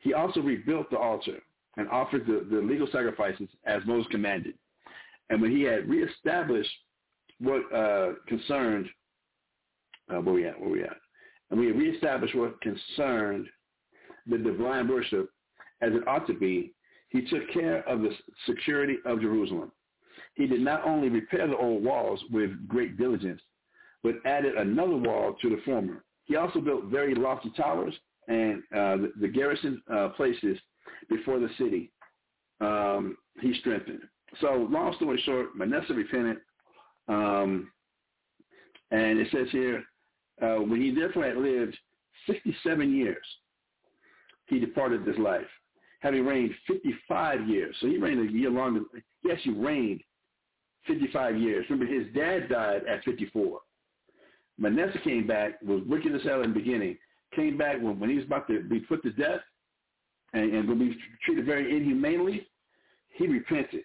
He 0.00 0.12
also 0.12 0.40
rebuilt 0.40 0.90
the 0.90 0.98
altar 0.98 1.38
and 1.76 1.88
offered 1.88 2.26
the, 2.26 2.46
the 2.54 2.60
legal 2.60 2.86
sacrifices 2.86 3.48
as 3.64 3.82
Moses 3.86 4.10
commanded. 4.10 4.54
And 5.30 5.40
when 5.40 5.50
he 5.50 5.62
had 5.62 5.88
reestablished 5.88 6.70
what 7.42 7.62
uh, 7.74 8.12
concerned, 8.28 8.86
uh, 10.10 10.20
where 10.20 10.34
we 10.34 10.46
at, 10.46 10.58
where 10.60 10.70
we 10.70 10.82
at, 10.82 10.96
and 11.50 11.58
we 11.58 11.70
reestablished 11.72 12.34
what 12.34 12.60
concerned 12.60 13.46
the 14.26 14.38
divine 14.38 14.88
worship 14.88 15.30
as 15.80 15.92
it 15.92 16.06
ought 16.06 16.26
to 16.28 16.34
be, 16.34 16.72
he 17.08 17.26
took 17.26 17.50
care 17.52 17.86
of 17.88 18.00
the 18.00 18.10
security 18.46 18.96
of 19.04 19.20
Jerusalem. 19.20 19.72
He 20.34 20.46
did 20.46 20.60
not 20.60 20.86
only 20.86 21.08
repair 21.08 21.46
the 21.46 21.56
old 21.56 21.84
walls 21.84 22.20
with 22.30 22.50
great 22.68 22.96
diligence, 22.96 23.40
but 24.02 24.14
added 24.24 24.54
another 24.54 24.96
wall 24.96 25.36
to 25.42 25.50
the 25.50 25.60
former. 25.64 26.04
He 26.24 26.36
also 26.36 26.60
built 26.60 26.84
very 26.86 27.14
lofty 27.14 27.52
towers 27.56 27.94
and 28.28 28.62
uh, 28.74 28.96
the, 28.96 29.12
the 29.20 29.28
garrison 29.28 29.82
uh, 29.92 30.08
places 30.10 30.56
before 31.10 31.38
the 31.38 31.48
city, 31.58 31.90
um, 32.60 33.16
he 33.40 33.52
strengthened. 33.60 34.00
So 34.40 34.68
long 34.70 34.94
story 34.94 35.20
short, 35.24 35.56
Manasseh 35.56 35.92
repented, 35.92 36.38
um, 37.08 37.70
and 38.90 39.18
it 39.18 39.28
says 39.32 39.48
here, 39.50 39.82
uh, 40.42 40.56
when 40.56 40.80
he 40.80 40.94
therefore 40.94 41.24
had 41.24 41.36
lived 41.36 41.76
67 42.26 42.94
years, 42.94 43.24
he 44.46 44.58
departed 44.58 45.04
this 45.04 45.18
life, 45.18 45.46
having 46.00 46.26
reigned 46.26 46.54
55 46.66 47.48
years. 47.48 47.74
So 47.80 47.86
he 47.86 47.98
reigned 47.98 48.28
a 48.28 48.32
year 48.32 48.50
longer. 48.50 48.80
He 49.22 49.30
actually 49.30 49.54
reigned 49.54 50.02
55 50.86 51.38
years. 51.38 51.64
Remember, 51.70 51.92
his 51.92 52.12
dad 52.14 52.48
died 52.48 52.82
at 52.88 53.04
54. 53.04 53.60
Manasseh 54.58 54.98
came 55.02 55.26
back, 55.26 55.60
was 55.62 55.82
wicked 55.86 56.14
as 56.14 56.22
hell 56.22 56.42
in 56.42 56.52
the 56.52 56.58
beginning, 56.60 56.98
came 57.34 57.56
back 57.56 57.80
when, 57.80 57.98
when 57.98 58.10
he 58.10 58.16
was 58.16 58.26
about 58.26 58.46
to 58.48 58.62
be 58.62 58.80
put 58.80 59.02
to 59.02 59.10
death 59.12 59.40
and, 60.34 60.52
and 60.54 60.68
to 60.68 60.74
be 60.74 60.96
treated 61.24 61.46
very 61.46 61.74
inhumanely, 61.74 62.46
he 63.14 63.26
repented. 63.26 63.84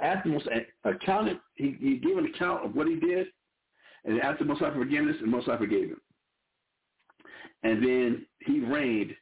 After 0.00 0.38
accounted, 0.84 1.38
he, 1.54 1.76
he 1.80 1.96
gave 1.96 2.16
an 2.18 2.26
account 2.26 2.64
of 2.64 2.74
what 2.74 2.86
he 2.86 2.96
did, 2.96 3.26
and 4.04 4.20
after 4.20 4.44
Most 4.44 4.60
High 4.60 4.72
forgiveness, 4.72 5.16
and 5.20 5.30
Most 5.30 5.46
High 5.46 5.58
forgave 5.58 5.88
him. 5.88 6.00
And 7.64 7.82
then 7.82 8.26
he 8.40 8.60
reigned 8.60 9.14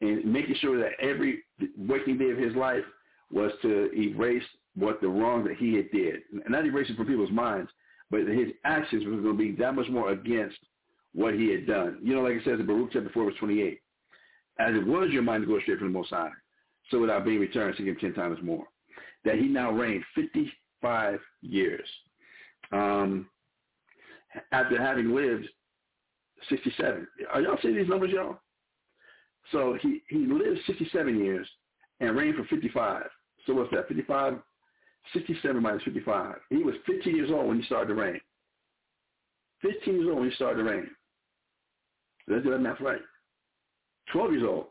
in 0.00 0.30
making 0.30 0.56
sure 0.56 0.78
that 0.78 1.00
every 1.00 1.42
waking 1.78 2.18
day 2.18 2.30
of 2.30 2.38
his 2.38 2.54
life 2.54 2.84
was 3.32 3.52
to 3.62 3.90
erase 3.98 4.42
what 4.76 5.00
the 5.00 5.08
wrong 5.08 5.44
that 5.44 5.56
he 5.56 5.74
had 5.74 5.90
did. 5.90 6.16
And 6.32 6.44
not 6.48 6.66
erase 6.66 6.90
it 6.90 6.96
from 6.96 7.06
people's 7.06 7.30
minds, 7.30 7.70
but 8.10 8.26
his 8.26 8.48
actions 8.64 9.04
was 9.06 9.20
going 9.20 9.36
to 9.36 9.42
be 9.42 9.52
that 9.52 9.74
much 9.74 9.88
more 9.88 10.10
against 10.10 10.58
what 11.14 11.34
he 11.34 11.50
had 11.50 11.66
done. 11.66 11.98
You 12.02 12.14
know, 12.14 12.22
like 12.22 12.34
it 12.34 12.42
says 12.44 12.60
in 12.60 12.66
Baruch 12.66 12.90
chapter 12.92 13.10
4, 13.10 13.24
verse 13.24 13.34
28, 13.38 13.80
as 14.58 14.74
it 14.74 14.86
was 14.86 15.10
your 15.10 15.22
mind 15.22 15.44
to 15.44 15.46
go 15.46 15.60
straight 15.60 15.78
from 15.78 15.92
the 15.92 15.98
Most 15.98 16.10
High, 16.10 16.30
so 16.90 17.00
without 17.00 17.24
being 17.24 17.40
returned, 17.40 17.76
to 17.76 17.84
give 17.84 17.98
ten 18.00 18.12
times 18.12 18.38
more. 18.42 18.66
That 19.24 19.36
he 19.36 19.46
now 19.46 19.70
reigned 19.70 20.04
55 20.14 21.20
years. 21.42 21.88
Um, 22.72 23.28
after 24.50 24.80
having 24.80 25.14
lived 25.14 25.46
67. 26.48 27.06
Are 27.32 27.40
y'all 27.40 27.58
seeing 27.62 27.76
these 27.76 27.88
numbers, 27.88 28.10
y'all? 28.12 28.38
So 29.50 29.76
he, 29.80 30.02
he 30.08 30.18
lived 30.18 30.60
67 30.66 31.18
years 31.18 31.46
and 32.00 32.16
reigned 32.16 32.36
for 32.36 32.44
55. 32.44 33.04
So 33.46 33.54
what's 33.54 33.70
that? 33.72 33.88
55, 33.88 34.38
67 35.12 35.62
minus 35.62 35.82
55. 35.84 36.36
He 36.50 36.58
was 36.58 36.74
15 36.86 37.16
years 37.16 37.30
old 37.30 37.48
when 37.48 37.60
he 37.60 37.66
started 37.66 37.88
to 37.88 37.94
reign. 37.94 38.20
15 39.62 39.94
years 39.94 40.06
old 40.08 40.20
when 40.20 40.30
he 40.30 40.34
started 40.34 40.62
to 40.62 40.70
reign. 40.70 40.88
Let's 42.28 42.44
do 42.44 42.50
that 42.50 42.58
math 42.58 42.80
right. 42.80 43.00
12 44.12 44.32
years 44.32 44.44
old. 44.46 44.66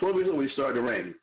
12 0.00 0.16
years 0.16 0.26
old 0.28 0.38
when 0.38 0.48
he 0.48 0.52
started 0.52 0.74
to 0.74 0.82
reign. 0.82 1.14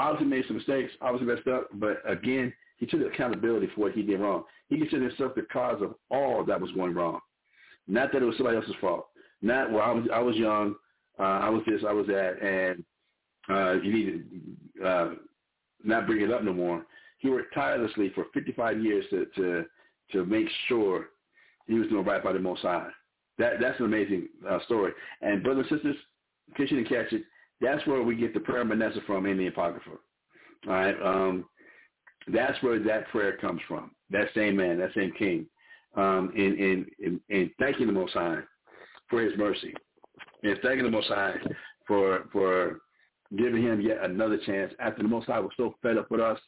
Obviously 0.00 0.28
made 0.28 0.44
some 0.46 0.56
mistakes, 0.56 0.92
obviously 1.02 1.34
messed 1.34 1.46
up, 1.46 1.68
but 1.74 1.98
again, 2.10 2.52
he 2.78 2.86
took 2.86 3.02
accountability 3.02 3.68
for 3.74 3.82
what 3.82 3.92
he 3.92 4.02
did 4.02 4.18
wrong. 4.18 4.44
He 4.68 4.78
considered 4.78 5.10
himself 5.10 5.34
the 5.34 5.42
cause 5.42 5.82
of 5.82 5.94
all 6.10 6.42
that 6.44 6.58
was 6.58 6.72
going 6.72 6.94
wrong. 6.94 7.20
Not 7.86 8.10
that 8.12 8.22
it 8.22 8.24
was 8.24 8.36
somebody 8.38 8.56
else's 8.56 8.74
fault. 8.80 9.08
Not 9.42 9.70
well, 9.70 9.82
I 9.82 9.92
was 9.92 10.04
I 10.12 10.20
was 10.20 10.36
young, 10.36 10.74
uh, 11.18 11.22
I 11.22 11.50
was 11.50 11.62
this, 11.66 11.82
I 11.86 11.92
was 11.92 12.06
that, 12.06 12.40
and 12.42 12.84
uh, 13.50 13.72
you 13.82 13.92
need 13.92 14.24
to 14.78 14.86
uh, 14.86 15.10
not 15.84 16.06
bring 16.06 16.22
it 16.22 16.32
up 16.32 16.42
no 16.44 16.54
more. 16.54 16.86
He 17.18 17.28
worked 17.28 17.54
tirelessly 17.54 18.10
for 18.14 18.24
55 18.32 18.82
years 18.82 19.04
to 19.10 19.26
to 19.36 19.64
to 20.12 20.24
make 20.24 20.46
sure 20.68 21.10
he 21.66 21.74
was 21.74 21.88
doing 21.88 22.04
right 22.04 22.24
by 22.24 22.32
the 22.32 22.38
Most 22.38 22.62
High. 22.62 22.88
That 23.38 23.60
that's 23.60 23.78
an 23.78 23.86
amazing 23.86 24.28
uh, 24.48 24.60
story. 24.64 24.92
And 25.20 25.42
brothers 25.42 25.66
and 25.70 25.78
sisters, 25.78 25.96
in 26.48 26.54
case 26.54 26.70
you 26.70 26.82
didn't 26.82 26.88
catch 26.88 27.12
it, 27.12 27.24
that's 27.60 27.86
where 27.86 28.02
we 28.02 28.16
get 28.16 28.34
the 28.34 28.40
prayer 28.40 28.62
of 28.62 28.68
Manasseh 28.68 29.00
from 29.06 29.26
in 29.26 29.38
the 29.38 29.48
Apocrypha. 29.48 29.90
All 30.66 30.72
right. 30.72 31.02
Um, 31.02 31.44
that's 32.28 32.62
where 32.62 32.78
that 32.78 33.08
prayer 33.08 33.36
comes 33.36 33.60
from. 33.66 33.90
That 34.10 34.28
same 34.34 34.56
man, 34.56 34.78
that 34.78 34.94
same 34.94 35.12
king, 35.18 35.46
um, 35.96 36.32
in, 36.36 36.86
in, 36.98 37.20
in 37.28 37.50
thanking 37.58 37.86
the 37.86 37.92
Most 37.92 38.12
High 38.12 38.40
for 39.08 39.20
his 39.22 39.36
mercy, 39.36 39.74
and 40.42 40.58
thanking 40.62 40.84
the 40.84 40.90
Most 40.90 41.08
High 41.08 41.34
for 41.86 42.28
for 42.32 42.80
giving 43.36 43.62
him 43.62 43.80
yet 43.80 44.04
another 44.04 44.38
chance 44.38 44.72
after 44.80 45.02
the 45.02 45.08
Most 45.08 45.26
High 45.26 45.40
was 45.40 45.50
so 45.56 45.74
fed 45.82 45.98
up 45.98 46.10
with 46.10 46.20
us, 46.20 46.38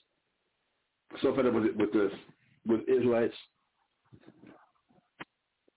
so 1.20 1.34
fed 1.34 1.46
up 1.46 1.54
with 1.54 1.74
with 1.76 1.92
the 1.92 2.10
with 2.66 2.80
Israelites 2.88 3.34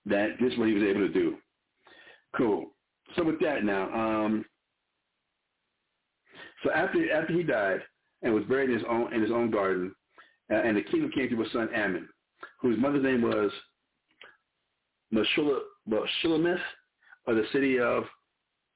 that 0.06 0.36
this 0.40 0.54
is 0.54 0.60
what 0.60 0.68
he 0.68 0.76
was 0.76 0.84
able 0.84 1.02
to 1.02 1.14
do. 1.14 1.38
Cool. 2.38 2.66
So 3.16 3.24
with 3.24 3.40
that 3.40 3.64
now, 3.64 3.92
um, 3.94 4.46
so 6.64 6.72
after 6.72 7.12
after 7.12 7.34
he 7.34 7.44
died, 7.44 7.82
and 8.22 8.34
was 8.34 8.44
buried 8.46 8.70
in 8.70 8.78
his 8.78 8.86
own 8.90 9.14
in 9.14 9.22
his 9.22 9.32
own 9.32 9.52
garden. 9.52 9.94
Uh, 10.52 10.58
and 10.58 10.78
the 10.78 10.82
kingdom 10.84 11.10
came 11.12 11.28
to 11.28 11.42
his 11.42 11.52
son 11.52 11.70
Ammon, 11.74 12.08
whose 12.62 12.78
mother's 12.78 13.04
name 13.04 13.24
was 13.24 13.52
Meshulamith, 15.12 16.60
of 17.28 17.36
the 17.36 17.46
city 17.52 17.80
of 17.80 18.04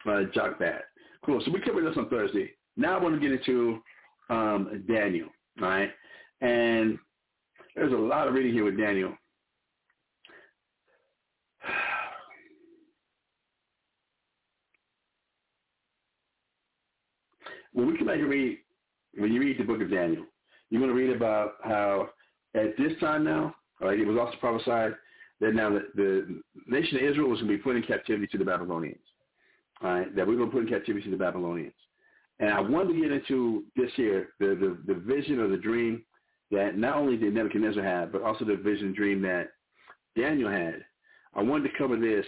uh, 0.07 0.23
Jotbath. 0.35 0.81
Cool. 1.23 1.41
So 1.45 1.51
we 1.51 1.61
covered 1.61 1.85
this 1.85 1.97
on 1.97 2.09
Thursday. 2.09 2.51
Now 2.75 2.97
I 2.97 3.03
want 3.03 3.15
to 3.15 3.21
get 3.21 3.37
into 3.37 3.83
um, 4.29 4.83
Daniel, 4.87 5.27
all 5.61 5.67
right? 5.67 5.91
And 6.41 6.97
there's 7.75 7.93
a 7.93 7.95
lot 7.95 8.27
of 8.27 8.33
reading 8.33 8.53
here 8.53 8.63
with 8.63 8.77
Daniel. 8.77 9.13
When 17.79 17.93
we 17.93 17.97
come 17.97 18.07
back 18.07 18.19
and 18.19 18.29
read 18.29 18.59
when 19.17 19.31
you 19.31 19.39
read 19.39 19.57
the 19.57 19.63
book 19.63 19.81
of 19.81 19.89
Daniel, 19.89 20.25
you're 20.69 20.81
going 20.81 20.93
to 20.93 21.01
read 21.01 21.15
about 21.15 21.53
how 21.63 22.09
at 22.53 22.77
this 22.77 22.91
time 22.99 23.23
now, 23.23 23.55
like 23.79 23.97
it 23.97 24.05
was 24.05 24.17
also 24.17 24.37
prophesied 24.37 24.95
that 25.39 25.55
now 25.55 25.69
the, 25.69 25.87
the 25.95 26.41
nation 26.67 26.97
of 26.97 27.03
Israel 27.03 27.29
was 27.29 27.39
going 27.39 27.51
to 27.51 27.57
be 27.57 27.63
put 27.63 27.77
in 27.77 27.83
captivity 27.83 28.27
to 28.27 28.37
the 28.37 28.43
Babylonians. 28.43 28.99
Right, 29.81 30.13
that 30.13 30.27
we 30.27 30.33
are 30.33 30.37
going 30.37 30.49
to 30.49 30.53
put 30.53 30.63
in 30.63 30.69
captivity 30.69 31.05
to 31.05 31.11
the 31.11 31.17
Babylonians. 31.17 31.73
And 32.39 32.49
I 32.49 32.59
wanted 32.59 32.93
to 32.93 33.01
get 33.01 33.13
into 33.13 33.63
this 33.77 33.91
here, 33.95 34.29
the, 34.41 34.47
the, 34.47 34.93
the 34.93 34.99
vision 34.99 35.39
or 35.39 35.47
the 35.47 35.55
dream 35.55 36.03
that 36.51 36.77
not 36.77 36.97
only 36.97 37.15
did 37.15 37.33
Nebuchadnezzar 37.33 37.81
have, 37.81 38.11
but 38.11 38.23
also 38.23 38.43
the 38.43 38.57
vision 38.57 38.93
dream 38.93 39.21
that 39.21 39.51
Daniel 40.17 40.51
had. 40.51 40.83
I 41.33 41.41
wanted 41.41 41.69
to 41.71 41.77
cover 41.77 41.97
this 41.97 42.25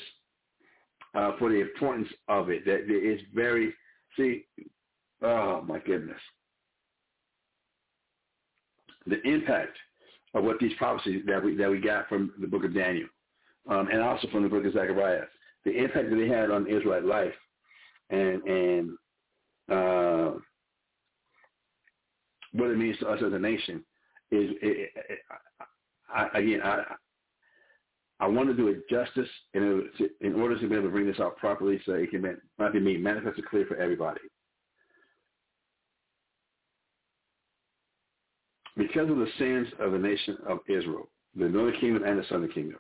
uh, 1.14 1.34
for 1.38 1.50
the 1.50 1.60
importance 1.60 2.08
of 2.30 2.50
it. 2.50 2.64
That 2.64 2.86
it's 2.88 3.24
very, 3.36 3.74
see, 4.16 4.46
oh 5.22 5.62
my 5.62 5.80
goodness 5.80 6.20
the 9.08 9.22
impact 9.28 9.78
of 10.34 10.44
what 10.44 10.60
these 10.60 10.74
prophecies 10.78 11.24
that 11.28 11.44
we 11.44 11.56
that 11.56 11.70
we 11.70 11.80
got 11.80 12.08
from 12.08 12.32
the 12.40 12.48
book 12.48 12.64
of 12.64 12.74
Daniel, 12.74 13.08
um, 13.70 13.88
and 13.92 14.02
also 14.02 14.28
from 14.30 14.44
the 14.44 14.50
book 14.50 14.66
of 14.66 14.74
Zechariah, 14.74 15.24
the 15.66 15.72
impact 15.72 16.10
that 16.10 16.16
they 16.16 16.28
had 16.28 16.52
on 16.52 16.68
Israelite 16.68 17.06
life, 17.06 17.34
and 18.10 18.42
and 18.44 18.90
uh, 19.70 20.38
what 22.54 22.70
it 22.70 22.78
means 22.78 22.98
to 23.00 23.08
us 23.08 23.22
as 23.26 23.34
a 23.34 23.40
nation 23.40 23.84
is 24.32 24.52
it, 24.62 24.92
it, 25.10 25.20
I, 26.14 26.28
again 26.38 26.62
I 26.64 26.84
I 28.20 28.28
want 28.28 28.50
to 28.50 28.56
do 28.56 28.68
it 28.68 28.88
justice 28.88 29.30
in, 29.56 29.90
in 30.22 30.36
order 30.36 30.58
to 30.60 30.68
be 30.68 30.76
able 30.76 30.86
to 30.86 30.92
bring 30.92 31.08
this 31.08 31.20
out 31.20 31.38
properly 31.38 31.82
so 31.86 31.94
it 31.94 32.12
can 32.12 32.22
be, 32.22 32.30
made 32.58 33.02
manifest 33.02 33.04
manifested 33.04 33.46
clear 33.50 33.66
for 33.66 33.78
everybody. 33.78 34.22
Because 38.78 39.10
of 39.10 39.18
the 39.18 39.28
sins 39.38 39.68
of 39.80 39.92
the 39.92 39.98
nation 39.98 40.38
of 40.48 40.60
Israel, 40.68 41.10
the 41.36 41.48
northern 41.48 41.80
kingdom 41.80 42.04
and 42.04 42.20
the 42.20 42.24
southern 42.30 42.52
kingdom. 42.52 42.80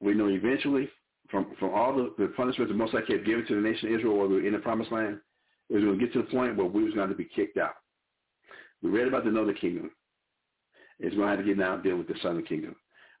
We 0.00 0.14
know 0.14 0.28
eventually 0.28 0.88
from, 1.30 1.54
from 1.58 1.74
all 1.74 1.94
the, 1.94 2.14
the 2.18 2.28
punishments 2.36 2.70
the 2.70 2.76
Most 2.76 2.92
High 2.92 3.02
kept 3.02 3.26
giving 3.26 3.46
to 3.46 3.54
the 3.54 3.60
nation 3.68 3.88
of 3.88 3.94
Israel 3.94 4.16
while 4.16 4.28
we 4.28 4.36
were 4.36 4.46
in 4.46 4.52
the 4.52 4.58
promised 4.58 4.92
land, 4.92 5.18
it 5.68 5.74
was 5.74 5.84
going 5.84 5.98
to 5.98 6.04
get 6.04 6.12
to 6.14 6.22
the 6.22 6.30
point 6.30 6.56
where 6.56 6.66
we 6.66 6.84
was 6.84 6.94
going 6.94 7.10
to 7.10 7.14
be 7.14 7.28
kicked 7.36 7.58
out. 7.58 7.74
We 8.82 8.90
read 8.90 9.08
about 9.08 9.24
the 9.24 9.30
northern 9.30 9.56
kingdom. 9.56 9.90
It's 10.98 11.14
going 11.14 11.28
to 11.28 11.36
have 11.36 11.44
to 11.44 11.44
get 11.44 11.58
now 11.58 11.76
deal 11.76 11.96
with 11.96 12.08
the 12.08 12.14
southern 12.22 12.44
kingdom. 12.44 12.74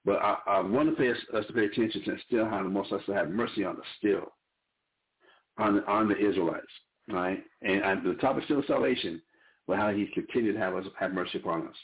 But 0.04 0.16
I, 0.22 0.38
I 0.46 0.60
want 0.60 0.88
to 0.88 0.96
pay 0.96 1.10
us, 1.10 1.16
us, 1.34 1.46
to 1.46 1.52
pay 1.52 1.66
attention 1.66 2.02
to 2.04 2.16
still 2.26 2.48
how 2.48 2.62
the 2.62 2.68
Most 2.68 2.90
High 2.90 3.02
still 3.02 3.14
have 3.14 3.30
mercy 3.30 3.64
on 3.64 3.76
us 3.76 3.82
still, 3.98 4.32
on, 5.58 5.84
on 5.84 6.08
the 6.08 6.16
Israelites, 6.16 6.66
right? 7.10 7.42
And, 7.62 7.82
and 7.82 8.06
the 8.06 8.14
topic 8.14 8.44
still 8.44 8.62
salvation, 8.66 9.20
but 9.68 9.76
how 9.76 9.90
he 9.90 10.06
continued 10.06 10.54
to 10.54 10.58
have 10.58 10.74
us 10.74 10.86
have 10.98 11.12
mercy 11.12 11.38
upon 11.38 11.68
us. 11.68 11.74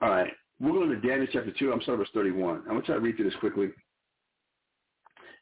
All 0.00 0.10
right. 0.10 0.30
We're 0.60 0.72
going 0.72 0.90
to 0.90 1.00
Daniel 1.00 1.26
chapter 1.32 1.50
2. 1.50 1.72
I'm 1.72 1.80
starting 1.80 2.04
verse 2.04 2.10
31. 2.14 2.58
I'm 2.58 2.64
going 2.68 2.80
to 2.80 2.86
try 2.86 2.94
to 2.94 3.00
read 3.00 3.16
through 3.16 3.30
this 3.30 3.40
quickly 3.40 3.70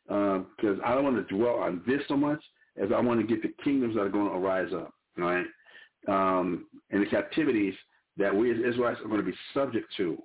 because 0.06 0.46
um, 0.62 0.80
I 0.84 0.94
don't 0.94 1.04
want 1.04 1.28
to 1.28 1.34
dwell 1.34 1.56
on 1.56 1.82
this 1.86 2.00
so 2.08 2.16
much 2.16 2.42
as 2.82 2.90
I 2.94 3.00
want 3.00 3.20
to 3.20 3.26
get 3.26 3.42
the 3.42 3.52
kingdoms 3.62 3.94
that 3.94 4.02
are 4.02 4.08
going 4.08 4.28
to 4.28 4.36
arise 4.36 4.72
up, 4.72 4.92
all 5.18 5.24
right, 5.24 5.46
um, 6.08 6.66
and 6.90 7.02
the 7.02 7.06
captivities 7.06 7.74
that 8.16 8.34
we 8.34 8.50
as 8.50 8.58
Israelites 8.58 9.00
are 9.00 9.08
going 9.08 9.24
to 9.24 9.30
be 9.30 9.36
subject 9.54 9.86
to. 9.98 10.18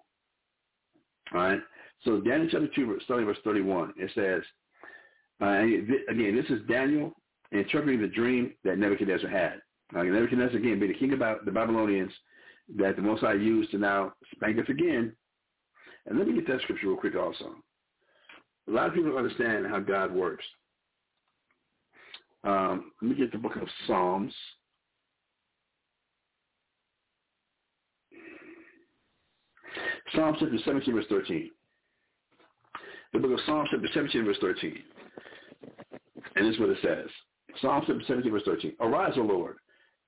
All 1.34 1.42
right. 1.42 1.60
So 2.04 2.22
Daniel 2.22 2.48
chapter 2.50 2.70
2, 2.74 3.00
starting 3.04 3.26
verse 3.26 3.38
31, 3.44 3.94
it 3.98 4.12
says, 4.16 4.42
uh, 5.42 5.62
again, 6.12 6.36
this 6.36 6.50
is 6.50 6.66
Daniel 6.68 7.12
interpreting 7.52 8.02
the 8.02 8.08
dream 8.08 8.54
that 8.64 8.78
Nebuchadnezzar 8.78 9.30
had. 9.30 9.62
Now, 9.94 10.04
Nebuchadnezzar, 10.04 10.58
again, 10.58 10.80
being 10.80 10.92
the 10.92 10.98
king 10.98 11.14
of 11.14 11.20
the 11.20 11.52
Babylonians 11.52 12.12
that 12.78 12.96
the 12.96 13.02
Most 13.02 13.22
High 13.22 13.34
used 13.34 13.72
to 13.72 13.78
now 13.78 14.14
spank 14.36 14.60
us 14.60 14.66
again. 14.70 15.14
And 16.06 16.18
let 16.18 16.28
me 16.28 16.36
get 16.36 16.48
that 16.48 16.62
scripture 16.62 16.88
real 16.88 16.98
quick 16.98 17.16
also. 17.16 17.56
A 18.68 18.72
lot 18.72 18.88
of 18.88 18.94
people 18.94 19.12
don't 19.12 19.18
understand 19.18 19.66
how 19.66 19.80
God 19.80 20.12
works. 20.12 20.44
Um, 22.44 22.92
let 23.02 23.12
me 23.12 23.18
get 23.18 23.32
the 23.32 23.38
book 23.38 23.56
of 23.56 23.68
Psalms. 23.86 24.34
Psalm 30.16 30.36
chapter 30.40 30.58
17, 30.64 30.94
verse 30.94 31.06
13. 31.10 31.50
The 33.14 33.20
book 33.20 33.32
of 33.32 33.40
Psalm 33.46 33.66
chapter 33.72 33.88
17, 33.94 34.26
verse 34.26 34.38
13. 34.42 34.78
And 36.36 36.46
this 36.46 36.56
is 36.56 36.60
what 36.60 36.70
it 36.70 36.78
says. 36.82 37.10
Psalm 37.62 37.84
chapter 37.88 38.04
17, 38.08 38.32
verse 38.32 38.44
13. 38.46 38.74
Arise, 38.80 39.14
O 39.18 39.22
Lord, 39.22 39.58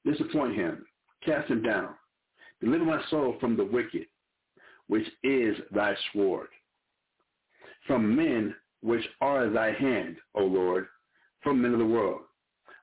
disappoint 0.05 0.55
him, 0.55 0.85
cast 1.23 1.49
him 1.49 1.61
down. 1.61 1.89
Deliver 2.61 2.85
my 2.85 3.01
soul 3.09 3.37
from 3.39 3.55
the 3.55 3.65
wicked, 3.65 4.05
which 4.87 5.07
is 5.23 5.55
thy 5.71 5.95
sword. 6.11 6.47
From 7.87 8.15
men 8.15 8.55
which 8.81 9.05
are 9.21 9.49
thy 9.49 9.71
hand, 9.71 10.17
O 10.35 10.43
Lord, 10.43 10.87
from 11.41 11.61
men 11.61 11.73
of 11.73 11.79
the 11.79 11.85
world, 11.85 12.21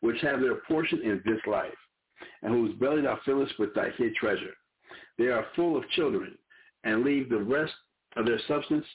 which 0.01 0.21
have 0.23 0.41
their 0.41 0.57
portion 0.69 1.03
in 1.03 1.23
this 1.25 1.41
life, 1.47 1.75
and 2.43 2.53
whose 2.53 2.75
belly 2.79 3.03
thou 3.03 3.19
fillest 3.25 3.59
with 3.59 3.75
thy 3.75 3.91
hid 3.97 4.14
treasure. 4.14 4.55
They 5.19 5.27
are 5.27 5.47
full 5.55 5.77
of 5.77 5.89
children, 5.91 6.37
and 6.85 7.03
leave 7.05 7.29
the 7.29 7.39
rest 7.43 7.73
of 8.17 8.27
their 8.27 8.41
substance 8.47 8.87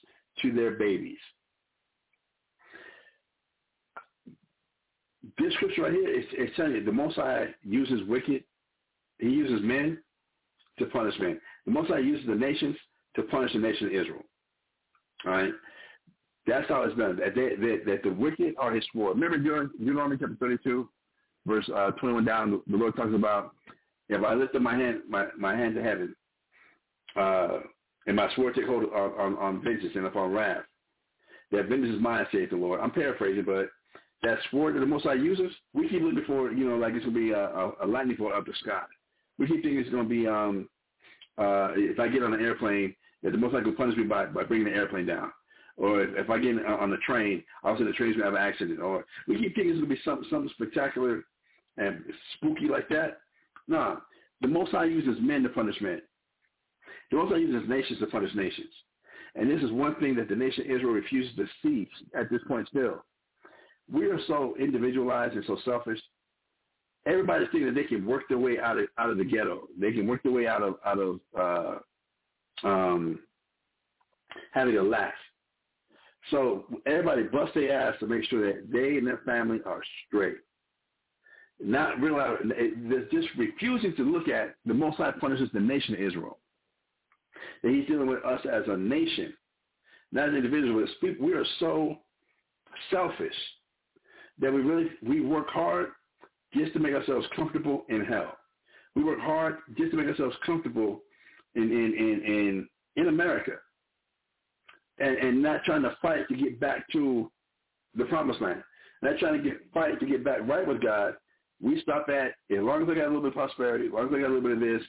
to 0.41 0.51
their 0.51 0.71
babies. 0.71 1.17
This 5.37 5.53
scripture 5.53 5.83
right 5.83 5.93
here 5.93 6.09
is, 6.09 6.49
telling 6.55 6.73
you 6.73 6.83
the 6.83 6.91
Most 6.91 7.15
High 7.15 7.47
uses 7.63 8.01
wicked, 8.07 8.43
he 9.19 9.29
uses 9.29 9.61
men 9.63 9.99
to 10.79 10.85
punish 10.87 11.13
men. 11.19 11.39
The 11.65 11.71
Most 11.71 11.89
High 11.89 11.99
uses 11.99 12.25
the 12.25 12.35
nations 12.35 12.75
to 13.15 13.23
punish 13.23 13.53
the 13.53 13.59
nation 13.59 13.87
of 13.87 13.93
Israel. 13.93 14.23
All 15.25 15.31
right? 15.33 15.53
That's 16.47 16.67
how 16.67 16.83
it's 16.83 16.97
done. 16.97 17.17
That, 17.17 17.35
they, 17.35 17.49
that, 17.55 17.81
that 17.85 18.03
the 18.03 18.13
wicked 18.13 18.55
are 18.57 18.73
his 18.73 18.83
sword. 18.91 19.15
Remember 19.15 19.37
during 19.37 19.69
Deuteronomy 19.77 20.17
chapter 20.19 20.35
32, 20.39 20.89
verse 21.45 21.69
uh, 21.75 21.91
21 21.91 22.25
down, 22.25 22.61
the 22.67 22.77
Lord 22.77 22.95
talks 22.95 23.13
about, 23.13 23.51
if 24.09 24.23
I 24.23 24.33
lift 24.33 24.55
up 24.55 24.61
my 24.61 24.75
hand, 24.75 25.01
my, 25.07 25.27
my 25.37 25.55
hand 25.55 25.75
to 25.75 25.83
heaven, 25.83 26.15
uh, 27.15 27.59
and 28.07 28.15
my 28.15 28.33
sword 28.35 28.55
take 28.55 28.65
hold 28.65 28.85
on, 28.85 29.11
on, 29.19 29.37
on 29.37 29.63
vengeance 29.63 29.93
and 29.95 30.07
upon 30.07 30.31
wrath, 30.31 30.63
that 31.51 31.67
vengeance 31.67 31.95
is 31.95 32.01
mine, 32.01 32.25
saith 32.31 32.49
the 32.49 32.55
Lord. 32.55 32.79
I'm 32.79 32.91
paraphrasing, 32.91 33.43
but 33.45 33.69
that 34.23 34.37
sword 34.49 34.75
that 34.75 34.79
the 34.79 34.85
Most 34.85 35.05
High 35.05 35.15
uses, 35.15 35.51
we 35.73 35.89
keep 35.89 36.01
looking 36.01 36.23
for, 36.27 36.51
you 36.51 36.69
know, 36.69 36.77
like 36.77 36.93
it's 36.93 37.05
going 37.05 37.15
to 37.15 37.19
be 37.19 37.31
a, 37.31 37.45
a, 37.45 37.71
a 37.83 37.87
lightning 37.87 38.17
bolt 38.17 38.33
up 38.33 38.45
the 38.45 38.53
sky. 38.61 38.83
We 39.37 39.47
keep 39.47 39.63
thinking 39.63 39.79
it's 39.79 39.89
going 39.89 40.03
to 40.03 40.09
be, 40.09 40.27
um, 40.27 40.69
uh, 41.37 41.71
if 41.75 41.99
I 41.99 42.07
get 42.07 42.23
on 42.23 42.33
an 42.33 42.41
airplane, 42.41 42.95
that 43.23 43.31
the 43.31 43.37
Most 43.37 43.53
High 43.53 43.61
can 43.61 43.75
punish 43.75 43.97
me 43.97 44.03
by, 44.03 44.25
by 44.27 44.43
bringing 44.43 44.67
the 44.67 44.73
airplane 44.73 45.05
down. 45.05 45.31
Or 45.77 46.01
if, 46.01 46.09
if 46.15 46.29
I 46.29 46.37
get 46.37 46.63
on 46.65 46.91
the 46.91 46.97
train, 46.97 47.43
a 47.63 47.69
sudden 47.69 47.87
the 47.87 47.93
train's 47.93 48.15
going 48.15 48.31
to 48.31 48.37
have 48.37 48.39
an 48.39 48.47
accident. 48.47 48.79
Or 48.79 49.05
we 49.27 49.37
keep 49.37 49.55
thinking 49.55 49.71
it's 49.71 49.79
going 49.79 49.89
to 49.89 49.95
be 49.95 50.01
something, 50.05 50.27
something 50.29 50.51
spectacular 50.53 51.23
and 51.77 52.03
spooky 52.35 52.67
like 52.67 52.89
that. 52.89 53.19
No, 53.67 53.99
the 54.41 54.47
Most 54.47 54.71
High 54.71 54.85
uses 54.85 55.17
men 55.21 55.43
to 55.43 55.49
punish 55.49 55.79
men. 55.81 56.01
The 57.09 57.17
Most 57.17 57.31
High 57.31 57.37
uses 57.37 57.67
nations 57.69 57.99
to 57.99 58.07
punish 58.07 58.35
nations. 58.35 58.71
And 59.35 59.49
this 59.49 59.63
is 59.63 59.71
one 59.71 59.95
thing 59.95 60.15
that 60.15 60.27
the 60.27 60.35
nation 60.35 60.65
Israel 60.65 60.93
refuses 60.93 61.35
to 61.37 61.45
see 61.63 61.89
at 62.17 62.29
this 62.29 62.41
point 62.47 62.67
still. 62.67 63.03
We 63.91 64.05
are 64.05 64.19
so 64.27 64.55
individualized 64.59 65.35
and 65.35 65.43
so 65.45 65.57
selfish. 65.65 65.99
Everybody's 67.05 67.47
thinking 67.51 67.67
that 67.67 67.75
they 67.75 67.87
can 67.87 68.05
work 68.05 68.23
their 68.29 68.37
way 68.37 68.59
out 68.59 68.77
of 68.77 68.85
out 68.97 69.09
of 69.09 69.17
the 69.17 69.25
ghetto. 69.25 69.67
They 69.79 69.91
can 69.91 70.07
work 70.07 70.23
their 70.23 70.31
way 70.31 70.47
out 70.47 70.61
of 70.61 70.75
out 70.85 70.99
of 70.99 71.19
uh, 72.63 72.67
um, 72.67 73.19
having 74.53 74.77
a 74.77 74.83
lack. 74.83 75.13
So 76.29 76.65
everybody 76.85 77.23
bust 77.23 77.53
their 77.55 77.73
ass 77.73 77.95
to 77.99 78.07
make 78.07 78.23
sure 78.25 78.45
that 78.45 78.71
they 78.71 78.97
and 78.97 79.07
their 79.07 79.21
family 79.25 79.59
are 79.65 79.81
straight. 80.07 80.37
Not 81.59 81.99
realizing, 81.99 82.51
just 83.11 83.27
refusing 83.37 83.95
to 83.95 84.03
look 84.03 84.27
at 84.27 84.55
the 84.65 84.73
Most 84.73 84.97
High 84.97 85.11
punishes 85.11 85.49
the 85.53 85.59
nation 85.59 85.95
of 85.95 85.99
Israel. 85.99 86.37
That 87.63 87.71
he's 87.71 87.87
dealing 87.87 88.07
with 88.07 88.23
us 88.23 88.41
as 88.51 88.63
a 88.67 88.77
nation, 88.77 89.33
not 90.11 90.29
as 90.29 90.35
individuals. 90.35 90.89
We 91.19 91.33
are 91.33 91.45
so 91.59 91.97
selfish 92.91 93.35
that 94.41 94.51
we 94.51 94.61
really 94.61 94.89
we 95.01 95.21
work 95.21 95.47
hard 95.49 95.89
just 96.53 96.73
to 96.73 96.79
make 96.79 96.93
ourselves 96.93 97.25
comfortable 97.35 97.85
in 97.89 98.03
hell. 98.03 98.37
We 98.95 99.03
work 99.03 99.19
hard 99.19 99.57
just 99.77 99.91
to 99.91 99.97
make 99.97 100.07
ourselves 100.07 100.35
comfortable 100.45 101.01
in 101.55 101.63
in 101.63 101.93
in 101.93 102.21
in, 102.25 102.69
in 102.97 103.07
America, 103.07 103.53
and 104.99 105.15
and 105.17 105.41
not 105.41 105.63
trying 105.63 105.83
to 105.83 105.95
fight 106.01 106.27
to 106.27 106.35
get 106.35 106.59
back 106.59 106.89
to 106.91 107.31
the 107.95 108.05
promised 108.05 108.41
land. 108.41 108.63
Not 109.01 109.17
trying 109.19 109.41
to 109.41 109.49
get 109.49 109.61
fight 109.73 109.99
to 109.99 110.05
get 110.05 110.23
back 110.23 110.39
right 110.47 110.67
with 110.67 110.81
God. 110.81 111.15
We 111.61 111.79
stop 111.81 112.09
at 112.09 112.33
as 112.55 112.63
long 112.63 112.83
as 112.83 112.89
I 112.89 112.95
got 112.95 113.05
a 113.05 113.07
little 113.07 113.21
bit 113.21 113.29
of 113.29 113.33
prosperity, 113.33 113.87
as 113.87 113.93
long 113.93 114.07
as 114.07 114.13
I 114.13 114.19
got 114.19 114.29
a 114.29 114.33
little 114.33 114.41
bit 114.41 114.53
of 114.53 114.59
this, 114.59 114.81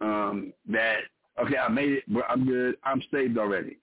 um, 0.00 0.52
that 0.68 0.98
okay, 1.40 1.56
I 1.56 1.68
made 1.68 1.92
it, 1.92 2.04
I'm 2.28 2.46
good, 2.46 2.76
I'm 2.84 3.02
saved 3.10 3.38
already. 3.38 3.78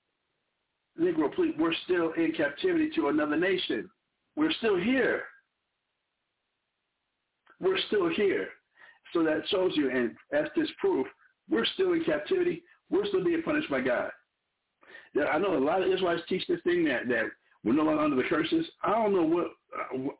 Negro, 0.99 1.33
please, 1.33 1.53
we're 1.57 1.73
still 1.85 2.11
in 2.13 2.33
captivity 2.33 2.89
to 2.95 3.07
another 3.07 3.37
nation. 3.37 3.89
We're 4.35 4.51
still 4.53 4.77
here. 4.77 5.23
We're 7.59 7.79
still 7.87 8.09
here. 8.09 8.49
So 9.13 9.23
that 9.23 9.41
shows 9.49 9.71
you, 9.75 9.89
and 9.89 10.15
that's 10.31 10.49
this 10.55 10.69
proof, 10.79 11.07
we're 11.49 11.65
still 11.73 11.93
in 11.93 12.03
captivity. 12.03 12.63
We're 12.89 13.05
still 13.07 13.23
being 13.23 13.41
punished 13.41 13.69
by 13.69 13.81
God. 13.81 14.11
I 15.31 15.39
know 15.39 15.57
a 15.57 15.59
lot 15.59 15.81
of 15.81 15.91
Israelites 15.91 16.21
teach 16.29 16.45
this 16.47 16.61
thing 16.63 16.85
that, 16.85 17.07
that 17.07 17.25
we're 17.63 17.73
no 17.73 17.83
longer 17.83 18.01
under 18.01 18.15
the 18.15 18.29
curses. 18.29 18.65
I 18.83 18.91
don't 18.91 19.13
know 19.13 19.23
what, 19.23 19.47
uh, 19.75 20.11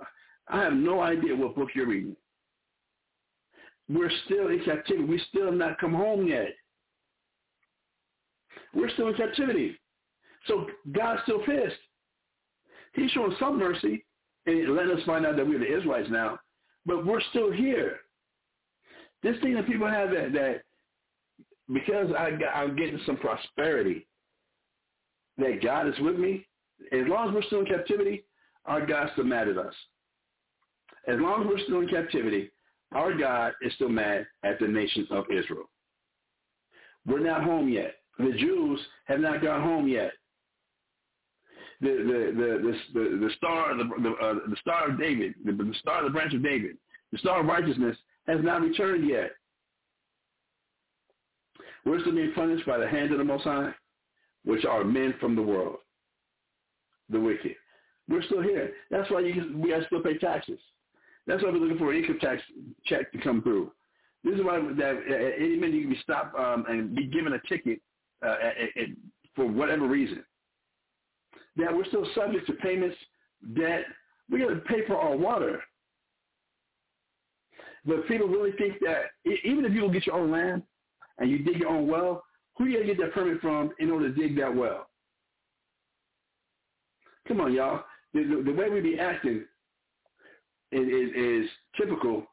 I 0.48 0.62
have 0.64 0.74
no 0.74 1.02
idea 1.02 1.36
what 1.36 1.56
book 1.56 1.70
you're 1.76 1.88
reading. 1.88 2.16
We're 3.88 4.12
still 4.26 4.50
in 4.50 4.64
captivity. 4.66 5.06
We 5.06 5.22
still 5.30 5.46
have 5.46 5.56
not 5.56 5.80
come 5.80 5.94
home 5.94 6.28
yet. 6.28 6.50
We're 8.74 8.90
still 8.92 9.08
in 9.08 9.16
captivity. 9.16 9.80
So 10.48 10.68
God's 10.92 11.22
still 11.24 11.40
pissed. 11.40 11.78
He's 12.94 13.12
showing 13.12 13.36
some 13.40 13.60
mercy 13.60 14.06
and 14.46 14.76
letting 14.76 14.98
us 14.98 15.04
find 15.06 15.26
out 15.26 15.36
that 15.36 15.48
we're 15.48 15.60
the 15.60 15.78
Israelites 15.78 16.10
now, 16.10 16.40
but 16.86 17.06
we're 17.06 17.22
still 17.30 17.52
here. 17.52 18.00
This 19.22 19.40
thing 19.42 19.56
that 19.56 19.68
people 19.68 19.88
have 19.88 20.12
that, 20.12 20.32
that 20.34 20.62
because 21.74 22.12
I 22.18 22.32
I'm 22.54 22.76
getting 22.76 23.00
some 23.06 23.18
prosperity, 23.18 24.08
that 25.38 25.62
God 25.64 25.88
is 25.88 26.00
with 26.00 26.18
me, 26.18 26.46
as 26.92 27.08
long 27.08 27.30
as 27.30 27.36
we're 27.36 27.44
still 27.44 27.60
in 27.60 27.66
captivity, 27.66 28.24
our 28.66 28.86
God's 28.86 29.12
still 29.14 29.26
mad 29.26 29.48
at 29.48 29.58
us. 29.58 29.74
As 31.08 31.18
long 31.20 31.42
as 31.42 31.48
we're 31.48 31.64
still 31.64 31.82
in 31.82 31.88
captivity, 31.88 32.52
our 32.94 33.14
God 33.14 33.54
is 33.62 33.74
still 33.74 33.90
mad 33.90 34.26
at 34.44 34.60
the 34.60 34.68
nation 34.68 35.08
of 35.12 35.26
Israel. 35.32 35.70
We're 37.06 37.20
not 37.20 37.44
home 37.44 37.70
yet. 37.70 37.96
The 38.18 38.34
Jews 38.38 38.80
have 39.06 39.20
not 39.20 39.42
gone 39.42 39.62
home 39.62 39.88
yet 39.88 40.12
the 41.82 41.90
the 41.90 42.74
the 42.94 43.20
the, 43.20 43.30
star 43.38 43.76
the 43.76 43.84
the, 43.84 44.10
uh, 44.12 44.34
the 44.50 44.58
star 44.62 44.90
of 44.90 45.00
David, 45.00 45.36
the, 45.46 45.52
the 45.52 45.74
star 45.80 46.00
of 46.00 46.06
the 46.06 46.12
branch 46.12 46.34
of 46.34 46.44
David, 46.44 46.78
the 47.12 47.18
star 47.20 47.40
of 47.40 47.46
righteousness 47.46 47.98
has 48.28 48.40
not 48.44 48.62
returned 48.62 49.08
yet. 49.08 49.32
We're 51.86 52.02
still 52.02 52.14
being 52.14 52.34
punished 52.34 52.66
by 52.66 52.78
the 52.78 52.88
hand 52.88 53.12
of 53.12 53.18
the 53.18 53.24
Most 53.24 53.46
High, 53.46 53.74
which 54.44 54.66
are 54.66 54.84
men 54.84 55.14
from 55.20 55.36
the 55.36 55.42
world, 55.42 55.78
the 57.10 57.20
wicked. 57.20 57.56
We're 58.10 58.24
still 58.24 58.42
here. 58.42 58.74
That's 58.92 59.10
why 59.10 59.22
we 59.22 59.70
have 59.72 59.82
to 59.82 59.86
still 59.86 60.02
pay 60.02 60.18
taxes. 60.18 60.60
That's 61.28 61.44
why 61.44 61.50
we're 61.52 61.60
looking 61.60 61.78
for 61.78 61.92
an 61.92 62.00
income 62.00 62.20
tax 62.20 62.42
check 62.86 63.12
to 63.12 63.20
come 63.20 63.42
through. 63.42 63.72
This 64.24 64.36
is 64.36 64.44
why 64.44 64.60
that 64.60 64.96
at 65.10 65.40
any 65.40 65.56
minute 65.56 65.76
you 65.76 65.82
can 65.82 65.92
be 65.92 66.00
stopped 66.04 66.38
um, 66.38 66.66
and 66.68 66.94
be 66.94 67.08
given 67.08 67.34
a 67.34 67.40
ticket 67.48 67.80
uh, 68.26 68.36
at, 68.44 68.82
at, 68.82 68.90
for 69.36 69.46
whatever 69.46 69.88
reason 69.88 70.24
that 71.60 71.76
we're 71.76 71.86
still 71.86 72.06
subject 72.16 72.48
to 72.48 72.54
payments, 72.54 72.96
debt. 73.56 73.86
We 74.30 74.40
got 74.40 74.50
to 74.50 74.60
pay 74.62 74.86
for 74.86 74.98
our 74.98 75.16
water. 75.16 75.62
But 77.86 78.08
people 78.08 78.28
really 78.28 78.52
think 78.54 78.76
that 78.82 79.06
even 79.44 79.66
if 79.66 79.74
you 79.74 79.82
don't 79.82 79.92
get 79.92 80.06
your 80.06 80.16
own 80.16 80.32
land 80.32 80.64
and 81.18 81.30
you 81.30 81.40
dig 81.40 81.58
your 81.58 81.70
own 81.70 81.88
well, 81.88 82.24
who 82.58 82.66
do 82.66 82.72
you 82.72 82.84
get 82.86 82.98
that 82.98 83.14
permit 83.14 83.42
from 83.42 83.72
in 83.80 83.90
order 83.90 84.12
to 84.12 84.16
dig 84.16 84.38
that 84.38 84.54
well? 84.54 84.88
Come 87.28 87.42
on, 87.42 87.54
y'all. 87.54 87.84
The, 88.14 88.24
the, 88.24 88.44
the 88.44 88.54
way 88.54 88.70
we 88.70 88.82
be 88.82 89.00
acting 89.00 89.46
is, 90.72 90.88
is, 90.88 91.10
is 91.16 91.50
typical. 91.78 92.26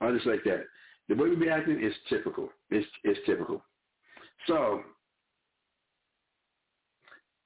I 0.00 0.12
just 0.12 0.26
like 0.26 0.44
that. 0.44 0.64
The 1.08 1.14
way 1.14 1.30
we 1.30 1.36
be 1.36 1.48
acting 1.48 1.82
is 1.82 1.92
typical. 2.08 2.50
It's, 2.70 2.86
it's 3.04 3.20
typical. 3.24 3.64
So 4.46 4.82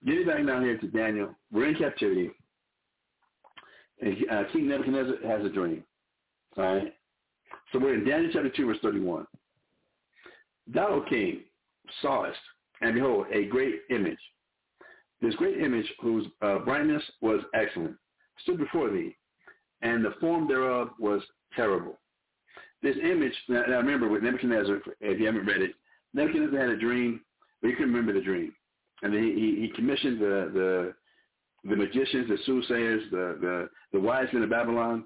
Getting 0.05 0.27
back 0.27 0.45
down 0.47 0.65
here 0.65 0.79
to 0.79 0.87
Daniel, 0.89 1.35
we're 1.53 1.69
in 1.69 1.77
captivity. 1.77 2.31
And 4.01 4.17
uh, 4.31 4.43
King 4.53 4.69
Nebuchadnezzar 4.69 5.17
has 5.27 5.47
a 5.47 5.49
dream. 5.49 5.85
All 6.57 6.65
right? 6.65 6.95
So 7.73 7.79
we're 7.79 7.95
in 7.95 8.05
Daniel 8.05 8.31
chapter 8.33 8.51
2, 8.51 8.67
verse 8.67 8.79
31. 8.83 9.27
Thou, 10.73 10.89
O 10.89 11.05
king, 11.09 11.41
sawest, 12.01 12.39
and 12.81 12.95
behold, 12.95 13.27
a 13.33 13.47
great 13.47 13.83
image. 13.91 14.19
This 15.21 15.35
great 15.37 15.61
image, 15.61 15.87
whose 16.01 16.27
uh, 16.43 16.59
brightness 16.59 17.03
was 17.21 17.41
excellent, 17.55 17.97
stood 18.43 18.59
before 18.59 18.91
thee, 18.91 19.17
and 19.83 20.05
the 20.05 20.15
form 20.21 20.49
thereof 20.49 20.91
was 20.99 21.23
terrible. 21.55 21.99
This 22.83 22.97
image, 23.03 23.35
now, 23.49 23.63
now 23.69 23.77
remember 23.77 24.09
with 24.09 24.25
Nebuchadnezzar, 24.25 24.81
if 25.01 25.21
you 25.21 25.27
haven't 25.27 25.47
read 25.47 25.63
it, 25.63 25.73
Nebuchadnezzar 26.13 26.59
had 26.59 26.71
a 26.71 26.77
dream 26.77 27.21
but 27.63 27.69
he 27.69 27.75
couldn't 27.75 27.95
remember 27.95 28.13
the 28.13 28.25
dream. 28.25 28.53
And 29.03 29.13
he, 29.13 29.61
he 29.61 29.73
commissioned 29.75 30.21
the, 30.21 30.51
the 30.55 30.95
the 31.65 31.77
magicians, 31.77 32.29
the 32.29 32.39
soothsayers, 32.45 33.03
the, 33.11 33.39
the, 33.41 33.69
the 33.93 34.01
wise 34.01 34.27
men 34.33 34.43
of 34.43 34.51
Babylon 34.51 35.05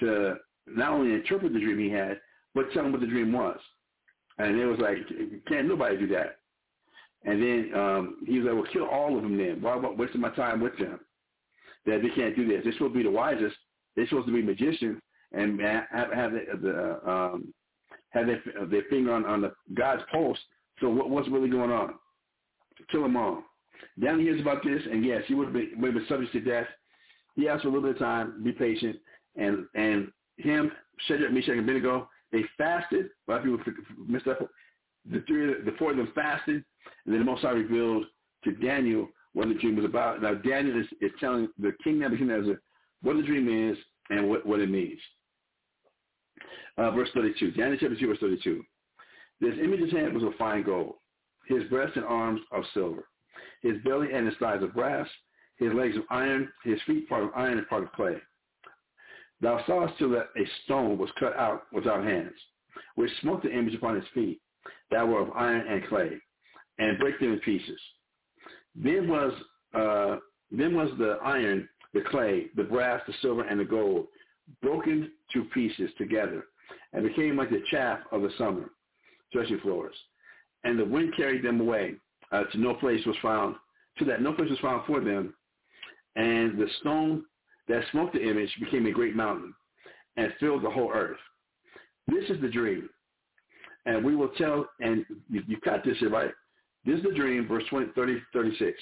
to 0.00 0.36
not 0.66 0.92
only 0.92 1.14
interpret 1.14 1.52
the 1.52 1.58
dream 1.60 1.78
he 1.78 1.90
had, 1.90 2.20
but 2.54 2.72
tell 2.72 2.84
him 2.84 2.92
what 2.92 3.00
the 3.00 3.06
dream 3.06 3.32
was. 3.32 3.58
And 4.38 4.58
it 4.58 4.66
was 4.66 4.78
like, 4.78 4.98
can't 5.48 5.66
nobody 5.66 5.96
do 5.96 6.06
that. 6.08 6.36
And 7.24 7.42
then 7.42 7.70
um, 7.74 8.16
he 8.26 8.38
was 8.38 8.46
like, 8.46 8.54
well, 8.54 8.72
kill 8.72 8.86
all 8.86 9.16
of 9.16 9.22
them 9.22 9.36
then. 9.36 9.60
Why 9.60 9.74
am 9.74 9.84
I 9.84 9.90
wasting 9.90 10.20
my 10.20 10.30
time 10.30 10.60
with 10.60 10.78
them? 10.78 11.00
That 11.86 12.02
they 12.02 12.10
can't 12.10 12.36
do 12.36 12.46
this. 12.46 12.60
They're 12.62 12.72
supposed 12.74 12.92
to 12.92 12.98
be 12.98 13.02
the 13.02 13.10
wisest. 13.10 13.56
They're 13.96 14.06
supposed 14.06 14.26
to 14.28 14.32
be 14.32 14.42
magicians 14.42 15.00
and 15.32 15.60
have, 15.60 16.12
have 16.12 16.32
the, 16.32 16.44
the 16.62 17.10
um, 17.10 17.54
have 18.10 18.26
their, 18.26 18.42
their 18.66 18.82
finger 18.88 19.12
on, 19.12 19.24
on 19.24 19.40
the 19.40 19.52
God's 19.74 20.02
pulse. 20.12 20.38
So 20.80 20.88
what, 20.88 21.10
what's 21.10 21.28
really 21.28 21.50
going 21.50 21.72
on? 21.72 21.94
Kill 22.90 23.02
them 23.02 23.16
all. 23.16 23.42
Down 24.02 24.20
hears 24.20 24.40
about 24.40 24.62
this, 24.64 24.82
and 24.90 25.04
yes, 25.04 25.22
he 25.26 25.34
would 25.34 25.46
have 25.46 25.54
been, 25.54 25.80
been 25.80 26.06
subject 26.08 26.32
to 26.32 26.40
death. 26.40 26.66
He 27.34 27.48
asked 27.48 27.62
for 27.62 27.68
a 27.68 27.72
little 27.72 27.88
bit 27.88 27.96
of 27.96 28.02
time, 28.02 28.42
be 28.42 28.52
patient, 28.52 28.96
and 29.36 29.66
and 29.74 30.10
him, 30.38 30.70
Shadrach, 31.06 31.32
Meshach, 31.32 31.50
and 31.50 31.60
Abednego, 31.60 32.08
they 32.32 32.42
fasted. 32.58 33.06
A 33.28 33.30
lot 33.30 33.46
of 33.46 33.58
people 33.64 33.72
missed 34.06 34.26
up. 34.26 34.38
The 35.10 35.22
three, 35.26 35.46
the 35.64 35.74
four 35.78 35.92
of 35.92 35.96
them 35.96 36.12
fasted, 36.14 36.64
and 37.04 37.14
then 37.14 37.20
the 37.20 37.24
Most 37.24 37.42
High 37.42 37.50
revealed 37.50 38.06
to 38.44 38.52
Daniel 38.52 39.08
what 39.34 39.48
the 39.48 39.54
dream 39.54 39.76
was 39.76 39.84
about. 39.84 40.22
Now 40.22 40.34
Daniel 40.34 40.80
is, 40.80 40.86
is 41.00 41.12
telling 41.20 41.48
the 41.58 41.72
king 41.84 41.98
Nebuchadnezzar 41.98 42.60
what 43.02 43.16
the 43.16 43.22
dream 43.22 43.70
is 43.70 43.76
and 44.10 44.28
what, 44.28 44.46
what 44.46 44.60
it 44.60 44.70
means. 44.70 44.98
Uh, 46.78 46.90
verse 46.90 47.08
32, 47.14 47.52
Daniel 47.52 47.78
chapter 47.80 47.96
2, 47.98 48.06
verse 48.06 48.18
32. 48.20 48.62
This 49.40 49.54
image's 49.62 49.92
head 49.92 50.12
was 50.12 50.22
of 50.22 50.34
fine 50.38 50.62
gold, 50.62 50.94
his 51.46 51.64
breast 51.64 51.96
and 51.96 52.04
arms 52.04 52.40
of 52.52 52.64
silver, 52.74 53.08
his 53.62 53.74
belly 53.84 54.08
and 54.12 54.26
his 54.26 54.36
thighs 54.38 54.62
of 54.62 54.74
brass, 54.74 55.08
his 55.58 55.72
legs 55.72 55.96
of 55.96 56.02
iron, 56.10 56.48
his 56.64 56.78
feet 56.86 57.08
part 57.08 57.24
of 57.24 57.30
iron 57.34 57.58
and 57.58 57.68
part 57.68 57.82
of 57.82 57.92
clay. 57.92 58.16
Thou 59.40 59.62
sawest 59.66 59.98
till 59.98 60.10
that 60.10 60.28
a 60.36 60.44
stone 60.64 60.98
was 60.98 61.10
cut 61.18 61.36
out 61.36 61.62
without 61.72 62.04
hands, 62.04 62.34
which 62.94 63.10
smote 63.20 63.42
the 63.42 63.52
image 63.52 63.74
upon 63.74 63.96
his 63.96 64.04
feet, 64.14 64.40
that 64.90 65.06
were 65.06 65.20
of 65.20 65.30
iron 65.34 65.66
and 65.66 65.86
clay, 65.88 66.12
and 66.78 66.98
break 66.98 67.18
them 67.20 67.32
in 67.32 67.40
pieces. 67.40 67.80
Then 68.74 69.08
was 69.08 69.32
uh, 69.74 70.16
then 70.50 70.74
was 70.74 70.90
the 70.98 71.18
iron, 71.24 71.68
the 71.92 72.02
clay, 72.10 72.46
the 72.56 72.62
brass, 72.62 73.02
the 73.06 73.12
silver, 73.20 73.42
and 73.42 73.60
the 73.60 73.64
gold 73.64 74.06
broken 74.62 75.10
to 75.32 75.44
pieces 75.46 75.90
together, 75.98 76.44
and 76.92 77.06
became 77.06 77.36
like 77.36 77.50
the 77.50 77.62
chaff 77.70 77.98
of 78.12 78.22
the 78.22 78.30
summer, 78.38 78.70
threshing 79.32 79.58
floors. 79.60 79.94
And 80.66 80.78
the 80.78 80.84
wind 80.84 81.14
carried 81.16 81.44
them 81.44 81.60
away 81.60 81.94
uh, 82.32 82.42
to 82.52 82.58
no 82.58 82.74
place 82.74 83.04
was 83.06 83.16
found, 83.22 83.54
to 83.98 84.04
that 84.06 84.20
no 84.20 84.32
place 84.32 84.50
was 84.50 84.58
found 84.58 84.84
for 84.84 85.00
them. 85.00 85.32
And 86.16 86.58
the 86.58 86.66
stone 86.80 87.24
that 87.68 87.84
smote 87.92 88.12
the 88.12 88.20
image 88.20 88.50
became 88.58 88.86
a 88.86 88.90
great 88.90 89.14
mountain 89.14 89.54
and 90.16 90.32
filled 90.40 90.64
the 90.64 90.70
whole 90.70 90.90
earth. 90.92 91.18
This 92.08 92.28
is 92.28 92.40
the 92.40 92.48
dream. 92.48 92.88
And 93.84 94.04
we 94.04 94.16
will 94.16 94.30
tell, 94.30 94.66
and 94.80 95.04
you, 95.30 95.42
you 95.46 95.56
got 95.64 95.84
this 95.84 95.96
right? 96.10 96.32
This 96.84 96.96
is 96.98 97.04
the 97.04 97.14
dream, 97.14 97.46
verse 97.46 97.64
20, 97.70 97.92
30, 97.94 98.22
36. 98.32 98.76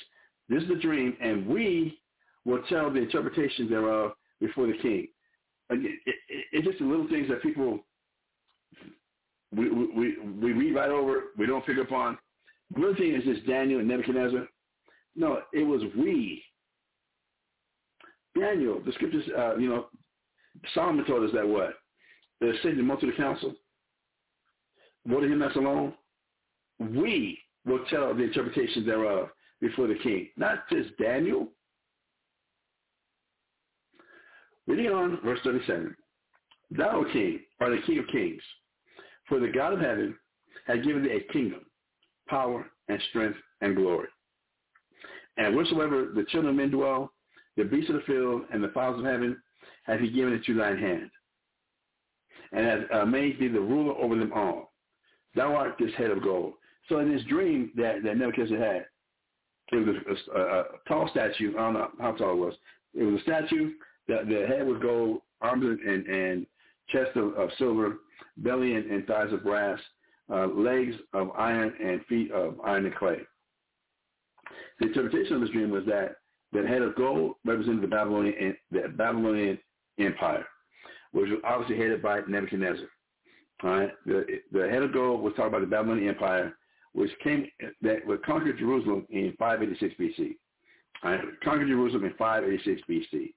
This 0.49 0.62
is 0.62 0.68
the 0.68 0.76
dream, 0.76 1.16
and 1.20 1.47
we 1.47 1.99
will 2.47 2.62
tell 2.68 2.91
the 2.91 3.01
interpretation 3.01 3.68
thereof 3.68 4.12
before 4.41 4.66
the 4.66 4.78
king. 4.80 5.09
It, 5.68 6.01
it, 6.07 6.14
it's 6.53 6.66
just 6.66 6.78
the 6.78 6.87
little 6.87 7.09
things 7.09 7.28
that 7.28 7.43
people, 7.43 7.80
we, 9.55 9.70
we, 9.70 10.18
we 10.40 10.52
read 10.52 10.74
right 10.74 10.90
over, 10.90 11.24
we 11.36 11.46
don't 11.46 11.64
pick 11.64 11.78
up 11.78 11.92
on. 11.92 12.18
The 12.74 12.94
thing 12.98 13.14
is 13.14 13.24
this 13.24 13.44
Daniel 13.46 13.80
and 13.80 13.88
Nebuchadnezzar. 13.88 14.46
No, 15.16 15.40
it 15.52 15.62
was 15.62 15.82
we. 15.96 16.42
Daniel, 18.38 18.80
the 18.84 18.92
scriptures, 18.92 19.24
uh, 19.36 19.57
you 19.57 19.68
know, 19.68 19.86
Solomon 20.74 21.05
told 21.07 21.24
us 21.24 21.34
that 21.34 21.46
what? 21.46 21.74
That 22.40 22.55
Satan 22.62 22.86
went 22.88 23.00
to 23.00 23.07
the 23.07 23.12
council, 23.12 23.55
voted 25.07 25.30
him 25.30 25.42
as 25.42 25.55
alone. 25.57 25.94
We 26.80 27.38
will 27.64 27.84
tell 27.90 28.12
the 28.14 28.24
interpretation 28.24 28.84
thereof 28.84 29.28
before 29.61 29.86
the 29.86 29.94
king. 30.02 30.28
Not 30.36 30.68
just 30.70 30.96
Daniel. 30.98 31.48
Reading 34.66 34.90
on, 34.90 35.20
verse 35.22 35.38
37. 35.44 35.94
Thou, 36.70 37.05
king, 37.12 37.40
art 37.61 37.72
the 37.72 37.86
king 37.86 37.98
of 38.00 38.07
kings, 38.09 38.42
for 39.29 39.41
the 39.41 39.49
God 39.49 39.72
of 39.72 39.81
heaven 39.81 40.16
had 40.66 40.85
given 40.85 41.03
thee 41.03 41.20
a 41.29 41.33
kingdom, 41.33 41.61
power, 42.29 42.66
and 42.89 43.01
strength, 43.11 43.39
and 43.61 43.77
glory. 43.77 44.09
And 45.37 45.55
wheresoever 45.55 46.07
the 46.14 46.25
children 46.25 46.51
of 46.51 46.57
men 46.57 46.70
dwell, 46.70 47.12
the 47.57 47.64
beasts 47.64 47.91
of 47.91 47.97
the 47.97 48.03
field, 48.03 48.43
and 48.53 48.62
the 48.62 48.68
fowls 48.68 48.99
of 48.99 49.05
heaven, 49.05 49.37
hath 49.85 50.01
he 50.01 50.11
given 50.11 50.33
it 50.33 50.37
into 50.37 50.55
thine 50.55 50.79
hand, 50.79 51.11
and 52.53 52.66
hath 52.66 52.81
uh, 52.93 53.05
made 53.05 53.39
thee 53.39 53.49
the 53.49 53.61
ruler 53.61 53.95
over 53.95 54.16
them 54.16 54.33
all. 54.33 54.72
Thou 55.35 55.55
art 55.55 55.77
this 55.79 55.95
head 55.97 56.11
of 56.11 56.22
gold. 56.22 56.55
So 56.89 56.99
in 56.99 57.12
this 57.12 57.25
dream 57.25 57.72
that, 57.77 58.03
that 58.05 58.16
Nebuchadnezzar 58.16 58.59
had, 58.59 58.87
it 59.72 59.87
was 59.87 60.18
a, 60.35 60.39
a, 60.39 60.61
a 60.61 60.64
tall 60.87 61.09
statue. 61.11 61.55
I 61.57 61.61
don't 61.61 61.75
know 61.75 61.89
how 61.99 62.12
tall 62.12 62.33
it 62.33 62.37
was. 62.37 62.55
It 62.95 63.03
was 63.03 63.20
a 63.20 63.22
statue. 63.25 63.72
The, 64.07 64.20
the 64.29 64.47
head 64.47 64.66
was 64.66 64.81
gold, 64.83 65.20
arms 65.41 65.64
and, 65.64 66.07
and 66.07 66.47
chest 66.91 67.16
of, 67.16 67.35
of 67.35 67.51
silver, 67.59 67.97
belly 68.39 68.75
and, 68.75 68.91
and 68.91 69.07
thighs 69.07 69.33
of 69.33 69.43
brass, 69.43 69.79
uh, 70.33 70.47
legs 70.47 70.95
of 71.12 71.31
iron, 71.37 71.72
and 71.83 72.05
feet 72.07 72.31
of 72.33 72.61
iron 72.64 72.87
and 72.87 72.95
clay. 72.95 73.18
The 74.81 74.87
interpretation 74.87 75.37
of 75.37 75.41
this 75.43 75.51
dream 75.51 75.70
was 75.70 75.85
that 75.87 76.16
the 76.53 76.66
head 76.66 76.83
of 76.83 76.95
gold 76.95 77.35
represented 77.45 77.83
the 77.83 77.89
Babylonian, 77.89 78.57
the 78.70 78.89
Babylonian 78.97 79.59
Empire, 79.99 80.47
which 81.12 81.31
was 81.31 81.41
obviously 81.45 81.77
headed 81.77 82.03
by 82.03 82.20
Nebuchadnezzar. 82.29 82.87
All 83.62 83.70
right, 83.70 83.91
the, 84.07 84.27
the 84.53 84.68
head 84.68 84.83
of 84.83 84.93
gold 84.93 85.22
was 85.22 85.33
talking 85.37 85.49
about 85.49 85.61
the 85.61 85.66
Babylonian 85.66 86.09
Empire, 86.09 86.57
which 86.93 87.11
came 87.22 87.47
that 87.83 88.07
would 88.07 88.22
conquer 88.25 88.53
Jerusalem 88.53 89.07
in 89.11 89.35
586 89.39 89.95
BC. 90.01 90.37
All 91.03 91.11
right, 91.12 91.20
conquered 91.43 91.68
Jerusalem 91.68 92.05
in 92.05 92.14
586 92.18 92.83
BC. 92.89 93.33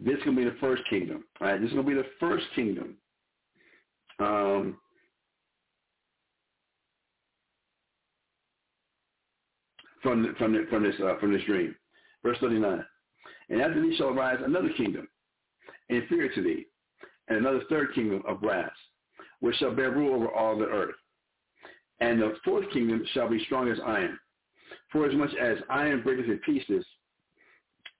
This 0.00 0.18
is 0.18 0.24
going 0.24 0.36
to 0.36 0.44
be 0.44 0.50
the 0.50 0.56
first 0.60 0.82
kingdom. 0.88 1.24
All 1.40 1.48
right, 1.48 1.60
this 1.60 1.68
is 1.68 1.74
going 1.74 1.86
to 1.86 1.90
be 1.90 1.96
the 1.96 2.08
first 2.20 2.44
kingdom. 2.54 2.96
Um, 4.18 4.76
from 10.02 10.34
from 10.38 10.66
from 10.68 10.82
this 10.82 10.94
uh, 11.02 11.18
from 11.20 11.32
this 11.32 11.44
dream, 11.44 11.74
verse 12.22 12.38
39. 12.40 12.84
And 13.50 13.62
after 13.62 13.80
thee 13.80 13.94
shall 13.96 14.08
arise 14.08 14.38
another 14.44 14.70
kingdom, 14.76 15.08
inferior 15.88 16.32
to 16.34 16.42
thee, 16.42 16.66
and 17.28 17.38
another 17.38 17.62
third 17.68 17.94
kingdom 17.94 18.22
of 18.26 18.40
brass, 18.40 18.70
which 19.40 19.56
shall 19.56 19.74
bear 19.74 19.90
rule 19.90 20.14
over 20.14 20.28
all 20.28 20.58
the 20.58 20.66
earth. 20.66 20.94
And 22.00 22.20
the 22.20 22.34
fourth 22.44 22.70
kingdom 22.72 23.04
shall 23.12 23.28
be 23.28 23.42
strong 23.44 23.68
as 23.70 23.78
iron. 23.84 24.18
For 24.92 25.06
as 25.06 25.14
much 25.14 25.30
as 25.40 25.58
iron 25.70 26.02
breaketh 26.02 26.26
in 26.26 26.38
pieces, 26.38 26.84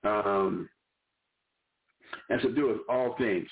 um, 0.05 0.69
and 2.31 2.41
subdueth 2.41 2.79
all 2.89 3.15
things, 3.19 3.49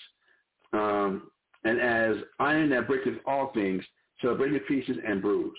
um, 0.72 1.30
and 1.66 1.80
as 1.80 2.22
iron 2.38 2.70
that 2.70 2.86
breaketh 2.86 3.14
all 3.26 3.52
things 3.52 3.82
shall 4.20 4.36
break 4.36 4.52
in 4.52 4.60
pieces 4.60 4.96
and 5.06 5.20
bruise. 5.20 5.52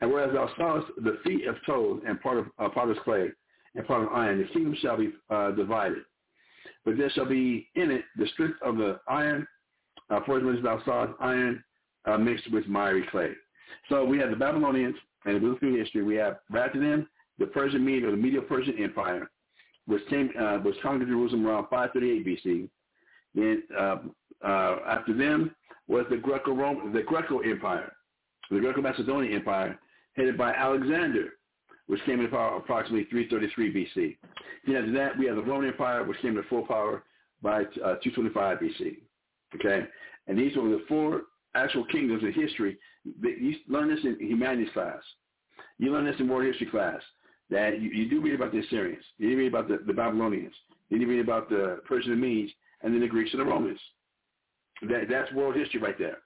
And 0.00 0.12
whereas 0.12 0.32
thou 0.32 0.48
sawest 0.56 0.86
the 1.02 1.18
feet 1.24 1.46
of 1.46 1.56
toad 1.64 2.02
and 2.04 2.20
part 2.20 2.38
of 2.38 2.46
uh, 2.58 2.68
potter's 2.68 2.98
clay 3.04 3.30
and 3.74 3.86
part 3.86 4.04
of 4.04 4.12
iron, 4.12 4.38
the 4.38 4.46
kingdom 4.52 4.76
shall 4.80 4.96
be 4.96 5.10
uh, 5.30 5.50
divided. 5.52 6.02
But 6.84 6.96
there 6.96 7.10
shall 7.10 7.26
be 7.26 7.68
in 7.74 7.90
it 7.90 8.04
the 8.16 8.26
strength 8.34 8.58
of 8.62 8.76
the 8.76 9.00
iron, 9.08 9.46
uh, 10.10 10.20
for 10.24 10.38
as 10.38 10.44
much 10.44 10.58
as 10.58 10.62
thou 10.62 10.80
sawest 10.84 11.14
iron 11.20 11.64
uh, 12.04 12.16
mixed 12.18 12.50
with 12.52 12.66
miry 12.68 13.04
clay. 13.10 13.32
So 13.88 14.04
we 14.04 14.18
have 14.18 14.30
the 14.30 14.36
Babylonians, 14.36 14.96
and 15.24 15.42
we 15.42 15.48
look 15.48 15.58
through 15.58 15.76
history, 15.76 16.04
we 16.04 16.14
have 16.16 16.38
after 16.56 16.78
them 16.78 17.08
the 17.38 17.46
Persian 17.46 17.84
Media 17.84 18.10
the 18.10 18.16
Medo-Persian 18.16 18.78
Empire, 18.78 19.28
which 19.86 20.06
came 20.08 20.30
uh, 20.38 20.58
was 20.64 20.74
conquered 20.82 21.08
Jerusalem 21.08 21.46
around 21.46 21.66
538 21.68 22.26
BC. 22.26 22.68
Then 23.34 23.62
uh, 23.78 23.96
uh, 24.44 24.76
after 24.86 25.16
them 25.16 25.54
was 25.88 26.04
the 26.10 26.16
Greco-Roman, 26.16 26.92
the 26.92 27.02
Greco 27.02 27.40
Empire, 27.40 27.92
the 28.50 28.60
Greco-Macedonian 28.60 29.32
Empire, 29.32 29.78
headed 30.16 30.36
by 30.36 30.52
Alexander, 30.52 31.30
which 31.86 32.04
came 32.04 32.20
into 32.20 32.30
power 32.30 32.56
approximately 32.56 33.04
333 33.04 33.72
BC. 33.72 34.16
Then 34.66 34.76
after 34.76 34.92
that, 34.92 35.18
we 35.18 35.26
have 35.26 35.36
the 35.36 35.42
Roman 35.42 35.68
Empire, 35.68 36.04
which 36.04 36.20
came 36.20 36.34
to 36.34 36.42
full 36.44 36.66
power 36.66 37.04
by 37.42 37.60
uh, 37.62 37.96
225 38.02 38.58
BC. 38.58 38.96
Okay, 39.54 39.86
and 40.26 40.38
these 40.38 40.56
were 40.56 40.68
the 40.68 40.84
four 40.88 41.22
actual 41.54 41.84
kingdoms 41.86 42.22
in 42.22 42.32
history. 42.32 42.76
You 43.04 43.54
learn 43.68 43.88
this 43.88 44.04
in 44.04 44.16
humanities 44.18 44.72
class. 44.72 45.00
You 45.78 45.92
learn 45.92 46.04
this 46.04 46.16
in 46.18 46.28
world 46.28 46.46
history 46.46 46.66
class. 46.66 47.00
That 47.48 47.80
you, 47.80 47.90
you 47.90 48.10
do 48.10 48.20
read 48.20 48.34
about 48.34 48.50
the 48.50 48.58
Assyrians. 48.58 49.04
You 49.18 49.36
read 49.38 49.46
about 49.46 49.68
the, 49.68 49.78
the 49.86 49.92
Babylonians. 49.92 50.54
You 50.88 51.06
read 51.06 51.20
about 51.20 51.48
the 51.48 51.80
Persian 51.86 52.12
and 52.12 52.20
Medes, 52.20 52.50
and 52.82 52.92
then 52.92 53.00
the 53.00 53.06
Greeks 53.06 53.30
and 53.32 53.40
the 53.40 53.44
Romans. 53.44 53.78
That, 54.82 55.06
that's 55.08 55.32
world 55.32 55.56
history 55.56 55.80
right 55.80 55.98
there, 55.98 56.18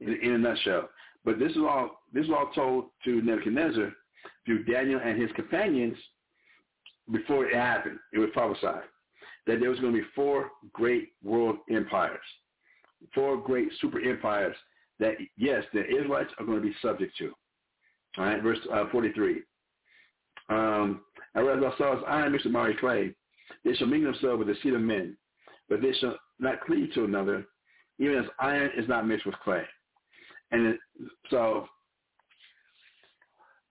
in, 0.00 0.14
in 0.22 0.32
a 0.32 0.38
nutshell. 0.38 0.88
But 1.24 1.38
this 1.38 1.50
is 1.52 1.58
all 1.58 2.02
this 2.12 2.24
is 2.24 2.30
all 2.30 2.50
told 2.54 2.86
to 3.04 3.20
Nebuchadnezzar 3.20 3.92
through 4.44 4.64
Daniel 4.64 5.00
and 5.04 5.20
his 5.20 5.30
companions 5.32 5.96
before 7.10 7.46
it 7.46 7.54
happened. 7.54 7.98
It 8.12 8.18
was 8.18 8.30
prophesied 8.32 8.82
that 9.46 9.60
there 9.60 9.70
was 9.70 9.80
going 9.80 9.92
to 9.94 10.00
be 10.00 10.06
four 10.14 10.50
great 10.72 11.10
world 11.22 11.56
empires, 11.70 12.18
four 13.14 13.36
great 13.36 13.68
super 13.80 14.00
empires 14.00 14.56
that, 14.98 15.14
yes, 15.36 15.62
the 15.72 15.86
Israelites 15.86 16.32
are 16.38 16.46
going 16.46 16.60
to 16.60 16.66
be 16.66 16.74
subject 16.82 17.16
to. 17.18 17.32
All 18.18 18.24
right, 18.24 18.42
verse 18.42 18.58
uh, 18.72 18.84
43. 18.90 19.42
Um, 20.48 21.02
I 21.34 21.40
saw 21.76 21.98
as 21.98 22.04
iron 22.06 22.32
mixed 22.32 22.46
with 22.46 22.54
miry 22.54 22.76
clay, 22.76 23.14
they 23.64 23.74
shall 23.74 23.86
mingle 23.86 24.12
themselves 24.12 24.38
with 24.38 24.48
the 24.48 24.54
seed 24.62 24.74
of 24.74 24.80
men, 24.80 25.16
but 25.68 25.82
they 25.82 25.92
shall 26.00 26.16
not 26.38 26.60
cleave 26.62 26.92
to 26.94 27.04
another, 27.04 27.44
even 27.98 28.18
as 28.18 28.26
iron 28.38 28.70
is 28.76 28.88
not 28.88 29.06
mixed 29.06 29.26
with 29.26 29.34
clay. 29.42 29.62
And 30.50 30.66
it, 30.66 30.78
so, 31.30 31.66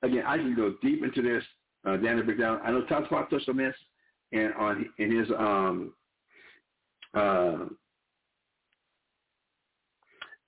again, 0.03 0.23
I 0.26 0.38
can 0.38 0.55
go 0.55 0.76
deep 0.82 1.03
into 1.03 1.21
this. 1.21 1.43
Uh, 1.86 1.97
Dan 1.97 2.26
break. 2.26 2.39
I 2.39 2.71
know 2.71 2.84
Tom 2.89 3.05
Spot 3.05 3.30
touched 3.30 3.47
on 3.47 3.57
this, 3.57 3.76
and 4.32 4.53
on 4.55 4.89
in 4.97 5.15
his 5.15 5.30
um 5.38 5.93
uh 7.13 7.65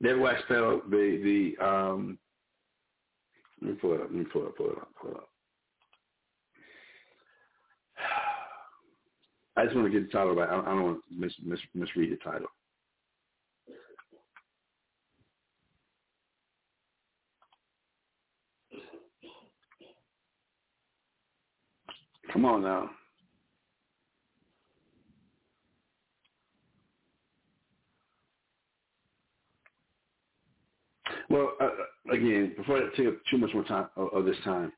David 0.01 0.21
Wax 0.21 0.41
spell 0.45 0.81
the 0.89 1.53
the 1.59 1.65
um 1.65 2.17
let 3.61 3.71
me 3.71 3.77
pull 3.77 3.93
it 3.93 4.01
up, 4.01 4.07
let 4.09 4.13
me 4.13 4.25
pull 4.31 4.43
it 4.43 4.47
up, 4.47 4.57
pull 4.57 4.67
it 4.67 4.77
up, 4.77 4.89
pull 5.01 5.11
it 5.11 5.17
up. 5.17 5.29
I 9.57 9.63
just 9.65 9.75
want 9.75 9.91
to 9.91 9.99
get 9.99 10.07
the 10.07 10.11
title 10.15 10.35
right. 10.35 10.49
I 10.49 10.53
don't 10.65 10.83
want 10.83 10.97
to 10.97 11.19
mis, 11.19 11.33
mis, 11.43 11.59
misread 11.73 12.11
the 12.11 12.17
title. 12.17 12.47
Come 22.37 22.45
on 22.45 22.61
now. 22.61 22.87
Well, 31.31 31.53
uh, 31.59 32.13
again, 32.13 32.53
before 32.55 32.77
I 32.77 32.81
take 32.95 33.07
up 33.07 33.15
too 33.31 33.39
much 33.39 33.49
more 33.55 33.63
time 33.63 33.87
of, 33.95 34.13
of 34.13 34.25
this 34.25 34.35
time, 34.43 34.71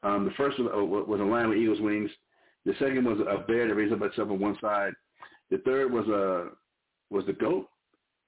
Um, 0.03 0.25
the 0.25 0.33
first 0.33 0.59
was, 0.59 0.69
was 1.07 1.21
a 1.21 1.25
lion 1.25 1.51
with 1.51 1.59
eagle's 1.59 1.81
wings. 1.81 2.11
The 2.65 2.73
second 2.79 3.05
was 3.05 3.19
a 3.21 3.45
bear 3.47 3.69
that 3.69 3.75
raised 3.75 3.93
up 3.93 4.03
itself 4.03 4.31
on 4.31 4.41
one 4.41 4.57
side. 4.61 4.93
The 5.51 5.59
third 5.59 5.93
was 5.93 6.09
a 6.09 6.51
was 7.11 7.27
the 7.27 7.33
goat. 7.33 7.69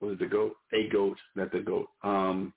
Was 0.00 0.12
it 0.12 0.18
the 0.18 0.26
goat? 0.26 0.54
A 0.74 0.88
goat, 0.88 1.16
not 1.34 1.50
the 1.52 1.60
goat. 1.60 1.88
Um, 2.04 2.52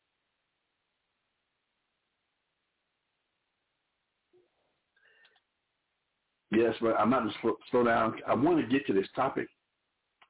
yes, 6.52 6.76
but 6.82 7.00
I'm 7.00 7.10
not 7.10 7.22
going 7.24 7.34
to 7.42 7.54
slow 7.72 7.84
down. 7.86 8.16
I 8.28 8.34
want 8.34 8.60
to 8.60 8.68
get 8.68 8.86
to 8.88 8.94
this 8.94 9.08
topic 9.16 9.48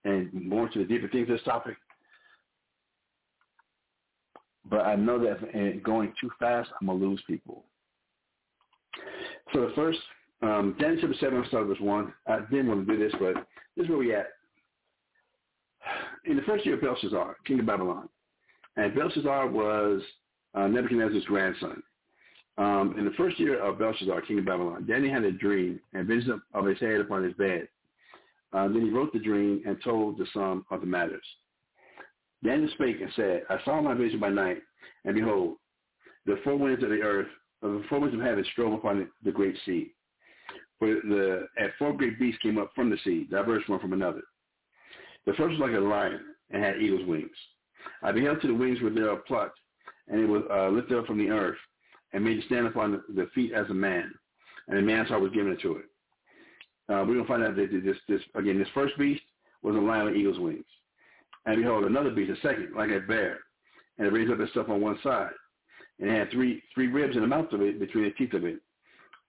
and 0.06 0.32
more 0.34 0.68
into 0.68 0.80
the 0.80 0.86
deeper 0.86 1.08
things 1.08 1.30
of 1.30 1.36
this 1.36 1.44
topic. 1.44 1.76
But 4.70 4.82
I 4.86 4.96
know 4.96 5.20
that 5.20 5.84
going 5.84 6.14
too 6.22 6.30
fast, 6.40 6.70
I'm 6.80 6.88
going 6.88 7.00
to 7.00 7.06
lose 7.08 7.24
people. 7.26 7.66
So 9.54 9.62
the 9.62 9.74
first, 9.76 10.00
um, 10.42 10.76
Daniel 10.80 11.02
chapter 11.02 11.16
7, 11.20 11.38
I'll 11.38 11.48
start 11.48 11.68
with 11.68 11.80
1. 11.80 12.14
I 12.28 12.40
didn't 12.50 12.68
want 12.68 12.88
to 12.88 12.98
do 12.98 13.04
this, 13.04 13.14
but 13.20 13.34
this 13.76 13.86
is 13.86 13.90
where 13.90 13.98
we 13.98 14.14
at. 14.14 14.28
In 16.26 16.36
the 16.36 16.44
first 16.44 16.66
year 16.66 16.76
of 16.76 16.82
Belshazzar, 16.82 17.38
king 17.46 17.60
of 17.60 17.66
Babylon, 17.66 18.10
and 18.78 18.96
Belshazzar 18.96 19.48
was 19.48 20.02
uh, 20.56 20.68
Nebuchadnezzar's 20.68 21.26
grandson. 21.26 21.82
Um, 22.58 22.96
in 22.98 23.06
the 23.06 23.12
first 23.12 23.40
year 23.40 23.62
of 23.62 23.80
Belshazzar, 23.80 24.22
king 24.22 24.40
of 24.40 24.46
Babylon, 24.46 24.86
Daniel 24.86 25.14
had 25.14 25.24
a 25.24 25.32
dream 25.32 25.80
and 25.94 26.08
vision 26.08 26.42
of 26.54 26.66
his 26.66 26.80
head 26.80 27.00
upon 27.00 27.24
his 27.24 27.34
bed. 27.34 27.68
Uh, 28.52 28.68
then 28.68 28.82
he 28.82 28.90
wrote 28.90 29.14
the 29.14 29.20
dream 29.20 29.62
and 29.66 29.78
told 29.84 30.18
the 30.18 30.26
sum 30.34 30.66
of 30.72 30.82
the 30.82 30.88
matters. 30.88 31.24
Daniel 32.44 32.70
spake 32.74 33.02
and 33.02 33.12
said, 33.16 33.44
I 33.50 33.58
saw 33.64 33.82
my 33.82 33.94
vision 33.94 34.20
by 34.20 34.30
night, 34.30 34.62
and 35.06 35.16
behold, 35.16 35.56
the 36.26 36.40
four 36.44 36.58
winds 36.58 36.84
of 36.84 36.90
the 36.90 37.02
earth, 37.02 37.28
the 37.62 37.84
four 37.90 38.00
winds 38.00 38.16
of 38.16 38.22
heaven 38.22 38.46
strove 38.52 38.74
upon 38.74 39.08
the 39.24 39.32
great 39.32 39.56
sea. 39.66 39.94
For 40.80 40.88
the 40.88 41.48
four 41.78 41.94
great 41.94 42.18
beasts 42.18 42.42
came 42.42 42.58
up 42.58 42.72
from 42.74 42.90
the 42.90 42.98
sea, 43.04 43.28
diverse 43.30 43.64
one 43.68 43.80
from 43.80 43.94
another. 43.94 44.22
The 45.26 45.34
first 45.34 45.60
was 45.60 45.60
like 45.60 45.78
a 45.78 45.80
lion 45.80 46.22
and 46.52 46.64
had 46.64 46.82
eagle's 46.82 47.06
wings. 47.06 47.30
I 48.02 48.12
beheld 48.12 48.42
to 48.42 48.48
the 48.48 48.54
wings 48.54 48.82
were 48.82 48.90
thereof 48.90 49.26
plucked, 49.28 49.60
and 50.08 50.22
it 50.22 50.26
was 50.26 50.44
uh, 50.50 50.70
lifted 50.70 50.98
up 50.98 51.06
from 51.06 51.18
the 51.18 51.30
earth, 51.30 51.58
and 52.14 52.24
made 52.24 52.40
to 52.40 52.46
stand 52.48 52.66
upon 52.66 52.92
the, 52.94 53.04
the 53.14 53.30
feet 53.36 53.54
as 53.54 53.70
a 53.70 53.74
man, 53.74 54.12
and 54.68 54.80
a 54.80 54.82
man's 54.82 55.10
heart 55.10 55.22
was 55.22 55.32
given 55.32 55.58
to 55.62 55.78
it. 55.78 55.86
Uh, 56.90 57.06
we're 57.08 57.16
to 57.16 57.26
find 57.26 57.44
out 57.44 57.56
that 57.56 57.70
this, 57.72 57.98
this, 58.08 58.22
again, 58.36 58.58
this 58.58 58.68
first 58.74 58.98
beast 58.98 59.22
was 59.62 59.76
a 59.76 59.80
lion 59.80 60.06
with 60.06 60.16
eagle's 60.16 60.40
wings. 60.40 60.66
And 61.46 61.58
behold, 61.58 61.84
another 61.84 62.10
beast, 62.10 62.32
a 62.32 62.42
second, 62.42 62.70
like 62.76 62.90
a 62.90 63.00
bear, 63.02 63.40
and 63.98 64.08
it 64.08 64.14
raised 64.14 64.32
up 64.32 64.40
itself 64.40 64.70
on 64.70 64.82
one 64.82 64.98
side. 65.04 65.32
And 66.00 66.10
it 66.10 66.18
had 66.18 66.32
three 66.32 66.64
three 66.74 66.88
ribs 66.88 67.16
in 67.16 67.22
the 67.22 67.28
mouth 67.28 67.52
of 67.52 67.62
it, 67.62 67.80
between 67.80 68.06
the 68.06 68.12
teeth 68.12 68.34
of 68.34 68.46
it. 68.46 68.60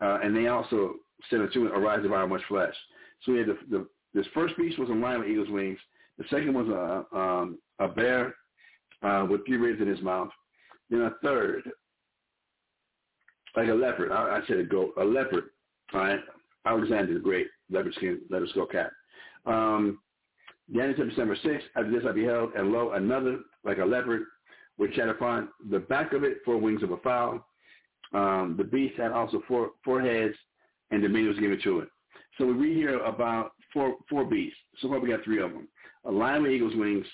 Uh, 0.01 0.21
and 0.23 0.35
they 0.35 0.47
also 0.47 0.95
said 1.29 1.41
unto 1.41 1.67
it, 1.67 1.73
arise 1.73 2.03
devour 2.03 2.27
much 2.27 2.43
flesh. 2.49 2.75
So 3.25 3.33
we 3.33 3.39
had 3.39 3.49
the, 3.49 3.59
the, 3.71 3.87
this 4.15 4.27
first 4.35 4.57
beast 4.57 4.79
was 4.79 4.89
a 4.89 4.93
lion 4.93 5.21
with 5.21 5.29
eagle's 5.29 5.51
wings. 5.51 5.79
The 6.19 6.25
second 6.31 6.55
was 6.55 6.69
a, 6.69 7.17
um, 7.17 7.59
a 7.79 7.89
bear 7.89 8.35
uh, 9.03 9.27
with 9.29 9.47
three 9.47 9.57
ribs 9.57 9.81
in 9.81 9.89
his 9.89 10.01
mouth. 10.03 10.31
Then 10.91 11.03
a 11.03 11.13
third, 11.23 11.63
like 13.57 13.69
a 13.69 13.75
leopard. 13.75 14.13
I, 14.13 14.39
I 14.39 14.41
said 14.47 14.59
a 14.59 14.65
goat, 14.65 14.95
a 15.01 15.05
leopard. 15.05 15.45
All 15.93 16.01
right, 16.01 16.21
Alexander 16.67 17.15
the 17.15 17.21
Great, 17.21 17.49
leopard 17.71 17.95
skin, 17.95 18.21
leopard 18.31 18.49
skull 18.51 18.67
cat. 18.67 18.91
Um, 19.47 19.99
Daniel 20.73 20.95
chapter 20.97 21.17
number 21.17 21.37
6, 21.43 21.65
after 21.77 21.91
this 21.91 22.05
I 22.09 22.13
beheld, 22.13 22.53
and 22.55 22.71
lo, 22.71 22.93
another 22.93 23.41
like 23.65 23.79
a 23.79 23.85
leopard, 23.85 24.23
which 24.77 24.95
had 24.97 25.09
upon 25.09 25.49
the 25.71 25.81
back 25.81 26.13
of 26.13 26.23
it 26.23 26.39
four 26.45 26.59
wings 26.59 26.83
of 26.83 26.93
a 26.93 26.97
fowl. 26.99 27.45
Um, 28.13 28.55
the 28.57 28.65
beast 28.65 28.97
had 28.97 29.13
also 29.13 29.43
four, 29.49 29.71
four 29.85 30.01
heads, 30.01 30.35
and 30.91 31.03
dominion 31.03 31.29
was 31.29 31.39
given 31.39 31.61
to 31.63 31.81
it. 31.81 31.89
So 32.39 32.47
we 32.47 32.53
read 32.53 32.77
here 32.77 32.99
about 33.05 33.53
four, 33.73 33.97
four 34.09 34.25
beasts. 34.25 34.59
So 34.81 34.89
far 34.89 35.01
we 35.01 35.09
got 35.09 35.25
three 35.25 35.43
of 35.43 35.53
them. 35.53 35.69
a 36.05 36.11
lion 36.11 36.43
with 36.43 36.53
eagle's 36.53 36.75
wings, 36.77 37.07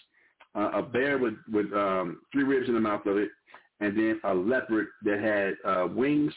uh, 0.54 0.70
a 0.74 0.82
bear 0.82 1.18
with 1.18 1.34
with 1.52 1.72
um, 1.72 2.20
three 2.32 2.44
ribs 2.44 2.68
in 2.68 2.74
the 2.74 2.80
mouth 2.80 3.06
of 3.06 3.16
it, 3.16 3.30
and 3.80 3.96
then 3.96 4.20
a 4.24 4.34
leopard 4.34 4.86
that 5.02 5.20
had 5.20 5.70
uh, 5.70 5.86
wings. 5.86 6.32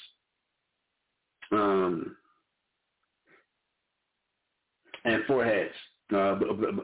Um, 1.51 2.15
and 5.05 5.23
four 5.25 5.45
heads, 5.45 5.73
uh, 6.15 6.35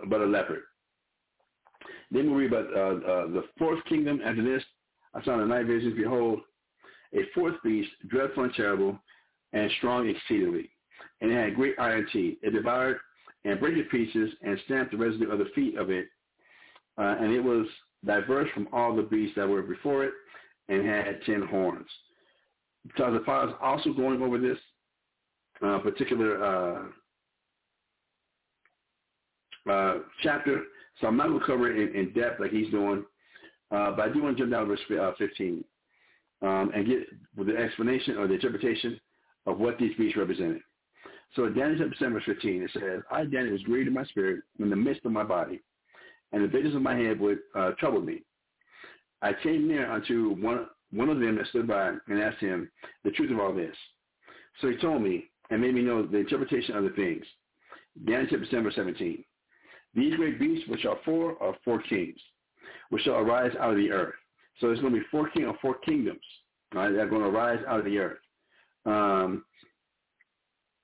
but, 0.10 0.22
a 0.22 0.26
leopard. 0.26 0.62
Then 2.12 2.34
we 2.34 2.47
read 2.47 2.53
about 2.53 2.74
uh, 2.74 3.08
uh, 3.08 3.28
the 3.28 3.43
fourth 3.58 3.84
kingdom. 3.86 4.22
After 4.24 4.43
this, 4.43 4.64
I 5.14 5.24
saw 5.24 5.34
in 5.34 5.41
the 5.41 5.45
night 5.45 5.66
visions, 5.66 5.95
behold, 5.95 6.39
a 7.14 7.20
fourth 7.34 7.56
beast, 7.64 7.89
dreadful 8.08 8.43
and 8.43 8.53
terrible, 8.53 8.97
and 9.54 9.72
strong 9.78 10.08
exceedingly. 10.08 10.70
And 11.22 11.32
it 11.32 11.36
had 11.36 11.56
great 11.56 11.76
iron 11.80 12.08
teeth. 12.12 12.38
It 12.41 12.52
devoured 12.52 12.98
and 13.46 13.60
brake 13.60 13.78
it 13.78 13.89
pieces 13.89 14.32
and 14.41 14.60
stamped 14.66 14.91
the 14.91 14.98
residue 14.98 15.32
of 15.32 15.39
the 15.39 15.50
feet 15.56 15.78
of 15.78 15.89
it. 15.89 16.08
Uh, 16.98 17.16
and 17.20 17.34
it 17.34 17.41
was 17.41 17.68
diverse 18.06 18.50
from 18.54 18.68
all 18.74 18.96
the 18.96 19.04
beasts 19.04 19.36
that 19.36 19.48
were 19.48 19.62
before 19.62 20.04
it 20.04 20.14
and 20.70 20.86
had 20.86 21.20
ten 21.26 21.43
horns. 21.48 21.88
Because 22.88 23.14
the 23.14 23.26
father 23.26 23.50
is 23.50 23.58
also 23.62 23.93
going 23.93 24.22
over 24.22 24.38
this 24.38 24.58
uh, 25.66 25.80
particular 25.80 26.43
uh, 26.43 26.84
uh, 29.70 30.00
chapter, 30.22 30.64
so 31.00 31.08
I'm 31.08 31.18
not 31.18 31.28
going 31.28 31.39
to 31.39 31.46
cover 31.46 31.72
it 31.72 31.89
in, 31.89 31.96
in, 31.96 32.14
depth 32.14 32.39
like 32.39 32.52
he's 32.52 32.70
doing, 32.70 33.04
uh, 33.72 33.91
but 33.91 34.02
I 34.02 34.14
do 34.14 34.22
want 34.22 34.38
to 34.38 34.43
jump 34.43 34.52
down 34.52 34.68
to 34.68 34.76
verse 34.76 34.80
uh, 35.02 35.14
15 35.18 35.64
um, 36.41 36.72
and 36.76 36.86
get 36.86 37.46
the 37.46 37.58
explanation 37.58 38.18
or 38.18 38.28
the 38.28 38.36
interpretation 38.36 39.00
of 39.46 39.60
what 39.60 39.78
these 39.78 39.96
beasts 39.98 40.18
represented. 40.18 40.62
So 41.36 41.50
Daniel 41.50 41.78
chapter 41.80 41.96
7 42.00 42.14
verse 42.14 42.24
15, 42.26 42.64
it 42.64 42.72
says, 42.74 43.02
I, 43.12 43.24
Daniel, 43.26 43.52
was 43.52 43.62
grieved 43.64 43.88
in 43.88 43.93
my 43.93 44.06
spirit 44.06 44.41
in 44.60 44.70
the 44.70 44.76
midst 44.76 45.06
of 45.06 45.12
my 45.12 45.24
body, 45.24 45.62
and 46.32 46.43
the 46.43 46.48
visions 46.48 46.76
of 46.76 46.82
my 46.82 46.96
head 46.96 47.20
would 47.20 47.39
uh, 47.56 47.72
trouble 47.72 48.02
me. 48.02 48.22
I 49.22 49.34
came 49.43 49.68
near 49.68 49.91
unto 49.91 50.36
one, 50.36 50.68
one 50.91 51.10
of 51.10 51.20
them 51.20 51.36
that 51.38 51.48
stood 51.48 51.68
by 51.68 51.93
and 52.08 52.22
asked 52.22 52.39
him 52.39 52.70
the 53.04 53.12
truth 53.12 53.32
of 53.32 53.39
all 53.39 53.54
this. 53.54 53.76
So 54.62 54.70
he 54.70 54.78
told 54.78 55.02
me 55.02 55.26
and 55.50 55.62
made 55.62 55.76
me 55.76 55.82
know 55.82 56.06
the 56.06 56.18
interpretation 56.18 56.76
of 56.76 56.84
the 56.84 56.89
things. 56.91 57.26
Daniel 58.06 58.28
chapter 58.30 58.46
7 58.46 58.64
verse 58.64 58.76
17. 58.76 59.24
These 59.93 60.16
great 60.16 60.39
beasts, 60.39 60.68
which 60.68 60.86
are 60.86 60.98
four, 61.06 61.41
are 61.41 61.56
four 61.64 61.82
kings, 61.82 62.20
which 62.89 63.04
shall 63.04 63.16
arise 63.16 63.52
out 63.60 63.72
of 63.72 63.78
the 63.78 63.91
earth. 63.91 64.16
So 64.60 64.68
there's 64.68 64.82
going 64.82 64.93
to 64.93 65.00
be 65.00 65.06
four 65.10 65.30
king 65.30 65.46
or 65.46 65.58
four 65.62 65.76
kingdoms 65.80 66.20
right, 66.74 66.91
that 66.91 67.00
are 67.00 67.10
going 67.10 67.22
to 67.22 67.30
arise 67.30 67.60
out 67.68 67.80
of 67.80 67.86
the 67.86 67.98
earth. 67.98 68.20
Um, 68.86 69.45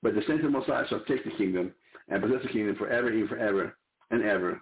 but 0.02 0.16
the 0.16 0.24
saints 0.28 0.44
of 0.44 0.52
Messiah 0.52 0.86
shall 0.88 1.04
take 1.08 1.24
the 1.24 1.32
kingdom 1.32 1.74
and 2.10 2.22
possess 2.22 2.42
the 2.44 2.50
kingdom 2.50 2.76
forever, 2.76 3.10
and 3.10 3.30
forever 3.30 3.78
and 4.10 4.24
ever. 4.24 4.62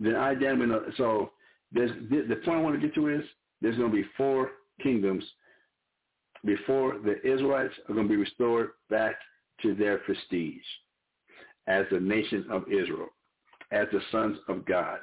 Then 0.00 0.16
I, 0.16 0.34
Daniel, 0.34 0.80
so 0.96 1.30
there's, 1.70 1.92
the 2.10 2.36
point 2.44 2.58
I 2.58 2.62
want 2.62 2.80
to 2.80 2.86
get 2.86 2.94
to 2.96 3.08
is 3.08 3.22
there's 3.60 3.76
going 3.76 3.90
to 3.90 3.96
be 3.96 4.08
four 4.16 4.50
kingdoms 4.82 5.24
before 6.44 6.98
the 6.98 7.24
Israelites 7.26 7.74
are 7.88 7.94
going 7.94 8.08
to 8.08 8.12
be 8.12 8.20
restored 8.20 8.70
back 8.90 9.14
to 9.62 9.74
their 9.74 9.98
prestige 9.98 10.62
as 11.68 11.86
the 11.92 12.00
nation 12.00 12.44
of 12.50 12.64
Israel, 12.64 13.08
as 13.70 13.86
the 13.92 14.00
sons 14.10 14.38
of 14.48 14.66
God. 14.66 14.98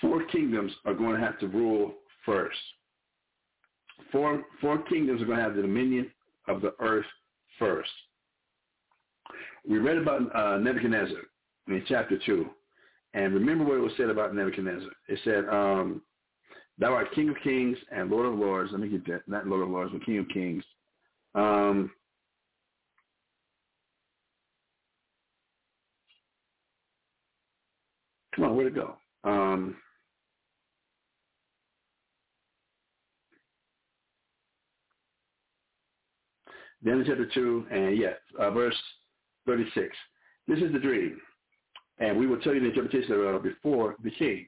Four 0.00 0.24
kingdoms 0.26 0.72
are 0.84 0.94
going 0.94 1.18
to 1.18 1.26
have 1.26 1.38
to 1.40 1.48
rule 1.48 1.94
first. 2.26 2.58
Four, 4.12 4.42
four 4.60 4.78
kingdoms 4.82 5.20
are 5.22 5.26
going 5.26 5.38
to 5.38 5.44
have 5.44 5.56
the 5.56 5.62
dominion 5.62 6.10
of 6.46 6.60
the 6.62 6.74
earth 6.80 7.06
first. 7.58 7.90
We 9.68 9.78
read 9.78 9.98
about 9.98 10.34
uh, 10.34 10.58
Nebuchadnezzar 10.58 11.18
in 11.68 11.84
chapter 11.86 12.18
2. 12.24 12.46
And 13.14 13.34
remember 13.34 13.64
what 13.64 13.76
it 13.76 13.80
was 13.80 13.92
said 13.96 14.10
about 14.10 14.34
Nebuchadnezzar. 14.34 14.90
It 15.08 15.18
said, 15.24 15.48
um, 15.48 16.02
thou 16.78 16.92
art 16.92 17.12
King 17.14 17.30
of 17.30 17.36
kings 17.42 17.76
and 17.90 18.10
Lord 18.10 18.26
of 18.26 18.38
lords. 18.38 18.70
Let 18.72 18.80
me 18.80 18.88
get 18.88 19.06
that. 19.06 19.26
Not 19.26 19.46
Lord 19.46 19.62
of 19.62 19.70
lords, 19.70 19.92
but 19.92 20.04
King 20.04 20.18
of 20.18 20.28
kings. 20.28 20.64
Um, 21.34 21.90
come 28.34 28.44
on, 28.44 28.56
where'd 28.56 28.68
it 28.68 28.74
go? 28.74 28.96
Um, 29.24 29.76
Daniel 36.88 37.04
chapter 37.06 37.26
2, 37.26 37.66
and 37.70 37.98
yes, 37.98 38.14
uh, 38.38 38.50
verse 38.50 38.74
36. 39.44 39.94
This 40.46 40.58
is 40.60 40.72
the 40.72 40.78
dream, 40.78 41.20
and 41.98 42.18
we 42.18 42.26
will 42.26 42.40
tell 42.40 42.54
you 42.54 42.60
the 42.60 42.68
interpretation 42.68 43.12
of 43.12 43.20
it 43.20 43.42
before 43.42 43.96
the 44.02 44.10
king. 44.12 44.46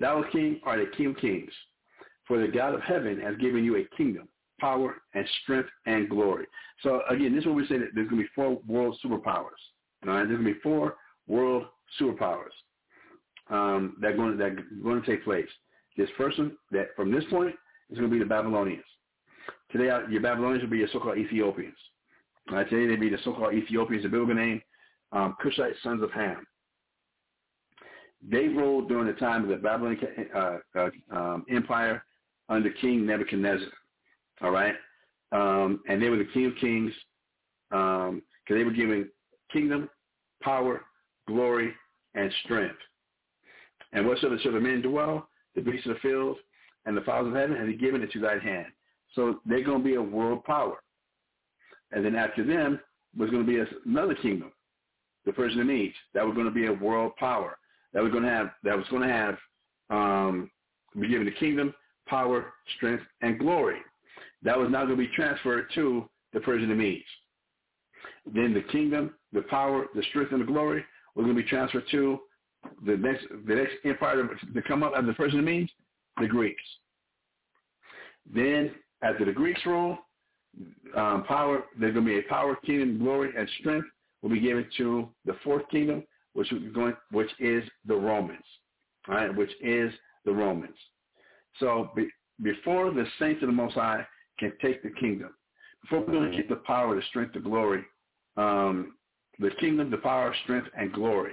Thou, 0.00 0.24
king, 0.32 0.58
art 0.64 0.80
a 0.80 0.86
king 0.96 1.08
of 1.08 1.18
kings, 1.18 1.52
for 2.26 2.40
the 2.40 2.48
God 2.48 2.72
of 2.72 2.80
heaven 2.80 3.20
has 3.20 3.36
given 3.36 3.62
you 3.62 3.76
a 3.76 3.84
kingdom, 3.94 4.26
power, 4.58 5.02
and 5.12 5.28
strength, 5.42 5.68
and 5.84 6.08
glory. 6.08 6.46
So 6.82 7.02
again, 7.10 7.34
this 7.34 7.42
is 7.42 7.46
what 7.46 7.56
we 7.56 7.66
say 7.66 7.76
that 7.76 7.88
there's 7.94 8.08
going 8.08 8.22
to 8.22 8.26
be 8.26 8.34
four 8.34 8.58
world 8.66 8.98
superpowers. 9.04 9.60
All 10.06 10.14
right? 10.14 10.26
There's 10.26 10.40
going 10.40 10.46
to 10.46 10.54
be 10.54 10.60
four 10.60 10.96
world 11.26 11.64
superpowers 12.00 12.54
um, 13.50 13.98
that 14.00 14.12
are 14.12 14.16
going 14.16 14.32
to, 14.32 14.38
that 14.38 14.52
are 14.52 14.64
going 14.82 15.02
to 15.02 15.06
take 15.06 15.24
place. 15.24 15.48
This 15.98 16.08
first 16.16 16.38
one, 16.38 16.56
that 16.70 16.96
from 16.96 17.12
this 17.12 17.24
point, 17.28 17.54
is 17.90 17.98
going 17.98 18.08
to 18.08 18.16
be 18.16 18.18
the 18.18 18.24
Babylonians. 18.24 18.82
Today, 19.70 19.90
uh, 19.90 20.06
your 20.08 20.20
Babylonians 20.20 20.62
will 20.62 20.70
be 20.70 20.78
your 20.78 20.88
so-called 20.92 21.18
Ethiopians. 21.18 21.76
Right, 22.50 22.68
today, 22.68 22.86
they'll 22.86 23.00
be 23.00 23.08
the 23.08 23.18
so-called 23.24 23.54
Ethiopians, 23.54 24.02
the 24.02 24.08
biblical 24.08 24.34
name, 24.34 24.60
um, 25.12 25.36
Cushite 25.40 25.74
sons 25.82 26.02
of 26.02 26.10
Ham. 26.10 26.46
They 28.28 28.48
ruled 28.48 28.88
during 28.88 29.06
the 29.06 29.14
time 29.14 29.42
of 29.42 29.48
the 29.48 29.56
Babylonian 29.56 30.28
uh, 30.34 30.58
uh, 30.76 30.90
um, 31.10 31.44
Empire 31.50 32.04
under 32.48 32.70
King 32.70 33.06
Nebuchadnezzar. 33.06 33.68
All 34.42 34.50
right, 34.50 34.74
um, 35.32 35.80
and 35.88 36.02
they 36.02 36.08
were 36.08 36.16
the 36.16 36.28
King 36.32 36.46
of 36.46 36.56
Kings 36.60 36.92
because 37.70 38.10
um, 38.10 38.22
they 38.48 38.64
were 38.64 38.70
given 38.70 39.08
kingdom, 39.52 39.88
power, 40.42 40.82
glory, 41.26 41.72
and 42.14 42.30
strength. 42.44 42.76
And 43.92 44.06
whatsoever 44.06 44.38
shall 44.42 44.52
the 44.52 44.60
men 44.60 44.82
dwell, 44.82 45.28
the 45.54 45.62
beasts 45.62 45.86
of 45.86 45.94
the 45.94 46.00
field, 46.00 46.36
and 46.86 46.96
the 46.96 47.02
fowls 47.02 47.28
of 47.28 47.34
heaven, 47.34 47.56
and 47.56 47.68
he 47.68 47.76
given 47.76 48.02
it 48.02 48.10
to 48.12 48.20
thy 48.20 48.38
hand. 48.38 48.66
So 49.14 49.40
they're 49.46 49.64
going 49.64 49.78
to 49.78 49.84
be 49.84 49.94
a 49.94 50.02
world 50.02 50.44
power. 50.44 50.76
And 51.92 52.04
then 52.04 52.16
after 52.16 52.44
them 52.44 52.80
was 53.16 53.30
going 53.30 53.46
to 53.46 53.52
be 53.52 53.62
another 53.86 54.14
kingdom, 54.14 54.52
the 55.26 55.32
Persian 55.32 55.66
Medes. 55.66 55.94
That 56.14 56.24
was 56.24 56.34
going 56.34 56.46
to 56.46 56.52
be 56.52 56.66
a 56.66 56.72
world 56.72 57.12
power. 57.18 57.58
That 57.92 58.02
was 58.02 58.10
going 58.10 58.24
to 58.24 58.30
have 58.30 58.50
that 58.64 58.76
was 58.76 58.86
going 58.88 59.06
to 59.06 59.08
have 59.08 59.36
um, 59.90 60.50
be 60.98 61.08
given 61.08 61.26
the 61.26 61.32
kingdom, 61.32 61.74
power, 62.06 62.54
strength, 62.76 63.02
and 63.20 63.38
glory. 63.38 63.78
That 64.42 64.58
was 64.58 64.70
now 64.70 64.84
going 64.86 64.98
to 64.98 65.06
be 65.06 65.14
transferred 65.14 65.66
to 65.74 66.08
the 66.32 66.40
Persian 66.40 66.70
and 66.70 66.78
Medes. 66.78 67.04
Then 68.34 68.54
the 68.54 68.62
kingdom, 68.72 69.14
the 69.32 69.42
power, 69.42 69.86
the 69.94 70.02
strength, 70.10 70.32
and 70.32 70.40
the 70.40 70.46
glory 70.46 70.84
was 71.14 71.24
going 71.24 71.36
to 71.36 71.42
be 71.42 71.48
transferred 71.48 71.84
to 71.90 72.18
the 72.86 72.96
next 72.96 73.26
the 73.46 73.54
next 73.54 73.74
empire 73.84 74.28
to 74.54 74.62
come 74.62 74.82
up 74.82 74.92
as 74.96 75.04
the 75.04 75.12
Persian 75.12 75.38
and 75.38 75.46
Medes, 75.46 75.70
the 76.20 76.26
Greeks. 76.26 76.62
Then 78.32 78.72
after 79.02 79.24
the 79.24 79.32
Greeks 79.32 79.60
rule, 79.66 79.98
um, 80.96 81.24
power, 81.24 81.64
there's 81.78 81.94
going 81.94 82.06
to 82.06 82.12
be 82.12 82.18
a 82.18 82.28
power, 82.28 82.56
kingdom, 82.56 82.98
glory, 82.98 83.30
and 83.36 83.48
strength 83.60 83.86
will 84.20 84.30
be 84.30 84.40
given 84.40 84.66
to 84.76 85.08
the 85.24 85.36
fourth 85.42 85.68
kingdom, 85.70 86.04
which 86.34 86.52
is 86.52 86.72
going, 86.72 86.94
which 87.10 87.30
is 87.38 87.64
the 87.86 87.94
Romans, 87.94 88.44
all 89.08 89.14
right, 89.14 89.34
which 89.34 89.50
is 89.62 89.92
the 90.24 90.32
Romans. 90.32 90.76
So 91.58 91.90
be, 91.96 92.08
before 92.42 92.90
the 92.92 93.06
saints 93.18 93.42
of 93.42 93.48
the 93.48 93.52
Most 93.52 93.74
High 93.74 94.06
can 94.38 94.52
take 94.60 94.82
the 94.82 94.90
kingdom, 94.90 95.30
before 95.82 96.00
we're 96.00 96.12
going 96.12 96.30
to 96.30 96.36
get 96.36 96.48
the 96.48 96.56
power, 96.56 96.94
the 96.94 97.02
strength, 97.08 97.34
the 97.34 97.40
glory, 97.40 97.84
um, 98.36 98.94
the 99.38 99.50
kingdom, 99.58 99.90
the 99.90 99.96
power, 99.98 100.34
strength, 100.44 100.68
and 100.78 100.92
glory. 100.92 101.32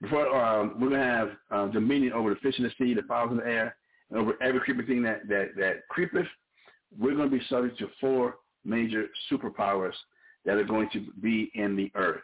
Before 0.00 0.34
um, 0.34 0.76
we're 0.80 0.88
going 0.88 1.00
to 1.00 1.06
have 1.06 1.30
um, 1.50 1.72
dominion 1.72 2.12
over 2.12 2.30
the 2.30 2.40
fish 2.40 2.58
in 2.58 2.64
the 2.64 2.72
sea, 2.78 2.94
the 2.94 3.02
fowls 3.02 3.32
in 3.32 3.36
the 3.36 3.46
air, 3.46 3.76
and 4.10 4.18
over 4.18 4.34
every 4.42 4.60
creeping 4.60 4.86
thing 4.86 5.02
that, 5.02 5.28
that, 5.28 5.50
that 5.56 5.88
creepeth 5.90 6.26
we're 6.98 7.14
going 7.14 7.30
to 7.30 7.36
be 7.36 7.44
subject 7.48 7.78
to 7.78 7.88
four 8.00 8.36
major 8.64 9.06
superpowers 9.30 9.94
that 10.44 10.56
are 10.56 10.64
going 10.64 10.88
to 10.92 11.06
be 11.20 11.50
in 11.54 11.76
the 11.76 11.90
earth, 11.94 12.22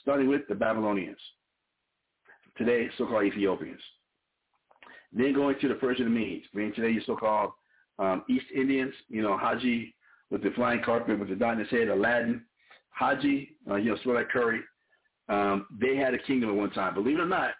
starting 0.00 0.28
with 0.28 0.42
the 0.48 0.54
Babylonians, 0.54 1.18
today 2.56 2.88
so-called 2.96 3.24
Ethiopians. 3.24 3.80
Then 5.12 5.32
going 5.32 5.56
to 5.60 5.68
the 5.68 5.74
Persian 5.74 6.12
Medes, 6.12 6.46
being 6.54 6.72
today 6.74 6.90
your 6.90 7.02
so-called 7.06 7.52
um, 7.98 8.24
East 8.28 8.46
Indians, 8.54 8.92
you 9.08 9.22
know, 9.22 9.36
Haji 9.38 9.94
with 10.30 10.42
the 10.42 10.50
flying 10.50 10.82
carpet 10.82 11.18
with 11.18 11.28
the 11.28 11.36
dot 11.36 11.54
in 11.54 11.60
his 11.60 11.70
head, 11.70 11.88
Aladdin, 11.88 12.42
Haji, 12.90 13.56
uh, 13.70 13.76
you 13.76 13.90
know, 13.90 13.98
Swell 14.02 14.22
Curry. 14.32 14.60
Um, 15.28 15.66
they 15.80 15.96
had 15.96 16.14
a 16.14 16.18
kingdom 16.18 16.50
at 16.50 16.56
one 16.56 16.70
time. 16.70 16.94
Believe 16.94 17.18
it 17.18 17.22
or 17.22 17.26
not, 17.26 17.52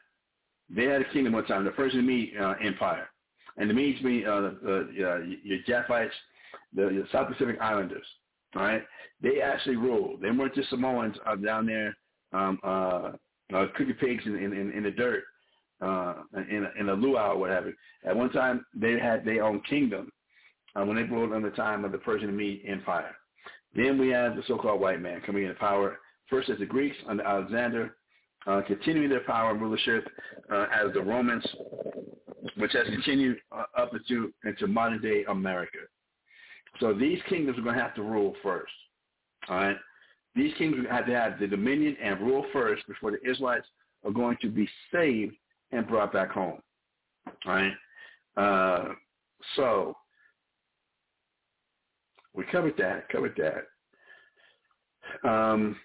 they 0.68 0.84
had 0.84 1.00
a 1.00 1.12
kingdom 1.12 1.34
at 1.34 1.38
one 1.38 1.46
time, 1.46 1.64
the 1.64 1.70
Persian 1.70 2.06
Mede 2.06 2.32
uh, 2.40 2.54
Empire. 2.62 3.08
And 3.56 3.70
the 3.70 3.74
Medes 3.74 4.02
mean 4.02 4.26
uh, 4.26 4.30
uh, 4.30 4.70
uh, 4.70 4.84
your 5.42 5.58
Japhites, 5.68 6.10
the 6.74 7.04
South 7.12 7.28
Pacific 7.28 7.56
Islanders. 7.60 8.06
Right, 8.54 8.82
they 9.20 9.40
actually 9.40 9.74
ruled. 9.74 10.20
They 10.20 10.30
weren't 10.30 10.54
just 10.54 10.70
Samoans 10.70 11.16
uh, 11.26 11.34
down 11.34 11.66
there 11.66 11.96
um, 12.32 12.58
uh, 12.62 13.10
uh, 13.52 13.66
cooking 13.76 13.94
pigs 13.94 14.22
in, 14.26 14.36
in, 14.36 14.72
in, 14.72 14.82
the 14.84 14.90
dirt, 14.90 15.24
uh, 15.80 16.14
in, 16.34 16.64
a, 16.64 16.80
in 16.80 16.88
a 16.88 16.94
luau 16.94 17.32
or 17.32 17.38
whatever. 17.38 17.72
At 18.04 18.16
one 18.16 18.30
time, 18.30 18.64
they 18.74 18.98
had 18.98 19.24
their 19.24 19.44
own 19.44 19.60
kingdom 19.68 20.10
uh, 20.76 20.84
when 20.84 20.96
they 20.96 21.02
ruled 21.02 21.32
under 21.32 21.50
the 21.50 21.56
time 21.56 21.84
of 21.84 21.92
the 21.92 21.98
Persian 21.98 22.36
Mede 22.36 22.62
Empire. 22.66 23.14
Then 23.74 23.98
we 23.98 24.08
have 24.10 24.36
the 24.36 24.42
so-called 24.46 24.80
white 24.80 25.00
man 25.00 25.20
coming 25.26 25.44
into 25.44 25.54
power, 25.56 25.98
first 26.30 26.48
as 26.48 26.58
the 26.58 26.66
Greeks 26.66 26.96
under 27.08 27.24
Alexander, 27.24 27.96
uh, 28.46 28.62
continuing 28.66 29.08
their 29.08 29.24
power 29.24 29.50
and 29.50 29.60
rulership 29.60 30.06
uh, 30.52 30.66
as 30.72 30.92
the 30.92 31.00
Romans, 31.00 31.44
which 32.56 32.72
has 32.72 32.86
continued 32.86 33.38
uh, 33.52 33.64
up 33.76 33.92
into, 33.94 34.32
into 34.44 34.66
modern-day 34.66 35.24
America. 35.28 35.78
So 36.80 36.92
these 36.92 37.18
kingdoms 37.28 37.58
are 37.58 37.62
going 37.62 37.76
to 37.76 37.82
have 37.82 37.94
to 37.94 38.02
rule 38.02 38.34
first. 38.42 38.72
All 39.48 39.56
right? 39.56 39.76
These 40.34 40.54
kingdoms 40.58 40.86
have 40.90 41.06
to 41.06 41.12
have 41.12 41.38
the 41.38 41.46
dominion 41.46 41.96
and 42.02 42.20
rule 42.20 42.44
first 42.52 42.86
before 42.88 43.12
the 43.12 43.28
Israelites 43.28 43.66
are 44.04 44.10
going 44.10 44.36
to 44.42 44.48
be 44.48 44.68
saved 44.92 45.34
and 45.72 45.86
brought 45.86 46.12
back 46.12 46.30
home. 46.30 46.58
All 47.46 47.54
right? 47.54 47.72
Uh, 48.36 48.94
so 49.56 49.96
we 52.34 52.44
covered 52.50 52.76
that, 52.78 53.08
covered 53.08 53.38
that. 53.38 55.28
Um, 55.28 55.76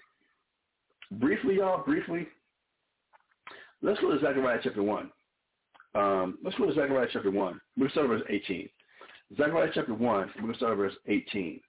briefly, 1.12 1.56
y'all, 1.56 1.84
briefly, 1.84 2.26
let's 3.82 4.00
go 4.00 4.10
to 4.10 4.20
Zechariah 4.20 4.58
chapter 4.62 4.82
1. 4.82 5.10
Um, 5.94 6.38
let's 6.42 6.56
go 6.56 6.66
to 6.66 6.74
Zechariah 6.74 7.08
chapter 7.12 7.30
1. 7.30 7.60
We're 7.78 7.88
going 7.94 8.08
to 8.08 8.14
verse 8.14 8.22
18. 8.28 8.68
Zechariah 9.36 9.70
chapter 9.72 9.94
1, 9.94 10.00
we're 10.00 10.40
going 10.40 10.52
to 10.52 10.58
start 10.58 10.76
verse 10.76 10.94
18. 11.06 11.60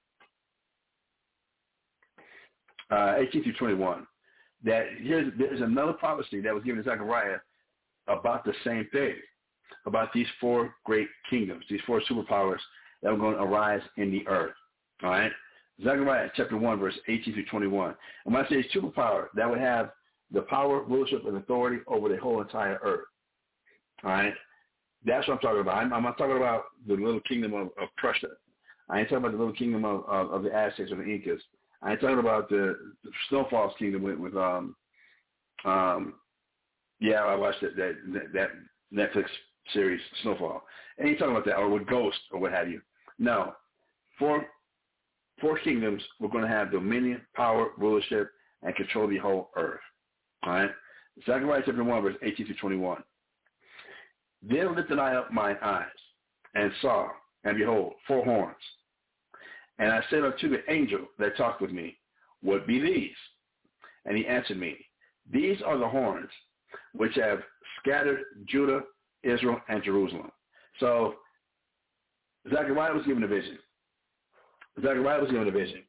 Uh, 2.89 3.15
18 3.17 3.43
through 3.43 3.53
21. 3.53 4.07
That 4.63 4.85
here's, 4.99 5.31
there's 5.37 5.61
another 5.61 5.93
prophecy 5.93 6.41
that 6.41 6.53
was 6.53 6.63
given 6.63 6.83
to 6.83 6.89
Zechariah 6.89 7.37
about 8.07 8.43
the 8.43 8.53
same 8.63 8.87
thing, 8.91 9.13
about 9.85 10.11
these 10.13 10.27
four 10.39 10.73
great 10.85 11.07
kingdoms, 11.29 11.63
these 11.69 11.79
four 11.85 12.01
superpowers 12.09 12.59
that 13.01 13.09
are 13.09 13.17
going 13.17 13.35
to 13.35 13.43
arise 13.43 13.81
in 13.97 14.11
the 14.11 14.27
earth. 14.27 14.53
All 15.03 15.09
right? 15.09 15.31
Zechariah 15.83 16.29
chapter 16.35 16.57
1, 16.57 16.79
verse 16.79 16.97
18 17.07 17.33
through 17.33 17.45
21. 17.45 17.95
And 18.25 18.33
when 18.33 18.43
I 18.43 18.49
say 18.49 18.65
superpower, 18.75 19.27
that 19.35 19.49
would 19.49 19.59
have 19.59 19.91
the 20.31 20.41
power, 20.41 20.83
rulership, 20.83 21.25
and 21.25 21.37
authority 21.37 21.81
over 21.87 22.09
the 22.09 22.17
whole 22.17 22.41
entire 22.41 22.79
earth. 22.83 23.05
All 24.03 24.11
right? 24.11 24.33
That's 25.05 25.27
what 25.27 25.35
I'm 25.35 25.39
talking 25.39 25.61
about. 25.61 25.77
I'm, 25.77 25.93
I'm 25.93 26.03
not 26.03 26.17
talking 26.17 26.37
about 26.37 26.65
the 26.87 26.93
little 26.93 27.21
kingdom 27.21 27.53
of, 27.53 27.67
of 27.81 27.89
Prussia. 27.97 28.27
I 28.89 28.99
ain't 28.99 29.09
talking 29.09 29.23
about 29.23 29.31
the 29.31 29.37
little 29.37 29.53
kingdom 29.53 29.85
of, 29.85 30.03
of, 30.07 30.31
of 30.31 30.43
the 30.43 30.53
Aztecs 30.53 30.91
or 30.91 30.97
the 30.97 31.03
Incas. 31.03 31.41
I 31.81 31.91
ain't 31.91 32.01
talking 32.01 32.19
about 32.19 32.49
the, 32.49 32.77
the 33.03 33.11
Snowfall's 33.29 33.73
kingdom 33.79 34.03
with, 34.03 34.17
with 34.17 34.35
um 34.35 34.75
um 35.65 36.15
yeah 36.99 37.23
I 37.23 37.35
watched 37.35 37.61
that 37.61 37.75
that 37.75 37.95
that 38.33 38.49
Netflix 38.93 39.25
series 39.73 40.01
Snowfall. 40.21 40.63
I 40.99 41.07
ain't 41.07 41.19
talking 41.19 41.35
about 41.35 41.45
that 41.45 41.57
or 41.57 41.69
with 41.69 41.87
Ghost 41.87 42.19
or 42.31 42.39
what 42.39 42.51
have 42.51 42.69
you. 42.69 42.81
No, 43.17 43.53
four 44.19 44.45
four 45.39 45.57
kingdoms 45.59 46.03
we're 46.19 46.29
going 46.29 46.43
to 46.43 46.49
have 46.49 46.71
dominion, 46.71 47.21
power, 47.35 47.69
rulership, 47.77 48.29
and 48.61 48.75
control 48.75 49.07
the 49.07 49.17
whole 49.17 49.49
earth. 49.55 49.79
All 50.43 50.53
right. 50.53 50.71
Zechariah 51.25 51.63
chapter 51.65 51.83
one 51.83 52.03
verse 52.03 52.15
eighteen 52.21 52.47
to 52.47 52.53
twenty 52.55 52.77
one. 52.77 53.03
Then 54.41 54.75
lifted 54.75 54.99
I 54.99 55.15
up 55.15 55.31
mine 55.31 55.57
eyes 55.61 55.85
and 56.55 56.71
saw, 56.81 57.09
and 57.43 57.57
behold, 57.57 57.93
four 58.07 58.23
horns. 58.23 58.55
And 59.79 59.91
I 59.91 60.01
said 60.09 60.23
unto 60.23 60.49
the 60.49 60.69
angel 60.71 61.07
that 61.19 61.37
talked 61.37 61.61
with 61.61 61.71
me, 61.71 61.97
What 62.41 62.67
be 62.67 62.79
these? 62.79 63.15
And 64.05 64.17
he 64.17 64.25
answered 64.25 64.57
me, 64.59 64.77
These 65.31 65.57
are 65.65 65.77
the 65.77 65.87
horns 65.87 66.29
which 66.93 67.15
have 67.15 67.39
scattered 67.79 68.21
Judah, 68.47 68.81
Israel, 69.23 69.59
and 69.69 69.83
Jerusalem. 69.83 70.31
So 70.79 71.15
Zechariah 72.49 72.93
was 72.93 73.05
given 73.05 73.23
a 73.23 73.27
vision. 73.27 73.57
Zechariah 74.81 75.21
was 75.21 75.31
given 75.31 75.47
a 75.47 75.51
vision 75.51 75.83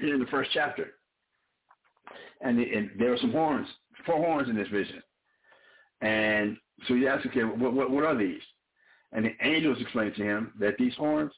in 0.00 0.18
the 0.18 0.26
first 0.26 0.50
chapter. 0.52 0.94
And, 2.40 2.58
and 2.58 2.90
there 2.98 3.10
were 3.10 3.18
some 3.18 3.32
horns, 3.32 3.66
four 4.06 4.16
horns 4.16 4.48
in 4.48 4.56
this 4.56 4.68
vision. 4.68 5.02
And 6.00 6.56
so 6.86 6.94
he 6.94 7.06
asked, 7.06 7.26
okay, 7.26 7.44
what, 7.44 7.72
what, 7.72 7.90
what 7.90 8.04
are 8.04 8.16
these? 8.16 8.40
And 9.12 9.24
the 9.24 9.34
angels 9.42 9.78
explained 9.80 10.14
to 10.16 10.22
him 10.22 10.52
that 10.60 10.76
these 10.78 10.94
horns 10.94 11.32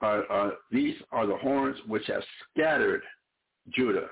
are, 0.00 0.24
are 0.30 0.52
these 0.70 0.94
are 1.12 1.26
the 1.26 1.36
horns 1.36 1.76
which 1.86 2.06
have 2.06 2.22
scattered 2.50 3.02
Judah, 3.74 4.08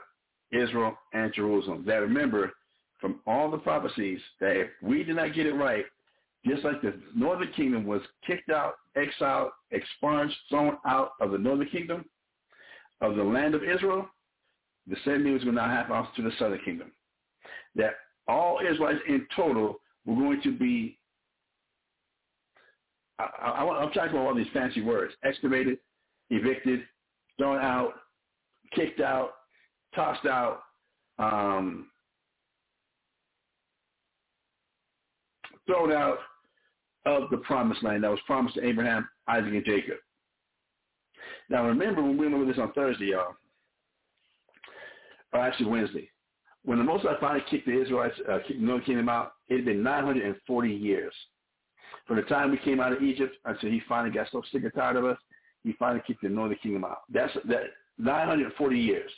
Israel, 0.52 0.96
and 1.12 1.32
Jerusalem. 1.34 1.84
That 1.86 1.96
remember 1.96 2.52
from 3.00 3.20
all 3.26 3.50
the 3.50 3.58
prophecies 3.58 4.20
that 4.40 4.56
if 4.56 4.68
we 4.82 5.02
did 5.02 5.16
not 5.16 5.34
get 5.34 5.46
it 5.46 5.54
right, 5.54 5.84
just 6.46 6.64
like 6.64 6.82
the 6.82 6.94
northern 7.14 7.52
kingdom 7.52 7.86
was 7.86 8.02
kicked 8.26 8.50
out, 8.50 8.74
exiled, 8.96 9.50
expunged, 9.70 10.34
thrown 10.48 10.76
out 10.86 11.12
of 11.20 11.30
the 11.30 11.38
northern 11.38 11.68
kingdom, 11.68 12.04
of 13.00 13.16
the 13.16 13.22
land 13.22 13.54
of 13.54 13.62
Israel, 13.64 14.08
the 14.86 14.96
same 15.04 15.22
thing 15.22 15.32
was 15.32 15.44
going 15.44 15.56
to 15.56 15.62
happen 15.62 16.06
to 16.16 16.22
the 16.22 16.30
southern 16.38 16.60
kingdom. 16.64 16.92
That 17.74 17.94
all 18.28 18.60
Israelites 18.60 19.00
in 19.08 19.26
total 19.34 19.80
were 20.04 20.14
going 20.14 20.42
to 20.42 20.56
be, 20.56 20.98
I, 23.18 23.24
I, 23.24 23.64
I'm 23.64 23.92
talking 23.92 24.10
about 24.10 24.26
all 24.26 24.34
these 24.34 24.46
fancy 24.52 24.82
words, 24.82 25.14
excavated, 25.24 25.78
evicted, 26.30 26.80
thrown 27.38 27.58
out, 27.58 27.92
kicked 28.74 29.00
out, 29.00 29.30
tossed 29.94 30.26
out, 30.26 30.62
um, 31.18 31.88
thrown 35.66 35.92
out 35.92 36.18
of 37.06 37.30
the 37.30 37.38
promised 37.38 37.82
land 37.82 38.04
that 38.04 38.10
was 38.10 38.20
promised 38.26 38.56
to 38.56 38.66
Abraham, 38.66 39.08
Isaac, 39.28 39.52
and 39.52 39.64
Jacob. 39.64 39.96
Now 41.48 41.66
remember 41.66 42.02
when 42.02 42.16
we 42.16 42.26
went 42.26 42.34
over 42.34 42.44
this 42.44 42.60
on 42.60 42.72
Thursday, 42.72 43.06
y'all, 43.06 43.34
or 45.32 45.40
actually 45.40 45.66
Wednesday, 45.66 46.08
when 46.64 46.78
the 46.78 46.84
Most 46.84 47.04
High 47.04 47.16
finally 47.20 47.44
kicked 47.50 47.66
the 47.66 47.80
Israelites, 47.80 48.14
uh, 48.30 48.38
kicked 48.46 48.60
the 48.60 48.80
Kingdom 48.86 49.08
out, 49.08 49.32
it 49.48 49.56
had 49.56 49.64
been 49.64 49.82
940 49.82 50.70
years. 50.70 51.12
From 52.06 52.16
the 52.16 52.22
time 52.22 52.50
we 52.50 52.58
came 52.58 52.80
out 52.80 52.92
of 52.92 53.02
Egypt 53.02 53.36
until 53.44 53.70
he 53.70 53.80
finally 53.88 54.12
got 54.12 54.28
so 54.30 54.42
sick 54.52 54.62
and 54.62 54.74
tired 54.74 54.96
of 54.96 55.04
us, 55.04 55.18
he 55.64 55.72
finally 55.78 56.02
kicked 56.06 56.22
the 56.22 56.28
Northern 56.28 56.58
Kingdom 56.62 56.84
out. 56.84 57.02
That's 57.12 57.32
that 57.46 57.62
940 57.98 58.78
years. 58.78 59.10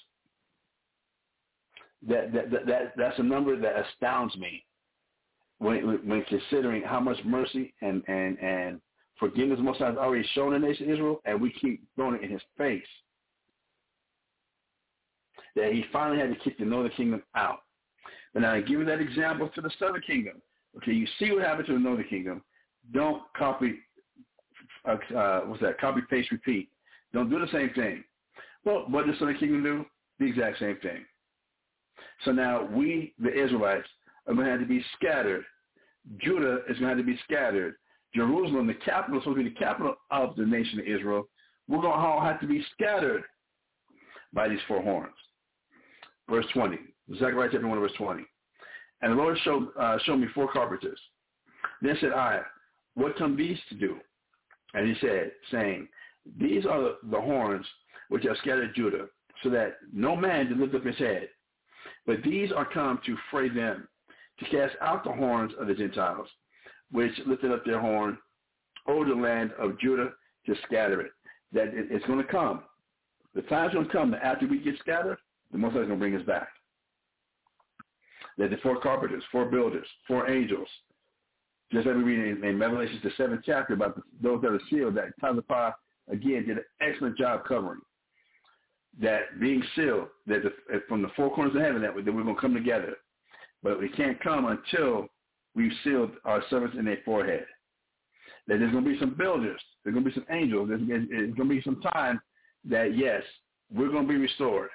That, 2.07 2.33
that, 2.35 2.51
that, 2.51 2.67
that 2.67 2.93
that's 2.97 3.19
a 3.19 3.23
number 3.23 3.59
that 3.59 3.75
astounds 3.79 4.37
me 4.37 4.65
when, 5.59 6.07
when 6.07 6.23
considering 6.25 6.83
how 6.83 7.01
much 7.01 7.17
mercy 7.25 7.73
and, 7.81 8.03
and, 8.09 8.39
and 8.41 8.81
forgiveness 9.19 9.59
Most 9.63 9.79
High 9.79 9.89
has 9.89 9.97
already 9.97 10.29
shown 10.35 10.53
the 10.53 10.59
nation 10.59 10.85
of 10.85 10.91
Israel, 10.95 11.23
and 11.25 11.41
we 11.41 11.51
keep 11.53 11.83
throwing 11.97 12.17
it 12.17 12.23
in 12.23 12.31
his 12.31 12.43
face 12.59 12.83
that 15.57 15.73
he 15.73 15.85
finally 15.93 16.19
had 16.19 16.31
to 16.31 16.41
kick 16.41 16.59
the 16.59 16.65
northern 16.65 16.93
kingdom 16.93 17.23
out. 17.35 17.61
But 18.33 18.43
now 18.43 18.53
I 18.53 18.61
give 18.61 18.81
you 18.81 18.85
that 18.85 19.01
example 19.01 19.49
to 19.55 19.61
the 19.61 19.71
southern 19.79 20.03
kingdom. 20.03 20.43
Okay, 20.77 20.93
you 20.93 21.07
see 21.19 21.31
what 21.33 21.43
happened 21.43 21.67
to 21.69 21.75
the 21.75 21.79
northern 21.79 22.09
kingdom. 22.09 22.43
Don't 22.93 23.23
copy, 23.37 23.77
uh, 24.87 24.97
uh, 25.17 25.41
what's 25.43 25.63
that, 25.63 25.81
copy, 25.81 26.01
paste, 26.11 26.33
repeat. 26.33 26.69
Don't 27.13 27.31
do 27.31 27.39
the 27.39 27.51
same 27.53 27.71
thing. 27.75 28.03
Well, 28.65 28.85
what 28.89 29.07
does 29.07 29.15
the 29.15 29.21
southern 29.21 29.39
kingdom 29.39 29.63
do? 29.63 29.87
The 30.19 30.27
exact 30.27 30.59
same 30.59 30.77
thing. 30.83 31.05
So 32.25 32.33
now 32.33 32.65
we, 32.65 33.15
the 33.23 33.33
Israelites, 33.33 33.87
are 34.27 34.35
going 34.35 34.47
to 34.47 34.53
have 34.53 34.61
to 34.61 34.67
be 34.67 34.85
scattered. 34.97 35.45
Judah 36.19 36.61
is 36.69 36.79
going 36.79 36.91
to 36.91 36.97
have 36.97 36.99
to 36.99 37.05
be 37.05 37.19
scattered. 37.25 37.75
Jerusalem, 38.15 38.67
the 38.67 38.75
capital, 38.75 39.21
supposed 39.21 39.39
to 39.39 39.45
be 39.45 39.51
the 39.51 39.57
capital 39.57 39.95
of 40.11 40.37
the 40.37 40.45
nation 40.45 40.81
of 40.81 40.87
Israel, 40.87 41.29
we're 41.69 41.81
going 41.81 41.93
to 41.93 41.99
all 41.99 42.21
have 42.21 42.41
to 42.41 42.47
be 42.47 42.65
scattered 42.73 43.23
by 44.33 44.49
these 44.49 44.61
four 44.67 44.83
horns 44.83 45.15
verse 46.29 46.47
20. 46.53 46.79
Zechariah 47.19 47.49
chapter 47.53 47.67
1, 47.67 47.81
verse 47.81 47.93
20. 47.99 48.23
And 49.03 49.13
the 49.13 49.17
Lord 49.17 49.37
showed, 49.45 49.69
uh, 49.79 49.99
showed 50.05 50.17
me 50.17 50.29
four 50.35 50.51
carpenters. 50.51 50.99
Then 51.83 51.97
said 52.01 52.13
I, 52.13 52.41
what 52.95 53.17
come 53.17 53.37
these 53.37 53.59
to 53.69 53.75
do? 53.75 53.97
And 54.73 54.89
he 54.89 54.95
said, 55.01 55.33
saying, 55.51 55.89
these 56.39 56.65
are 56.65 56.95
the, 57.11 57.21
horns 57.21 57.67
which 58.09 58.25
have 58.25 58.37
scattered 58.39 58.75
Judah, 58.75 59.07
so 59.43 59.51
that 59.51 59.75
no 59.93 60.17
man 60.17 60.49
did 60.49 60.59
lift 60.59 60.75
up 60.75 60.85
his 60.85 60.97
head. 60.97 61.29
But 62.07 62.23
these 62.23 62.51
are 62.53 62.65
come 62.65 63.01
to 63.05 63.17
fray 63.31 63.49
them, 63.49 63.89
to 64.39 64.45
cast 64.47 64.75
out 64.81 65.05
the 65.05 65.13
horns 65.13 65.53
of 65.59 65.67
the 65.67 65.75
Gentiles, 65.75 66.29
which 66.91 67.13
lifted 67.27 67.53
up 67.53 67.65
their 67.65 67.81
horn 67.81 68.19
over 68.87 69.05
the 69.05 69.15
land 69.15 69.53
of 69.59 69.79
Judah 69.79 70.11
to 70.47 70.55
scatter 70.67 71.01
it. 71.01 71.13
That 71.53 71.69
it, 71.69 71.89
it's 71.91 72.07
going 72.07 72.19
to 72.19 72.31
come. 72.31 72.63
The 73.35 73.43
time's 73.43 73.75
going 73.75 73.87
to 73.87 73.93
come 73.93 74.11
that 74.13 74.25
after 74.25 74.47
we 74.47 74.59
get 74.59 74.79
scattered, 74.79 75.19
the 75.55 75.59
Most 75.59 75.75
High 75.75 75.83
is 75.83 75.87
going 75.87 76.01
to 76.01 76.03
bring 76.03 76.17
us 76.17 76.27
back. 76.27 76.49
That 78.39 78.51
the 78.51 78.57
four 78.57 78.81
carpenters, 78.81 79.23
four 79.31 79.45
builders, 79.45 79.87
four 80.09 80.29
angels, 80.29 80.67
just 81.73 81.87
like 81.87 81.95
we 81.97 82.03
read 82.03 82.39
in, 82.39 82.45
in 82.45 82.59
Revelation, 82.59 83.01
the 83.05 83.13
seventh 83.17 83.43
chapter 83.47 83.73
about 83.73 83.95
the, 83.95 84.03
those 84.21 84.43
that 84.43 84.51
are 84.51 84.61
sealed, 84.69 84.97
that 84.97 85.19
Tazapah, 85.23 85.73
again, 86.11 86.45
did 86.45 86.59
an 86.59 86.65
excellent 86.81 87.17
job 87.17 87.45
covering. 87.47 87.81
That 89.01 89.41
being 89.41 89.63
sealed, 89.77 90.09
that 90.27 90.43
the, 90.43 90.83
from 90.89 91.03
the 91.03 91.09
four 91.15 91.33
corners 91.33 91.55
of 91.55 91.63
heaven, 91.63 91.83
that, 91.83 91.95
that 91.95 92.13
we're 92.13 92.25
going 92.25 92.35
to 92.35 92.41
come 92.41 92.55
together. 92.55 92.97
but 93.65 93.81
we 93.81 93.89
can't 93.89 94.21
come 94.21 94.47
until 94.47 95.09
we've 95.57 95.73
sealed 95.83 96.11
our 96.25 96.43
servants 96.51 96.77
in 96.79 96.85
their 96.85 96.99
forehead. 97.05 97.47
That 98.47 98.59
there's 98.59 98.73
going 98.73 98.85
to 98.85 98.91
be 98.91 98.99
some 99.01 99.15
builders, 99.15 99.61
there's 99.83 99.95
going 99.95 100.05
to 100.05 100.11
be 100.11 100.15
some 100.15 100.27
angels, 100.31 100.69
there's, 100.69 100.83
there's 100.87 101.35
going 101.35 101.49
to 101.49 101.55
be 101.55 101.63
some 101.63 101.81
time 101.81 102.21
that, 102.69 102.97
yes, 102.97 103.23
we're 103.75 103.89
going 103.89 104.07
to 104.07 104.13
be 104.13 104.19
restored. 104.19 104.69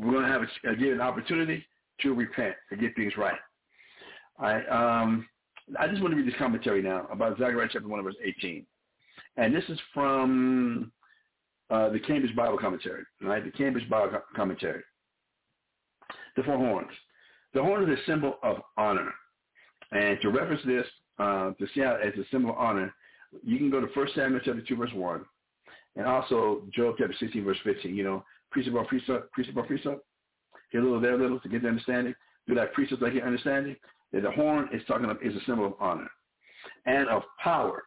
We're 0.00 0.12
going 0.12 0.24
to 0.24 0.32
have 0.32 0.42
a, 0.42 0.76
get 0.76 0.92
an 0.92 1.00
opportunity 1.00 1.64
to 2.00 2.14
repent, 2.14 2.54
to 2.70 2.76
get 2.76 2.96
things 2.96 3.12
right. 3.18 3.38
Right. 4.38 4.64
Um, 4.68 5.28
I 5.78 5.86
just 5.88 6.00
want 6.00 6.12
to 6.12 6.16
read 6.16 6.26
this 6.26 6.38
commentary 6.38 6.82
now 6.82 7.06
about 7.12 7.36
Zechariah 7.36 7.68
chapter 7.70 7.86
1 7.86 8.02
verse 8.02 8.14
18. 8.24 8.64
And 9.36 9.54
this 9.54 9.64
is 9.68 9.78
from 9.92 10.90
uh, 11.68 11.90
the 11.90 12.00
Cambridge 12.00 12.34
Bible 12.34 12.58
Commentary, 12.58 13.02
right? 13.20 13.44
The 13.44 13.50
Cambridge 13.50 13.88
Bible 13.90 14.20
Commentary. 14.34 14.82
The 16.36 16.42
four 16.44 16.56
horns. 16.56 16.90
The 17.52 17.62
horn 17.62 17.88
is 17.88 17.98
a 17.98 18.02
symbol 18.06 18.38
of 18.42 18.56
honor. 18.78 19.12
And 19.92 20.18
to 20.22 20.30
reference 20.30 20.62
this, 20.64 20.86
uh, 21.18 21.50
to 21.50 21.66
see 21.74 21.80
how 21.80 21.96
as 21.96 22.14
a 22.14 22.24
symbol 22.30 22.50
of 22.50 22.56
honor, 22.56 22.94
you 23.44 23.58
can 23.58 23.70
go 23.70 23.80
to 23.80 23.86
1 23.86 24.08
Samuel 24.14 24.40
chapter 24.42 24.62
2 24.62 24.76
verse 24.76 24.92
1 24.94 25.24
and 25.96 26.06
also 26.06 26.62
Job 26.74 26.94
chapter 26.98 27.14
16 27.18 27.44
verse 27.44 27.58
15. 27.64 27.94
You 27.94 28.04
know, 28.04 28.24
precept 28.50 28.74
by 28.74 28.84
precept, 28.84 29.32
precept 29.32 29.56
by 29.56 29.62
precept. 29.62 30.00
Here 30.70 30.80
a 30.80 30.84
little, 30.84 31.00
there 31.00 31.14
a 31.14 31.18
little 31.18 31.40
to 31.40 31.48
get 31.48 31.62
the 31.62 31.68
understanding. 31.68 32.14
Do 32.46 32.54
that 32.54 32.72
precept 32.72 33.02
like 33.02 33.14
your 33.14 33.26
understanding. 33.26 33.76
That 34.12 34.22
the 34.22 34.30
horn 34.30 34.68
is 34.72 34.82
talking 34.86 35.08
of 35.08 35.18
is 35.22 35.34
a 35.34 35.44
symbol 35.46 35.66
of 35.66 35.74
honor 35.80 36.08
and 36.86 37.08
of 37.08 37.22
power. 37.42 37.84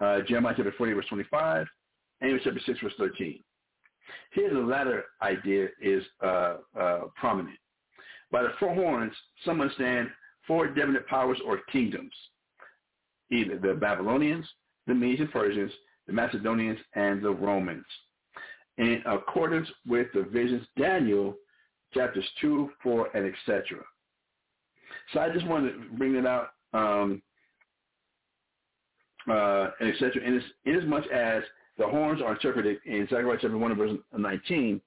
Uh, 0.00 0.20
Jeremiah 0.26 0.54
chapter 0.56 0.72
40 0.76 0.92
verse 0.92 1.06
25, 1.08 1.66
Amos 2.22 2.40
chapter 2.44 2.60
6 2.64 2.80
verse 2.80 2.92
13. 2.98 3.42
Here 4.32 4.52
the 4.52 4.60
latter 4.60 5.04
idea 5.22 5.68
is 5.80 6.02
uh, 6.24 6.56
uh, 6.78 7.00
prominent. 7.16 7.58
By 8.30 8.42
the 8.42 8.52
four 8.58 8.74
horns, 8.74 9.12
some 9.44 9.60
understand 9.60 10.08
four 10.46 10.68
definite 10.68 11.06
powers 11.06 11.38
or 11.44 11.60
kingdoms, 11.72 12.12
either 13.30 13.58
the 13.58 13.74
Babylonians, 13.74 14.46
the 14.86 14.94
Medes 14.94 15.20
and 15.20 15.30
Persians, 15.32 15.72
the 16.06 16.12
Macedonians, 16.12 16.78
and 16.94 17.22
the 17.22 17.30
Romans. 17.30 17.84
In 18.78 19.02
accordance 19.06 19.68
with 19.86 20.06
the 20.14 20.22
visions 20.22 20.66
Daniel 20.78 21.36
chapters 21.92 22.24
2, 22.40 22.70
4, 22.82 23.08
and 23.16 23.26
etc. 23.26 23.82
So 25.12 25.20
I 25.20 25.30
just 25.30 25.46
wanted 25.46 25.72
to 25.72 25.96
bring 25.96 26.14
it 26.14 26.26
out, 26.26 26.50
um, 26.72 27.22
uh, 29.28 29.70
etc. 29.80 30.22
In 30.24 30.36
as, 30.74 30.84
much 30.84 31.06
as 31.08 31.42
the 31.78 31.86
horns 31.86 32.22
are 32.22 32.32
interpreted 32.32 32.78
in 32.86 33.06
Zechariah 33.08 33.38
chapter 33.40 33.58
1 33.58 33.76
verse 33.76 33.98
19 34.16 34.80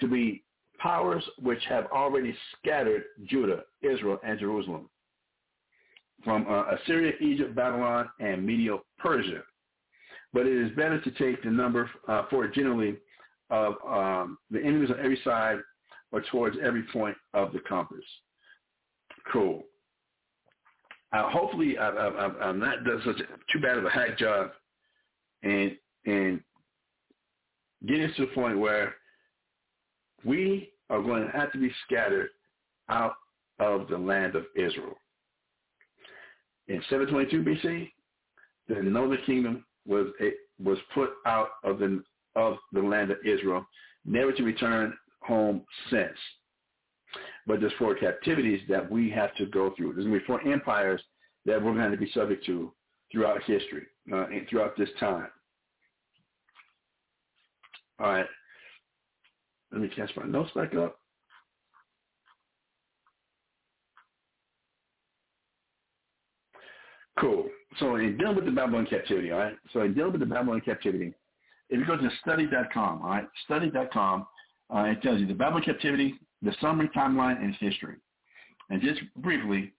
to 0.00 0.08
be 0.08 0.44
powers 0.78 1.24
which 1.40 1.62
have 1.68 1.86
already 1.86 2.36
scattered 2.58 3.04
Judah, 3.24 3.62
Israel, 3.82 4.18
and 4.24 4.38
Jerusalem 4.38 4.88
from 6.22 6.46
uh, 6.48 6.74
Assyria, 6.74 7.12
Egypt, 7.20 7.54
Babylon, 7.54 8.08
and 8.20 8.44
Medo-Persia. 8.44 9.42
But 10.32 10.46
it 10.46 10.56
is 10.56 10.74
better 10.76 11.00
to 11.00 11.10
take 11.12 11.42
the 11.42 11.50
number 11.50 11.88
uh, 12.08 12.24
for 12.28 12.48
generally 12.48 12.96
of 13.50 13.74
um, 13.86 14.38
the 14.50 14.60
enemies 14.60 14.90
on 14.90 14.98
every 14.98 15.20
side 15.24 15.58
or 16.12 16.22
towards 16.30 16.56
every 16.62 16.84
point 16.92 17.16
of 17.34 17.52
the 17.52 17.60
compass. 17.68 18.04
Cool. 19.32 19.64
Uh, 21.12 21.30
hopefully, 21.30 21.78
I, 21.78 21.88
I, 21.88 22.48
I'm 22.48 22.58
not 22.58 22.84
done 22.84 23.00
such 23.04 23.20
a, 23.20 23.52
too 23.52 23.60
bad 23.60 23.78
of 23.78 23.84
a 23.84 23.90
hack 23.90 24.18
job, 24.18 24.50
and 25.42 25.76
and 26.04 26.40
getting 27.86 28.12
to 28.16 28.26
the 28.26 28.32
point 28.32 28.58
where 28.58 28.94
we 30.24 30.72
are 30.90 31.02
going 31.02 31.24
to 31.24 31.30
have 31.30 31.52
to 31.52 31.58
be 31.58 31.70
scattered 31.86 32.30
out 32.88 33.14
of 33.58 33.88
the 33.88 33.98
land 33.98 34.34
of 34.34 34.44
Israel. 34.54 34.96
In 36.68 36.82
722 36.90 37.42
BC, 37.42 37.90
the 38.68 38.82
northern 38.82 39.18
kingdom 39.24 39.64
was 39.86 40.08
a, 40.20 40.32
was 40.62 40.78
put 40.94 41.10
out 41.26 41.50
of 41.62 41.78
the 41.78 42.02
of 42.36 42.56
the 42.72 42.80
land 42.80 43.10
of 43.10 43.18
Israel, 43.24 43.66
never 44.04 44.32
to 44.32 44.42
return 44.42 44.94
home 45.20 45.62
since. 45.90 46.16
But 47.46 47.60
there's 47.60 47.72
four 47.78 47.94
captivities 47.94 48.60
that 48.68 48.88
we 48.90 49.10
have 49.10 49.34
to 49.36 49.46
go 49.46 49.72
through. 49.76 49.94
There's 49.94 50.06
going 50.06 50.14
to 50.14 50.20
be 50.20 50.26
four 50.26 50.46
empires 50.46 51.02
that 51.46 51.62
we're 51.62 51.74
going 51.74 51.90
to 51.90 51.96
be 51.96 52.10
subject 52.12 52.44
to 52.46 52.72
throughout 53.12 53.42
history, 53.44 53.86
uh, 54.12 54.26
and 54.26 54.48
throughout 54.48 54.76
this 54.76 54.88
time. 54.98 55.28
All 58.00 58.08
right. 58.08 58.26
Let 59.72 59.80
me 59.80 59.88
catch 59.88 60.10
my 60.16 60.26
notes 60.26 60.50
back 60.54 60.74
up. 60.74 60.98
Cool. 67.18 67.46
So 67.78 67.96
in 67.96 68.18
dealing 68.18 68.36
with 68.36 68.44
the 68.44 68.50
Babylon 68.50 68.86
captivity, 68.88 69.30
all 69.30 69.38
right? 69.38 69.54
So 69.72 69.80
in 69.82 69.94
dealing 69.94 70.12
with 70.12 70.20
the 70.20 70.26
Babylon 70.26 70.60
captivity, 70.62 71.14
if 71.70 71.80
you 71.80 71.86
go 71.86 71.96
to 71.96 72.08
study.com, 72.22 73.02
all 73.02 73.08
right? 73.08 73.28
Study.com, 73.44 74.26
uh, 74.74 74.84
it 74.84 75.02
tells 75.02 75.20
you 75.20 75.26
the 75.26 75.34
Babylon 75.34 75.62
captivity, 75.62 76.14
the 76.42 76.54
summary 76.60 76.88
timeline, 76.96 77.42
and 77.42 77.54
history. 77.56 77.96
And 78.70 78.82
just 78.82 79.00
briefly, 79.16 79.72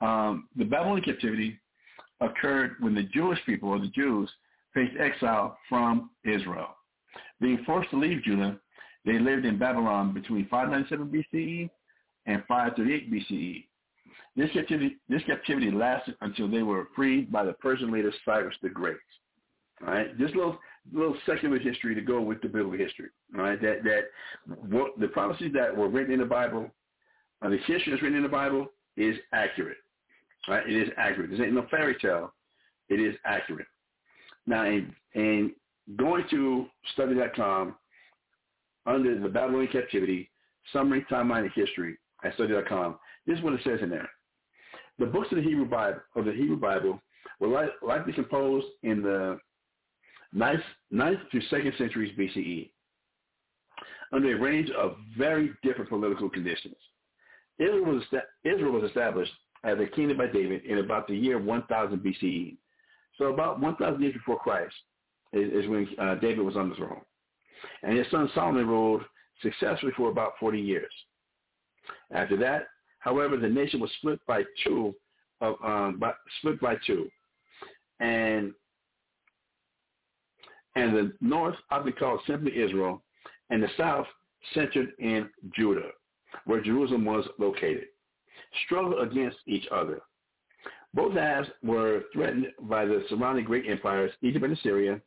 um, 0.00 0.48
the 0.56 0.64
Babylonian 0.64 1.04
captivity 1.04 1.58
occurred 2.20 2.76
when 2.80 2.94
the 2.94 3.04
Jewish 3.04 3.38
people, 3.46 3.70
or 3.70 3.78
the 3.78 3.88
Jews, 3.88 4.30
faced 4.74 4.96
exile 4.98 5.58
from 5.68 6.10
Israel. 6.24 6.76
Being 7.40 7.62
forced 7.64 7.90
to 7.90 7.98
leave 7.98 8.22
Judah, 8.22 8.58
they 9.04 9.18
lived 9.18 9.44
in 9.44 9.58
Babylon 9.58 10.12
between 10.12 10.48
597 10.48 11.24
BCE 11.34 11.70
and 12.26 12.42
538 12.46 13.12
BCE. 13.12 13.64
This 14.36 14.50
captivity, 14.52 14.96
this 15.08 15.22
captivity 15.24 15.70
lasted 15.70 16.16
until 16.20 16.48
they 16.48 16.62
were 16.62 16.88
freed 16.94 17.32
by 17.32 17.44
the 17.44 17.54
Persian 17.54 17.90
leader 17.90 18.12
Cyrus 18.24 18.54
the 18.62 18.68
Great. 18.68 18.96
Right, 19.80 20.16
just 20.18 20.34
a 20.34 20.38
little 20.38 20.58
little 20.92 21.16
secular 21.26 21.58
history 21.58 21.94
to 21.94 22.00
go 22.00 22.20
with 22.20 22.40
the 22.40 22.48
biblical 22.48 22.78
history. 22.78 23.08
Right, 23.32 23.60
that 23.60 23.84
that 23.84 24.04
what, 24.68 24.98
the 24.98 25.08
prophecies 25.08 25.52
that 25.54 25.76
were 25.76 25.88
written 25.88 26.14
in 26.14 26.20
the 26.20 26.26
Bible, 26.26 26.70
uh, 27.42 27.50
the 27.50 27.58
history 27.58 27.90
that's 27.90 28.02
written 28.02 28.16
in 28.16 28.22
the 28.22 28.28
Bible 28.28 28.68
is 28.96 29.16
accurate. 29.32 29.76
Right, 30.48 30.66
it 30.66 30.74
is 30.74 30.88
accurate. 30.96 31.30
This 31.30 31.40
ain't 31.40 31.52
no 31.52 31.66
fairy 31.70 31.96
tale. 32.00 32.32
It 32.88 33.00
is 33.00 33.16
accurate. 33.24 33.66
Now, 34.46 34.64
in, 34.64 34.94
in 35.14 35.52
going 35.96 36.24
to 36.30 36.66
study.com 36.94 37.74
under 38.86 39.18
the 39.18 39.28
Babylonian 39.28 39.72
captivity, 39.72 40.30
summary, 40.72 41.04
timeline, 41.10 41.42
and 41.42 41.52
history 41.54 41.98
at 42.24 42.34
study.com, 42.34 42.96
this 43.26 43.38
is 43.38 43.44
what 43.44 43.54
it 43.54 43.60
says 43.64 43.80
in 43.82 43.90
there. 43.90 44.08
The 44.98 45.06
books 45.06 45.28
of 45.32 45.38
the 45.38 45.42
Hebrew 45.42 45.66
Bible, 45.66 46.00
of 46.14 46.24
the 46.24 46.32
Hebrew 46.32 46.56
Bible 46.56 47.00
were 47.40 47.70
likely 47.82 48.12
composed 48.12 48.66
in 48.82 49.02
the 49.02 49.38
9th, 50.34 50.62
9th 50.92 51.30
to 51.30 51.40
2nd 51.52 51.78
centuries 51.78 52.16
BCE 52.18 52.70
under 54.12 54.36
a 54.36 54.40
range 54.40 54.70
of 54.70 54.96
very 55.18 55.52
different 55.62 55.90
political 55.90 56.28
conditions. 56.28 56.76
Israel 57.58 57.84
was, 57.84 58.02
Israel 58.44 58.72
was 58.72 58.84
established 58.84 59.32
as 59.64 59.78
a 59.80 59.86
kingdom 59.86 60.18
by 60.18 60.26
David 60.26 60.64
in 60.64 60.78
about 60.78 61.08
the 61.08 61.16
year 61.16 61.38
1000 61.38 61.98
BCE. 61.98 62.56
So 63.18 63.26
about 63.26 63.60
1,000 63.60 64.00
years 64.00 64.12
before 64.12 64.38
Christ 64.38 64.74
is, 65.32 65.64
is 65.64 65.68
when 65.68 65.88
uh, 65.98 66.16
David 66.16 66.40
was 66.44 66.56
on 66.56 66.68
the 66.70 66.76
throne. 66.76 67.00
And 67.82 67.96
his 67.96 68.06
son 68.10 68.30
Solomon 68.34 68.66
ruled 68.66 69.02
successfully 69.42 69.92
for 69.96 70.10
about 70.10 70.32
40 70.38 70.60
years. 70.60 70.92
After 72.12 72.36
that, 72.38 72.66
however, 73.00 73.36
the 73.36 73.48
nation 73.48 73.80
was 73.80 73.90
split 73.98 74.20
by 74.26 74.42
two, 74.64 74.94
of, 75.40 75.54
um, 75.64 75.98
by, 75.98 76.12
split 76.38 76.60
by 76.60 76.76
two. 76.86 77.08
And 78.00 78.52
and 80.76 80.94
the 80.94 81.12
north 81.20 81.56
often 81.70 81.92
called 81.92 82.20
simply 82.26 82.52
Israel, 82.56 83.02
and 83.50 83.62
the 83.62 83.68
south 83.76 84.06
centered 84.54 84.90
in 84.98 85.28
Judah, 85.56 85.90
where 86.44 86.62
Jerusalem 86.62 87.04
was 87.04 87.26
located, 87.38 87.86
struggled 88.66 89.00
against 89.10 89.38
each 89.46 89.66
other. 89.72 90.00
Both 90.94 91.14
halves 91.14 91.48
were 91.62 92.04
threatened 92.12 92.46
by 92.62 92.84
the 92.84 93.04
surrounding 93.08 93.44
great 93.44 93.68
empires, 93.68 94.12
Egypt 94.22 94.44
and 94.44 94.56
Assyria, 94.56 95.00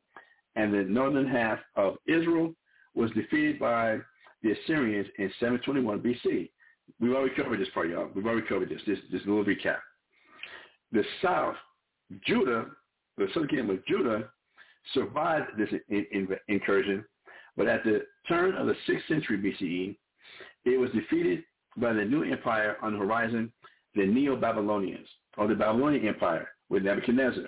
and 0.55 0.73
the 0.73 0.83
northern 0.83 1.27
half 1.27 1.59
of 1.75 1.95
Israel 2.07 2.53
was 2.95 3.11
defeated 3.11 3.59
by 3.59 3.99
the 4.41 4.51
Assyrians 4.51 5.07
in 5.17 5.31
721 5.39 5.99
BC. 5.99 6.49
We've 6.99 7.13
already 7.13 7.35
covered 7.35 7.59
this 7.59 7.69
part, 7.73 7.89
y'all. 7.89 8.09
We've 8.15 8.25
already 8.25 8.47
covered 8.47 8.69
this. 8.69 8.81
This, 8.87 8.97
this 9.11 9.21
little 9.25 9.45
recap. 9.45 9.77
The 10.91 11.03
south, 11.21 11.55
Judah, 12.25 12.65
the 13.17 13.27
southern 13.33 13.49
kingdom 13.49 13.69
of 13.69 13.85
Judah, 13.85 14.29
survived 14.93 15.57
this 15.57 15.69
in, 15.89 16.05
in, 16.11 16.27
incursion, 16.47 17.03
but 17.57 17.67
at 17.67 17.83
the 17.83 18.03
turn 18.27 18.55
of 18.55 18.67
the 18.67 18.75
6th 18.87 19.07
century 19.07 19.37
BCE, 19.37 19.97
it 20.65 20.79
was 20.79 20.89
defeated 20.91 21.43
by 21.77 21.93
the 21.93 22.03
new 22.03 22.23
empire 22.23 22.77
on 22.81 22.93
the 22.93 22.99
horizon, 22.99 23.51
the 23.95 24.05
Neo-Babylonians, 24.05 25.07
or 25.37 25.47
the 25.47 25.55
Babylonian 25.55 26.07
Empire 26.07 26.49
with 26.69 26.83
Nebuchadnezzar. 26.83 27.45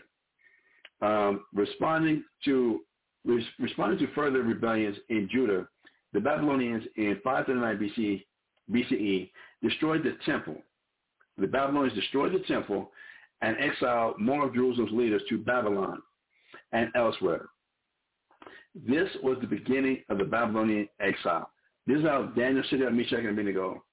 Um, 1.02 1.46
responding 1.54 2.24
to 2.46 2.82
res- 3.26 3.44
responding 3.60 4.00
to 4.00 4.14
further 4.14 4.44
rebellions 4.44 4.98
in 5.10 5.28
Judah, 5.32 5.68
the 6.14 6.20
Babylonians 6.20 6.84
in 6.98 7.20
539 7.24 7.78
BC 7.78 8.26
BCE, 8.72 9.32
destroyed 9.64 10.04
the 10.04 10.18
temple. 10.26 10.58
The 11.38 11.48
Babylonians 11.48 11.98
destroyed 11.98 12.34
the 12.34 12.46
temple 12.48 12.92
and 13.42 13.58
exiled 13.60 14.20
more 14.20 14.46
of 14.46 14.54
Jerusalem's 14.54 14.92
leaders 14.92 15.22
to 15.30 15.38
Babylon 15.38 16.02
and 16.72 16.90
elsewhere. 16.96 17.48
This 18.76 19.10
was 19.22 19.38
the 19.42 19.48
beginning 19.48 20.04
of 20.10 20.18
the 20.18 20.24
Babylonian 20.24 20.88
exile. 21.00 21.50
This 21.88 22.00
is 22.00 22.06
how 22.06 22.32
Daniel, 22.38 22.64
Shadrach, 22.70 22.94
Meshach, 22.94 23.20
and 23.20 23.30
Abednego 23.30 23.84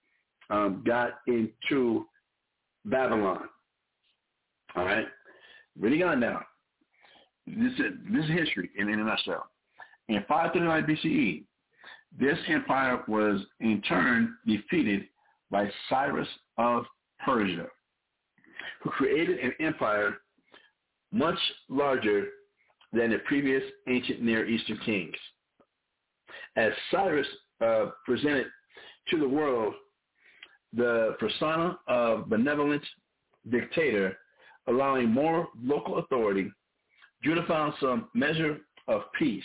um, 0.50 0.82
got 0.86 1.14
into 1.26 2.06
Babylon. 2.84 3.40
All 4.76 4.84
right? 4.84 5.06
Reading 5.78 6.02
on 6.05 6.20
now. 6.20 6.40
This 7.46 7.72
is, 7.72 7.92
this 8.12 8.24
is 8.24 8.30
history 8.30 8.70
in, 8.76 8.88
in 8.88 9.00
a 9.00 9.05
nutshell. 9.05 9.46
In 10.09 10.24
539 10.28 10.84
BCE, 10.84 11.44
this 12.18 12.38
empire 12.48 13.02
was 13.09 13.40
in 13.60 13.82
turn 13.82 14.34
defeated 14.46 15.05
by 15.50 15.68
Cyrus 15.88 16.28
of 16.56 16.84
Persia, 17.24 17.66
who 18.82 18.90
created 18.90 19.38
an 19.38 19.52
empire 19.60 20.18
much 21.12 21.38
larger 21.68 22.26
than 22.93 23.10
the 23.10 23.19
previous 23.27 23.62
ancient 23.89 24.23
Near 24.23 24.47
Eastern 24.47 24.78
kings. 24.85 25.16
As 26.56 26.73
Cyrus 26.90 27.27
uh, 27.65 27.86
presented 28.05 28.47
to 29.10 29.19
the 29.19 29.28
world 29.28 29.74
the 30.74 31.16
persona 31.19 31.78
of 31.86 32.28
benevolent 32.28 32.82
dictator, 33.51 34.16
allowing 34.66 35.09
more 35.09 35.48
local 35.62 35.98
authority, 35.98 36.51
Judah 37.23 37.44
found 37.47 37.73
some 37.81 38.09
measure 38.15 38.59
of 38.86 39.02
peace. 39.19 39.44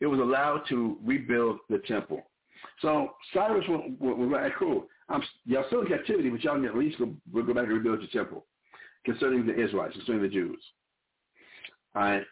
It 0.00 0.06
was 0.06 0.20
allowed 0.20 0.62
to 0.68 0.98
rebuild 1.04 1.58
the 1.68 1.78
temple. 1.78 2.22
So 2.80 3.12
Cyrus 3.32 3.64
was, 3.68 3.90
was 4.00 4.28
like, 4.32 4.52
cool. 4.58 4.86
I'm, 5.08 5.22
y'all 5.44 5.64
still 5.66 5.82
in 5.82 5.88
captivity, 5.88 6.30
but 6.30 6.42
y'all 6.42 6.54
can 6.54 6.64
at 6.64 6.76
least 6.76 6.98
go, 6.98 7.12
we'll 7.32 7.44
go 7.44 7.54
back 7.54 7.64
and 7.64 7.72
rebuild 7.72 8.02
the 8.02 8.06
temple 8.06 8.46
concerning 9.04 9.46
the 9.46 9.60
Israelites, 9.60 9.94
concerning 9.96 10.22
the 10.22 10.28
Jews. 10.28 10.58
All 11.94 12.02
right. 12.02 12.24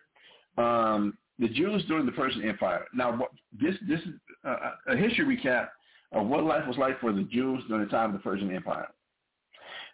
Um, 0.61 1.17
the 1.39 1.49
Jews 1.49 1.83
during 1.89 2.05
the 2.05 2.13
Persian 2.13 2.47
Empire. 2.47 2.85
Now, 2.95 3.27
this 3.59 3.75
this 3.89 4.01
is 4.01 4.15
a 4.45 4.97
history 4.97 5.37
recap 5.37 5.69
of 6.13 6.27
what 6.27 6.45
life 6.45 6.67
was 6.67 6.77
like 6.77 7.01
for 7.01 7.13
the 7.13 7.23
Jews 7.25 7.63
during 7.69 7.85
the 7.85 7.91
time 7.91 8.11
of 8.11 8.13
the 8.15 8.23
Persian 8.23 8.55
Empire. 8.55 8.89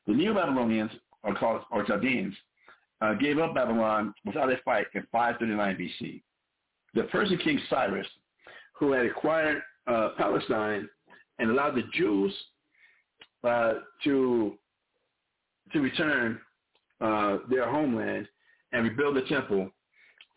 The 0.06 0.14
Neo-Babylonians, 0.14 0.90
or 1.22 1.34
called 1.34 1.62
or 1.70 1.84
Chaldeans, 1.84 2.34
uh, 3.01 3.14
gave 3.14 3.38
up 3.38 3.55
Babylon 3.55 4.14
without 4.24 4.51
a 4.51 4.56
fight 4.64 4.86
in 4.94 5.06
539 5.12 5.76
BC. 5.76 6.22
The 6.94 7.05
Persian 7.05 7.38
king 7.38 7.60
Cyrus, 7.68 8.06
who 8.72 8.93
had 8.93 9.06
acquired 9.06 9.62
uh, 9.86 10.10
Palestine 10.16 10.88
and 11.38 11.51
allowed 11.51 11.74
the 11.74 11.82
Jews 11.93 12.32
uh, 13.44 13.74
to 14.05 14.55
to 15.72 15.80
return 15.80 16.40
uh, 17.01 17.38
their 17.51 17.68
homeland 17.70 18.28
and 18.72 18.84
rebuild 18.84 19.16
the 19.16 19.22
temple. 19.22 19.70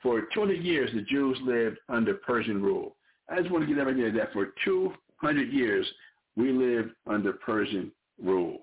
For 0.02 0.22
200 0.34 0.64
years, 0.64 0.90
the 0.94 1.02
Jews 1.02 1.38
lived 1.44 1.78
under 1.90 2.14
Persian 2.16 2.62
rule. 2.62 2.96
I 3.30 3.40
just 3.40 3.52
want 3.52 3.68
to 3.68 3.74
get 3.74 3.84
that 3.84 3.92
idea 3.92 4.12
that 4.12 4.34
for 4.34 4.54
200 4.64 5.52
years, 5.52 5.86
we 6.36 6.52
lived 6.52 6.92
under 7.08 7.34
Persian 7.34 7.92
rule, 8.22 8.60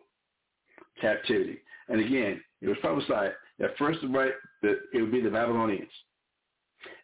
captivity. 1.01 1.59
And 1.89 2.01
again, 2.01 2.41
it 2.63 2.69
was 2.69 2.79
prophesied 2.81 3.33
that 3.59 3.77
first 3.79 3.99
right, 4.11 4.33
that 4.63 4.79
it 4.93 5.01
would 5.01 5.13
be 5.13 5.21
the 5.21 5.31
Babylonians. 5.31 5.91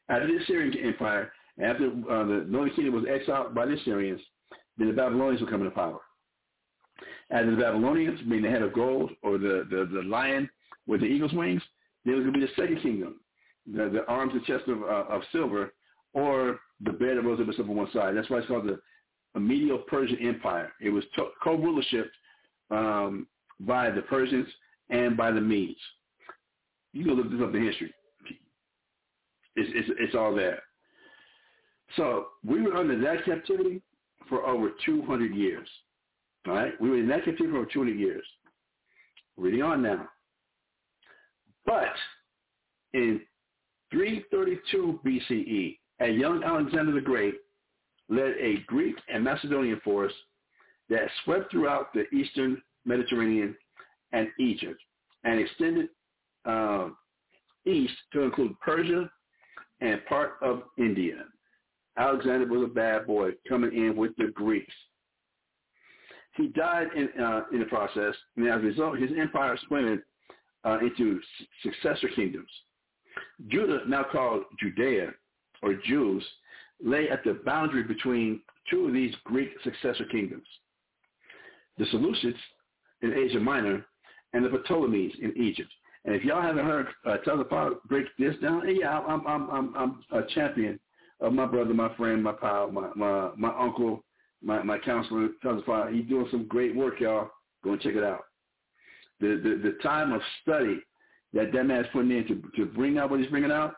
After 0.08 0.26
the 0.26 0.42
Assyrian 0.42 0.76
Empire, 0.84 1.32
after 1.62 1.86
uh, 1.86 2.24
the 2.24 2.46
Northern 2.48 2.74
Kingdom 2.74 2.94
was 2.94 3.04
exiled 3.08 3.54
by 3.54 3.66
the 3.66 3.74
Assyrians, 3.74 4.20
then 4.78 4.88
the 4.88 4.94
Babylonians 4.94 5.40
would 5.40 5.50
come 5.50 5.62
into 5.62 5.74
power. 5.74 6.00
As 7.30 7.46
the 7.46 7.56
Babylonians, 7.56 8.20
being 8.28 8.42
the 8.42 8.50
head 8.50 8.62
of 8.62 8.72
gold, 8.72 9.10
or 9.22 9.38
the, 9.38 9.66
the, 9.70 9.88
the 9.92 10.02
lion 10.02 10.48
with 10.86 11.00
the 11.00 11.06
eagle's 11.06 11.32
wings, 11.32 11.62
then 12.04 12.14
it 12.14 12.24
would 12.24 12.34
be 12.34 12.40
the 12.40 12.48
second 12.56 12.82
kingdom, 12.82 13.20
the, 13.66 13.88
the 13.88 14.04
arms 14.06 14.32
and 14.34 14.44
chest 14.44 14.68
of, 14.68 14.82
uh, 14.82 15.04
of 15.08 15.22
silver, 15.32 15.72
or 16.14 16.60
the 16.80 16.92
bed 16.92 17.24
rose 17.24 17.40
up 17.40 17.68
on 17.68 17.76
one 17.76 17.90
side. 17.92 18.16
That's 18.16 18.28
why 18.28 18.38
it's 18.38 18.48
called 18.48 18.66
the 18.66 19.40
Medo-Persian 19.40 20.18
Empire. 20.20 20.72
It 20.80 20.90
was 20.90 21.04
to- 21.16 21.30
co-rulership 21.42 22.10
um, 22.70 23.26
by 23.60 23.90
the 23.90 24.02
Persians 24.02 24.48
and 24.90 25.16
by 25.16 25.30
the 25.30 25.40
Medes. 25.40 25.78
You 26.92 27.04
can 27.04 27.14
look 27.14 27.30
this 27.30 27.40
up 27.40 27.54
in 27.54 27.64
history. 27.64 27.94
It's, 29.54 29.70
it's, 29.74 29.88
it's 30.00 30.14
all 30.14 30.34
there. 30.34 30.62
So 31.96 32.28
we 32.44 32.62
were 32.62 32.76
under 32.76 32.98
that 33.00 33.24
captivity 33.24 33.82
for 34.28 34.46
over 34.46 34.70
200 34.84 35.34
years. 35.34 35.68
All 36.46 36.54
right? 36.54 36.72
We 36.80 36.90
were 36.90 36.98
in 36.98 37.08
that 37.08 37.24
captivity 37.24 37.50
for 37.52 37.58
over 37.58 37.68
200 37.72 37.98
years. 37.98 38.24
Reading 39.36 39.62
on 39.62 39.82
now. 39.82 40.08
But 41.64 41.92
in 42.92 43.20
332 43.92 45.00
BCE, 45.04 45.78
a 46.00 46.10
young 46.10 46.42
Alexander 46.42 46.92
the 46.92 47.00
Great 47.00 47.34
led 48.08 48.34
a 48.40 48.56
Greek 48.66 48.96
and 49.12 49.22
Macedonian 49.22 49.80
force 49.84 50.12
that 50.88 51.08
swept 51.24 51.50
throughout 51.50 51.92
the 51.94 52.08
eastern 52.14 52.60
Mediterranean 52.84 53.54
and 54.12 54.28
Egypt 54.38 54.80
and 55.24 55.38
extended 55.38 55.88
uh, 56.44 56.88
east 57.64 57.94
to 58.12 58.22
include 58.22 58.58
Persia 58.60 59.10
and 59.80 60.04
part 60.06 60.32
of 60.42 60.62
India. 60.78 61.24
Alexander 61.96 62.46
was 62.46 62.64
a 62.64 62.72
bad 62.72 63.06
boy 63.06 63.30
coming 63.48 63.72
in 63.74 63.96
with 63.96 64.16
the 64.16 64.28
Greeks. 64.34 64.72
He 66.36 66.48
died 66.48 66.88
in, 66.96 67.08
uh, 67.22 67.42
in 67.52 67.60
the 67.60 67.66
process, 67.66 68.14
and 68.36 68.48
as 68.48 68.60
a 68.60 68.64
result, 68.64 68.98
his 68.98 69.10
empire 69.18 69.58
splintered 69.64 70.02
uh, 70.64 70.78
into 70.78 71.20
successor 71.62 72.08
kingdoms. 72.14 72.48
Judah, 73.48 73.80
now 73.86 74.04
called 74.10 74.44
Judea 74.58 75.10
or 75.62 75.74
Jews, 75.86 76.24
lay 76.82 77.08
at 77.08 77.24
the 77.24 77.40
boundary 77.44 77.82
between 77.82 78.40
two 78.70 78.86
of 78.86 78.92
these 78.92 79.14
Greek 79.24 79.50
successor 79.64 80.04
kingdoms, 80.10 80.46
the 81.78 81.84
Seleucids 81.86 82.34
in 83.02 83.12
Asia 83.12 83.40
Minor 83.40 83.84
and 84.32 84.44
the 84.44 84.58
Ptolemies 84.58 85.12
in 85.20 85.36
Egypt. 85.36 85.70
And 86.04 86.14
if 86.14 86.24
y'all 86.24 86.42
haven't 86.42 86.64
heard 86.64 86.88
uh, 87.06 87.16
Tazapar 87.26 87.74
break 87.88 88.06
this 88.18 88.34
down, 88.42 88.62
yeah, 88.74 88.98
I'm, 88.98 89.26
I'm, 89.26 89.50
I'm, 89.50 89.74
I'm 89.76 90.02
a 90.12 90.26
champion 90.34 90.80
of 91.20 91.32
my 91.32 91.46
brother, 91.46 91.74
my 91.74 91.94
friend, 91.96 92.22
my 92.22 92.32
pal, 92.32 92.70
my, 92.72 92.88
my, 92.96 93.30
my 93.36 93.56
uncle, 93.56 94.04
my, 94.42 94.62
my 94.62 94.78
counselor, 94.78 95.28
Tazapar. 95.44 95.94
He's 95.94 96.08
doing 96.08 96.26
some 96.30 96.46
great 96.48 96.74
work, 96.74 97.00
y'all. 97.00 97.30
Go 97.62 97.72
and 97.72 97.80
check 97.80 97.94
it 97.94 98.02
out. 98.02 98.24
The, 99.20 99.40
the, 99.42 99.70
the 99.70 99.78
time 99.82 100.12
of 100.12 100.20
study 100.42 100.80
that 101.34 101.52
that 101.52 101.64
man's 101.64 101.86
putting 101.92 102.10
in 102.10 102.26
to, 102.26 102.42
to 102.56 102.66
bring 102.66 102.98
out 102.98 103.10
what 103.10 103.20
he's 103.20 103.30
bringing 103.30 103.50
out, 103.50 103.74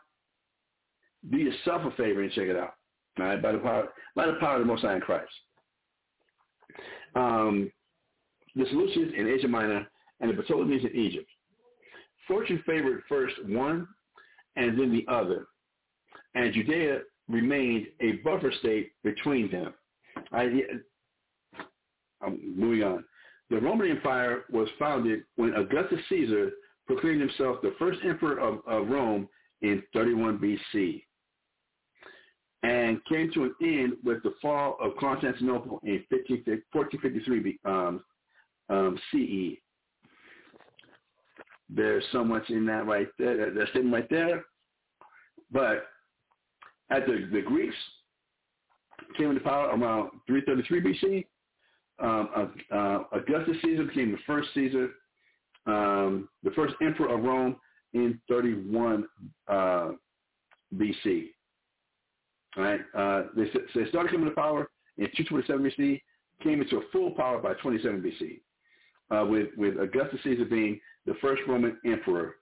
do 1.31 1.37
yourself 1.37 1.81
a 1.85 1.91
favor 1.95 2.21
and 2.21 2.31
check 2.31 2.47
it 2.47 2.55
out. 2.55 2.73
All 3.19 3.25
right, 3.25 3.41
by 3.41 3.51
the 3.53 3.59
power, 3.59 3.89
by 4.15 4.27
the 4.27 4.33
power 4.33 4.55
of 4.55 4.59
the 4.59 4.65
Most 4.65 4.81
High 4.81 4.95
in 4.95 5.01
Christ. 5.01 5.31
Um, 7.15 7.71
the 8.55 8.65
Seleucids 8.65 9.17
in 9.17 9.27
Asia 9.27 9.47
Minor 9.47 9.87
and 10.19 10.37
the 10.37 10.43
Ptolemies 10.43 10.83
in 10.83 10.95
Egypt. 10.95 11.29
Fortune 12.27 12.61
favored 12.65 13.03
first 13.07 13.35
one 13.45 13.87
and 14.55 14.79
then 14.79 14.91
the 14.91 15.11
other, 15.11 15.47
and 16.33 16.53
Judea 16.53 17.01
remained 17.29 17.87
a 18.01 18.13
buffer 18.23 18.51
state 18.59 18.91
between 19.03 19.51
them. 19.51 19.73
I, 20.31 20.61
I'm 22.21 22.55
moving 22.55 22.83
on. 22.83 23.03
The 23.49 23.59
Roman 23.59 23.91
Empire 23.91 24.43
was 24.51 24.67
founded 24.79 25.23
when 25.35 25.53
Augustus 25.53 25.99
Caesar 26.09 26.51
proclaimed 26.87 27.21
himself 27.21 27.57
the 27.61 27.75
first 27.79 27.99
emperor 28.05 28.39
of, 28.39 28.59
of 28.67 28.87
Rome 28.87 29.27
in 29.61 29.83
31 29.93 30.39
BC 30.39 31.03
and 32.63 33.03
came 33.05 33.31
to 33.33 33.43
an 33.43 33.55
end 33.61 33.93
with 34.03 34.23
the 34.23 34.33
fall 34.41 34.77
of 34.81 34.95
Constantinople 34.99 35.79
in 35.83 36.03
15, 36.09 36.43
1453 36.71 37.59
um, 37.65 38.03
um, 38.69 38.99
CE. 39.11 39.59
There's 41.69 42.03
so 42.11 42.23
much 42.23 42.49
in 42.49 42.65
that 42.67 42.85
right 42.87 43.07
there, 43.19 43.51
that 43.51 43.67
statement 43.69 43.93
right 43.93 44.09
there. 44.09 44.45
But 45.51 45.87
at 46.89 47.05
the, 47.05 47.27
the 47.31 47.41
Greeks 47.41 47.75
came 49.17 49.29
into 49.29 49.41
power 49.41 49.67
around 49.67 50.11
333 50.27 50.81
BC. 50.81 51.25
Um, 51.97 52.53
uh, 52.71 53.03
Augustus 53.13 53.57
Caesar 53.63 53.85
became 53.85 54.11
the 54.11 54.17
first 54.27 54.49
Caesar, 54.53 54.89
um, 55.65 56.29
the 56.43 56.51
first 56.51 56.75
emperor 56.81 57.13
of 57.15 57.23
Rome 57.23 57.55
in 57.93 58.19
31 58.29 59.05
uh, 59.47 59.91
BC. 60.75 61.27
Right, 62.57 62.79
uh, 62.97 63.23
they, 63.35 63.45
they 63.73 63.89
started 63.89 64.11
coming 64.11 64.29
to 64.29 64.35
power 64.35 64.69
in 64.97 65.07
227 65.17 65.65
BC, 65.65 66.01
came 66.41 66.61
into 66.61 66.77
a 66.77 66.81
full 66.91 67.11
power 67.11 67.37
by 67.39 67.53
27 67.55 68.01
BC, 68.01 68.39
uh, 69.11 69.25
with 69.25 69.49
with 69.57 69.77
Augustus 69.77 70.21
Caesar 70.23 70.45
being 70.45 70.79
the 71.05 71.15
first 71.21 71.41
Roman 71.47 71.77
emperor, 71.85 72.35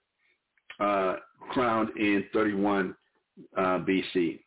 uh, 0.79 1.15
crowned 1.51 1.89
in 1.97 2.25
31 2.31 2.95
uh, 3.57 3.61
BC. 3.79 4.39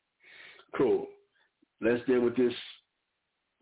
Cool. 0.76 1.06
Let's 1.80 2.04
deal 2.06 2.20
with 2.20 2.36
this 2.36 2.54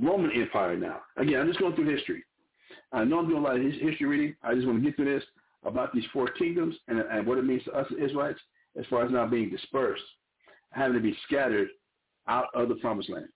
Roman 0.00 0.30
Empire 0.32 0.76
now. 0.76 1.00
Again, 1.16 1.40
I'm 1.40 1.48
just 1.48 1.60
going 1.60 1.74
through 1.74 1.94
history. 1.94 2.22
I 2.92 3.04
know 3.04 3.18
I'm 3.18 3.28
doing 3.28 3.38
a 3.38 3.46
lot 3.46 3.56
of 3.56 3.62
history 3.62 4.06
reading. 4.06 4.36
I 4.42 4.54
just 4.54 4.66
want 4.66 4.82
to 4.82 4.84
get 4.84 4.96
through 4.96 5.14
this 5.14 5.24
about 5.64 5.92
these 5.94 6.04
four 6.12 6.28
kingdoms 6.28 6.76
and, 6.88 6.98
and 6.98 7.26
what 7.26 7.38
it 7.38 7.44
means 7.44 7.64
to 7.64 7.72
us 7.72 7.86
Israelites 7.92 8.40
as 8.78 8.84
far 8.86 9.04
as 9.04 9.10
now 9.10 9.26
being 9.26 9.50
dispersed, 9.50 10.02
having 10.70 10.94
to 10.94 11.00
be 11.00 11.16
scattered 11.26 11.68
out 12.28 12.46
of 12.54 12.68
the 12.68 12.74
promised 12.76 13.10
land. 13.10 13.28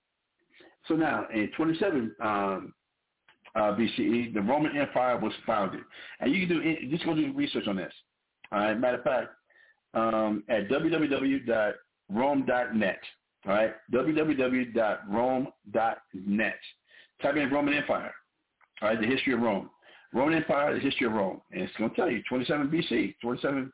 So 0.87 0.95
now, 0.95 1.27
in 1.33 1.51
27 1.57 2.15
um, 2.21 2.73
uh, 3.55 3.75
BCE, 3.75 4.33
the 4.35 4.41
Roman 4.41 4.77
Empire 4.77 5.19
was 5.19 5.33
founded. 5.47 5.81
And 6.21 6.35
you 6.35 6.47
can 6.47 6.57
do, 6.57 6.77
just 6.91 7.05
go 7.05 7.15
do 7.15 7.33
research 7.35 7.67
on 7.67 7.77
this. 7.77 7.93
All 8.53 8.59
right, 8.61 8.79
matter 8.79 8.99
of 8.99 9.05
fact, 9.05 9.29
um, 9.95 10.45
at 10.49 10.69
www.rome.net, 10.69 11.75
all 13.47 13.53
right, 13.53 13.75
www.rome.net. 13.93 14.75
Type 17.23 17.37
in 17.37 17.51
Roman 17.51 17.75
Empire, 17.75 18.13
all 18.83 18.89
right, 18.89 19.01
the 19.01 19.07
history 19.07 19.33
of 19.33 19.41
Rome. 19.41 19.71
Roman 20.13 20.35
Empire, 20.35 20.75
the 20.75 20.81
history 20.81 21.07
of 21.07 21.13
Rome. 21.13 21.41
And 21.53 21.63
it's 21.63 21.77
going 21.77 21.91
to 21.91 21.97
tell 21.97 22.11
you, 22.11 22.23
27 22.29 22.69
BC, 22.69 23.15
27 23.21 23.73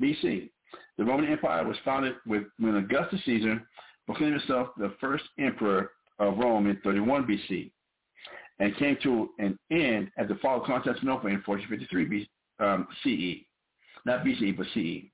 BC. 0.00 0.50
The 0.96 1.04
Roman 1.04 1.30
Empire 1.30 1.64
was 1.64 1.76
founded 1.84 2.14
with 2.26 2.44
when 2.58 2.76
Augustus 2.76 3.20
Caesar 3.24 3.62
proclaimed 4.06 4.40
himself 4.40 4.68
the 4.76 4.94
first 5.00 5.24
emperor 5.38 5.92
of 6.18 6.38
Rome 6.38 6.68
in 6.68 6.78
31 6.82 7.26
BC 7.26 7.70
and 8.58 8.76
came 8.76 8.96
to 9.02 9.30
an 9.38 9.58
end 9.70 10.10
at 10.18 10.28
the 10.28 10.34
fall 10.36 10.60
of 10.60 10.66
Constantinople 10.66 11.28
in 11.28 11.42
1453 11.46 12.04
B, 12.04 12.30
um, 12.58 12.88
CE. 13.02 13.44
Not 14.04 14.24
BCE, 14.24 14.56
but 14.56 14.66
CE. 14.74 15.10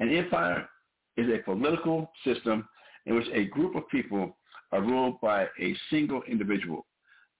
An 0.00 0.14
empire 0.14 0.68
is 1.16 1.28
a 1.28 1.42
political 1.42 2.10
system 2.24 2.68
in 3.06 3.14
which 3.14 3.26
a 3.32 3.44
group 3.46 3.76
of 3.76 3.88
people 3.88 4.36
are 4.72 4.80
ruled 4.80 5.20
by 5.20 5.44
a 5.60 5.76
single 5.90 6.22
individual, 6.24 6.85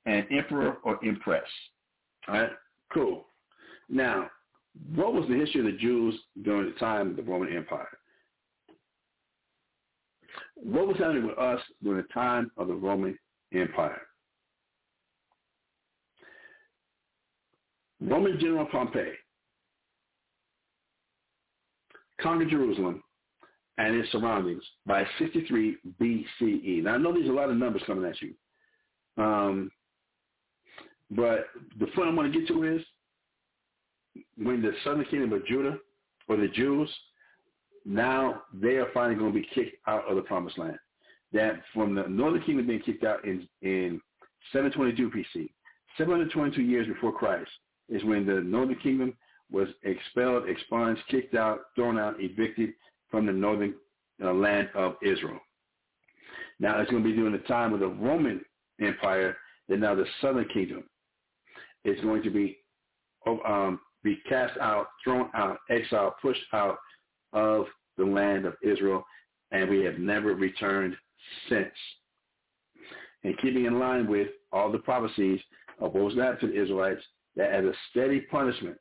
an 0.07 0.27
emperor 0.31 0.79
or 0.85 0.99
empress. 1.05 1.43
All 2.29 2.35
right, 2.35 2.51
cool. 2.93 3.27
Now, 3.89 4.31
what 4.95 5.13
was 5.13 5.29
the 5.29 5.35
history 5.35 5.61
of 5.61 5.67
the 5.67 5.79
Jews 5.79 6.15
during 6.43 6.73
the 6.73 6.79
time 6.79 7.11
of 7.11 7.17
the 7.17 7.23
Roman 7.23 7.55
Empire? 7.55 7.89
What 10.55 10.89
was 10.89 10.97
happening 10.97 11.27
with 11.27 11.39
us 11.39 11.61
during 11.83 12.03
the 12.03 12.13
time 12.15 12.51
of 12.57 12.69
the 12.69 12.75
Roman 12.75 13.19
Empire? 13.53 14.01
Roman 18.01 18.39
General 18.39 18.67
Pompey 18.67 19.13
conquered 22.21 22.51
Jerusalem 22.51 23.03
and 23.79 23.95
its 23.95 24.11
surroundings 24.13 24.63
by 24.87 25.05
63 25.19 25.77
BCE. 26.01 26.83
Now, 26.83 26.95
I 26.95 26.99
know 26.99 27.13
there's 27.13 27.29
a 27.29 27.33
lot 27.33 27.51
of 27.51 27.57
numbers 27.57 27.83
coming 27.87 28.05
at 28.11 28.21
you. 28.23 28.35
Um, 29.23 29.71
but 31.11 31.47
the 31.79 31.87
point 31.89 32.09
I 32.09 32.15
want 32.15 32.33
to 32.33 32.39
get 32.39 32.49
to 32.49 32.65
is 32.65 32.83
when 34.37 34.63
the 34.63 34.73
southern 34.85 35.05
kingdom 35.07 35.33
of 35.33 35.47
Judah 35.47 35.79
or 36.29 36.37
the 36.37 36.49
Jews, 36.49 36.91
now 37.85 38.43
they 38.53 38.77
are 38.77 38.89
finally 38.93 39.15
going 39.15 39.33
to 39.33 39.39
be 39.39 39.49
kicked 39.55 39.77
out 39.87 40.09
of 40.09 40.17
the 40.17 40.23
promised 40.23 40.59
land. 40.59 40.79
That 41.33 41.61
from 41.75 41.95
the 41.95 42.05
northern 42.09 42.43
kingdom 42.43 42.67
being 42.67 42.81
kicked 42.81 43.05
out 43.05 43.25
in, 43.25 43.47
in 43.63 44.01
722 44.53 45.11
BC, 45.11 45.51
722 45.97 46.63
years 46.63 46.87
before 46.87 47.13
Christ, 47.13 47.51
is 47.89 48.03
when 48.05 48.27
the 48.27 48.41
northern 48.41 48.77
kingdom 48.77 49.15
was 49.51 49.69
expelled, 49.85 50.49
expunged, 50.49 51.01
kicked 51.09 51.35
out, 51.35 51.61
thrown 51.77 51.99
out, 51.99 52.17
evicted 52.19 52.71
from 53.11 53.27
the 53.27 53.33
northern 53.33 53.75
uh, 54.23 54.33
land 54.33 54.69
of 54.75 54.97
Israel. 55.03 55.39
Now 56.59 56.81
it's 56.81 56.91
going 56.91 57.03
to 57.03 57.09
be 57.09 57.15
during 57.15 57.33
the 57.33 57.39
time 57.41 57.73
of 57.73 57.81
the 57.81 57.87
Roman 57.87 58.45
Empire 58.81 59.37
that 59.69 59.79
now 59.79 59.95
the 59.95 60.07
southern 60.21 60.49
kingdom 60.49 60.85
is 61.87 62.01
going 62.03 62.23
to 62.23 62.31
be 62.31 62.59
um, 63.27 63.81
be 64.03 64.19
cast 64.29 64.57
out, 64.59 64.87
thrown 65.03 65.29
out, 65.35 65.59
exiled, 65.69 66.13
pushed 66.23 66.41
out 66.53 66.79
of 67.33 67.67
the 67.99 68.05
land 68.05 68.45
of 68.45 68.55
Israel, 68.63 69.05
and 69.51 69.69
we 69.69 69.85
have 69.85 69.99
never 69.99 70.35
returned 70.35 70.95
since. 71.49 71.75
And 73.25 73.37
keeping 73.39 73.65
in 73.65 73.81
line 73.81 74.07
with 74.07 74.29
all 74.53 74.71
the 74.71 74.79
prophecies 74.79 75.41
of 75.81 75.93
what 75.95 76.05
was 76.05 76.15
happening 76.15 76.41
to 76.41 76.47
the 76.49 76.63
Israelites, 76.63 77.03
that 77.35 77.51
as 77.51 77.65
a 77.65 77.73
steady 77.91 78.21
punishment, 78.21 78.77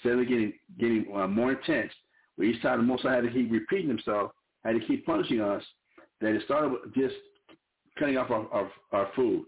steadily 0.00 0.26
getting 0.26 0.52
getting 0.78 1.06
uh, 1.14 1.28
more 1.28 1.52
intense, 1.52 1.92
where 2.34 2.48
each 2.48 2.60
time 2.62 2.78
the 2.78 2.84
Most 2.84 3.04
had 3.04 3.22
to 3.22 3.30
keep 3.30 3.50
repeating 3.50 3.88
himself, 3.88 4.32
had 4.64 4.72
to 4.72 4.86
keep 4.86 5.06
punishing 5.06 5.40
us, 5.40 5.62
that 6.20 6.34
it 6.34 6.42
started 6.44 6.72
with 6.72 6.94
just 6.94 7.14
cutting 7.98 8.18
off 8.18 8.30
our, 8.30 8.48
our, 8.52 8.70
our 8.92 9.08
food, 9.14 9.46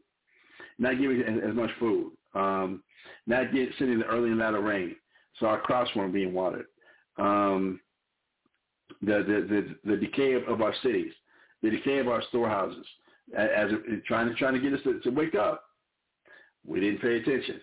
not 0.79 0.99
giving 0.99 1.21
as, 1.23 1.51
as 1.51 1.55
much 1.55 1.71
food, 1.81 2.13
um, 2.35 2.83
not 3.27 3.53
get, 3.53 3.69
sending 3.79 3.99
the 3.99 4.07
early 4.07 4.31
and 4.31 4.39
latter 4.39 4.61
rain, 4.61 4.97
so 5.39 5.47
our 5.47 5.61
crops 5.61 5.91
weren't 5.95 6.13
being 6.13 6.33
watered. 6.33 6.67
Um, 7.19 7.81
the, 9.03 9.19
the, 9.19 9.75
the, 9.85 9.91
the 9.93 9.97
decay 9.97 10.33
of, 10.35 10.45
of 10.45 10.63
our 10.63 10.75
cities, 10.83 11.13
the 11.63 11.71
decay 11.71 11.99
of 11.99 12.09
our 12.09 12.23
storehouses, 12.29 12.87
as, 13.37 13.49
as 13.61 13.99
trying 14.07 14.29
to 14.29 14.35
trying 14.35 14.55
to 14.55 14.61
get 14.61 14.73
us 14.73 14.81
to, 14.85 15.01
to 15.01 15.11
wake 15.11 15.35
up. 15.35 15.65
We 16.67 16.81
didn't 16.81 17.01
pay 17.01 17.17
attention. 17.17 17.61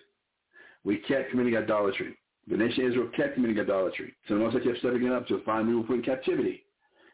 We 0.84 0.98
kept 0.98 1.30
committing 1.30 1.56
idolatry. 1.56 2.16
The 2.48 2.56
nation 2.56 2.84
of 2.84 2.90
Israel 2.90 3.10
kept 3.16 3.34
committing 3.34 3.58
idolatry. 3.58 4.14
So 4.28 4.34
the 4.34 4.40
Most 4.40 4.52
kept 4.62 4.78
stepping 4.78 5.04
it 5.04 5.12
up 5.12 5.26
to 5.28 5.42
find 5.42 5.66
people 5.66 5.82
put 5.84 5.96
in 5.96 6.02
captivity, 6.02 6.64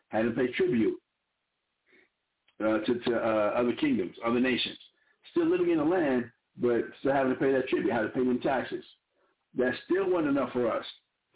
had 0.08 0.22
to 0.22 0.30
pay 0.30 0.48
tribute 0.52 0.98
uh, 2.60 2.78
to, 2.78 2.98
to 3.06 3.16
uh, 3.16 3.52
other 3.56 3.72
kingdoms, 3.72 4.14
other 4.24 4.40
nations. 4.40 4.78
Still 5.30 5.50
living 5.50 5.70
in 5.70 5.78
the 5.78 5.84
land, 5.84 6.30
but 6.60 6.82
still 7.00 7.12
having 7.12 7.32
to 7.32 7.38
pay 7.38 7.52
that 7.52 7.68
tribute, 7.68 7.92
having 7.92 8.08
to 8.08 8.14
pay 8.14 8.24
them 8.24 8.40
taxes. 8.40 8.84
That 9.56 9.72
still 9.84 10.10
wasn't 10.10 10.36
enough 10.36 10.52
for 10.52 10.70
us 10.70 10.84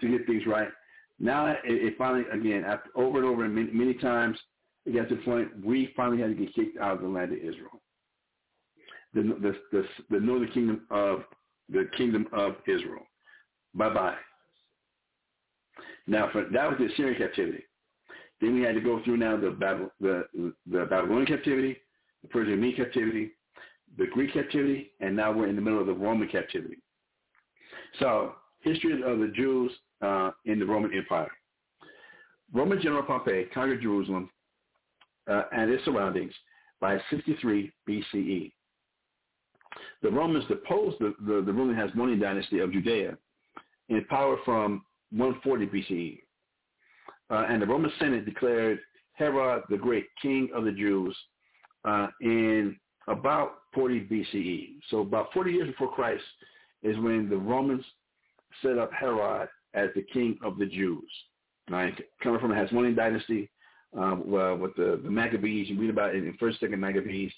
to 0.00 0.08
get 0.08 0.26
things 0.26 0.46
right. 0.46 0.68
Now 1.18 1.46
it, 1.46 1.58
it 1.64 1.94
finally, 1.96 2.24
again, 2.32 2.64
after, 2.64 2.90
over 2.94 3.18
and 3.18 3.26
over 3.26 3.44
and 3.44 3.54
many, 3.54 3.70
many 3.72 3.94
times, 3.94 4.38
it 4.84 4.94
got 4.94 5.08
to 5.08 5.16
the 5.16 5.22
point 5.22 5.48
we 5.64 5.92
finally 5.96 6.20
had 6.20 6.28
to 6.28 6.34
get 6.34 6.54
kicked 6.54 6.78
out 6.78 6.96
of 6.96 7.02
the 7.02 7.08
land 7.08 7.32
of 7.32 7.38
Israel. 7.38 7.80
The, 9.14 9.22
the, 9.22 9.56
the, 9.72 9.84
the 10.10 10.20
northern 10.20 10.52
kingdom 10.52 10.82
of 10.90 11.24
the 11.68 11.88
kingdom 11.96 12.26
of 12.32 12.56
Israel. 12.68 13.06
Bye-bye. 13.74 14.14
Now, 16.06 16.28
for, 16.30 16.44
that 16.52 16.68
was 16.68 16.78
the 16.78 16.86
Assyrian 16.92 17.18
captivity. 17.18 17.64
Then 18.40 18.54
we 18.54 18.62
had 18.62 18.74
to 18.74 18.80
go 18.80 19.02
through 19.02 19.16
now 19.16 19.36
the, 19.36 19.56
the, 20.00 20.52
the 20.70 20.84
Babylonian 20.84 21.26
captivity, 21.26 21.78
the 22.22 22.28
Persian 22.28 22.60
Mede 22.60 22.76
captivity, 22.76 23.32
the 23.98 24.06
Greek 24.06 24.32
captivity, 24.32 24.90
and 25.00 25.14
now 25.16 25.32
we're 25.32 25.48
in 25.48 25.56
the 25.56 25.62
middle 25.62 25.80
of 25.80 25.86
the 25.86 25.94
Roman 25.94 26.28
captivity. 26.28 26.78
So, 27.98 28.34
history 28.60 28.92
of 28.92 29.18
the 29.18 29.32
Jews 29.34 29.72
uh, 30.02 30.30
in 30.44 30.58
the 30.58 30.66
Roman 30.66 30.92
Empire. 30.94 31.30
Roman 32.52 32.80
General 32.80 33.02
Pompey 33.02 33.44
conquered 33.52 33.82
Jerusalem 33.82 34.30
uh, 35.30 35.42
and 35.52 35.70
its 35.70 35.84
surroundings 35.84 36.32
by 36.80 36.98
63 37.10 37.72
BCE. 37.88 38.52
The 40.02 40.10
Romans 40.10 40.44
deposed 40.46 40.96
the, 41.00 41.14
the, 41.26 41.42
the 41.42 41.52
ruling 41.52 41.76
Hasmonean 41.76 42.20
dynasty 42.20 42.60
of 42.60 42.72
Judea 42.72 43.16
in 43.88 44.04
power 44.04 44.36
from 44.44 44.84
140 45.10 45.66
BCE. 45.66 46.18
Uh, 47.30 47.46
and 47.48 47.60
the 47.60 47.66
Roman 47.66 47.90
Senate 47.98 48.24
declared 48.24 48.78
Herod 49.14 49.62
the 49.70 49.76
Great 49.76 50.06
king 50.20 50.48
of 50.54 50.64
the 50.64 50.72
Jews 50.72 51.16
uh, 51.84 52.08
in 52.20 52.76
about 53.08 53.58
40 53.74 54.00
BCE. 54.00 54.74
So 54.90 55.00
about 55.00 55.32
40 55.32 55.52
years 55.52 55.68
before 55.68 55.92
Christ 55.92 56.24
is 56.82 56.96
when 56.98 57.28
the 57.28 57.36
Romans 57.36 57.84
set 58.62 58.78
up 58.78 58.90
Herod 58.92 59.48
as 59.74 59.88
the 59.94 60.02
king 60.12 60.38
of 60.42 60.58
the 60.58 60.66
Jews. 60.66 61.10
Right? 61.70 61.94
Coming 62.22 62.40
from 62.40 62.50
the 62.50 62.56
Hasmonean 62.56 62.96
dynasty 62.96 63.50
um, 63.96 64.30
with 64.60 64.74
the, 64.76 65.00
the 65.02 65.10
Maccabees, 65.10 65.68
you 65.68 65.78
read 65.78 65.90
about 65.90 66.14
it 66.14 66.24
in 66.24 66.36
First, 66.38 66.60
Second 66.60 66.80
Maccabees. 66.80 67.32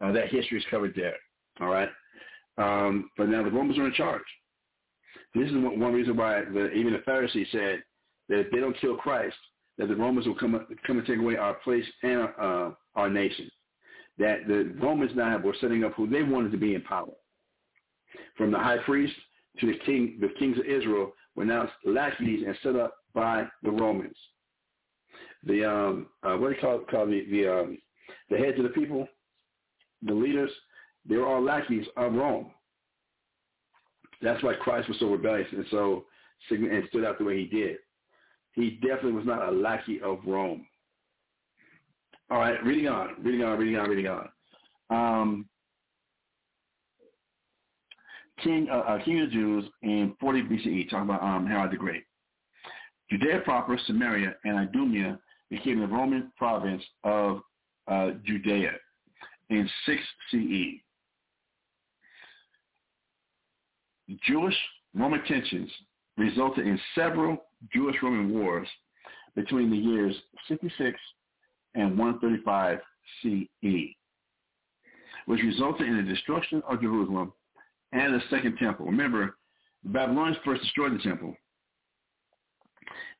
Uh, 0.00 0.12
that 0.12 0.28
history 0.28 0.58
is 0.58 0.64
covered 0.70 0.94
there. 0.94 1.16
All 1.60 1.68
right. 1.68 1.88
Um, 2.58 3.10
but 3.16 3.28
now 3.28 3.42
the 3.42 3.50
Romans 3.50 3.78
are 3.78 3.86
in 3.86 3.92
charge. 3.92 4.22
This 5.34 5.48
is 5.48 5.54
one 5.54 5.92
reason 5.92 6.16
why 6.16 6.44
the, 6.44 6.70
even 6.72 6.94
the 6.94 7.00
Pharisees 7.00 7.48
said 7.52 7.82
that 8.28 8.40
if 8.40 8.50
they 8.50 8.60
don't 8.60 8.78
kill 8.80 8.96
Christ, 8.96 9.36
that 9.78 9.88
the 9.88 9.96
Romans 9.96 10.26
will 10.26 10.34
come 10.34 10.66
come 10.86 10.98
and 10.98 11.06
take 11.06 11.18
away 11.18 11.36
our 11.36 11.54
place 11.54 11.84
and 12.02 12.28
uh, 12.40 12.70
our 12.94 13.10
nation. 13.10 13.50
That 14.18 14.46
the 14.46 14.74
Romans 14.80 15.12
now 15.14 15.38
were 15.38 15.54
setting 15.60 15.84
up 15.84 15.94
who 15.94 16.08
they 16.08 16.22
wanted 16.22 16.52
to 16.52 16.58
be 16.58 16.74
in 16.74 16.82
power. 16.82 17.12
From 18.36 18.50
the 18.50 18.58
high 18.58 18.78
priest 18.78 19.14
to 19.60 19.66
the 19.66 19.78
king, 19.84 20.18
the 20.20 20.28
kings 20.38 20.58
of 20.58 20.64
Israel 20.64 21.12
were 21.34 21.44
now 21.44 21.68
lackeys 21.84 22.44
and 22.46 22.56
set 22.62 22.76
up 22.76 22.94
by 23.14 23.46
the 23.62 23.70
Romans. 23.70 24.16
The 25.44 25.64
um, 25.64 26.06
uh, 26.22 26.36
what 26.36 26.48
do 26.48 26.54
you 26.54 26.60
call? 26.60 26.80
Call 26.90 27.06
the 27.06 27.26
the 27.30 27.46
um, 27.46 27.78
the 28.30 28.38
heads 28.38 28.58
of 28.58 28.64
the 28.64 28.70
people, 28.70 29.06
the 30.02 30.14
leaders. 30.14 30.50
They 31.08 31.16
were 31.16 31.26
all 31.26 31.42
lackeys 31.42 31.86
of 31.96 32.14
Rome. 32.14 32.50
That's 34.22 34.42
why 34.42 34.54
Christ 34.54 34.88
was 34.88 34.98
so 34.98 35.10
rebellious 35.10 35.48
and 35.52 35.66
so 35.70 36.04
and 36.50 36.84
stood 36.88 37.04
out 37.04 37.18
the 37.18 37.24
way 37.24 37.38
he 37.38 37.46
did. 37.46 37.76
He 38.52 38.78
definitely 38.82 39.12
was 39.12 39.26
not 39.26 39.48
a 39.48 39.50
lackey 39.50 40.00
of 40.00 40.18
Rome. 40.26 40.66
All 42.28 42.38
right, 42.38 42.62
reading 42.64 42.88
on, 42.88 43.10
reading 43.22 43.44
on, 43.44 43.56
reading 43.56 43.76
on, 43.78 43.88
reading 43.88 44.08
on. 44.08 44.28
Um, 44.90 45.46
king, 48.42 48.66
uh, 48.68 48.78
uh, 48.78 49.04
king 49.04 49.20
of 49.20 49.28
the 49.28 49.34
Jews 49.34 49.64
in 49.82 50.16
40 50.20 50.42
BCE, 50.42 50.90
talking 50.90 51.08
about 51.08 51.22
um, 51.22 51.46
Herod 51.46 51.70
the 51.70 51.76
Great. 51.76 52.02
Judea 53.10 53.42
proper, 53.44 53.78
Samaria, 53.86 54.34
and 54.44 54.58
Idumea 54.58 55.20
became 55.50 55.78
the 55.78 55.86
Roman 55.86 56.32
province 56.36 56.82
of 57.04 57.42
uh, 57.86 58.10
Judea 58.24 58.72
in 59.50 59.68
6 59.86 60.00
CE. 60.32 60.82
Jewish-Roman 64.26 65.22
tensions 65.26 65.70
resulted 66.16 66.66
in 66.66 66.80
several 66.96 67.36
Jewish-Roman 67.72 68.32
wars 68.32 68.66
between 69.36 69.70
the 69.70 69.76
years 69.76 70.16
66 70.48 70.98
and 71.76 71.96
135 71.96 72.78
CE, 73.22 73.94
which 75.26 75.42
resulted 75.42 75.86
in 75.86 75.96
the 75.96 76.02
destruction 76.02 76.62
of 76.68 76.80
Jerusalem 76.80 77.32
and 77.92 78.14
the 78.14 78.22
Second 78.30 78.56
Temple. 78.56 78.86
Remember, 78.86 79.36
the 79.84 79.90
Babylonians 79.90 80.38
first 80.44 80.62
destroyed 80.62 80.94
the 80.94 81.02
temple. 81.02 81.34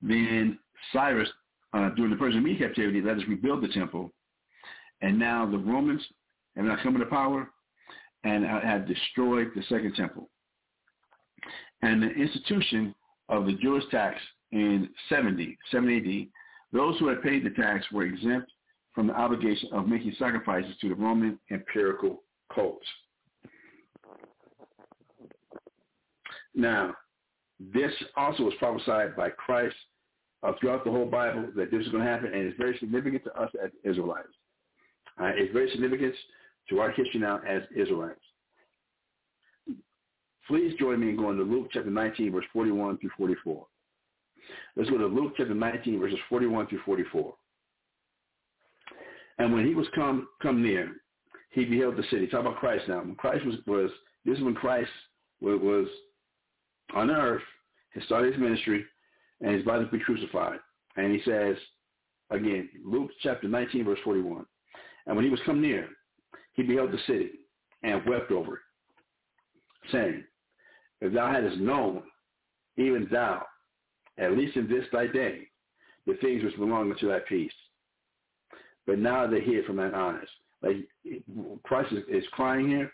Then 0.02 0.58
Cyrus, 0.92 1.28
uh, 1.72 1.90
during 1.90 2.10
the 2.10 2.16
Persian 2.16 2.42
Media 2.42 2.66
captivity, 2.66 3.00
let 3.00 3.16
us 3.16 3.22
rebuild 3.28 3.62
the 3.62 3.68
temple. 3.68 4.12
And 5.02 5.18
now 5.18 5.46
the 5.46 5.58
Romans 5.58 6.02
have 6.56 6.64
now 6.64 6.78
come 6.82 6.94
into 6.94 7.06
power 7.06 7.50
and 8.24 8.44
have 8.44 8.88
destroyed 8.88 9.52
the 9.54 9.62
Second 9.68 9.94
Temple. 9.94 10.28
And 11.82 12.02
the 12.02 12.10
institution 12.10 12.94
of 13.28 13.46
the 13.46 13.52
Jewish 13.52 13.84
tax 13.90 14.18
in 14.52 14.88
70, 15.08 15.56
70 15.70 15.96
AD, 15.96 16.28
those 16.76 16.98
who 16.98 17.08
had 17.08 17.22
paid 17.22 17.44
the 17.44 17.50
tax 17.50 17.84
were 17.90 18.04
exempt 18.04 18.50
from 18.94 19.06
the 19.06 19.14
obligation 19.14 19.68
of 19.72 19.88
making 19.88 20.14
sacrifices 20.18 20.74
to 20.80 20.88
the 20.88 20.94
Roman 20.94 21.38
empirical 21.50 22.22
cults. 22.54 22.86
Now, 26.54 26.94
this 27.58 27.92
also 28.16 28.44
was 28.44 28.54
prophesied 28.58 29.16
by 29.16 29.30
Christ 29.30 29.76
uh, 30.42 30.52
throughout 30.60 30.84
the 30.84 30.90
whole 30.90 31.06
Bible 31.06 31.48
that 31.56 31.70
this 31.70 31.82
is 31.82 31.88
going 31.88 32.04
to 32.04 32.10
happen, 32.10 32.32
and 32.32 32.42
it's 32.42 32.56
very 32.56 32.76
significant 32.78 33.24
to 33.24 33.34
us 33.40 33.50
as 33.62 33.70
Israelites. 33.84 34.28
Uh, 35.20 35.32
it's 35.34 35.52
very 35.52 35.70
significant 35.70 36.14
to 36.68 36.80
our 36.80 36.90
history 36.90 37.20
now 37.20 37.40
as 37.46 37.62
Israelites. 37.74 38.20
Please 40.46 40.74
join 40.78 41.00
me 41.00 41.10
in 41.10 41.16
going 41.16 41.36
to 41.36 41.42
Luke 41.42 41.68
chapter 41.72 41.90
19, 41.90 42.32
verse 42.32 42.44
41 42.52 42.98
through 42.98 43.10
44. 43.16 43.66
Let's 44.76 44.90
go 44.90 44.98
to 44.98 45.06
Luke 45.06 45.34
chapter 45.36 45.54
19, 45.54 46.00
verses 46.00 46.18
41 46.28 46.66
through 46.68 46.80
44. 46.84 47.34
And 49.38 49.52
when 49.52 49.66
he 49.66 49.74
was 49.74 49.86
come 49.94 50.28
come 50.40 50.62
near, 50.62 50.92
he 51.50 51.64
beheld 51.64 51.96
the 51.96 52.04
city. 52.10 52.26
Talk 52.26 52.40
about 52.40 52.56
Christ 52.56 52.84
now. 52.88 53.00
When 53.00 53.14
Christ 53.14 53.44
was, 53.44 53.56
was 53.66 53.90
this 54.24 54.38
is 54.38 54.44
when 54.44 54.54
Christ 54.54 54.90
was, 55.40 55.60
was 55.60 55.86
on 56.94 57.10
earth, 57.10 57.42
he 57.94 58.00
started 58.02 58.32
his 58.32 58.40
ministry, 58.40 58.84
and 59.40 59.60
about 59.60 59.78
to 59.78 59.86
be 59.86 59.98
crucified. 59.98 60.58
And 60.96 61.12
he 61.12 61.20
says, 61.24 61.56
again, 62.30 62.68
Luke 62.84 63.10
chapter 63.22 63.48
19, 63.48 63.84
verse 63.84 63.98
41. 64.04 64.46
And 65.06 65.16
when 65.16 65.24
he 65.24 65.30
was 65.30 65.40
come 65.44 65.60
near, 65.60 65.88
he 66.54 66.62
beheld 66.62 66.92
the 66.92 66.98
city 67.06 67.30
and 67.82 68.04
wept 68.06 68.30
over 68.32 68.54
it, 68.54 68.60
saying, 69.92 70.24
If 71.00 71.12
thou 71.12 71.30
hadst 71.30 71.58
known, 71.58 72.02
even 72.76 73.08
thou, 73.10 73.44
at 74.18 74.36
least 74.36 74.56
in 74.56 74.68
this 74.68 74.84
thy 74.92 75.06
day, 75.06 75.48
the 76.06 76.14
things 76.14 76.42
which 76.42 76.56
belong 76.56 76.90
unto 76.90 77.08
thy 77.08 77.20
peace. 77.20 77.52
But 78.86 78.98
now 78.98 79.26
they 79.26 79.40
hear 79.40 79.62
from 79.64 79.76
thine 79.76 79.94
eyes. 79.94 80.26
Like 80.62 80.76
Christ 81.64 81.92
is, 81.92 82.04
is 82.08 82.28
crying 82.32 82.68
here. 82.68 82.92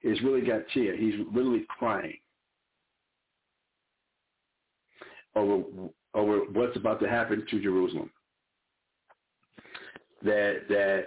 He's 0.00 0.22
really 0.22 0.42
got 0.42 0.62
tear. 0.72 0.96
He's 0.96 1.14
literally 1.32 1.66
crying 1.68 2.18
over 5.34 5.62
over 6.14 6.38
what's 6.52 6.76
about 6.76 7.00
to 7.00 7.08
happen 7.08 7.44
to 7.48 7.62
Jerusalem. 7.62 8.10
That 10.22 10.62
that 10.68 11.06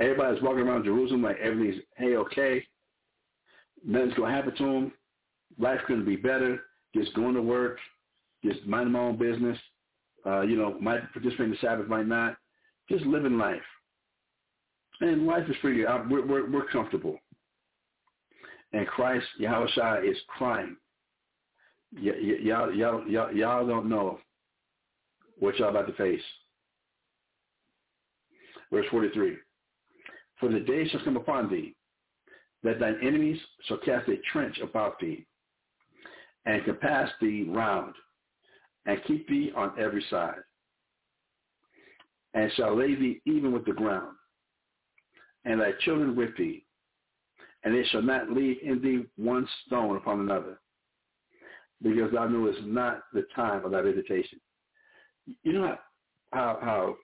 everybody's 0.00 0.42
walking 0.42 0.66
around 0.66 0.84
Jerusalem 0.84 1.22
like 1.22 1.38
everything's 1.38 1.82
hey 1.96 2.16
okay, 2.16 2.64
nothing's 3.84 4.14
gonna 4.14 4.34
happen 4.34 4.56
to 4.56 4.64
them. 4.64 4.92
Life's 5.58 5.82
gonna 5.88 6.04
be 6.04 6.16
better. 6.16 6.60
Just 6.94 7.14
going 7.14 7.34
to 7.34 7.42
work, 7.42 7.78
just 8.44 8.64
minding 8.66 8.92
my 8.92 8.98
own 9.00 9.16
business. 9.18 9.58
Uh, 10.26 10.42
you 10.42 10.56
know, 10.56 10.78
might 10.80 11.10
participate 11.12 11.46
in 11.46 11.50
the 11.50 11.56
Sabbath, 11.60 11.88
might 11.88 12.06
not. 12.06 12.36
Just 12.88 13.04
living 13.06 13.38
life, 13.38 13.62
and 15.00 15.26
life 15.26 15.48
is 15.48 15.56
pretty. 15.60 15.86
Uh, 15.86 16.00
we're 16.10 16.26
we're, 16.26 16.50
we're 16.50 16.66
comfortable. 16.66 17.18
And 18.72 18.86
Christ, 18.86 19.26
Yahushua, 19.40 20.08
is 20.08 20.16
crying. 20.28 20.76
Y- 21.94 22.10
y- 22.10 22.38
y'all, 22.42 22.72
y'all, 22.72 23.06
y'all, 23.06 23.32
y'all 23.32 23.66
don't 23.66 23.88
know 23.88 24.18
what 25.38 25.58
y'all 25.58 25.68
about 25.68 25.86
to 25.86 25.92
face. 25.94 26.22
Verse 28.72 28.86
43. 28.90 29.36
For 30.40 30.48
the 30.48 30.60
day 30.60 30.88
shall 30.88 31.04
come 31.04 31.16
upon 31.16 31.50
thee, 31.50 31.74
that 32.62 32.80
thine 32.80 32.96
enemies 33.02 33.38
shall 33.66 33.78
cast 33.78 34.08
a 34.08 34.16
trench 34.32 34.58
about 34.62 34.98
thee, 34.98 35.26
and 36.46 36.64
compass 36.64 37.10
thee 37.20 37.46
round, 37.48 37.94
and 38.86 39.02
keep 39.04 39.28
thee 39.28 39.52
on 39.56 39.72
every 39.78 40.04
side, 40.10 40.40
and 42.34 42.50
shall 42.52 42.76
lay 42.76 42.94
thee 42.94 43.20
even 43.26 43.52
with 43.52 43.64
the 43.64 43.72
ground, 43.72 44.16
and 45.44 45.60
thy 45.60 45.72
children 45.80 46.16
with 46.16 46.36
thee, 46.36 46.64
and 47.64 47.74
they 47.74 47.84
shall 47.88 48.02
not 48.02 48.30
leave 48.30 48.58
in 48.62 48.82
thee 48.82 49.04
one 49.16 49.46
stone 49.66 49.96
upon 49.96 50.20
another, 50.20 50.60
because 51.82 52.12
thou 52.12 52.26
knewest 52.26 52.62
not 52.64 53.02
the 53.12 53.24
time 53.34 53.64
of 53.64 53.70
thy 53.72 53.82
visitation. 53.82 54.40
You 55.44 55.52
know 55.52 55.76
how 56.32 56.58
how 56.60 56.96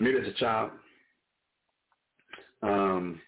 maybe 0.00 0.18
as 0.18 0.26
a 0.26 0.32
child, 0.38 0.70
um, 2.62 3.20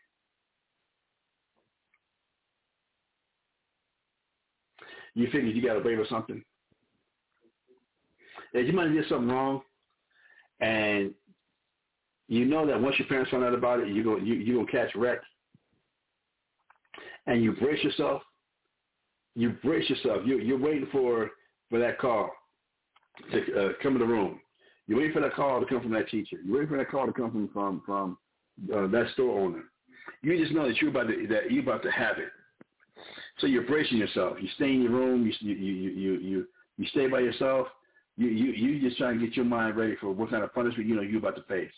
you 5.15 5.27
figured 5.27 5.55
you 5.55 5.62
got 5.62 5.77
away 5.77 5.97
with 5.97 6.09
something. 6.09 6.43
And 8.53 8.66
you 8.66 8.73
might 8.73 8.86
have 8.86 8.95
did 8.95 9.09
something 9.09 9.28
wrong, 9.28 9.62
and 10.61 11.12
you 12.28 12.45
know 12.45 12.66
that 12.66 12.81
once 12.81 12.99
your 12.99 13.09
parents 13.09 13.31
find 13.31 13.45
out 13.45 13.55
about 13.55 13.81
it, 13.81 13.89
you're 13.89 14.05
going 14.05 14.24
you, 14.24 14.35
you're 14.35 14.65
gonna 14.65 14.70
catch 14.70 14.95
wreck, 14.95 15.19
and 17.27 17.43
you 17.43 17.53
brace 17.53 17.82
yourself. 17.82 18.23
You 19.35 19.51
brace 19.62 19.89
yourself. 19.91 20.23
You, 20.24 20.39
you're 20.39 20.59
waiting 20.59 20.89
for 20.93 21.31
for 21.70 21.78
that 21.81 21.99
call 21.99 22.31
to 23.32 23.39
uh, 23.39 23.73
come 23.82 23.95
in 23.95 24.01
the 24.01 24.07
room. 24.07 24.41
You're 24.86 24.99
waiting 24.99 25.15
for 25.15 25.20
that 25.20 25.35
call 25.35 25.61
to 25.61 25.66
come 25.66 25.81
from 25.81 25.93
that 25.93 26.09
teacher. 26.09 26.36
You're 26.45 26.55
waiting 26.55 26.69
for 26.69 26.77
that 26.78 26.91
call 26.91 27.07
to 27.07 27.12
come 27.12 27.31
from 27.31 27.49
from 27.49 27.82
from 27.85 28.19
uh, 28.73 28.86
that 28.89 29.11
store 29.15 29.41
owner. 29.41 29.65
You 30.23 30.39
just 30.39 30.53
know 30.53 30.69
that 30.69 30.81
you're 30.81 30.91
about 30.91 31.09
to 31.09 31.27
that 31.28 31.51
you're 31.51 31.62
about 31.62 31.82
to 31.82 31.91
have 31.91 32.19
it. 32.19 32.28
So 33.40 33.47
you're 33.47 33.66
bracing 33.66 33.98
yourself. 33.98 34.36
You 34.40 34.48
stay 34.56 34.70
in 34.72 34.82
your 34.82 34.93
room. 34.93 35.26
You 35.26 35.32
you 35.40 35.55
you 35.55 35.90
you 35.90 36.12
you, 36.20 36.47
you 36.78 36.86
stay 36.89 37.06
by 37.09 37.20
yourself. 37.20 37.68
You 38.16 38.28
you 38.28 38.52
you 38.52 38.81
just 38.81 38.98
trying 38.98 39.18
to 39.18 39.26
get 39.26 39.36
your 39.36 39.44
mind 39.44 39.76
ready 39.76 39.97
for 40.01 40.12
what 40.12 40.31
kind 40.31 40.44
of 40.44 40.55
punishment 40.55 40.89
you 40.89 40.97
know 40.97 41.02
you're 41.02 41.18
about 41.18 41.36
to 41.36 41.43
face. 41.43 41.72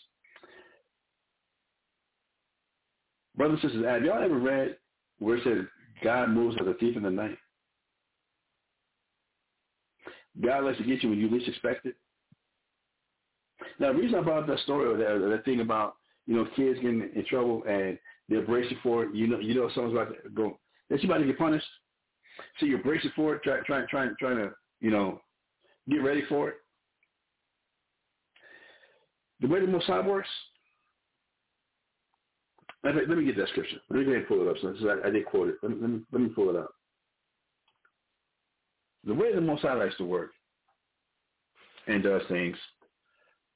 Brothers 3.35 3.59
and 3.61 3.71
sisters, 3.71 3.85
have 3.85 4.03
y'all 4.03 4.23
ever 4.23 4.37
read 4.37 4.77
where 5.19 5.37
it 5.37 5.43
says 5.43 5.65
God 6.03 6.29
moves 6.29 6.57
as 6.59 6.67
a 6.67 6.73
thief 6.75 6.97
in 6.97 7.03
the 7.03 7.11
night? 7.11 7.37
God 10.43 10.63
likes 10.63 10.77
to 10.77 10.83
get 10.83 11.03
you 11.03 11.09
when 11.09 11.19
you 11.19 11.29
least 11.29 11.47
expect 11.47 11.85
it. 11.85 11.95
Now, 13.79 13.91
the 13.91 13.99
reason 13.99 14.19
I 14.19 14.21
brought 14.21 14.43
up 14.43 14.47
that 14.47 14.59
story 14.59 14.87
or 14.87 14.97
that, 14.97 15.27
that 15.29 15.45
thing 15.45 15.61
about 15.61 15.95
you 16.25 16.35
know 16.35 16.47
kids 16.55 16.79
getting 16.79 17.09
in 17.15 17.25
trouble 17.25 17.63
and 17.67 17.97
they're 18.29 18.45
bracing 18.45 18.77
for 18.83 19.03
it, 19.03 19.15
you 19.15 19.27
know, 19.27 19.39
you 19.39 19.55
know 19.55 19.69
someone's 19.73 19.95
about 19.95 20.23
to 20.23 20.29
go, 20.29 20.57
that 20.89 21.01
you 21.01 21.09
about 21.09 21.19
to 21.19 21.25
get 21.25 21.37
punished. 21.37 21.65
So 22.59 22.65
you're 22.65 22.79
bracing 22.79 23.11
for 23.15 23.35
it, 23.35 23.43
trying, 23.43 23.63
trying, 23.65 23.87
trying, 23.89 24.15
trying 24.19 24.37
to, 24.37 24.51
you 24.79 24.91
know, 24.91 25.21
get 25.89 26.03
ready 26.03 26.23
for 26.29 26.49
it. 26.49 26.55
The 29.41 29.47
way 29.47 29.59
the 29.59 29.67
Most 29.67 29.87
High 29.87 30.05
works. 30.05 30.29
Let 32.83 32.95
me, 32.95 33.01
let 33.07 33.17
me 33.17 33.25
get 33.25 33.37
that 33.37 33.49
scripture. 33.49 33.77
Let 33.89 33.99
me 33.99 34.05
go 34.05 34.11
ahead 34.11 34.21
and 34.21 34.27
pull 34.27 34.41
it 34.41 34.49
up. 34.49 34.57
So 34.61 34.89
I, 34.89 35.07
I 35.07 35.11
did 35.11 35.25
quote 35.25 35.49
it. 35.49 35.55
Let 35.61 35.71
me, 35.71 35.77
let 35.81 35.89
me, 35.89 35.99
let 36.11 36.21
me 36.21 36.29
pull 36.29 36.49
it 36.49 36.55
up. 36.55 36.69
The 39.03 39.13
way 39.13 39.33
the 39.33 39.41
Most 39.41 39.63
High 39.63 39.73
likes 39.73 39.97
to 39.97 40.05
work 40.05 40.31
and 41.87 42.03
does 42.03 42.21
things 42.29 42.55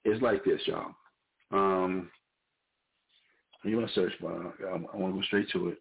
is 0.06 0.22
like 0.22 0.44
this, 0.44 0.62
y'all. 0.66 0.92
Um, 1.52 2.10
you 3.64 3.78
want 3.78 3.90
to 3.90 3.94
search, 3.94 4.14
but 4.22 4.32
I, 4.32 4.74
I 4.74 4.98
want 4.98 5.14
to 5.14 5.20
go 5.20 5.26
straight 5.28 5.50
to 5.52 5.70
it. 5.70 5.78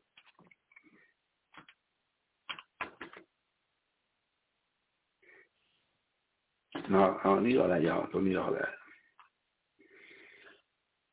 No, 6.90 7.18
I 7.22 7.28
don't 7.28 7.44
need 7.44 7.56
all 7.56 7.68
that, 7.68 7.82
y'all. 7.82 8.08
Don't 8.12 8.26
need 8.26 8.36
all 8.36 8.52
that. 8.52 8.68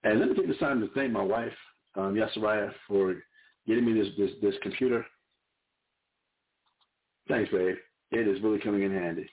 And 0.03 0.19
let 0.19 0.29
me 0.29 0.35
take 0.35 0.47
the 0.47 0.55
time 0.55 0.81
to 0.81 0.89
thank 0.93 1.11
my 1.11 1.21
wife 1.21 1.53
um, 1.95 2.15
Yasiraya, 2.15 2.71
for 2.87 3.15
getting 3.67 3.85
me 3.85 3.93
this, 3.99 4.09
this, 4.17 4.31
this 4.41 4.55
computer. 4.61 5.05
Thanks, 7.27 7.51
babe. 7.51 7.75
It 8.11 8.27
is 8.27 8.41
really 8.41 8.59
coming 8.59 8.83
in 8.83 8.93
handy. 8.93 9.29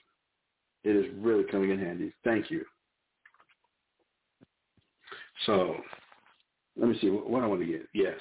It 0.83 0.95
is 0.95 1.05
really 1.17 1.45
coming 1.49 1.71
in 1.71 1.79
handy. 1.79 2.13
Thank 2.23 2.51
you. 2.51 2.63
So, 5.45 5.75
let 6.77 6.89
me 6.89 6.97
see 7.01 7.09
what, 7.09 7.29
what 7.29 7.43
I 7.43 7.47
want 7.47 7.61
to 7.61 7.67
get. 7.67 7.87
Yes. 7.93 8.19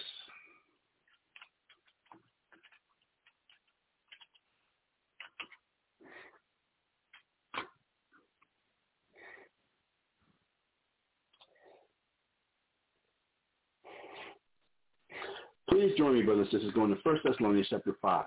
Please 15.94 16.02
join 16.02 16.14
me, 16.14 16.22
brothers 16.22 16.48
and 16.50 16.60
sisters, 16.60 16.74
going 16.74 16.90
to 16.90 17.00
1 17.02 17.18
Thessalonians 17.24 17.68
chapter 17.70 17.96
5. 18.02 18.24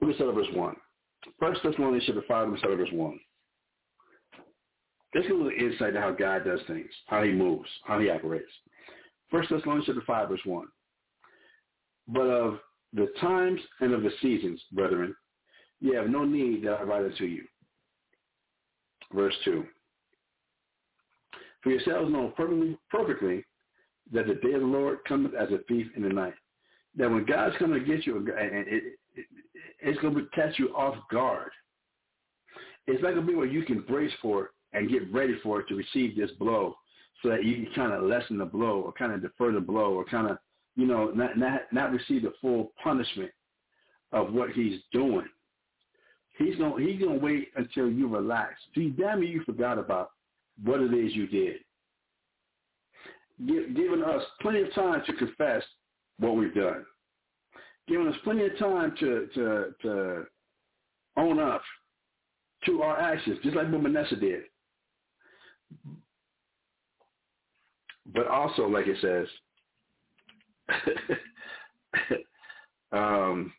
Let 0.00 0.08
me 0.08 0.14
start 0.14 0.30
at 0.30 0.34
verse 0.34 0.46
1. 0.54 0.76
1 1.38 1.54
Thessalonians 1.62 2.04
chapter 2.06 2.24
5, 2.26 2.46
let 2.46 2.52
me 2.52 2.58
start 2.58 2.72
at 2.72 2.78
verse 2.78 2.88
1. 2.92 3.20
Let's 5.14 5.26
get 5.26 5.36
a 5.36 5.38
little 5.38 5.52
insight 5.58 5.92
to 5.94 6.00
how 6.00 6.12
God 6.12 6.44
does 6.44 6.60
things, 6.66 6.88
how 7.08 7.22
he 7.22 7.32
moves, 7.32 7.68
how 7.84 7.98
he 7.98 8.08
operates. 8.08 8.50
1 9.30 9.42
Thessalonians 9.50 9.86
chapter 9.86 10.02
5, 10.06 10.28
verse 10.28 10.40
1. 10.44 10.66
But 12.08 12.20
of 12.22 12.58
the 12.94 13.08
times 13.20 13.60
and 13.80 13.92
of 13.92 14.02
the 14.02 14.12
seasons, 14.22 14.62
brethren, 14.72 15.14
ye 15.80 15.94
have 15.94 16.08
no 16.08 16.24
need 16.24 16.64
that 16.64 16.80
I 16.80 16.82
write 16.84 17.04
unto 17.04 17.24
you. 17.24 17.44
Verse 19.12 19.34
2. 19.44 19.66
For 21.62 21.70
yourselves 21.70 22.10
know 22.10 22.32
perfectly, 22.36 22.78
perfectly 22.90 23.44
that 24.12 24.26
the 24.26 24.34
day 24.34 24.54
of 24.54 24.60
the 24.60 24.66
Lord 24.66 24.98
cometh 25.06 25.34
as 25.34 25.50
a 25.50 25.58
thief 25.68 25.86
in 25.96 26.02
the 26.02 26.08
night. 26.08 26.34
That 26.96 27.10
when 27.10 27.24
God's 27.24 27.56
coming 27.58 27.78
to 27.78 27.86
get 27.86 28.06
you, 28.06 28.16
and 28.16 28.26
it, 28.28 28.82
it, 29.14 29.26
it's 29.80 30.00
going 30.00 30.14
to 30.14 30.26
catch 30.34 30.58
you 30.58 30.74
off 30.74 30.96
guard. 31.10 31.50
It's 32.86 33.02
not 33.02 33.14
going 33.14 33.26
to 33.26 33.32
be 33.32 33.36
where 33.36 33.46
you 33.46 33.64
can 33.64 33.82
brace 33.82 34.12
for 34.20 34.44
it 34.44 34.50
and 34.72 34.90
get 34.90 35.12
ready 35.12 35.36
for 35.42 35.60
it 35.60 35.68
to 35.68 35.76
receive 35.76 36.16
this 36.16 36.30
blow 36.38 36.74
so 37.22 37.28
that 37.28 37.44
you 37.44 37.54
can 37.54 37.74
kind 37.74 37.92
of 37.92 38.02
lessen 38.02 38.38
the 38.38 38.44
blow 38.44 38.80
or 38.80 38.92
kind 38.92 39.12
of 39.12 39.22
defer 39.22 39.52
the 39.52 39.60
blow 39.60 39.92
or 39.92 40.04
kind 40.04 40.28
of, 40.28 40.38
you 40.76 40.86
know, 40.86 41.10
not, 41.14 41.36
not, 41.36 41.62
not 41.72 41.92
receive 41.92 42.22
the 42.22 42.32
full 42.40 42.72
punishment 42.82 43.30
of 44.12 44.32
what 44.32 44.50
he's 44.50 44.80
doing. 44.92 45.26
He's 46.38 46.56
going 46.56 46.84
he's 46.84 47.00
to 47.00 47.12
wait 47.12 47.48
until 47.56 47.90
you 47.90 48.08
relax. 48.08 48.54
See, 48.74 48.88
damn 48.88 49.22
you, 49.22 49.28
you 49.28 49.44
forgot 49.44 49.78
about 49.78 50.10
what 50.64 50.80
it 50.80 50.92
is 50.92 51.14
you 51.14 51.26
did. 51.26 51.56
Giving 53.46 54.02
us 54.04 54.22
plenty 54.40 54.62
of 54.62 54.74
time 54.74 55.02
to 55.06 55.12
confess 55.14 55.62
what 56.18 56.36
we've 56.36 56.54
done. 56.54 56.84
Giving 57.88 58.08
us 58.08 58.16
plenty 58.22 58.44
of 58.46 58.58
time 58.58 58.94
to, 59.00 59.28
to, 59.34 59.74
to 59.82 60.26
own 61.16 61.40
up 61.40 61.62
to 62.66 62.82
our 62.82 63.00
actions, 63.00 63.38
just 63.42 63.56
like 63.56 63.70
what 63.70 63.82
Manasseh 63.82 64.16
did. 64.16 64.42
But 68.12 68.26
also, 68.26 68.66
like 68.66 68.86
it 68.86 68.98
says, 69.00 69.26
um, 72.92 73.52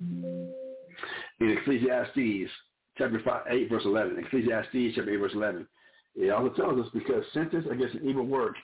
in 0.00 0.54
Ecclesiastes 1.40 2.50
chapter 2.98 3.20
5, 3.24 3.42
8, 3.48 3.70
verse 3.70 3.82
11, 3.84 4.18
Ecclesiastes 4.18 4.94
chapter 4.94 5.10
8, 5.10 5.16
verse 5.16 5.32
11, 5.34 5.66
it 6.16 6.30
also 6.30 6.54
tells 6.54 6.80
us 6.80 6.90
because 6.92 7.24
sentence 7.32 7.66
against 7.70 7.94
an 7.94 8.08
evil 8.08 8.24
work 8.24 8.56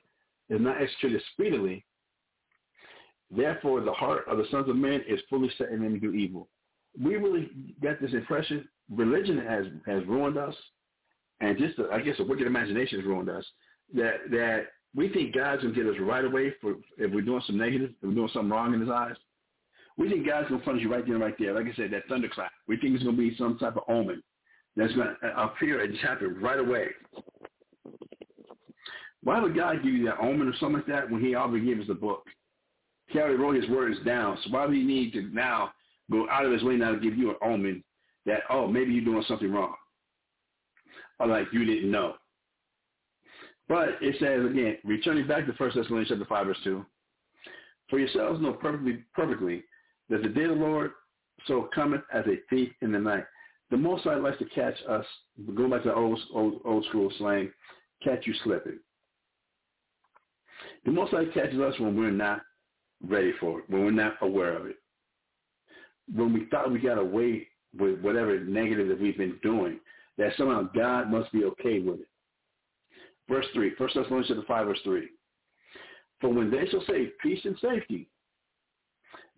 is 0.48 0.60
not 0.60 0.80
executed 0.80 1.22
speedily, 1.32 1.84
therefore 3.30 3.80
the 3.80 3.92
heart 3.92 4.24
of 4.28 4.38
the 4.38 4.46
sons 4.50 4.68
of 4.68 4.76
men 4.76 5.02
is 5.08 5.20
fully 5.28 5.50
set 5.58 5.70
in 5.70 5.82
them 5.82 5.94
to 5.94 6.00
do 6.00 6.12
evil. 6.12 6.48
We 7.00 7.16
really 7.16 7.50
get 7.82 8.00
this 8.00 8.12
impression 8.12 8.68
religion 8.90 9.38
has, 9.38 9.66
has 9.86 10.06
ruined 10.06 10.38
us, 10.38 10.54
and 11.40 11.58
just, 11.58 11.74
I 11.92 12.00
guess, 12.00 12.18
a 12.18 12.24
wicked 12.24 12.46
imagination 12.46 13.00
has 13.00 13.06
ruined 13.06 13.28
us, 13.28 13.44
that, 13.94 14.30
that 14.30 14.66
we 14.94 15.08
think 15.08 15.34
God's 15.34 15.62
going 15.62 15.74
to 15.74 15.84
get 15.84 15.92
us 15.92 16.00
right 16.00 16.24
away 16.24 16.54
for 16.60 16.76
if 16.96 17.12
we're 17.12 17.20
doing 17.20 17.42
some 17.46 17.58
negative, 17.58 17.90
if 17.90 18.08
we're 18.08 18.14
doing 18.14 18.30
something 18.32 18.50
wrong 18.50 18.72
in 18.72 18.80
his 18.80 18.88
eyes. 18.88 19.16
We 19.98 20.10
think 20.10 20.26
God's 20.26 20.48
going 20.48 20.60
to 20.60 20.64
punish 20.64 20.82
you 20.82 20.92
right 20.92 21.06
there 21.06 21.18
right 21.18 21.34
there. 21.38 21.54
Like 21.54 21.72
I 21.72 21.76
said, 21.76 21.90
that 21.92 22.06
thunderclap. 22.08 22.52
We 22.68 22.76
think 22.76 22.94
it's 22.94 23.04
going 23.04 23.16
to 23.16 23.22
be 23.22 23.36
some 23.36 23.58
type 23.58 23.76
of 23.76 23.84
omen 23.88 24.22
that's 24.76 24.92
going 24.92 25.08
to 25.22 25.28
uh, 25.28 25.46
appear 25.46 25.80
and 25.82 25.92
just 25.92 26.04
happen 26.04 26.38
right 26.40 26.58
away. 26.58 26.88
Why 29.22 29.40
would 29.40 29.56
God 29.56 29.82
give 29.82 29.94
you 29.94 30.04
that 30.06 30.20
omen 30.20 30.48
or 30.48 30.52
something 30.60 30.76
like 30.76 30.86
that 30.86 31.10
when 31.10 31.24
he 31.24 31.34
already 31.34 31.64
gave 31.64 31.80
us 31.80 31.88
the 31.88 31.94
book? 31.94 32.24
He 33.08 33.18
already 33.18 33.36
wrote 33.36 33.56
his 33.56 33.68
words 33.70 33.96
down. 34.04 34.36
So 34.44 34.50
why 34.50 34.66
would 34.66 34.76
he 34.76 34.82
need 34.82 35.12
to 35.14 35.22
now 35.32 35.72
go 36.10 36.28
out 36.30 36.44
of 36.44 36.52
his 36.52 36.62
way 36.62 36.76
now 36.76 36.92
to 36.92 37.00
give 37.00 37.16
you 37.16 37.30
an 37.30 37.36
omen 37.42 37.82
that, 38.26 38.40
oh, 38.50 38.68
maybe 38.68 38.92
you're 38.92 39.04
doing 39.04 39.24
something 39.26 39.50
wrong? 39.50 39.74
Or 41.18 41.26
like 41.26 41.46
you 41.52 41.64
didn't 41.64 41.90
know. 41.90 42.14
But 43.68 43.96
it 44.00 44.16
says, 44.20 44.44
again, 44.48 44.76
returning 44.84 45.26
back 45.26 45.46
to 45.46 45.52
1 45.52 45.70
Thessalonians 45.74 46.08
chapter 46.08 46.24
5, 46.24 46.46
verse 46.46 46.58
2, 46.62 46.84
for 47.88 47.98
yourselves 47.98 48.40
know 48.40 48.52
perfectly, 48.52 49.02
perfectly 49.14 49.64
that 50.10 50.22
the 50.22 50.28
day 50.28 50.44
of 50.44 50.50
the 50.50 50.64
Lord 50.64 50.92
so 51.46 51.68
cometh 51.74 52.02
as 52.12 52.24
a 52.26 52.36
thief 52.50 52.70
in 52.82 52.92
the 52.92 52.98
night. 52.98 53.24
The 53.70 53.76
Most 53.76 54.04
High 54.04 54.16
likes 54.16 54.38
to 54.38 54.44
catch 54.46 54.76
us, 54.88 55.04
go 55.54 55.68
back 55.68 55.82
to 55.82 55.88
the 55.88 55.94
old, 55.94 56.18
old, 56.32 56.60
old 56.64 56.84
school 56.86 57.12
slang, 57.18 57.50
catch 58.02 58.26
you 58.26 58.34
slipping. 58.44 58.78
The 60.84 60.92
Most 60.92 61.10
High 61.10 61.26
catches 61.26 61.60
us 61.60 61.78
when 61.80 61.96
we're 61.96 62.10
not 62.10 62.42
ready 63.06 63.32
for 63.40 63.60
it, 63.60 63.64
when 63.68 63.84
we're 63.84 63.90
not 63.90 64.14
aware 64.20 64.56
of 64.56 64.66
it. 64.66 64.76
When 66.14 66.32
we 66.32 66.46
thought 66.50 66.70
we 66.70 66.78
got 66.78 66.98
away 66.98 67.48
with 67.76 68.00
whatever 68.00 68.38
negative 68.38 68.88
that 68.88 69.00
we've 69.00 69.18
been 69.18 69.38
doing, 69.42 69.80
that 70.18 70.32
somehow 70.38 70.68
God 70.74 71.10
must 71.10 71.32
be 71.32 71.44
okay 71.44 71.80
with 71.80 72.00
it. 72.00 72.08
Verse 73.28 73.46
3, 73.54 73.72
1 73.76 73.88
Thessalonians 73.94 74.44
5, 74.46 74.66
verse 74.66 74.78
3. 74.84 75.08
For 76.20 76.32
when 76.32 76.50
they 76.50 76.66
shall 76.70 76.84
say 76.86 77.12
peace 77.20 77.40
and 77.44 77.58
safety, 77.60 78.08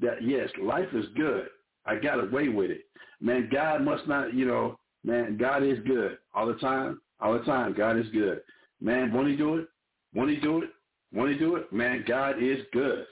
that 0.00 0.22
yes, 0.22 0.48
life 0.62 0.88
is 0.92 1.06
good. 1.16 1.46
I 1.86 1.96
got 1.96 2.22
away 2.22 2.48
with 2.48 2.70
it. 2.70 2.82
Man, 3.20 3.48
God 3.50 3.82
must 3.82 4.06
not, 4.06 4.34
you 4.34 4.44
know, 4.46 4.78
man, 5.04 5.36
God 5.36 5.62
is 5.62 5.78
good 5.86 6.18
all 6.34 6.46
the 6.46 6.54
time. 6.54 7.00
All 7.20 7.32
the 7.32 7.44
time, 7.44 7.74
God 7.76 7.98
is 7.98 8.06
good. 8.12 8.40
Man, 8.80 9.12
won't 9.12 9.28
he 9.28 9.36
do 9.36 9.56
it? 9.56 9.68
Won't 10.14 10.30
he 10.30 10.36
do 10.36 10.62
it? 10.62 10.70
Won't 11.12 11.32
he 11.32 11.38
do 11.38 11.56
it? 11.56 11.72
Man, 11.72 12.04
God 12.06 12.42
is 12.42 12.58
good. 12.72 13.06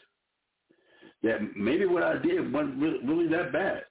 That 1.23 1.57
maybe 1.57 1.87
what 1.87 2.03
I 2.03 2.19
did 2.19 2.53
wasn't 2.53 2.79
really, 2.79 3.27
that 3.29 3.53
bad. 3.53 3.83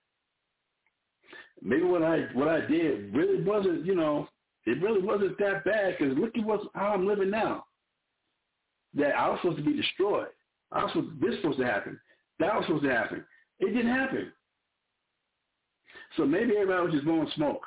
Maybe 1.62 1.84
what 1.84 2.04
I 2.04 2.28
what 2.34 2.48
I 2.48 2.62
did 2.62 3.14
really 3.14 3.42
wasn't, 3.44 3.86
you 3.86 3.96
know, 3.96 4.28
it 4.66 4.82
really 4.82 5.02
wasn't 5.02 5.38
that 5.40 5.66
bad 5.66 5.96
because 5.98 6.18
look 6.18 6.38
at 6.38 6.46
what 6.46 6.62
how 6.76 6.94
I'm 6.94 7.08
living 7.08 7.30
now. 7.30 7.66
That 8.94 9.16
I 9.16 9.30
was 9.30 9.40
supposed 9.42 9.58
to 9.58 9.64
be 9.64 9.74
destroyed. 9.74 10.28
I 10.72 10.84
was 10.84 10.94
supposed, 10.94 11.20
this 11.20 11.30
was 11.30 11.38
supposed 11.42 11.60
to 11.60 11.66
happen. 11.66 12.00
That 12.40 12.56
was 12.56 12.66
supposed 12.66 12.84
to 12.84 12.91
happen. 12.91 13.24
It 13.60 13.74
didn't 13.74 13.94
happen. 13.94 14.32
So 16.18 16.26
maybe 16.26 16.53
everybody 16.53 16.86
was 16.86 16.94
just 16.94 17.06
blowing 17.06 17.30
smoke. 17.36 17.62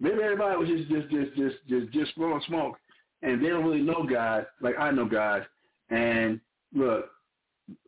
Maybe 0.00 0.22
everybody 0.22 0.56
was 0.56 0.68
just 0.68 0.88
just 0.88 1.10
just 1.10 1.36
just 1.36 1.56
just, 1.68 1.92
just 1.92 2.16
blowing 2.16 2.42
smoke, 2.46 2.76
and 3.22 3.42
they 3.42 3.48
don't 3.48 3.64
really 3.64 3.80
know 3.80 4.06
God 4.08 4.46
like 4.60 4.78
I 4.78 4.90
know 4.90 5.06
God. 5.06 5.46
And 5.90 6.40
look, 6.74 7.06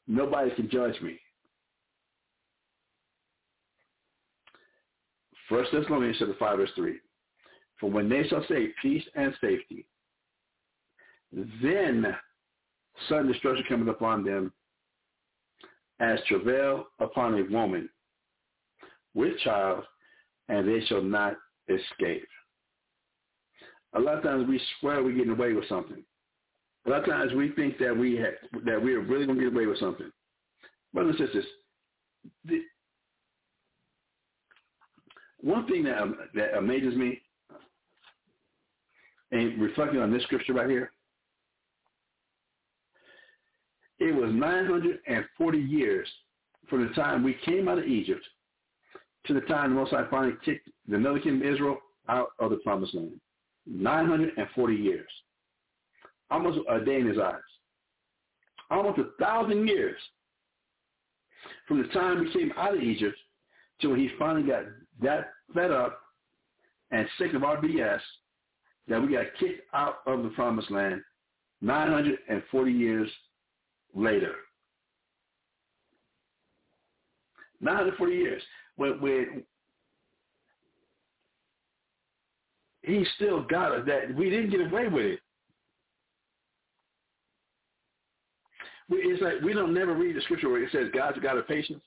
nobody 0.07 0.51
can 0.55 0.71
judge 0.71 1.01
me. 1.03 1.19
First 5.49 5.71
Thessalonians 5.73 6.17
chapter 6.19 6.35
five 6.39 6.59
verse 6.59 6.71
three. 6.75 6.99
For 7.81 7.91
when 7.91 8.09
they 8.09 8.27
shall 8.29 8.45
say 8.49 8.73
peace 8.83 9.05
and 9.15 9.33
safety, 9.41 9.87
then 11.63 12.07
sudden 13.09 13.31
destruction 13.31 13.65
cometh 13.69 13.89
upon 13.89 14.25
them 14.25 14.53
as 16.01 16.19
travail 16.29 16.87
upon 17.01 17.35
a 17.35 17.45
woman 17.53 17.89
with 19.15 19.39
child, 19.41 19.85
and 20.49 20.69
they 20.69 20.85
shall 20.87 21.03
not 21.03 21.35
escape. 21.69 22.27
A 23.95 24.01
lot 24.01 24.19
of 24.19 24.23
times 24.23 24.49
we 24.49 24.61
swear 24.81 25.03
we're 25.03 25.13
getting 25.13 25.33
away 25.33 25.55
with 25.55 25.69
something. 25.69 26.05
A 26.87 26.91
lot 26.91 27.01
of 27.01 27.07
times 27.07 27.33
we 27.35 27.51
think 27.53 27.79
that 27.79 27.97
we 27.97 28.17
have, 28.17 28.35
that 28.65 28.83
we 28.83 28.95
are 28.95 29.01
really 29.01 29.27
going 29.27 29.39
to 29.39 29.45
get 29.45 29.53
away 29.53 29.67
with 29.67 29.79
something. 29.79 30.11
Brothers 30.95 31.17
and 31.19 31.29
sisters, 31.29 31.45
the, 32.45 32.61
one 35.41 35.67
thing 35.67 35.85
that 35.85 35.99
that 36.35 36.57
amazes 36.57 36.95
me, 36.95 37.21
and 39.31 39.61
reflecting 39.61 40.01
on 40.01 40.13
this 40.13 40.23
scripture 40.23 40.55
right 40.55 40.71
here, 40.71 40.93
it 44.09 44.15
was 44.15 44.31
940 44.33 45.59
years 45.59 46.09
from 46.69 46.87
the 46.87 46.95
time 46.95 47.23
we 47.23 47.37
came 47.45 47.69
out 47.69 47.79
of 47.79 47.85
Egypt 47.85 48.25
to 49.27 49.35
the 49.35 49.41
time 49.43 49.71
the 49.71 49.81
Most 49.81 49.91
High 49.91 50.09
finally 50.11 50.35
kicked 50.45 50.69
the 50.89 50.99
Northern 50.99 51.23
Kingdom 51.23 51.49
of 51.49 51.55
Israel 51.55 51.79
out 52.09 52.29
of 52.39 52.51
the 52.51 52.57
promised 52.57 52.95
land. 52.95 53.21
940 53.67 54.75
years. 54.75 55.09
Almost 56.31 56.59
a 56.71 56.81
day 56.81 57.01
in 57.01 57.07
his 57.07 57.19
eyes. 57.19 57.37
Almost 58.71 58.99
a 58.99 59.23
thousand 59.23 59.67
years 59.67 59.99
from 61.67 61.83
the 61.83 61.89
time 61.89 62.21
we 62.21 62.33
came 62.33 62.53
out 62.57 62.75
of 62.75 62.83
Egypt 62.83 63.17
till 63.81 63.95
he 63.95 64.11
finally 64.19 64.47
got 64.47 64.65
that 65.03 65.31
fed 65.55 65.71
up 65.71 66.01
and 66.91 67.07
sick 67.19 67.35
of 67.35 67.45
our 67.45 67.59
BS 67.59 68.01
that 68.89 69.01
we 69.01 69.13
got 69.13 69.27
kicked 69.39 69.63
out 69.75 69.97
of 70.07 70.23
the 70.23 70.31
promised 70.31 70.71
land 70.71 71.03
940 71.61 72.73
years 72.73 73.11
later. 73.95 74.35
940 77.61 78.15
years. 78.15 78.43
When, 78.77 79.01
when 79.01 79.43
he 82.83 83.05
still 83.17 83.43
got 83.43 83.73
us, 83.73 83.83
that 83.87 84.15
we 84.15 84.31
didn't 84.31 84.51
get 84.51 84.61
away 84.61 84.89
with 84.89 85.05
it. 85.05 85.21
It's 88.91 89.23
like 89.23 89.43
we 89.45 89.53
don't 89.53 89.75
never 89.75 89.95
read 89.95 90.17
the 90.17 90.21
scripture 90.23 90.49
where 90.49 90.63
it 90.63 90.73
says 90.73 90.89
God's 90.95 91.19
a 91.19 91.21
God 91.21 91.37
of 91.37 91.47
patience. 91.47 91.83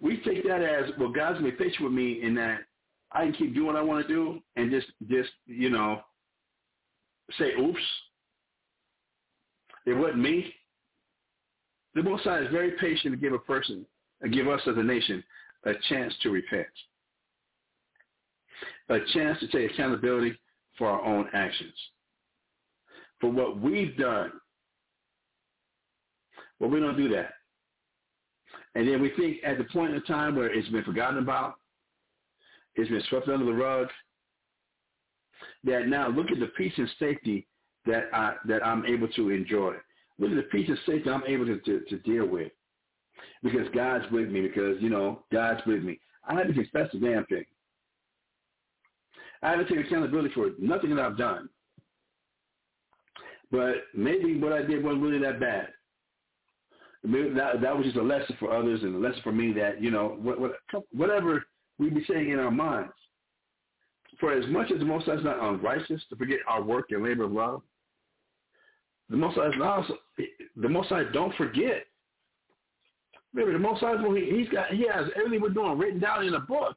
We 0.00 0.18
take 0.18 0.46
that 0.46 0.60
as, 0.60 0.90
well, 0.98 1.10
God's 1.10 1.38
to 1.38 1.44
be 1.44 1.52
patient 1.52 1.84
with 1.84 1.92
me 1.92 2.22
in 2.22 2.34
that 2.34 2.58
I 3.12 3.24
can 3.24 3.32
keep 3.32 3.54
doing 3.54 3.66
what 3.66 3.76
I 3.76 3.82
want 3.82 4.06
to 4.06 4.12
do 4.12 4.40
and 4.56 4.70
just, 4.70 4.88
just 5.08 5.30
you 5.46 5.70
know, 5.70 6.00
say, 7.38 7.52
oops, 7.54 7.80
it 9.86 9.94
wasn't 9.94 10.18
me. 10.18 10.52
The 11.96 12.02
Most 12.02 12.24
High 12.24 12.42
is 12.42 12.52
very 12.52 12.72
patient 12.72 13.14
to 13.14 13.16
give 13.16 13.32
a 13.32 13.38
person, 13.38 13.86
and 14.20 14.32
give 14.32 14.48
us 14.48 14.60
as 14.66 14.76
a 14.76 14.82
nation, 14.82 15.24
a 15.64 15.72
chance 15.88 16.14
to 16.22 16.30
repent, 16.30 16.66
a 18.90 18.98
chance 19.14 19.40
to 19.40 19.48
take 19.48 19.72
accountability 19.72 20.38
for 20.76 20.88
our 20.88 21.02
own 21.02 21.26
actions, 21.32 21.72
for 23.18 23.30
what 23.30 23.58
we've 23.58 23.96
done. 23.96 24.30
But 26.60 26.68
we 26.68 26.80
don't 26.80 26.98
do 26.98 27.08
that. 27.08 27.32
And 28.74 28.86
then 28.86 29.00
we 29.00 29.10
think 29.16 29.38
at 29.42 29.56
the 29.56 29.64
point 29.64 29.94
in 29.94 30.02
time 30.02 30.36
where 30.36 30.52
it's 30.52 30.68
been 30.68 30.84
forgotten 30.84 31.18
about, 31.18 31.54
it's 32.74 32.90
been 32.90 33.02
swept 33.08 33.28
under 33.28 33.46
the 33.46 33.54
rug, 33.54 33.88
that 35.64 35.88
now 35.88 36.08
look 36.08 36.30
at 36.30 36.40
the 36.40 36.48
peace 36.58 36.74
and 36.76 36.90
safety 36.98 37.46
that 37.86 38.04
I 38.12 38.34
that 38.48 38.64
I'm 38.66 38.84
able 38.84 39.08
to 39.08 39.30
enjoy. 39.30 39.76
At 40.22 40.30
the 40.30 40.42
peace 40.50 40.68
and 40.68 40.78
safety 40.86 41.10
I'm 41.10 41.24
able 41.26 41.46
to, 41.46 41.58
to, 41.58 41.80
to 41.80 41.98
deal 41.98 42.26
with. 42.26 42.52
Because 43.42 43.68
God's 43.74 44.10
with 44.10 44.28
me, 44.28 44.40
because, 44.42 44.76
you 44.80 44.88
know, 44.88 45.24
God's 45.32 45.60
with 45.66 45.82
me. 45.82 45.98
I 46.26 46.34
have 46.34 46.46
to 46.46 46.54
confess 46.54 46.88
the 46.92 46.98
damn 46.98 47.26
thing. 47.26 47.44
I 49.42 49.50
have 49.50 49.66
to 49.66 49.74
take 49.74 49.86
accountability 49.86 50.30
for 50.34 50.50
nothing 50.58 50.94
that 50.94 51.04
I've 51.04 51.18
done. 51.18 51.48
But 53.50 53.74
maybe 53.94 54.38
what 54.38 54.52
I 54.52 54.62
did 54.62 54.82
wasn't 54.82 55.02
really 55.02 55.20
that 55.20 55.38
bad. 55.38 55.68
Maybe 57.04 57.30
that, 57.34 57.60
that 57.60 57.76
was 57.76 57.84
just 57.84 57.96
a 57.96 58.02
lesson 58.02 58.36
for 58.38 58.52
others 58.52 58.82
and 58.82 58.96
a 58.96 58.98
lesson 58.98 59.20
for 59.22 59.32
me 59.32 59.52
that, 59.52 59.80
you 59.80 59.90
know, 59.90 60.16
what, 60.20 60.40
what, 60.40 60.52
whatever 60.92 61.44
we 61.78 61.90
be 61.90 62.04
saying 62.08 62.30
in 62.30 62.38
our 62.38 62.50
minds. 62.50 62.92
For 64.18 64.32
as 64.32 64.48
much 64.48 64.72
as 64.72 64.78
the 64.78 64.84
Most 64.86 65.06
High 65.06 65.14
is 65.14 65.24
not 65.24 65.38
unrighteous 65.38 66.02
to 66.08 66.16
forget 66.16 66.38
our 66.48 66.62
work 66.62 66.86
and 66.90 67.04
labor 67.04 67.24
of 67.24 67.32
love, 67.32 67.62
the 69.08 69.16
Most 69.16 69.36
High 69.36 69.54
not, 69.56 69.86
the 70.56 70.68
Most 70.68 70.88
High 70.88 71.04
don't 71.12 71.34
forget. 71.36 71.84
Remember, 73.32 73.52
the 73.52 73.62
Most 73.62 73.80
High, 73.80 73.96
he, 74.14 74.38
he's 74.38 74.48
got, 74.48 74.70
he 74.70 74.86
has 74.92 75.06
everything 75.16 75.40
we're 75.40 75.50
doing 75.50 75.78
written 75.78 76.00
down 76.00 76.26
in 76.26 76.34
a 76.34 76.40
book. 76.40 76.76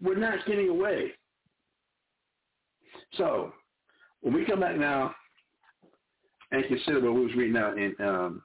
We're 0.00 0.16
not 0.16 0.46
getting 0.46 0.68
away. 0.68 1.12
So, 3.16 3.52
when 4.20 4.34
we 4.34 4.44
come 4.44 4.60
back 4.60 4.76
now 4.76 5.14
and 6.50 6.64
consider 6.66 7.00
what 7.00 7.14
we 7.14 7.26
was 7.26 7.34
reading 7.34 7.56
out 7.56 7.78
in 7.78 7.94
um, 8.00 8.42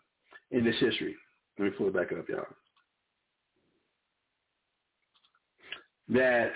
in 0.51 0.63
this 0.63 0.75
history, 0.79 1.15
let 1.57 1.65
me 1.65 1.71
pull 1.71 1.87
it 1.87 1.93
back 1.93 2.11
up, 2.11 2.27
y'all. 2.29 2.45
That 6.09 6.51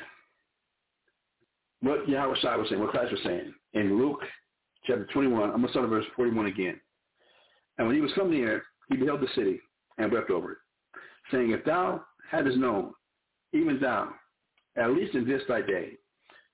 what 1.84 2.08
Yahweh 2.08 2.36
Shai 2.42 2.56
was 2.56 2.68
saying, 2.70 2.82
what 2.82 2.92
Christ 2.92 3.12
was 3.12 3.22
saying 3.24 3.54
in 3.74 3.98
Luke 4.00 4.22
chapter 4.86 5.06
21, 5.14 5.44
I'm 5.44 5.50
going 5.52 5.64
to 5.64 5.70
start 5.70 5.84
at 5.84 5.90
verse 5.90 6.06
41 6.16 6.46
again. 6.46 6.80
And 7.78 7.88
when 7.88 7.96
he 7.96 8.02
was 8.02 8.12
come 8.16 8.32
near, 8.32 8.64
he 8.90 8.96
beheld 8.96 9.22
the 9.22 9.28
city 9.36 9.60
and 9.98 10.12
wept 10.12 10.30
over 10.30 10.54
it, 10.54 10.58
saying, 11.32 11.52
If 11.52 11.66
thou 11.66 12.04
hadst 12.32 12.58
known, 12.58 12.94
even 13.52 13.80
thou, 13.80 14.10
at 14.78 14.92
least 14.92 15.14
in 15.14 15.28
this 15.28 15.42
thy 15.48 15.62
day, 15.62 15.98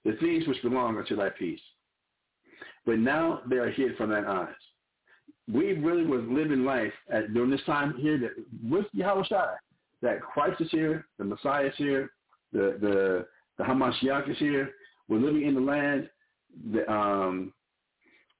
the 0.03 0.13
things 0.13 0.47
which 0.47 0.61
belong 0.63 0.97
unto 0.97 1.15
thy 1.15 1.29
peace. 1.29 1.61
But 2.85 2.97
now 2.99 3.41
they 3.49 3.57
are 3.57 3.69
hid 3.69 3.97
from 3.97 4.09
thine 4.09 4.25
eyes. 4.25 4.47
We 5.51 5.73
really 5.73 6.05
was 6.05 6.23
living 6.27 6.65
life 6.65 6.93
at, 7.11 7.33
during 7.33 7.51
this 7.51 7.63
time 7.65 7.93
here 7.97 8.17
that 8.17 8.31
with 8.63 8.85
Yahweh 8.93 9.23
Shai, 9.27 9.53
that 10.01 10.21
Christ 10.21 10.61
is 10.61 10.71
here, 10.71 11.05
the 11.17 11.25
Messiah 11.25 11.67
is 11.67 11.73
here, 11.77 12.11
the 12.51 12.77
the 12.81 13.25
the 13.57 13.63
Hamashiach 13.63 14.29
is 14.29 14.37
here. 14.37 14.71
We're 15.09 15.19
living 15.19 15.45
in 15.45 15.55
the 15.55 15.61
land 15.61 16.09
that, 16.71 16.91
um, 16.91 17.51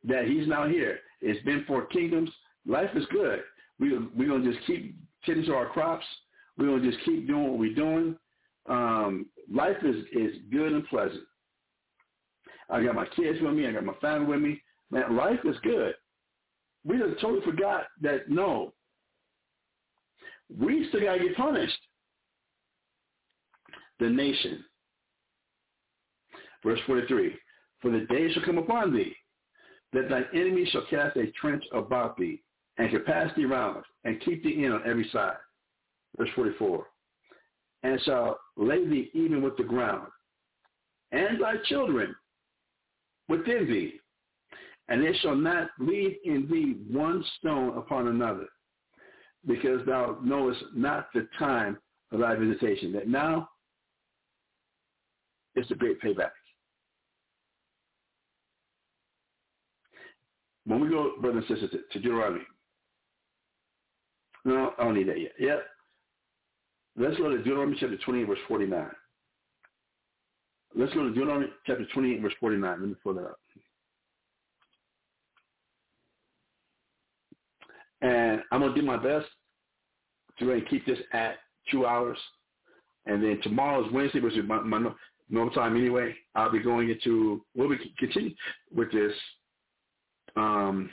that 0.05 0.25
he's 0.25 0.47
now 0.47 0.67
here. 0.67 0.99
It's 1.21 1.43
been 1.43 1.65
four 1.67 1.87
kingdoms. 1.87 2.29
Life 2.65 2.91
is 2.95 3.05
good. 3.11 3.41
We 3.79 3.97
we're 4.15 4.27
gonna 4.27 4.51
just 4.51 4.65
keep 4.65 4.95
tending 5.25 5.45
to 5.45 5.53
our 5.55 5.67
crops. 5.67 6.05
We're 6.57 6.67
gonna 6.67 6.89
just 6.89 7.03
keep 7.03 7.27
doing 7.27 7.49
what 7.49 7.59
we're 7.59 7.75
doing. 7.75 8.15
Um, 8.67 9.25
life 9.51 9.77
is 9.83 10.05
is 10.13 10.35
good 10.51 10.71
and 10.71 10.87
pleasant. 10.87 11.23
I 12.69 12.83
got 12.83 12.95
my 12.95 13.07
kids 13.15 13.39
with 13.41 13.53
me. 13.53 13.67
I 13.67 13.71
got 13.71 13.83
my 13.83 13.95
family 13.95 14.27
with 14.27 14.41
me. 14.41 14.61
Man, 14.91 15.15
life 15.15 15.39
is 15.43 15.55
good. 15.63 15.95
We 16.85 16.97
just 16.97 17.19
totally 17.19 17.41
forgot 17.43 17.85
that 18.01 18.29
no, 18.29 18.73
we 20.55 20.87
still 20.89 21.01
gotta 21.01 21.19
get 21.19 21.35
punished. 21.35 21.77
The 23.99 24.09
nation. 24.09 24.63
Verse 26.63 26.79
43, 26.85 27.35
For 27.81 27.91
the 27.91 28.05
day 28.09 28.31
shall 28.31 28.43
come 28.43 28.57
upon 28.57 28.93
thee, 28.93 29.15
that 29.93 30.09
thine 30.09 30.25
enemies 30.33 30.67
shall 30.69 30.85
cast 30.89 31.17
a 31.17 31.31
trench 31.39 31.63
about 31.73 32.17
thee, 32.17 32.41
and 32.77 32.91
compass 32.91 33.31
thee 33.35 33.45
round, 33.45 33.83
and 34.03 34.21
keep 34.21 34.43
thee 34.43 34.63
in 34.63 34.71
on 34.71 34.81
every 34.85 35.09
side. 35.11 35.37
Verse 36.17 36.29
44, 36.35 36.85
And 37.83 38.01
shall 38.01 38.39
lay 38.57 38.85
thee 38.85 39.09
even 39.13 39.41
with 39.41 39.57
the 39.57 39.63
ground, 39.63 40.07
and 41.11 41.41
thy 41.41 41.55
children 41.65 42.15
within 43.27 43.67
thee, 43.67 43.99
and 44.89 45.03
there 45.03 45.15
shall 45.21 45.35
not 45.35 45.69
leave 45.79 46.17
in 46.25 46.47
thee 46.49 46.77
one 46.91 47.23
stone 47.37 47.77
upon 47.77 48.07
another, 48.07 48.47
because 49.47 49.85
thou 49.85 50.17
knowest 50.21 50.61
not 50.75 51.07
the 51.13 51.27
time 51.37 51.77
of 52.11 52.19
thy 52.19 52.35
visitation. 52.35 52.91
That 52.93 53.07
now 53.07 53.49
is 55.55 55.67
the 55.69 55.75
great 55.75 56.01
payback. 56.01 56.31
When 60.69 60.81
we 60.81 60.87
go, 60.87 61.13
brothers 61.19 61.45
and 61.49 61.57
sisters, 61.57 61.71
to, 61.71 61.99
to 61.99 61.99
Deuteronomy, 61.99 62.43
no, 64.45 64.73
I 64.77 64.83
don't 64.83 64.93
need 64.93 65.09
that 65.09 65.19
yet. 65.19 65.31
Yep. 65.39 65.63
Let's 66.95 67.17
go 67.17 67.29
to 67.29 67.37
Deuteronomy 67.37 67.75
chapter 67.79 67.97
28, 67.97 68.27
verse 68.27 68.37
49. 68.47 68.87
Let's 70.75 70.93
go 70.93 71.01
to 71.01 71.09
Deuteronomy 71.09 71.47
chapter 71.65 71.87
28, 71.91 72.21
verse 72.21 72.33
49. 72.39 72.69
Let 72.69 72.87
me 72.87 72.95
pull 73.03 73.15
that 73.15 73.25
up. 73.25 73.39
And 78.01 78.41
I'm 78.51 78.59
going 78.59 78.75
to 78.75 78.79
do 78.79 78.85
my 78.85 78.97
best 78.97 79.25
to 80.37 80.45
really 80.45 80.63
keep 80.69 80.85
this 80.85 80.99
at 81.13 81.37
two 81.71 81.87
hours. 81.87 82.17
And 83.07 83.23
then 83.23 83.39
tomorrow 83.41 83.83
is 83.83 83.91
Wednesday, 83.91 84.19
which 84.19 84.37
is 84.37 84.47
my, 84.47 84.59
my 84.59 84.91
normal 85.31 85.53
time 85.55 85.75
anyway. 85.75 86.13
I'll 86.35 86.51
be 86.51 86.59
going 86.59 86.91
into, 86.91 87.43
we'll 87.55 87.69
be 87.69 87.91
continue 87.97 88.35
with 88.71 88.91
this 88.91 89.13
um, 90.39 90.89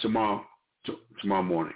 tomorrow, 0.00 0.44
t- 0.86 0.92
tomorrow 1.20 1.42
morning. 1.42 1.74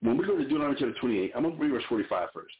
When 0.00 0.16
we 0.16 0.26
go 0.26 0.36
to 0.36 0.42
Deuteronomy 0.42 0.76
chapter 0.78 0.98
28, 1.00 1.32
I'm 1.34 1.42
going 1.42 1.56
to 1.56 1.62
read 1.62 1.70
verse 1.70 1.84
45 1.88 2.28
first. 2.34 2.54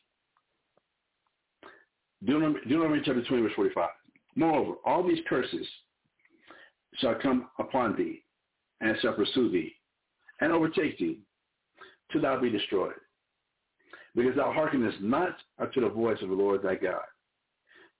Deuteronomy, 2.25 2.61
Deuteronomy 2.63 3.03
chapter 3.05 3.23
20, 3.25 3.43
verse 3.43 3.53
45. 3.57 3.89
Moreover, 4.37 4.75
all 4.85 5.07
these 5.07 5.19
curses 5.29 5.67
shall 6.99 7.17
come 7.21 7.49
upon 7.59 7.97
thee, 7.97 8.23
and 8.81 8.97
shall 9.01 9.15
pursue 9.15 9.51
thee, 9.51 9.75
and 10.41 10.53
overtake 10.53 10.99
thee, 10.99 11.19
till 12.13 12.23
thou 12.23 12.41
be 12.41 12.51
destroyed. 12.51 12.93
Because 14.15 14.37
thou 14.37 14.53
hearkenest 14.53 15.01
not 15.01 15.37
unto 15.59 15.81
the 15.81 15.89
voice 15.89 16.19
of 16.23 16.29
the 16.29 16.35
Lord 16.35 16.63
thy 16.63 16.77
God, 16.77 17.03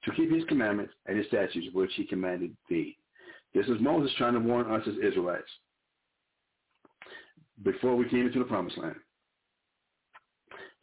to 0.05 0.13
keep 0.13 0.33
his 0.33 0.45
commandments 0.45 0.93
and 1.07 1.17
his 1.17 1.27
statutes 1.29 1.69
which 1.73 1.93
he 1.95 2.05
commanded 2.05 2.57
thee, 2.69 2.97
This 3.55 3.67
is 3.67 3.81
Moses 3.81 4.13
trying 4.17 4.35
to 4.35 4.41
warn 4.41 4.71
us 4.71 4.83
as 4.87 4.95
Israelites 5.03 5.49
before 7.63 7.97
we 7.97 8.09
came 8.09 8.27
into 8.27 8.39
the 8.39 8.45
promised 8.45 8.79
land. 8.79 8.97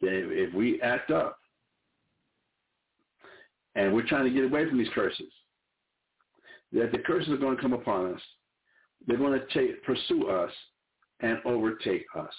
That 0.00 0.12
if 0.12 0.54
we 0.54 0.80
act 0.80 1.10
up 1.10 1.38
and 3.74 3.94
we're 3.94 4.06
trying 4.06 4.24
to 4.24 4.30
get 4.30 4.44
away 4.44 4.68
from 4.68 4.78
these 4.78 4.88
curses, 4.94 5.30
that 6.72 6.92
the 6.92 6.98
curses 6.98 7.30
are 7.30 7.36
going 7.36 7.56
to 7.56 7.62
come 7.62 7.72
upon 7.72 8.14
us. 8.14 8.20
They're 9.06 9.16
going 9.16 9.38
to 9.38 9.46
take, 9.52 9.82
pursue 9.84 10.28
us 10.28 10.52
and 11.20 11.38
overtake 11.44 12.04
us 12.16 12.32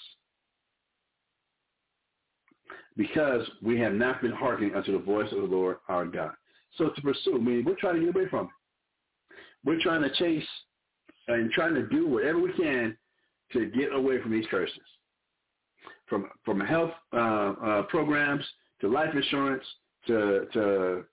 because 2.96 3.42
we 3.62 3.78
have 3.80 3.94
not 3.94 4.22
been 4.22 4.32
hearkening 4.32 4.74
unto 4.74 4.92
the 4.92 4.98
voice 4.98 5.30
of 5.32 5.38
the 5.38 5.44
Lord 5.44 5.78
our 5.88 6.04
God. 6.04 6.32
So 6.78 6.88
to 6.88 7.00
pursue, 7.02 7.36
I 7.36 7.38
mean, 7.38 7.64
we're 7.64 7.76
trying 7.76 7.96
to 7.96 8.06
get 8.06 8.16
away 8.16 8.28
from 8.28 8.46
it. 8.46 8.52
We're 9.64 9.82
trying 9.82 10.02
to 10.02 10.12
chase 10.14 10.46
and 11.28 11.50
trying 11.52 11.74
to 11.74 11.86
do 11.86 12.08
whatever 12.08 12.40
we 12.40 12.52
can 12.52 12.96
to 13.52 13.66
get 13.66 13.92
away 13.92 14.20
from 14.20 14.32
these 14.32 14.46
curses. 14.50 14.76
From 16.06 16.28
from 16.44 16.60
health 16.60 16.92
uh, 17.12 17.16
uh, 17.16 17.82
programs 17.84 18.44
to 18.80 18.88
life 18.88 19.14
insurance 19.14 19.64
to 20.06 20.46
to 20.52 21.04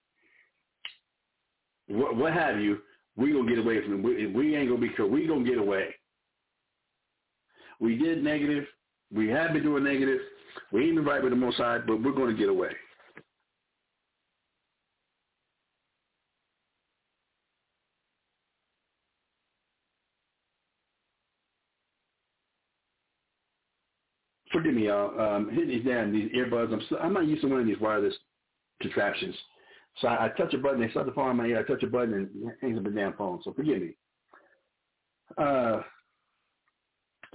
what, 1.87 2.15
what 2.15 2.33
have 2.33 2.59
you, 2.59 2.79
we 3.15 3.31
gonna 3.31 3.49
get 3.49 3.59
away 3.59 3.81
from 3.81 3.91
them. 3.91 4.03
We, 4.03 4.27
we 4.27 4.55
ain't 4.55 4.69
gonna 4.69 4.81
be. 4.81 4.91
We 5.03 5.27
gonna 5.27 5.43
get 5.43 5.57
away. 5.57 5.93
We 7.79 7.97
did 7.97 8.23
negative. 8.23 8.65
We 9.13 9.29
have 9.29 9.53
been 9.53 9.63
doing 9.63 9.83
negative. 9.83 10.19
We 10.71 10.85
ain't 10.85 10.95
been 10.95 11.05
right 11.05 11.21
with 11.21 11.31
the 11.31 11.37
Most 11.37 11.57
High, 11.57 11.79
but 11.79 12.01
we're 12.03 12.11
to 12.11 12.33
get 12.33 12.49
away. 12.49 12.71
Forgive 24.59 24.73
me, 24.73 24.87
y'all. 24.87 25.17
Um, 25.17 25.49
hitting 25.49 25.69
these 25.69 25.85
damn 25.85 26.11
these 26.11 26.29
earbuds. 26.33 26.73
I'm 26.73 26.97
I'm 27.01 27.13
not 27.13 27.27
used 27.27 27.43
to 27.43 27.47
one 27.47 27.61
of 27.61 27.65
these 27.65 27.79
wireless 27.79 28.13
contraptions. 28.81 29.33
So 30.01 30.09
I, 30.09 30.25
I 30.25 30.29
touch 30.29 30.53
a 30.53 30.57
button, 30.57 30.81
they 30.81 30.89
start 30.89 31.05
the 31.05 31.13
phone 31.13 31.31
in 31.31 31.37
my 31.37 31.45
ear. 31.45 31.59
I 31.59 31.63
touch 31.63 31.81
a 31.81 31.87
button 31.87 32.13
and 32.13 32.51
hangs 32.61 32.77
up 32.77 32.83
the 32.83 32.89
damn 32.89 33.13
phone. 33.13 33.39
So 33.45 33.53
forgive 33.53 33.81
me. 33.81 33.95
Uh, 35.37 35.79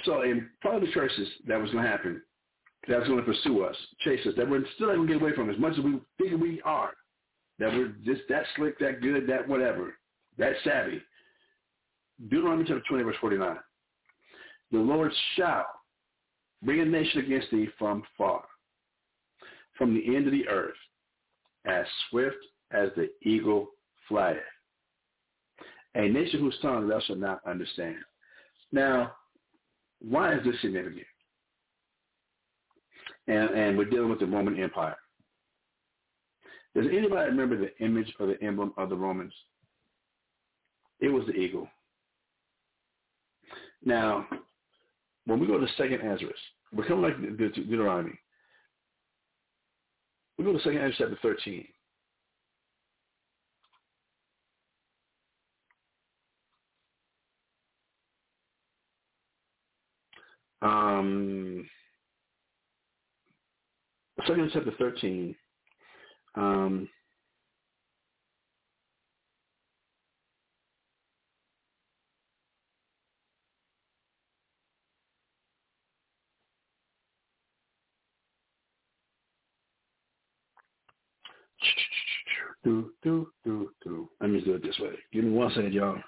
so 0.05 0.21
in 0.21 0.51
of 0.67 0.83
the 0.83 0.93
choices 0.93 1.29
that 1.47 1.59
was 1.59 1.71
going 1.71 1.83
to 1.83 1.91
happen, 1.91 2.21
that 2.89 2.99
was 2.99 3.09
going 3.09 3.21
to 3.21 3.25
pursue 3.25 3.65
us, 3.65 3.77
chase 4.01 4.21
us, 4.27 4.35
that 4.37 4.47
we're 4.49 4.63
still 4.75 4.89
not 4.89 4.97
going 4.97 5.09
to 5.09 5.15
get 5.15 5.23
away 5.23 5.35
from 5.35 5.49
as 5.49 5.59
much 5.59 5.79
as 5.79 5.83
we 5.83 5.99
think 6.19 6.39
we 6.43 6.61
are, 6.63 6.91
that 7.59 7.73
we're 7.73 7.95
just 8.05 8.21
that 8.29 8.45
slick, 8.55 8.79
that 8.81 9.01
good, 9.01 9.27
that 9.29 9.49
whatever, 9.49 9.95
that 10.37 10.53
savvy. 10.63 11.01
Deuteronomy 12.29 12.65
chapter 12.69 12.83
20, 12.87 13.03
verse 13.03 13.17
49. 13.19 13.57
The 14.73 14.79
Lord 14.79 15.11
shall 15.37 15.65
bring 16.65 16.81
a 16.81 16.85
nation 16.85 17.21
against 17.21 17.51
thee 17.51 17.69
from 17.79 18.03
far, 18.17 18.45
from 19.77 19.95
the 19.95 20.17
end 20.17 20.27
of 20.27 20.33
the 20.33 20.49
earth, 20.49 20.75
as 21.67 21.87
swift 22.11 22.37
as 22.73 22.91
the 22.97 23.09
eagle 23.23 23.69
flieth. 24.09 24.39
A 25.95 26.09
nation 26.09 26.41
whose 26.41 26.59
tongue 26.61 26.89
thou 26.89 27.01
shalt 27.01 27.19
not 27.19 27.41
understand. 27.47 27.97
Now, 28.73 29.13
why 30.01 30.35
is 30.35 30.45
this 30.45 30.61
significant? 30.61 31.07
And, 33.29 33.51
and 33.51 33.79
we're 33.79 33.85
dealing 33.85 34.11
with 34.11 34.19
the 34.19 34.27
Roman 34.27 34.61
Empire. 34.61 34.97
Does 36.75 36.87
anybody 36.87 37.31
remember 37.31 37.57
the 37.57 37.77
image 37.85 38.13
or 38.19 38.27
the 38.27 38.43
emblem 38.43 38.75
of 38.77 38.89
the 38.89 38.97
Romans? 38.97 39.33
It 41.01 41.09
was 41.09 41.25
the 41.27 41.35
eagle. 41.35 41.69
Now, 43.85 44.27
when 45.27 45.39
we 45.39 45.47
go 45.47 45.59
to 45.59 45.67
Second 45.77 46.01
Ezra, 46.01 46.31
coming 46.83 47.03
like 47.03 47.21
the 47.21 47.49
Deuteronomy. 47.49 48.19
We 50.37 50.45
go 50.45 50.53
to 50.53 50.59
Second 50.59 50.79
Ezra 50.79 50.95
chapter 50.99 51.19
13. 51.23 51.65
Um, 60.63 61.69
Second 64.27 64.51
chapter 64.53 64.73
13. 64.79 65.37
Um, 66.37 66.89
do, 82.65 82.91
do, 83.03 83.29
do, 83.45 83.71
do. 83.83 84.09
Let 84.21 84.31
me 84.31 84.41
do 84.41 84.55
it 84.55 84.63
this 84.63 84.79
way. 84.79 84.93
Give 85.13 85.25
me 85.25 85.31
one 85.31 85.51
second, 85.51 85.73
y'all. 85.73 85.99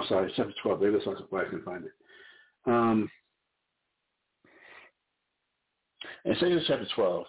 I'm 0.00 0.06
sorry, 0.08 0.32
chapter 0.36 0.54
12. 0.62 0.80
Maybe 0.80 0.92
that's 0.92 1.06
why 1.30 1.42
I 1.42 1.48
can 1.48 1.62
find 1.62 1.84
it. 1.84 1.92
Um, 2.66 3.10
in 6.24 6.34
Second 6.34 6.62
chapter 6.66 6.86
12, 6.94 7.26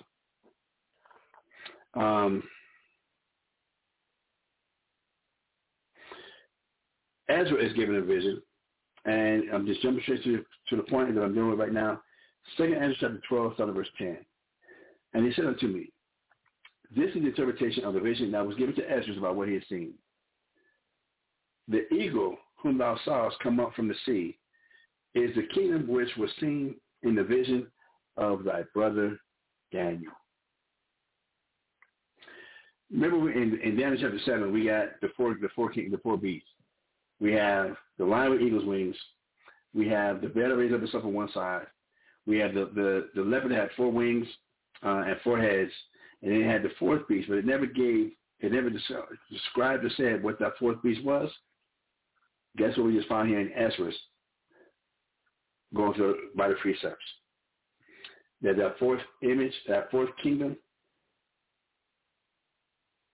um, 1.95 2.43
Ezra 7.29 7.57
is 7.63 7.73
given 7.73 7.95
a 7.95 8.01
vision, 8.01 8.41
and 9.05 9.43
I'm 9.53 9.65
just 9.65 9.81
jumping 9.81 10.03
straight 10.03 10.23
to, 10.23 10.43
to 10.69 10.75
the 10.75 10.83
point 10.83 11.13
that 11.15 11.21
I'm 11.21 11.33
doing 11.33 11.57
right 11.57 11.73
now. 11.73 12.01
Second 12.57 12.75
Ezra 12.75 12.95
chapter 12.99 13.21
12, 13.27 13.53
starting 13.55 13.75
verse 13.75 13.87
10. 13.97 14.17
And 15.13 15.25
he 15.25 15.33
said 15.33 15.45
unto 15.45 15.67
me, 15.67 15.91
This 16.95 17.09
is 17.09 17.21
the 17.21 17.27
interpretation 17.27 17.83
of 17.83 17.93
the 17.93 17.99
vision 17.99 18.31
that 18.31 18.45
was 18.45 18.55
given 18.55 18.75
to 18.75 18.89
Ezra 18.89 19.17
about 19.17 19.35
what 19.35 19.47
he 19.47 19.55
had 19.55 19.65
seen. 19.69 19.93
The 21.67 21.87
eagle 21.93 22.37
whom 22.61 22.77
thou 22.77 22.97
sawest 23.05 23.37
come 23.41 23.59
up 23.59 23.73
from 23.73 23.87
the 23.87 23.95
sea 24.05 24.37
is 25.13 25.35
the 25.35 25.47
kingdom 25.53 25.87
which 25.87 26.09
was 26.17 26.29
seen 26.39 26.75
in 27.03 27.15
the 27.15 27.23
vision 27.23 27.67
of 28.17 28.43
thy 28.43 28.63
brother 28.73 29.19
Daniel. 29.71 30.11
Remember 32.91 33.31
in, 33.31 33.59
in 33.61 33.77
Daniel 33.77 33.97
chapter 34.01 34.19
seven, 34.25 34.51
we 34.51 34.65
got 34.65 34.99
the 35.01 35.09
four 35.15 35.35
the 35.41 35.49
four 35.55 35.69
king 35.69 35.89
the 35.91 35.97
four 35.99 36.17
beasts. 36.17 36.49
We 37.19 37.31
have 37.33 37.75
the 37.97 38.05
lion 38.05 38.31
with 38.31 38.41
eagle's 38.41 38.65
wings. 38.65 38.95
We 39.73 39.87
have 39.87 40.21
the 40.21 40.27
bear 40.27 40.49
that 40.49 40.55
raised 40.55 40.73
up 40.73 40.83
itself 40.83 41.05
on 41.05 41.13
one 41.13 41.31
side. 41.31 41.67
We 42.25 42.37
have 42.39 42.53
the 42.53 42.69
the, 42.75 43.09
the 43.15 43.21
leopard 43.21 43.51
that 43.51 43.59
had 43.59 43.69
four 43.77 43.91
wings 43.91 44.27
uh, 44.83 45.03
and 45.07 45.15
four 45.23 45.39
heads, 45.39 45.71
and 46.21 46.33
it 46.33 46.45
had 46.45 46.63
the 46.63 46.71
fourth 46.79 47.07
beast, 47.07 47.29
but 47.29 47.37
it 47.37 47.45
never 47.45 47.65
gave 47.65 48.11
it 48.41 48.51
never 48.51 48.69
described 48.69 49.85
or 49.85 49.89
said 49.95 50.23
what 50.23 50.39
that 50.39 50.57
fourth 50.59 50.81
beast 50.81 51.03
was. 51.03 51.29
Guess 52.57 52.77
what 52.77 52.87
we 52.87 52.95
just 52.95 53.07
found 53.07 53.29
here 53.29 53.39
in 53.39 53.51
Ezra? 53.53 53.91
Going 55.73 55.93
through 55.93 56.17
by 56.35 56.49
the 56.49 56.55
precepts. 56.55 57.03
That 58.41 58.57
that 58.57 58.77
fourth 58.79 59.01
image, 59.21 59.53
that 59.67 59.89
fourth 59.91 60.09
kingdom, 60.21 60.57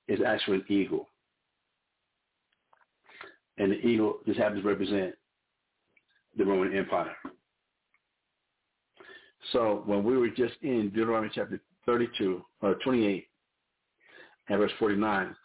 is 0.07 0.19
actually 0.25 0.57
an 0.57 0.65
eagle. 0.69 1.07
And 3.57 3.71
the 3.71 3.85
eagle 3.85 4.19
just 4.25 4.39
happens 4.39 4.61
to 4.63 4.67
represent 4.67 5.13
the 6.37 6.45
Roman 6.45 6.75
Empire. 6.75 7.15
So 9.51 9.83
when 9.85 10.03
we 10.03 10.17
were 10.17 10.29
just 10.29 10.55
in 10.61 10.89
Deuteronomy 10.89 11.31
chapter 11.33 11.59
32, 11.85 12.43
or 12.61 12.75
28, 12.75 13.27
and 14.49 14.59
verse 14.59 14.71
49, 14.79 15.35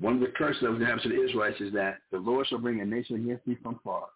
one 0.00 0.14
of 0.14 0.20
the 0.20 0.28
curses 0.28 0.62
that 0.62 0.70
was 0.70 0.80
happened 0.80 1.02
to 1.02 1.08
the 1.10 1.22
Israelites 1.22 1.60
is 1.60 1.72
that 1.74 1.98
the 2.10 2.18
Lord 2.18 2.46
shall 2.46 2.58
bring 2.58 2.80
a 2.80 2.84
nation 2.84 3.16
against 3.16 3.44
thee 3.44 3.58
from 3.62 3.78
far, 3.84 4.06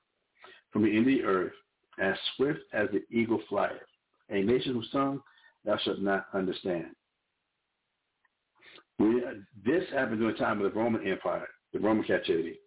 from 0.72 0.82
the 0.82 0.90
end 0.90 1.00
of 1.00 1.06
the 1.06 1.22
earth, 1.22 1.52
as 2.00 2.14
swift 2.36 2.60
as 2.72 2.88
the 2.90 3.02
eagle 3.14 3.40
flieth. 3.48 3.82
a 4.30 4.42
nation 4.42 4.74
whose 4.74 4.90
tongue 4.90 5.22
thou 5.64 5.76
shalt 5.78 6.00
not 6.00 6.26
understand. 6.32 6.86
This 8.98 9.84
happened 9.92 10.20
during 10.20 10.34
the 10.34 10.38
time 10.38 10.60
of 10.60 10.72
the 10.72 10.78
Roman 10.78 11.06
Empire, 11.06 11.48
the 11.72 11.80
Roman 11.80 12.04
captivity. 12.04 12.58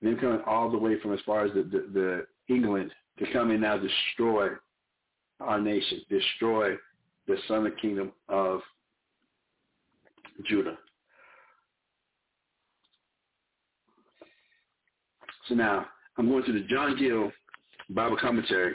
And 0.00 0.10
then 0.10 0.20
coming 0.20 0.40
all 0.46 0.70
the 0.70 0.78
way 0.78 0.98
from 1.00 1.12
as 1.12 1.20
far 1.26 1.44
as 1.44 1.52
the, 1.52 1.62
the, 1.62 1.86
the 1.92 2.54
England 2.54 2.92
to 3.18 3.32
come 3.32 3.50
and 3.50 3.60
now 3.60 3.76
destroy 3.76 4.48
our 5.40 5.60
nation, 5.60 6.00
destroy 6.08 6.76
the 7.26 7.36
Son 7.48 7.64
southern 7.64 7.76
kingdom 7.80 8.12
of 8.28 8.60
Judah. 10.44 10.78
So 15.48 15.54
now 15.54 15.86
I'm 16.16 16.28
going 16.28 16.44
to 16.44 16.52
the 16.52 16.66
John 16.68 16.96
Gill 16.98 17.32
Bible 17.90 18.16
commentary, 18.20 18.74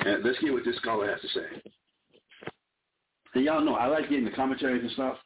and 0.00 0.24
let's 0.24 0.38
hear 0.38 0.52
what 0.52 0.64
this 0.64 0.76
scholar 0.76 1.10
has 1.10 1.20
to 1.20 1.28
say. 1.28 1.70
And 3.34 3.44
y'all 3.44 3.64
know 3.64 3.74
I 3.74 3.86
like 3.86 4.08
getting 4.08 4.24
the 4.24 4.30
commentaries 4.30 4.82
and 4.82 4.92
stuff 4.92 5.16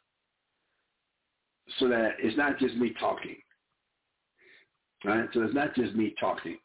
so 1.79 1.87
that 1.89 2.13
it's 2.19 2.37
not 2.37 2.57
just 2.59 2.75
me 2.75 2.93
talking. 2.99 3.35
Right? 5.05 5.27
So 5.33 5.41
it's 5.43 5.53
not 5.53 5.75
just 5.75 5.95
me 5.95 6.15
talking. 6.19 6.57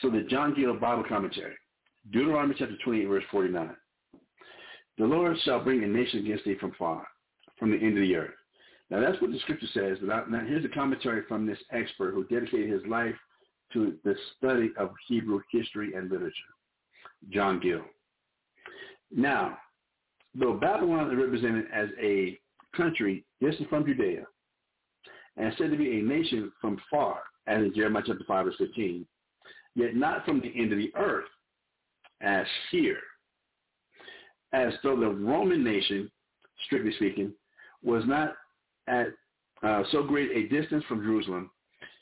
So 0.00 0.10
the 0.10 0.22
John 0.28 0.54
Gill 0.54 0.78
Bible 0.78 1.04
commentary, 1.08 1.54
Deuteronomy 2.10 2.54
chapter 2.58 2.76
28, 2.84 3.06
verse 3.06 3.24
49. 3.30 3.70
The 4.98 5.04
Lord 5.04 5.36
shall 5.44 5.62
bring 5.62 5.84
a 5.84 5.86
nation 5.86 6.20
against 6.20 6.44
thee 6.44 6.56
from 6.58 6.72
far, 6.78 7.06
from 7.58 7.70
the 7.70 7.76
end 7.76 7.96
of 7.96 8.02
the 8.02 8.16
earth. 8.16 8.34
Now 8.92 9.00
that's 9.00 9.20
what 9.22 9.32
the 9.32 9.38
scripture 9.38 9.66
says. 9.72 9.96
Now, 10.02 10.24
now 10.28 10.44
here's 10.46 10.66
a 10.66 10.68
commentary 10.68 11.22
from 11.26 11.46
this 11.46 11.58
expert 11.72 12.12
who 12.12 12.24
dedicated 12.24 12.70
his 12.70 12.82
life 12.86 13.14
to 13.72 13.96
the 14.04 14.14
study 14.36 14.70
of 14.76 14.90
Hebrew 15.08 15.40
history 15.50 15.94
and 15.94 16.10
literature, 16.10 16.34
John 17.30 17.58
Gill. 17.58 17.80
Now, 19.10 19.56
though 20.38 20.58
Babylon 20.58 21.10
is 21.10 21.16
represented 21.16 21.64
as 21.72 21.88
a 21.98 22.38
country 22.76 23.24
distant 23.40 23.70
from 23.70 23.86
Judea 23.86 24.26
and 25.38 25.54
said 25.56 25.70
to 25.70 25.76
be 25.78 25.98
a 25.98 26.02
nation 26.02 26.52
from 26.60 26.78
far, 26.90 27.20
as 27.46 27.64
in 27.64 27.72
Jeremiah 27.74 28.02
chapter 28.06 28.24
5 28.28 28.44
verse 28.44 28.54
15, 28.58 29.06
yet 29.74 29.96
not 29.96 30.26
from 30.26 30.40
the 30.40 30.52
end 30.54 30.70
of 30.70 30.78
the 30.78 30.92
earth, 30.96 31.28
as 32.20 32.46
here, 32.70 33.00
as 34.52 34.74
though 34.82 35.00
the 35.00 35.08
Roman 35.08 35.64
nation, 35.64 36.10
strictly 36.66 36.92
speaking, 36.92 37.32
was 37.82 38.04
not 38.06 38.34
at 38.88 39.08
uh, 39.62 39.82
so 39.92 40.02
great 40.02 40.30
a 40.32 40.48
distance 40.48 40.84
from 40.88 41.02
Jerusalem, 41.02 41.50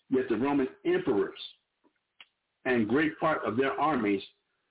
yet 0.09 0.29
the 0.29 0.37
Roman 0.37 0.69
emperors 0.85 1.39
and 2.65 2.89
great 2.89 3.19
part 3.19 3.45
of 3.45 3.57
their 3.57 3.79
armies 3.81 4.23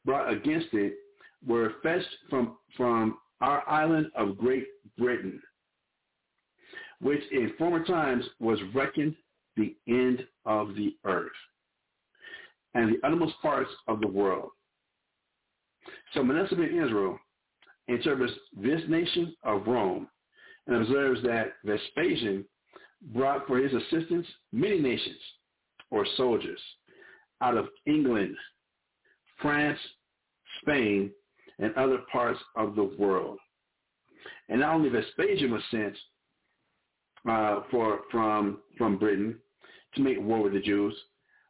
brought 0.05 0.31
against 0.31 0.67
it 0.73 0.93
were 1.45 1.73
fetched 1.83 2.07
from, 2.29 2.57
from 2.75 3.17
our 3.41 3.67
island 3.67 4.07
of 4.15 4.37
Great 4.37 4.65
Britain, 4.97 5.41
which 7.01 7.21
in 7.31 7.53
former 7.57 7.83
times 7.85 8.25
was 8.39 8.59
reckoned 8.73 9.15
the 9.55 9.75
end 9.87 10.25
of 10.45 10.75
the 10.75 10.95
earth 11.05 11.31
and 12.73 12.93
the 12.93 13.05
uttermost 13.05 13.35
parts 13.41 13.69
of 13.87 13.99
the 13.99 14.07
world. 14.07 14.49
So 16.13 16.23
Manasseh 16.23 16.55
ben 16.55 16.79
Israel 16.83 17.17
interprets 17.87 18.33
this 18.55 18.81
nation 18.87 19.35
of 19.43 19.65
Rome 19.65 20.07
and 20.69 20.83
observes 20.83 21.21
that 21.23 21.53
Vespasian 21.65 22.45
brought 23.13 23.47
for 23.47 23.57
his 23.57 23.73
assistance 23.73 24.27
many 24.51 24.79
nations 24.79 25.17
or 25.89 26.05
soldiers 26.15 26.59
out 27.41 27.57
of 27.57 27.67
England, 27.87 28.35
France, 29.41 29.79
Spain, 30.61 31.09
and 31.57 31.73
other 31.75 31.99
parts 32.11 32.39
of 32.55 32.75
the 32.75 32.83
world. 32.99 33.39
And 34.49 34.59
not 34.59 34.75
only 34.75 34.89
Vespasian 34.89 35.51
was 35.51 35.63
sent 35.71 35.97
uh, 37.27 37.61
for 37.71 38.01
from 38.11 38.59
from 38.77 38.97
Britain 38.97 39.39
to 39.95 40.01
make 40.01 40.19
war 40.21 40.43
with 40.43 40.53
the 40.53 40.59
Jews, 40.59 40.93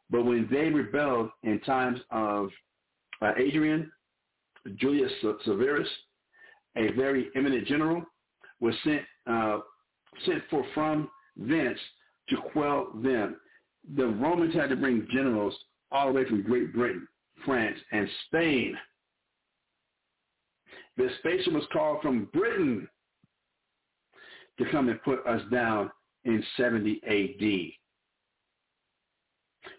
but 0.08 0.24
when 0.24 0.48
they 0.50 0.70
rebelled 0.70 1.30
in 1.42 1.60
times 1.60 2.00
of 2.10 2.48
uh, 3.20 3.32
Adrian, 3.36 3.92
Julius 4.76 5.12
Severus, 5.44 5.88
a 6.76 6.90
very 6.92 7.28
eminent 7.36 7.66
general, 7.66 8.02
was 8.60 8.74
sent 8.84 9.02
uh, 9.26 9.58
sent 10.26 10.42
for 10.50 10.64
from 10.74 11.10
thence 11.36 11.78
to 12.28 12.36
quell 12.52 12.92
them. 13.02 13.36
The 13.96 14.06
Romans 14.06 14.54
had 14.54 14.70
to 14.70 14.76
bring 14.76 15.06
generals 15.12 15.54
all 15.90 16.08
the 16.08 16.12
way 16.12 16.24
from 16.26 16.42
Great 16.42 16.72
Britain, 16.72 17.06
France, 17.44 17.78
and 17.92 18.08
Spain. 18.26 18.76
Vespasian 20.96 21.54
was 21.54 21.64
called 21.72 22.02
from 22.02 22.26
Britain 22.32 22.86
to 24.58 24.70
come 24.70 24.88
and 24.88 25.02
put 25.02 25.26
us 25.26 25.40
down 25.50 25.90
in 26.24 26.44
70 26.56 27.00
AD. 27.06 27.72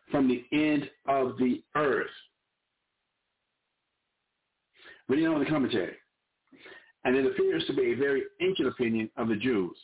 From 0.09 0.27
the 0.27 0.43
end 0.51 0.89
of 1.07 1.37
the 1.37 1.63
earth. 1.75 2.07
Reading 5.07 5.27
on 5.27 5.39
the 5.39 5.45
commentary. 5.45 5.95
And 7.03 7.15
it 7.15 7.25
appears 7.25 7.65
to 7.65 7.73
be 7.73 7.93
a 7.93 7.95
very 7.95 8.23
ancient 8.41 8.67
opinion 8.67 9.09
of 9.17 9.27
the 9.27 9.35
Jews 9.35 9.75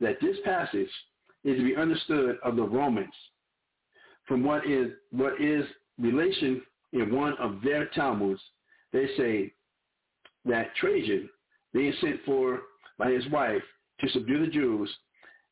that 0.00 0.20
this 0.20 0.36
passage 0.44 0.90
is 1.44 1.56
to 1.56 1.64
be 1.64 1.76
understood 1.76 2.36
of 2.44 2.56
the 2.56 2.62
Romans 2.62 3.14
from 4.26 4.44
what 4.44 4.66
is 4.66 4.92
what 5.10 5.40
is 5.40 5.64
relation 5.98 6.62
in 6.92 7.14
one 7.14 7.34
of 7.38 7.60
their 7.62 7.86
Talmuds. 7.86 8.40
They 8.92 9.06
say 9.16 9.52
that 10.44 10.74
Trajan, 10.76 11.28
being 11.72 11.92
sent 12.00 12.20
for 12.24 12.60
by 12.98 13.10
his 13.10 13.28
wife 13.30 13.62
to 14.00 14.08
subdue 14.10 14.44
the 14.46 14.52
Jews, 14.52 14.90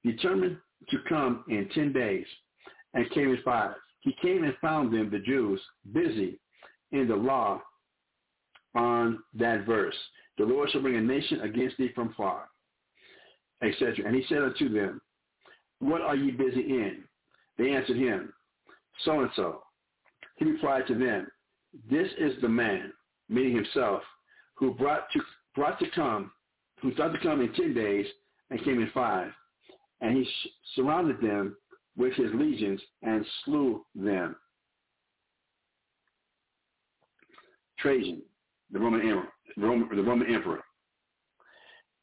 determined 0.05 0.59
to 0.91 0.99
come 1.09 1.45
in 1.49 1.69
ten 1.75 1.93
days 1.93 2.27
and 2.95 3.11
came 3.11 3.31
in 3.31 3.39
five. 3.45 3.75
He 4.01 4.15
came 4.23 4.45
and 4.45 4.55
found 4.61 4.93
them, 4.93 5.11
the 5.11 5.19
Jews, 5.19 5.61
busy 5.93 6.39
in 6.93 7.09
the 7.09 7.17
law 7.17 7.61
on 8.75 9.19
that 9.35 9.67
verse. 9.67 9.97
The 10.39 10.45
Lord 10.45 10.71
shall 10.71 10.83
bring 10.83 10.97
a 10.97 11.01
nation 11.01 11.41
against 11.41 11.77
thee 11.79 11.93
from 11.95 12.15
far, 12.15 12.49
etc. 13.63 14.05
And 14.07 14.15
he 14.15 14.25
said 14.29 14.43
unto 14.43 14.69
them, 14.69 15.01
What 15.81 16.03
are 16.03 16.17
ye 16.17 16.31
busy 16.31 16.61
in? 16.61 17.05
They 17.59 17.71
answered 17.71 17.97
him, 17.97 18.33
So 19.05 19.21
and 19.21 19.31
so. 19.35 19.63
He 20.37 20.45
replied 20.45 20.87
to 20.89 20.95
them, 20.95 21.27
This 21.91 22.09
is 22.19 22.41
the 22.43 22.49
man, 22.49 22.93
meaning 23.29 23.57
himself, 23.57 24.03
who 24.55 24.75
brought 24.75 25.11
to 25.13 25.21
brought 25.55 25.79
to 25.79 25.91
come, 25.95 26.31
who 26.83 26.95
thought 26.95 27.13
to 27.13 27.19
come 27.21 27.41
in 27.41 27.53
ten 27.55 27.73
days 27.73 28.07
and 28.51 28.63
came 28.63 28.81
in 28.81 28.91
five. 28.93 29.31
And 30.03 30.17
he 30.17 30.25
sh- 30.25 30.49
surrounded 30.75 31.21
them 31.23 31.57
with 31.97 32.13
his 32.13 32.31
legions 32.35 32.81
and 33.03 33.25
slew 33.45 33.83
them. 33.95 34.37
Trajan, 37.79 38.23
the 38.71 38.79
Roman 38.79 39.01
emperor, 39.01 39.29
Roman, 39.57 39.95
the 39.95 40.03
Roman 40.03 40.33
emperor. 40.33 40.63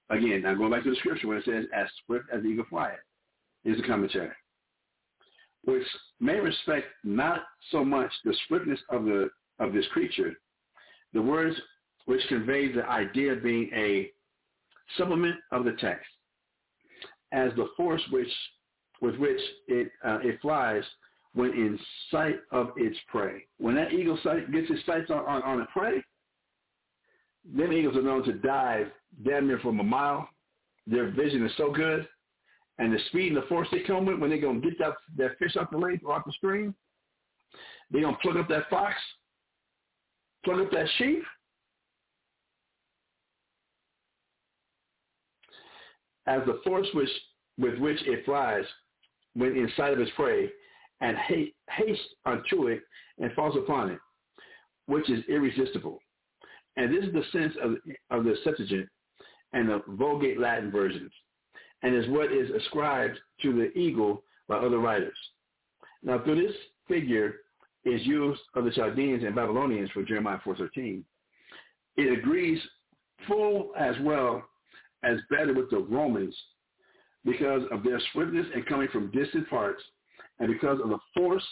Again, 0.10 0.42
now 0.44 0.54
going 0.54 0.72
back 0.72 0.84
to 0.84 0.90
the 0.90 0.96
scripture 0.98 1.28
where 1.28 1.38
it 1.38 1.46
says, 1.46 1.66
as 1.76 1.88
swift 2.06 2.26
as 2.34 2.44
the 2.44 2.50
eagle 2.50 2.66
flieth, 2.70 3.00
is 3.66 3.78
the 3.78 3.88
commentary, 3.88 4.32
which 5.64 5.84
may 6.20 6.40
respect 6.40 6.88
not 7.04 7.44
so 7.72 7.84
much 7.84 8.12
the 8.26 8.36
swiftness 8.48 8.80
of 8.90 9.06
the 9.06 9.30
of 9.60 9.74
this 9.74 9.86
creature, 9.94 10.34
the 11.14 11.22
words 11.22 11.56
which 12.06 12.22
convey 12.28 12.72
the 12.72 12.86
idea 12.90 13.36
being 13.36 13.70
a 13.74 14.12
supplement 14.98 15.36
of 15.52 15.64
the 15.64 15.74
text, 15.80 16.08
as 17.32 17.52
the 17.56 17.70
force 17.78 18.02
which 18.12 18.28
with 19.02 19.16
which 19.16 19.40
it 19.68 19.92
uh, 20.06 20.20
it 20.22 20.40
flies 20.42 20.84
when 21.34 21.52
in 21.52 21.80
sight 22.12 22.40
of 22.52 22.72
its 22.76 22.98
prey. 23.08 23.44
When 23.58 23.76
that 23.76 23.94
eagle 23.94 24.20
sight 24.24 24.52
gets 24.52 24.70
its 24.70 24.86
sights 24.86 25.10
on, 25.10 25.20
on, 25.26 25.42
on 25.44 25.62
a 25.62 25.66
prey, 25.68 26.04
them 27.52 27.74
eagles 27.74 27.98
are 27.98 28.02
known 28.02 28.24
to 28.24 28.34
dive 28.34 28.88
damn 29.26 29.48
near 29.48 29.60
from 29.60 29.80
a 29.80 29.84
mile. 29.84 30.28
Their 30.88 31.12
vision 31.12 31.46
is 31.46 31.52
so 31.58 31.72
good. 31.72 32.08
And 32.80 32.92
the 32.92 33.00
speed 33.10 33.34
and 33.34 33.38
the 33.38 33.48
force 33.48 33.68
they 33.72 33.82
come 33.82 34.06
with 34.06 34.20
when 34.20 34.30
they're 34.30 34.42
going 34.42 34.62
to 34.62 34.70
get 34.70 34.80
that, 34.80 34.94
that 35.18 35.38
fish 35.38 35.56
off 35.56 35.70
the 35.72 35.78
lake 35.78 36.02
or 36.04 36.14
off 36.14 36.26
the 36.26 36.32
stream, 36.34 36.74
they're 37.92 38.02
going 38.02 38.16
to 38.16 38.22
plug 38.22 38.38
up 38.38 38.50
that 38.50 38.70
fox, 38.70 38.96
plug 40.44 40.62
up 40.62 40.72
that 40.72 40.88
sheep. 40.98 41.22
As 46.26 46.42
the 46.46 46.62
force 46.64 46.88
which, 46.94 47.10
with 47.58 47.78
which 47.80 48.02
it 48.08 48.26
flies 48.26 48.64
when 49.36 49.56
in 49.56 49.70
sight 49.76 49.94
of 49.94 50.00
its 50.00 50.12
prey 50.16 50.50
and 51.02 51.18
haste 51.18 52.02
unto 52.26 52.68
it 52.68 52.82
and 53.20 53.32
falls 53.34 53.56
upon 53.58 53.92
it, 53.92 54.00
which 54.88 55.10
is 55.10 55.24
irresistible. 55.28 56.00
And 56.76 56.94
this 56.94 57.06
is 57.06 57.14
the 57.14 57.24
sense 57.32 57.54
of, 57.62 57.76
of 58.10 58.24
the 58.24 58.36
Septuagint 58.44 58.90
and 59.54 59.70
the 59.70 59.82
Vulgate 59.90 60.40
Latin 60.40 60.72
versions, 60.72 61.12
and 61.84 61.96
is 61.96 62.08
what 62.10 62.32
is 62.32 62.50
ascribed 62.50 63.20
to 63.42 63.54
the 63.54 63.78
eagle 63.78 64.24
by 64.48 64.58
other 64.58 64.80
writers. 64.80 65.18
Now, 66.02 66.20
through 66.24 66.46
this 66.46 66.56
figure 66.88 67.36
is 67.86 68.06
used 68.06 68.42
of 68.56 68.66
the 68.66 68.72
Chaldeans 68.72 69.24
and 69.24 69.36
Babylonians 69.36 69.92
for 69.92 70.04
Jeremiah 70.04 70.40
4.13, 70.46 71.04
it 71.98 72.18
agrees 72.18 72.60
full 73.28 73.72
as 73.78 73.96
well 74.02 74.44
as 75.04 75.18
better 75.30 75.54
with 75.54 75.70
the 75.70 75.78
Romans 75.78 76.36
because 77.26 77.64
of 77.72 77.84
their 77.84 78.02
swiftness 78.12 78.48
and 78.54 78.66
coming 78.66 78.88
from 78.92 79.12
distant 79.12 79.50
parts 79.50 79.82
and 80.40 80.48
because 80.48 80.80
of 80.82 80.90
the 80.90 80.98
force 81.14 81.46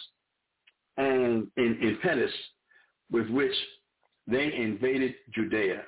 and, 0.96 1.46
and 1.56 1.82
impetus 1.82 2.32
with 3.10 3.28
which 3.28 3.54
they 4.26 4.52
invaded 4.54 5.14
Judea, 5.34 5.82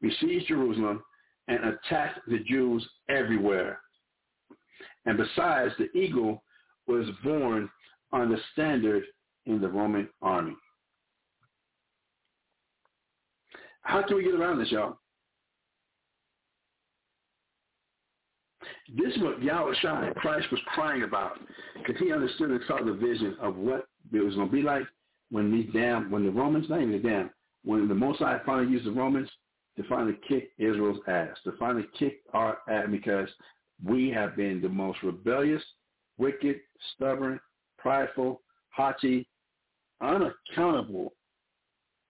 besieged 0.00 0.48
Jerusalem, 0.48 1.02
and 1.48 1.58
attacked 1.64 2.20
the 2.28 2.38
Jews 2.40 2.86
everywhere. 3.08 3.80
And 5.04 5.18
besides, 5.18 5.74
the 5.78 5.90
eagle 5.98 6.42
was 6.86 7.06
born 7.24 7.68
on 8.12 8.30
the 8.30 8.38
standard 8.52 9.04
in 9.46 9.60
the 9.60 9.68
Roman 9.68 10.08
army. 10.20 10.56
How 13.82 14.02
can 14.02 14.16
we 14.16 14.24
get 14.24 14.34
around 14.34 14.58
this, 14.58 14.70
y'all? 14.70 14.98
This 18.96 19.14
is 19.14 19.22
what 19.22 19.42
Yahweh 19.42 19.74
Shai, 19.80 20.10
Christ 20.16 20.50
was 20.50 20.60
crying 20.66 21.02
about 21.02 21.38
because 21.78 22.00
he 22.00 22.12
understood 22.12 22.50
and 22.50 22.60
saw 22.66 22.84
the 22.84 22.92
vision 22.92 23.36
of 23.40 23.56
what 23.56 23.86
it 24.12 24.20
was 24.20 24.34
going 24.34 24.48
to 24.48 24.52
be 24.52 24.62
like 24.62 24.84
when 25.30 25.50
these 25.50 25.68
damn, 25.72 26.10
when 26.10 26.24
the 26.24 26.30
Romans, 26.30 26.68
not 26.68 26.80
even 26.80 26.92
the 26.92 26.98
damn, 26.98 27.30
when 27.64 27.88
the 27.88 27.94
Most 27.94 28.18
High 28.18 28.40
finally 28.44 28.70
used 28.70 28.86
the 28.86 28.92
Romans 28.92 29.28
to 29.76 29.82
finally 29.88 30.18
kick 30.28 30.50
Israel's 30.58 30.98
ass, 31.06 31.36
to 31.44 31.52
finally 31.58 31.86
kick 31.98 32.20
our 32.32 32.58
ass 32.68 32.86
because 32.90 33.28
we 33.84 34.10
have 34.10 34.36
been 34.36 34.60
the 34.60 34.68
most 34.68 35.02
rebellious, 35.02 35.62
wicked, 36.18 36.60
stubborn, 36.94 37.40
prideful, 37.78 38.42
haughty, 38.70 39.28
unaccountable, 40.00 41.12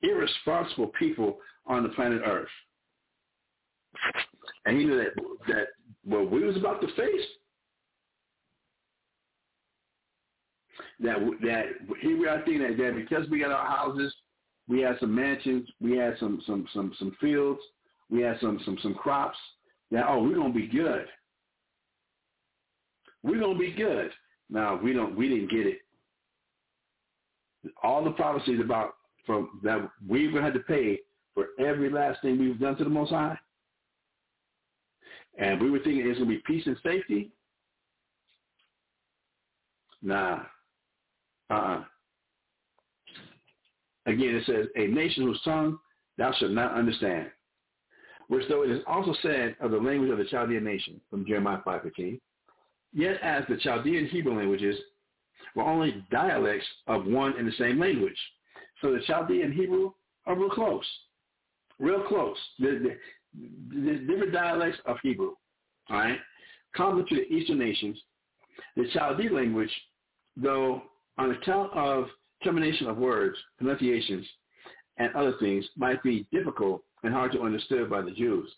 irresponsible 0.03 0.89
people 0.99 1.39
on 1.67 1.83
the 1.83 1.89
planet 1.91 2.23
Earth. 2.25 2.49
And 4.65 4.79
he 4.79 4.85
knew 4.85 4.97
that 4.97 5.23
that 5.49 5.67
what 6.05 6.31
we 6.31 6.43
was 6.43 6.57
about 6.57 6.81
to 6.81 6.87
face, 6.89 7.27
that 11.01 11.19
that 11.43 11.65
here 12.01 12.19
we 12.19 12.27
are 12.27 12.43
thinking 12.45 12.63
that, 12.63 12.77
that 12.77 12.95
because 12.97 13.29
we 13.29 13.41
got 13.41 13.51
our 13.51 13.67
houses, 13.67 14.15
we 14.73 14.81
had 14.81 14.99
some 15.01 15.15
mansions, 15.15 15.69
we 15.83 15.99
had 15.99 16.17
some 16.19 16.43
some 16.47 16.67
some 16.73 16.95
some 16.99 17.15
fields, 17.21 17.61
we 18.11 18.23
had 18.23 18.39
some 18.41 18.59
some 18.65 18.79
some 18.83 18.95
crops. 18.95 19.37
That 19.91 20.07
oh, 20.09 20.23
we're 20.23 20.37
gonna 20.37 20.55
be 20.55 20.67
good. 20.67 21.07
We're 23.23 23.41
gonna 23.41 23.59
be 23.59 23.73
good. 23.73 24.11
Now 24.49 24.81
we 24.83 24.95
don't 24.95 25.15
we 25.15 25.29
didn't 25.29 25.51
get 25.51 25.67
it. 25.67 25.79
All 27.83 28.03
the 28.03 28.13
prophecies 28.13 28.61
about 28.61 28.95
from 29.27 29.61
that 29.63 29.91
we're 30.09 30.33
gonna 30.33 30.45
have 30.45 30.55
to 30.55 30.61
pay 30.61 31.01
for 31.35 31.49
every 31.61 31.91
last 31.91 32.23
thing 32.23 32.39
we've 32.39 32.59
done 32.59 32.77
to 32.77 32.85
the 32.85 32.91
Most 32.91 33.11
High. 33.11 33.39
And 35.39 35.61
we 35.61 35.71
were 35.71 35.81
thinking 35.81 36.09
it's 36.09 36.19
gonna 36.19 36.31
be 36.31 36.43
peace 36.47 36.67
and 36.67 36.79
safety. 36.83 37.31
Nah. 40.03 40.41
Uh-uh. 41.51 41.85
Again, 44.07 44.35
it 44.35 44.45
says, 44.47 44.67
a 44.77 44.87
nation 44.89 45.25
whose 45.25 45.41
tongue 45.45 45.79
thou 46.19 46.33
shalt 46.33 46.53
not 46.53 46.75
understand. 46.75 47.31
Which 48.29 48.49
though 48.49 48.63
it 48.63 48.71
is 48.71 48.83
also 48.87 49.15
said 49.23 49.57
of 49.61 49.71
the 49.71 49.79
language 49.79 50.11
of 50.11 50.19
the 50.19 50.25
Chaldean 50.25 50.65
nation, 50.65 51.01
from 51.11 51.27
Jeremiah 51.27 51.59
5.15, 51.67 52.19
yet 52.93 53.21
as 53.23 53.45
the 53.49 53.57
Chaldean 53.59 54.07
Hebrew 54.07 54.37
languages 54.37 54.77
were 55.55 55.65
only 55.65 56.05
dialects 56.11 56.67
of 56.87 57.07
one 57.07 57.35
and 57.39 57.47
the 57.47 57.53
same 57.59 57.79
language. 57.79 58.17
So 58.81 58.93
the 58.93 59.01
Chaldean 59.07 59.53
Hebrew 59.53 59.93
are 60.27 60.37
real 60.37 60.51
close. 60.51 60.85
Real 61.79 62.03
close. 62.03 62.37
The, 62.59 62.97
different 64.07 64.33
dialects 64.33 64.79
of 64.87 64.97
Hebrew. 65.03 65.33
All 65.91 65.99
right? 65.99 66.19
Common 66.75 67.07
to 67.07 67.15
the 67.15 67.33
Eastern 67.33 67.59
nations, 67.59 67.99
the 68.77 68.89
Chaldean 68.93 69.35
language, 69.35 69.71
though 70.37 70.83
on 71.19 71.33
account 71.33 71.73
of 71.75 72.07
termination 72.43 72.87
of 72.87 72.97
words, 72.97 73.37
pronunciations, 73.59 74.27
and 74.99 75.15
other 75.15 75.35
things 75.41 75.65
might 75.77 76.03
be 76.03 76.27
difficult 76.33 76.83
and 77.03 77.13
hard 77.13 77.33
to 77.33 77.43
understand 77.43 77.91
by 77.91 78.03
the 78.03 78.11
Jews. 78.13 78.51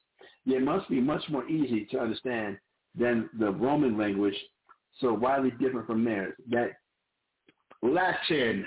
Yet 0.44 0.62
must 0.62 0.88
be 0.88 1.00
much 1.00 1.22
more 1.30 1.48
easy 1.48 1.86
to 1.86 1.98
understand 1.98 2.58
than 2.98 3.30
the 3.38 3.50
Roman 3.50 3.96
language, 3.96 4.36
so 5.00 5.12
widely 5.12 5.50
different 5.52 5.86
from 5.86 6.04
theirs. 6.04 6.34
That 6.50 6.72
Latin, 7.82 8.66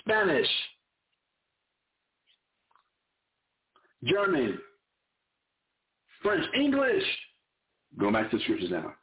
Spanish, 0.00 0.48
German, 4.04 4.58
French, 6.22 6.44
English. 6.54 7.04
Go 7.98 8.10
back 8.12 8.30
to 8.30 8.36
the 8.36 8.42
scriptures 8.42 8.70
now. 8.70 8.94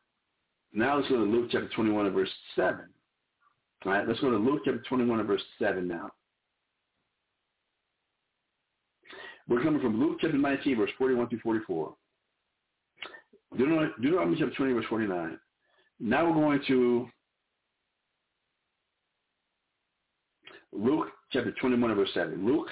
Now 0.74 0.98
let's 0.98 1.10
go 1.10 1.18
to 1.18 1.24
Luke 1.24 1.50
chapter 1.52 1.70
21 1.76 2.06
and 2.06 2.16
verse 2.16 2.30
7. 2.56 2.80
All 3.86 3.92
right, 3.92 4.08
let's 4.08 4.20
go 4.20 4.30
to 4.30 4.38
Luke 4.38 4.62
chapter 4.64 4.82
21 4.88 5.20
and 5.20 5.28
verse 5.28 5.42
7 5.60 5.88
now. 5.88 6.10
We're 9.50 9.64
coming 9.64 9.82
from 9.82 10.00
Luke 10.00 10.20
chapter 10.22 10.38
19, 10.38 10.78
verse 10.78 10.92
41 10.98 11.28
through 11.28 11.40
44. 11.40 11.94
Deuteronomy 13.58 14.38
chapter 14.40 14.56
20, 14.56 14.74
verse 14.74 14.86
49. 14.88 15.38
Now 16.00 16.26
we're 16.26 16.34
going 16.34 16.62
to 16.68 17.10
Luke 20.72 21.08
chapter 21.34 21.52
21 21.52 21.90
and 21.92 22.00
verse 22.00 22.10
7. 22.14 22.46
Luke 22.46 22.70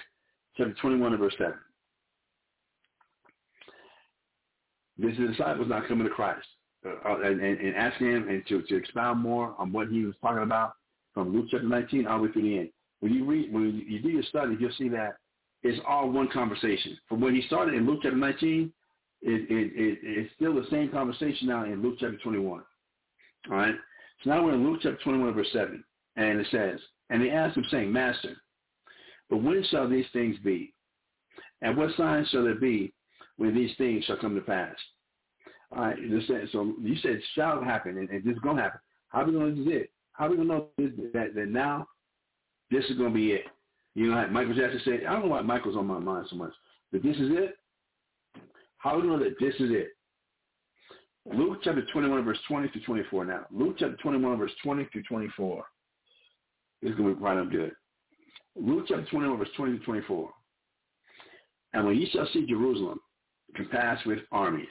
chapter 0.55 0.73
21 0.81 1.11
and 1.11 1.19
verse 1.19 1.33
7. 1.37 1.53
This 4.97 5.11
is 5.13 5.17
the 5.17 5.27
disciples 5.27 5.67
not 5.67 5.87
coming 5.87 6.07
to 6.07 6.13
Christ 6.13 6.47
uh, 6.85 7.17
and, 7.21 7.41
and, 7.41 7.59
and 7.59 7.75
asking 7.75 8.07
him 8.07 8.29
and 8.29 8.45
to, 8.47 8.61
to 8.63 8.75
expound 8.75 9.19
more 9.19 9.55
on 9.57 9.71
what 9.71 9.89
he 9.89 10.05
was 10.05 10.15
talking 10.21 10.43
about 10.43 10.73
from 11.13 11.33
Luke 11.33 11.47
chapter 11.51 11.67
19 11.67 12.07
all 12.07 12.17
the 12.17 12.23
way 12.25 12.31
through 12.31 12.41
the 12.43 12.57
end. 12.59 12.69
When 13.01 13.13
you 13.13 13.25
read, 13.25 13.51
when 13.51 13.83
you 13.87 14.01
do 14.01 14.09
your 14.09 14.23
study, 14.23 14.55
you'll 14.59 14.71
see 14.77 14.89
that 14.89 15.17
it's 15.63 15.79
all 15.87 16.09
one 16.09 16.29
conversation. 16.29 16.97
From 17.07 17.21
when 17.21 17.35
he 17.35 17.41
started 17.43 17.73
in 17.73 17.85
Luke 17.85 17.99
chapter 18.03 18.17
19, 18.17 18.71
it, 19.21 19.29
it, 19.31 19.71
it, 19.75 19.99
it's 20.01 20.33
still 20.35 20.55
the 20.55 20.67
same 20.71 20.89
conversation 20.89 21.47
now 21.47 21.65
in 21.65 21.81
Luke 21.81 21.97
chapter 21.99 22.17
21. 22.17 22.61
All 23.49 23.55
right? 23.55 23.75
So 24.23 24.29
now 24.29 24.43
we're 24.43 24.53
in 24.53 24.65
Luke 24.65 24.79
chapter 24.81 24.99
21, 25.03 25.33
verse 25.33 25.47
7. 25.51 25.83
And 26.15 26.39
it 26.39 26.47
says, 26.51 26.79
And 27.09 27.21
they 27.21 27.29
asked 27.29 27.57
him, 27.57 27.65
saying, 27.69 27.91
Master, 27.91 28.35
but 29.29 29.43
when 29.43 29.63
shall 29.69 29.87
these 29.87 30.05
things 30.11 30.37
be? 30.43 30.73
And 31.61 31.77
what 31.77 31.95
signs 31.95 32.27
shall 32.29 32.43
there 32.43 32.55
be 32.55 32.93
when 33.37 33.53
these 33.53 33.75
things 33.77 34.05
shall 34.05 34.17
come 34.17 34.35
to 34.35 34.41
pass? 34.41 34.75
All 35.75 35.83
right, 35.83 35.97
so 36.51 36.73
you 36.81 36.95
said 36.97 37.19
shall 37.35 37.63
happen, 37.63 37.97
and, 37.97 38.09
and 38.09 38.23
this 38.23 38.33
is 38.33 38.41
to 38.57 38.63
happen. 38.63 38.79
How 39.09 39.23
we 39.23 39.33
going 39.33 39.55
to 39.55 39.63
do 39.63 39.69
it? 39.69 39.91
How 40.13 40.29
we 40.29 40.37
to 40.37 40.43
know 40.43 40.67
that, 40.77 41.31
that 41.35 41.47
now 41.47 41.87
this 42.71 42.83
is 42.85 42.97
to 43.11 43.15
be 43.15 43.31
it? 43.33 43.45
You 43.95 44.09
know, 44.09 44.17
like 44.17 44.31
Michael 44.31 44.55
Jackson 44.55 44.81
said, 44.83 45.01
I 45.07 45.13
don't 45.13 45.23
know 45.23 45.29
why 45.29 45.41
Michael's 45.41 45.75
on 45.75 45.87
my 45.87 45.99
mind 45.99 46.27
so 46.29 46.35
much, 46.35 46.53
but 46.91 47.03
this 47.03 47.17
is 47.17 47.29
it. 47.31 47.55
How 48.77 48.99
we 48.99 49.07
know 49.07 49.19
that 49.19 49.35
this 49.39 49.55
is 49.55 49.71
it? 49.71 49.89
Luke 51.31 51.59
chapter 51.63 51.83
21, 51.93 52.23
verse 52.23 52.37
20 52.47 52.69
to 52.69 52.79
24 52.79 53.25
now. 53.25 53.45
Luke 53.51 53.75
chapter 53.77 53.97
21, 53.97 54.37
verse 54.37 54.51
20 54.63 54.87
to 54.93 55.01
24. 55.03 55.63
This 56.81 56.91
is 56.91 56.97
going 56.97 57.09
to 57.09 57.15
be 57.15 57.21
right 57.21 57.37
up 57.37 57.51
good. 57.51 57.71
Luke 58.55 58.85
chapter 58.87 59.05
21, 59.11 59.37
verse 59.37 59.49
20 59.55 59.79
to 59.79 59.85
24. 59.85 60.29
And 61.73 61.85
when 61.85 61.97
ye 61.97 62.09
shall 62.09 62.27
see 62.33 62.45
Jerusalem 62.47 62.99
compassed 63.55 64.05
with 64.05 64.19
armies, 64.31 64.67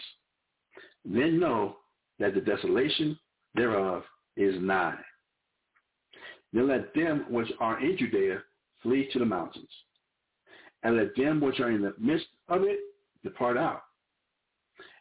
then 1.09 1.41
know 1.41 1.77
that 2.19 2.35
the 2.35 2.41
desolation 2.41 3.19
thereof 3.55 4.03
is 4.37 4.55
nigh. 4.61 4.99
Then 6.53 6.69
let 6.69 6.95
them 6.95 7.27
which 7.31 7.51
are 7.61 7.81
in 7.81 7.97
Judea 7.97 8.43
flee 8.83 9.09
to 9.13 9.19
the 9.19 9.25
mountains. 9.25 9.71
And 10.83 10.97
let 10.97 11.17
them 11.17 11.41
which 11.41 11.61
are 11.61 11.71
in 11.71 11.83
the 11.83 11.95
midst 11.99 12.27
of 12.49 12.63
it 12.63 12.79
depart 13.25 13.57
out. 13.57 13.83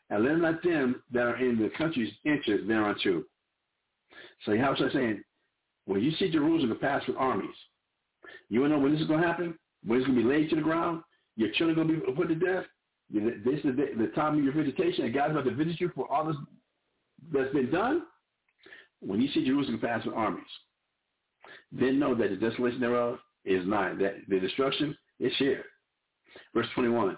And 0.10 0.24
let 0.24 0.38
not 0.38 0.64
them 0.64 1.04
that 1.12 1.24
are 1.24 1.38
in 1.38 1.62
the 1.62 1.70
countries 1.78 2.12
enter 2.26 2.66
thereunto. 2.66 3.24
So 4.46 4.52
was 4.54 4.82
I 4.82 4.94
saying? 4.94 5.24
When 5.86 6.02
you 6.02 6.12
see 6.12 6.32
Jerusalem 6.32 6.78
pass 6.80 7.06
with 7.08 7.18
armies, 7.18 7.56
you 8.50 8.62
want 8.62 8.72
to 8.72 8.78
know 8.78 8.84
when 8.84 8.94
this 8.94 9.02
is 9.02 9.08
going 9.08 9.22
to 9.22 9.28
happen? 9.28 9.58
When 9.86 10.00
it's 10.00 10.08
going 10.08 10.18
to 10.18 10.24
be 10.24 10.30
laid 10.30 10.50
to 10.50 10.56
the 10.56 10.62
ground? 10.62 11.02
Your 11.36 11.52
children 11.52 11.80
are 11.80 11.84
going 11.84 12.00
to 12.00 12.06
be 12.06 12.12
put 12.14 12.28
to 12.30 12.36
death? 12.36 12.66
This 13.12 13.60
is 13.64 13.76
the, 13.76 13.88
the 13.98 14.12
time 14.16 14.38
of 14.38 14.44
your 14.44 14.54
visitation, 14.54 15.06
and 15.06 15.14
God's 15.14 15.32
about 15.32 15.46
to 15.46 15.56
visit 15.56 15.80
you 15.80 15.92
for 15.96 16.12
all 16.12 16.26
this 16.26 16.36
that's 17.34 17.54
been 17.54 17.72
done. 17.72 18.04
When 19.00 19.22
you 19.22 19.30
see 19.30 19.46
Jerusalem 19.46 19.80
pass 19.80 20.06
with 20.06 20.16
armies, 20.16 20.44
then 21.72 22.00
know 22.00 22.16
that 22.16 22.30
the 22.30 22.36
desolation 22.36 22.80
thereof 22.82 23.20
is 23.46 23.66
nigh, 23.66 23.94
that 24.00 24.16
the 24.28 24.40
destruction 24.40 24.98
is 25.20 25.32
here. 25.38 25.64
Verse 26.54 26.68
21, 26.76 27.18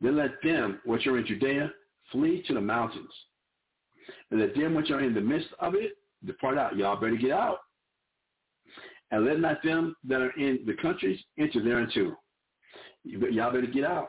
then 0.00 0.16
let 0.16 0.30
them 0.42 0.80
which 0.84 1.06
are 1.06 1.18
in 1.18 1.26
Judea 1.26 1.70
flee 2.12 2.42
to 2.46 2.54
the 2.54 2.60
mountains, 2.60 3.10
and 4.30 4.40
let 4.40 4.54
them 4.54 4.74
which 4.74 4.90
are 4.90 5.00
in 5.00 5.14
the 5.14 5.20
midst 5.20 5.48
of 5.60 5.74
it 5.74 5.92
depart 6.24 6.58
out. 6.58 6.76
Y'all 6.76 6.96
better 7.00 7.16
get 7.16 7.32
out. 7.32 7.58
and 9.10 9.24
let 9.24 9.40
not 9.40 9.62
them 9.62 9.94
that 10.04 10.20
are 10.20 10.32
in 10.38 10.60
the 10.66 10.74
countries 10.74 11.20
enter 11.38 11.62
thereunto. 11.62 12.16
Y'all 13.04 13.52
better 13.52 13.66
get 13.66 13.84
out. 13.84 14.08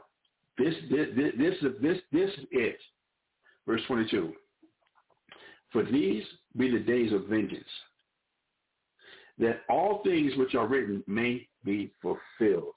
This, 0.58 0.74
this, 0.90 1.08
this, 1.16 1.34
this, 1.38 1.74
this, 1.82 1.98
this 2.12 2.30
is 2.30 2.46
it. 2.52 2.78
Verse 3.68 3.82
22. 3.88 4.34
For 5.72 5.84
these 5.84 6.24
be 6.56 6.72
the 6.72 6.80
days 6.80 7.12
of 7.12 7.26
vengeance, 7.26 7.68
that 9.38 9.62
all 9.70 10.02
things 10.04 10.34
which 10.38 10.56
are 10.56 10.68
written 10.68 11.04
may 11.06 11.48
be 11.64 11.92
fulfilled. 12.02 12.74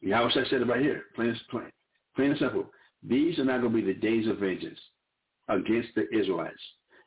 Yahweh 0.00 0.30
said 0.32 0.62
it 0.62 0.66
right 0.66 0.80
here, 0.80 1.04
plain, 1.14 1.38
plain, 1.50 1.70
plain 2.14 2.30
and 2.30 2.38
simple. 2.38 2.66
These 3.02 3.38
are 3.38 3.44
not 3.44 3.60
going 3.60 3.72
to 3.74 3.82
be 3.82 3.92
the 3.92 3.98
days 3.98 4.26
of 4.28 4.38
vengeance 4.38 4.78
against 5.48 5.88
the 5.94 6.08
Israelites, 6.16 6.60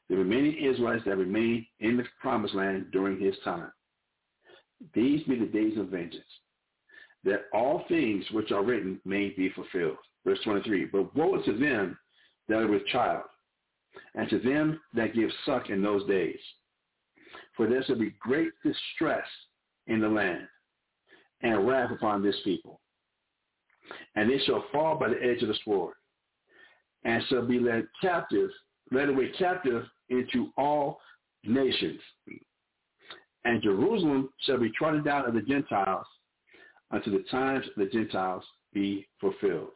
the 0.10 0.18
remaining 0.18 0.58
Israelites 0.58 1.04
that 1.06 1.18
remain 1.18 1.66
in 1.80 1.98
the 1.98 2.04
promised 2.22 2.54
land 2.54 2.88
during 2.92 3.20
his 3.20 3.36
time. 3.44 3.72
These 4.94 5.24
be 5.24 5.40
the 5.40 5.46
days 5.46 5.78
of 5.78 5.88
vengeance, 5.88 6.24
that 7.24 7.46
all 7.54 7.84
things 7.88 8.26
which 8.32 8.52
are 8.52 8.64
written 8.64 9.00
may 9.06 9.30
be 9.30 9.50
fulfilled. 9.50 9.98
Verse 10.26 10.40
23, 10.44 10.86
but 10.86 11.16
woe 11.16 11.42
to 11.42 11.58
them 11.58 11.98
that 12.48 12.60
are 12.60 12.68
with 12.68 12.86
child, 12.88 13.24
and 14.16 14.30
to 14.30 14.40
them 14.40 14.80
that 14.94 15.16
give 15.16 15.30
suck 15.46 15.70
in 15.70 15.82
those 15.82 16.06
days. 16.08 16.40
For 17.56 17.68
there 17.68 17.84
shall 17.84 17.98
be 17.98 18.16
great 18.20 18.52
distress 18.64 19.26
in 19.88 20.00
the 20.00 20.08
land, 20.08 20.48
and 21.42 21.68
wrath 21.68 21.92
upon 21.92 22.24
this 22.24 22.36
people. 22.44 22.80
And 24.16 24.30
they 24.30 24.40
shall 24.46 24.64
fall 24.72 24.98
by 24.98 25.10
the 25.10 25.22
edge 25.22 25.42
of 25.42 25.48
the 25.48 25.58
sword, 25.66 25.96
and 27.04 27.24
shall 27.28 27.46
be 27.46 27.60
led 27.60 27.88
captive, 28.02 28.50
led 28.92 29.10
away 29.10 29.32
captive 29.38 29.84
into 30.10 30.52
all 30.58 31.00
nations. 31.44 32.00
And 33.44 33.62
Jerusalem 33.64 34.30
shall 34.42 34.60
be 34.60 34.72
trodden 34.78 35.04
down 35.04 35.26
of 35.26 35.34
the 35.34 35.42
Gentiles 35.42 36.06
until 36.92 37.14
the 37.14 37.26
times 37.32 37.66
of 37.68 37.74
the 37.76 37.90
Gentiles 37.92 38.44
be 38.74 39.08
fulfilled. 39.20 39.72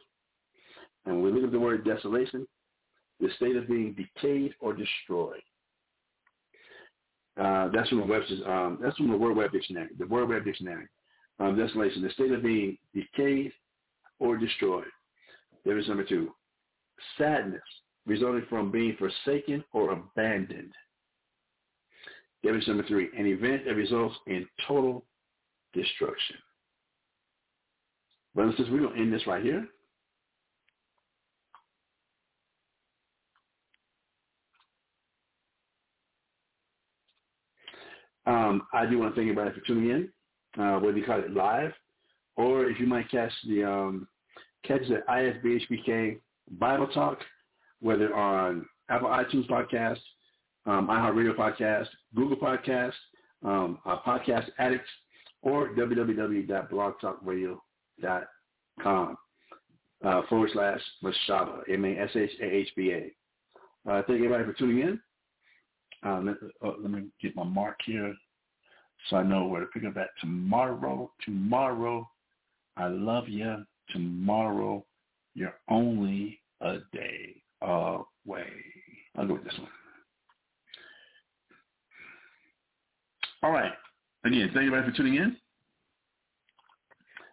And 1.04 1.22
when 1.22 1.24
we 1.24 1.40
look 1.40 1.48
at 1.48 1.52
the 1.52 1.60
word 1.60 1.84
desolation, 1.84 2.46
the 3.20 3.28
state 3.36 3.56
of 3.56 3.68
being 3.68 3.94
decayed 3.94 4.54
or 4.60 4.74
destroyed. 4.74 5.42
Uh, 7.40 7.68
that's 7.68 7.88
from 7.88 8.00
the 8.00 8.06
Webster's. 8.06 8.40
Um, 8.46 8.78
that's 8.82 8.96
from 8.96 9.10
the 9.10 9.16
Word 9.16 9.36
Web 9.36 9.52
Dictionary. 9.52 9.88
The 9.98 10.06
Word 10.06 10.28
Web 10.28 10.44
Dictionary. 10.44 10.86
Um, 11.38 11.56
desolation, 11.56 12.02
the 12.02 12.10
state 12.10 12.32
of 12.32 12.42
being 12.42 12.78
decayed 12.94 13.52
or 14.18 14.38
destroyed. 14.38 14.86
There 15.64 15.78
is 15.78 15.86
number 15.86 16.04
two. 16.04 16.32
Sadness 17.18 17.60
resulting 18.06 18.46
from 18.48 18.70
being 18.70 18.96
forsaken 18.96 19.62
or 19.72 19.92
abandoned. 19.92 20.72
There 22.42 22.56
is 22.56 22.66
number 22.68 22.84
three. 22.86 23.08
An 23.18 23.26
event 23.26 23.64
that 23.66 23.74
results 23.74 24.14
in 24.26 24.46
total 24.66 25.04
destruction. 25.74 26.36
Brothers 28.36 28.54
and 28.58 28.70
we're 28.70 28.80
going 28.80 28.94
to 28.94 29.00
end 29.00 29.12
this 29.12 29.26
right 29.26 29.42
here. 29.42 29.66
Um, 38.26 38.62
I 38.74 38.84
do 38.84 38.98
want 38.98 39.14
to 39.14 39.18
thank 39.18 39.30
everybody 39.30 39.58
for 39.58 39.66
tuning 39.66 39.90
in, 39.90 40.62
uh, 40.62 40.78
whether 40.80 40.98
you 40.98 41.04
call 41.04 41.20
it 41.20 41.32
live 41.32 41.72
or 42.36 42.66
if 42.66 42.78
you 42.78 42.86
might 42.86 43.10
catch 43.10 43.32
the 43.48 43.64
um, 43.64 44.06
catch 44.66 44.82
the 44.88 45.02
ISBHPK 45.08 46.20
Bible 46.58 46.88
Talk, 46.88 47.20
whether 47.80 48.14
on 48.14 48.66
Apple 48.90 49.08
iTunes 49.08 49.48
podcast, 49.48 50.00
um, 50.66 50.88
iHeartRadio 50.88 51.34
podcast, 51.34 51.86
Google 52.14 52.36
podcast, 52.36 52.92
um, 53.44 53.78
uh, 53.86 53.96
Podcast 54.06 54.50
Addicts, 54.58 54.90
or 55.40 55.68
www.blogtalkradio.com 55.70 57.60
uh, 60.04 60.22
forward 60.28 60.50
slash 60.52 60.80
Mashahba, 61.02 61.60
M-A-S-H-A-H-B-A. 61.68 63.90
Uh, 63.90 64.02
thank 64.06 64.16
everybody 64.16 64.44
for 64.44 64.52
tuning 64.52 64.80
in. 64.80 65.00
Uh, 66.04 66.20
let, 66.20 66.36
uh, 66.64 66.72
let 66.80 66.90
me 66.90 67.04
get 67.20 67.34
my 67.34 67.44
mark 67.44 67.78
here 67.84 68.14
so 69.08 69.16
I 69.16 69.22
know 69.22 69.46
where 69.46 69.60
to 69.60 69.66
pick 69.66 69.84
up 69.84 69.96
at 69.96 70.08
tomorrow. 70.20 71.10
Tomorrow, 71.24 72.08
I 72.76 72.88
love 72.88 73.28
you. 73.28 73.64
Tomorrow, 73.90 74.84
you're 75.34 75.54
only 75.68 76.40
a 76.60 76.78
day 76.92 77.36
away. 77.62 78.48
I'll 79.16 79.26
go 79.26 79.34
with 79.34 79.44
this 79.44 79.58
one. 79.58 79.68
All 83.42 83.52
right. 83.52 83.72
Again, 84.24 84.50
thank 84.52 84.64
you 84.64 84.74
everybody 84.74 84.90
for 84.90 84.96
tuning 84.96 85.16
in. 85.16 85.36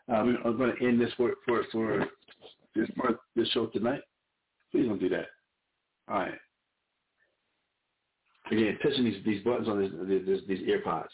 We, 0.08 0.36
I'm 0.44 0.58
going 0.58 0.76
to 0.76 0.86
end 0.86 1.00
this 1.00 1.12
for 1.18 1.34
for 1.46 1.64
for 1.72 2.08
this 2.76 2.90
part 2.98 3.20
this 3.36 3.48
show 3.50 3.68
tonight. 3.68 4.02
Please 4.72 4.88
don't 4.88 5.00
do 5.00 5.10
that. 5.10 5.28
All 6.08 6.20
right. 6.20 6.34
Again, 8.52 8.78
touching 8.84 9.06
these 9.06 9.24
these 9.26 9.44
buttons 9.44 9.70
on 9.70 9.82
these 9.82 10.26
these, 10.26 10.42
these 10.48 10.68
earpods. 10.68 11.08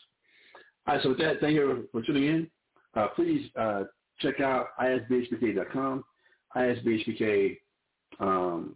All 0.87 0.95
right. 0.95 1.03
So 1.03 1.09
with 1.09 1.19
that, 1.19 1.39
thank 1.39 1.53
you 1.53 1.87
for 1.91 2.01
tuning 2.01 2.25
in. 2.25 2.51
Uh, 2.95 3.07
please 3.15 3.49
uh, 3.59 3.83
check 4.19 4.39
out 4.39 4.67
isbhpk.com, 4.81 6.03
isbhpk 6.55 7.57
um, 8.19 8.75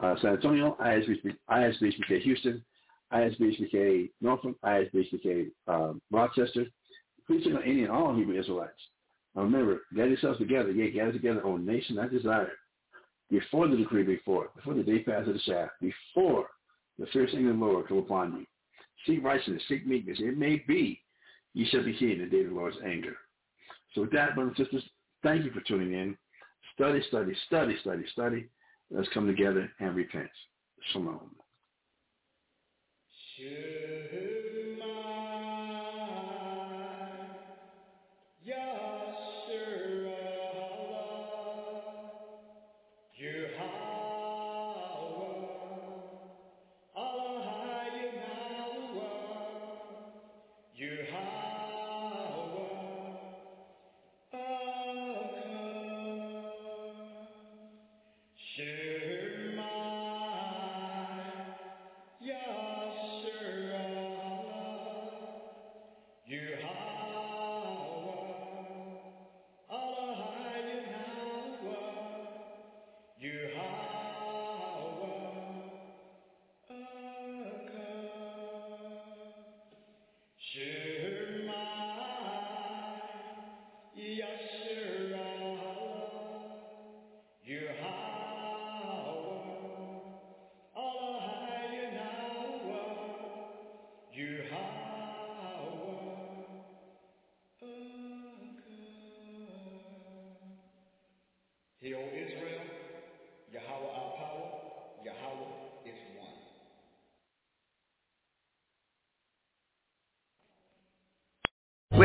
uh, 0.00 0.14
San 0.20 0.32
Antonio, 0.32 0.76
ISBHPK 0.80 2.20
Houston, 2.22 2.64
ISBHPK 3.12 4.10
Norfolk, 4.20 4.56
ISBHPK 4.64 5.50
um, 5.68 6.00
Rochester. 6.10 6.66
Please 7.26 7.44
check 7.44 7.54
out 7.54 7.62
any 7.64 7.82
and 7.82 7.90
all 7.90 8.14
Hebrew 8.14 8.38
Israelites. 8.38 8.78
Remember, 9.42 9.82
gather 9.94 10.08
yourselves 10.08 10.38
together. 10.38 10.70
Yeah, 10.70 10.88
gather 10.88 11.12
together 11.12 11.44
on 11.46 11.66
nation, 11.66 11.96
not 11.96 12.10
desire. 12.10 12.52
Before 13.30 13.68
the 13.68 13.76
decree 13.76 14.02
before, 14.02 14.48
before 14.54 14.74
the 14.74 14.82
day 14.82 15.00
pass 15.00 15.26
of 15.26 15.34
the 15.34 15.40
shaft, 15.40 15.72
before 15.80 16.46
the 16.98 17.06
anger 17.14 17.50
of 17.50 17.58
the 17.58 17.64
Lord 17.64 17.88
come 17.88 17.98
upon 17.98 18.32
you. 18.32 18.46
Seek 19.06 19.22
righteousness, 19.22 19.62
seek 19.68 19.86
meekness. 19.86 20.18
It 20.20 20.38
may 20.38 20.64
be 20.66 21.00
ye 21.54 21.68
shall 21.68 21.84
be 21.84 21.92
hid 21.92 22.20
in 22.20 22.24
the 22.24 22.30
day 22.30 22.44
of 22.44 22.50
the 22.50 22.54
Lord's 22.54 22.76
anger. 22.84 23.16
So 23.94 24.02
with 24.02 24.12
that, 24.12 24.34
brothers 24.34 24.54
and 24.58 24.66
sisters, 24.66 24.84
thank 25.22 25.44
you 25.44 25.50
for 25.50 25.60
tuning 25.60 25.92
in. 25.92 26.16
Study, 26.74 27.02
study, 27.08 27.34
study, 27.46 27.76
study, 27.80 28.04
study. 28.12 28.48
Let's 28.90 29.08
come 29.12 29.26
together 29.26 29.70
and 29.80 29.94
repent. 29.96 30.30
Shalom. 30.92 31.30
Hear, 33.36 33.95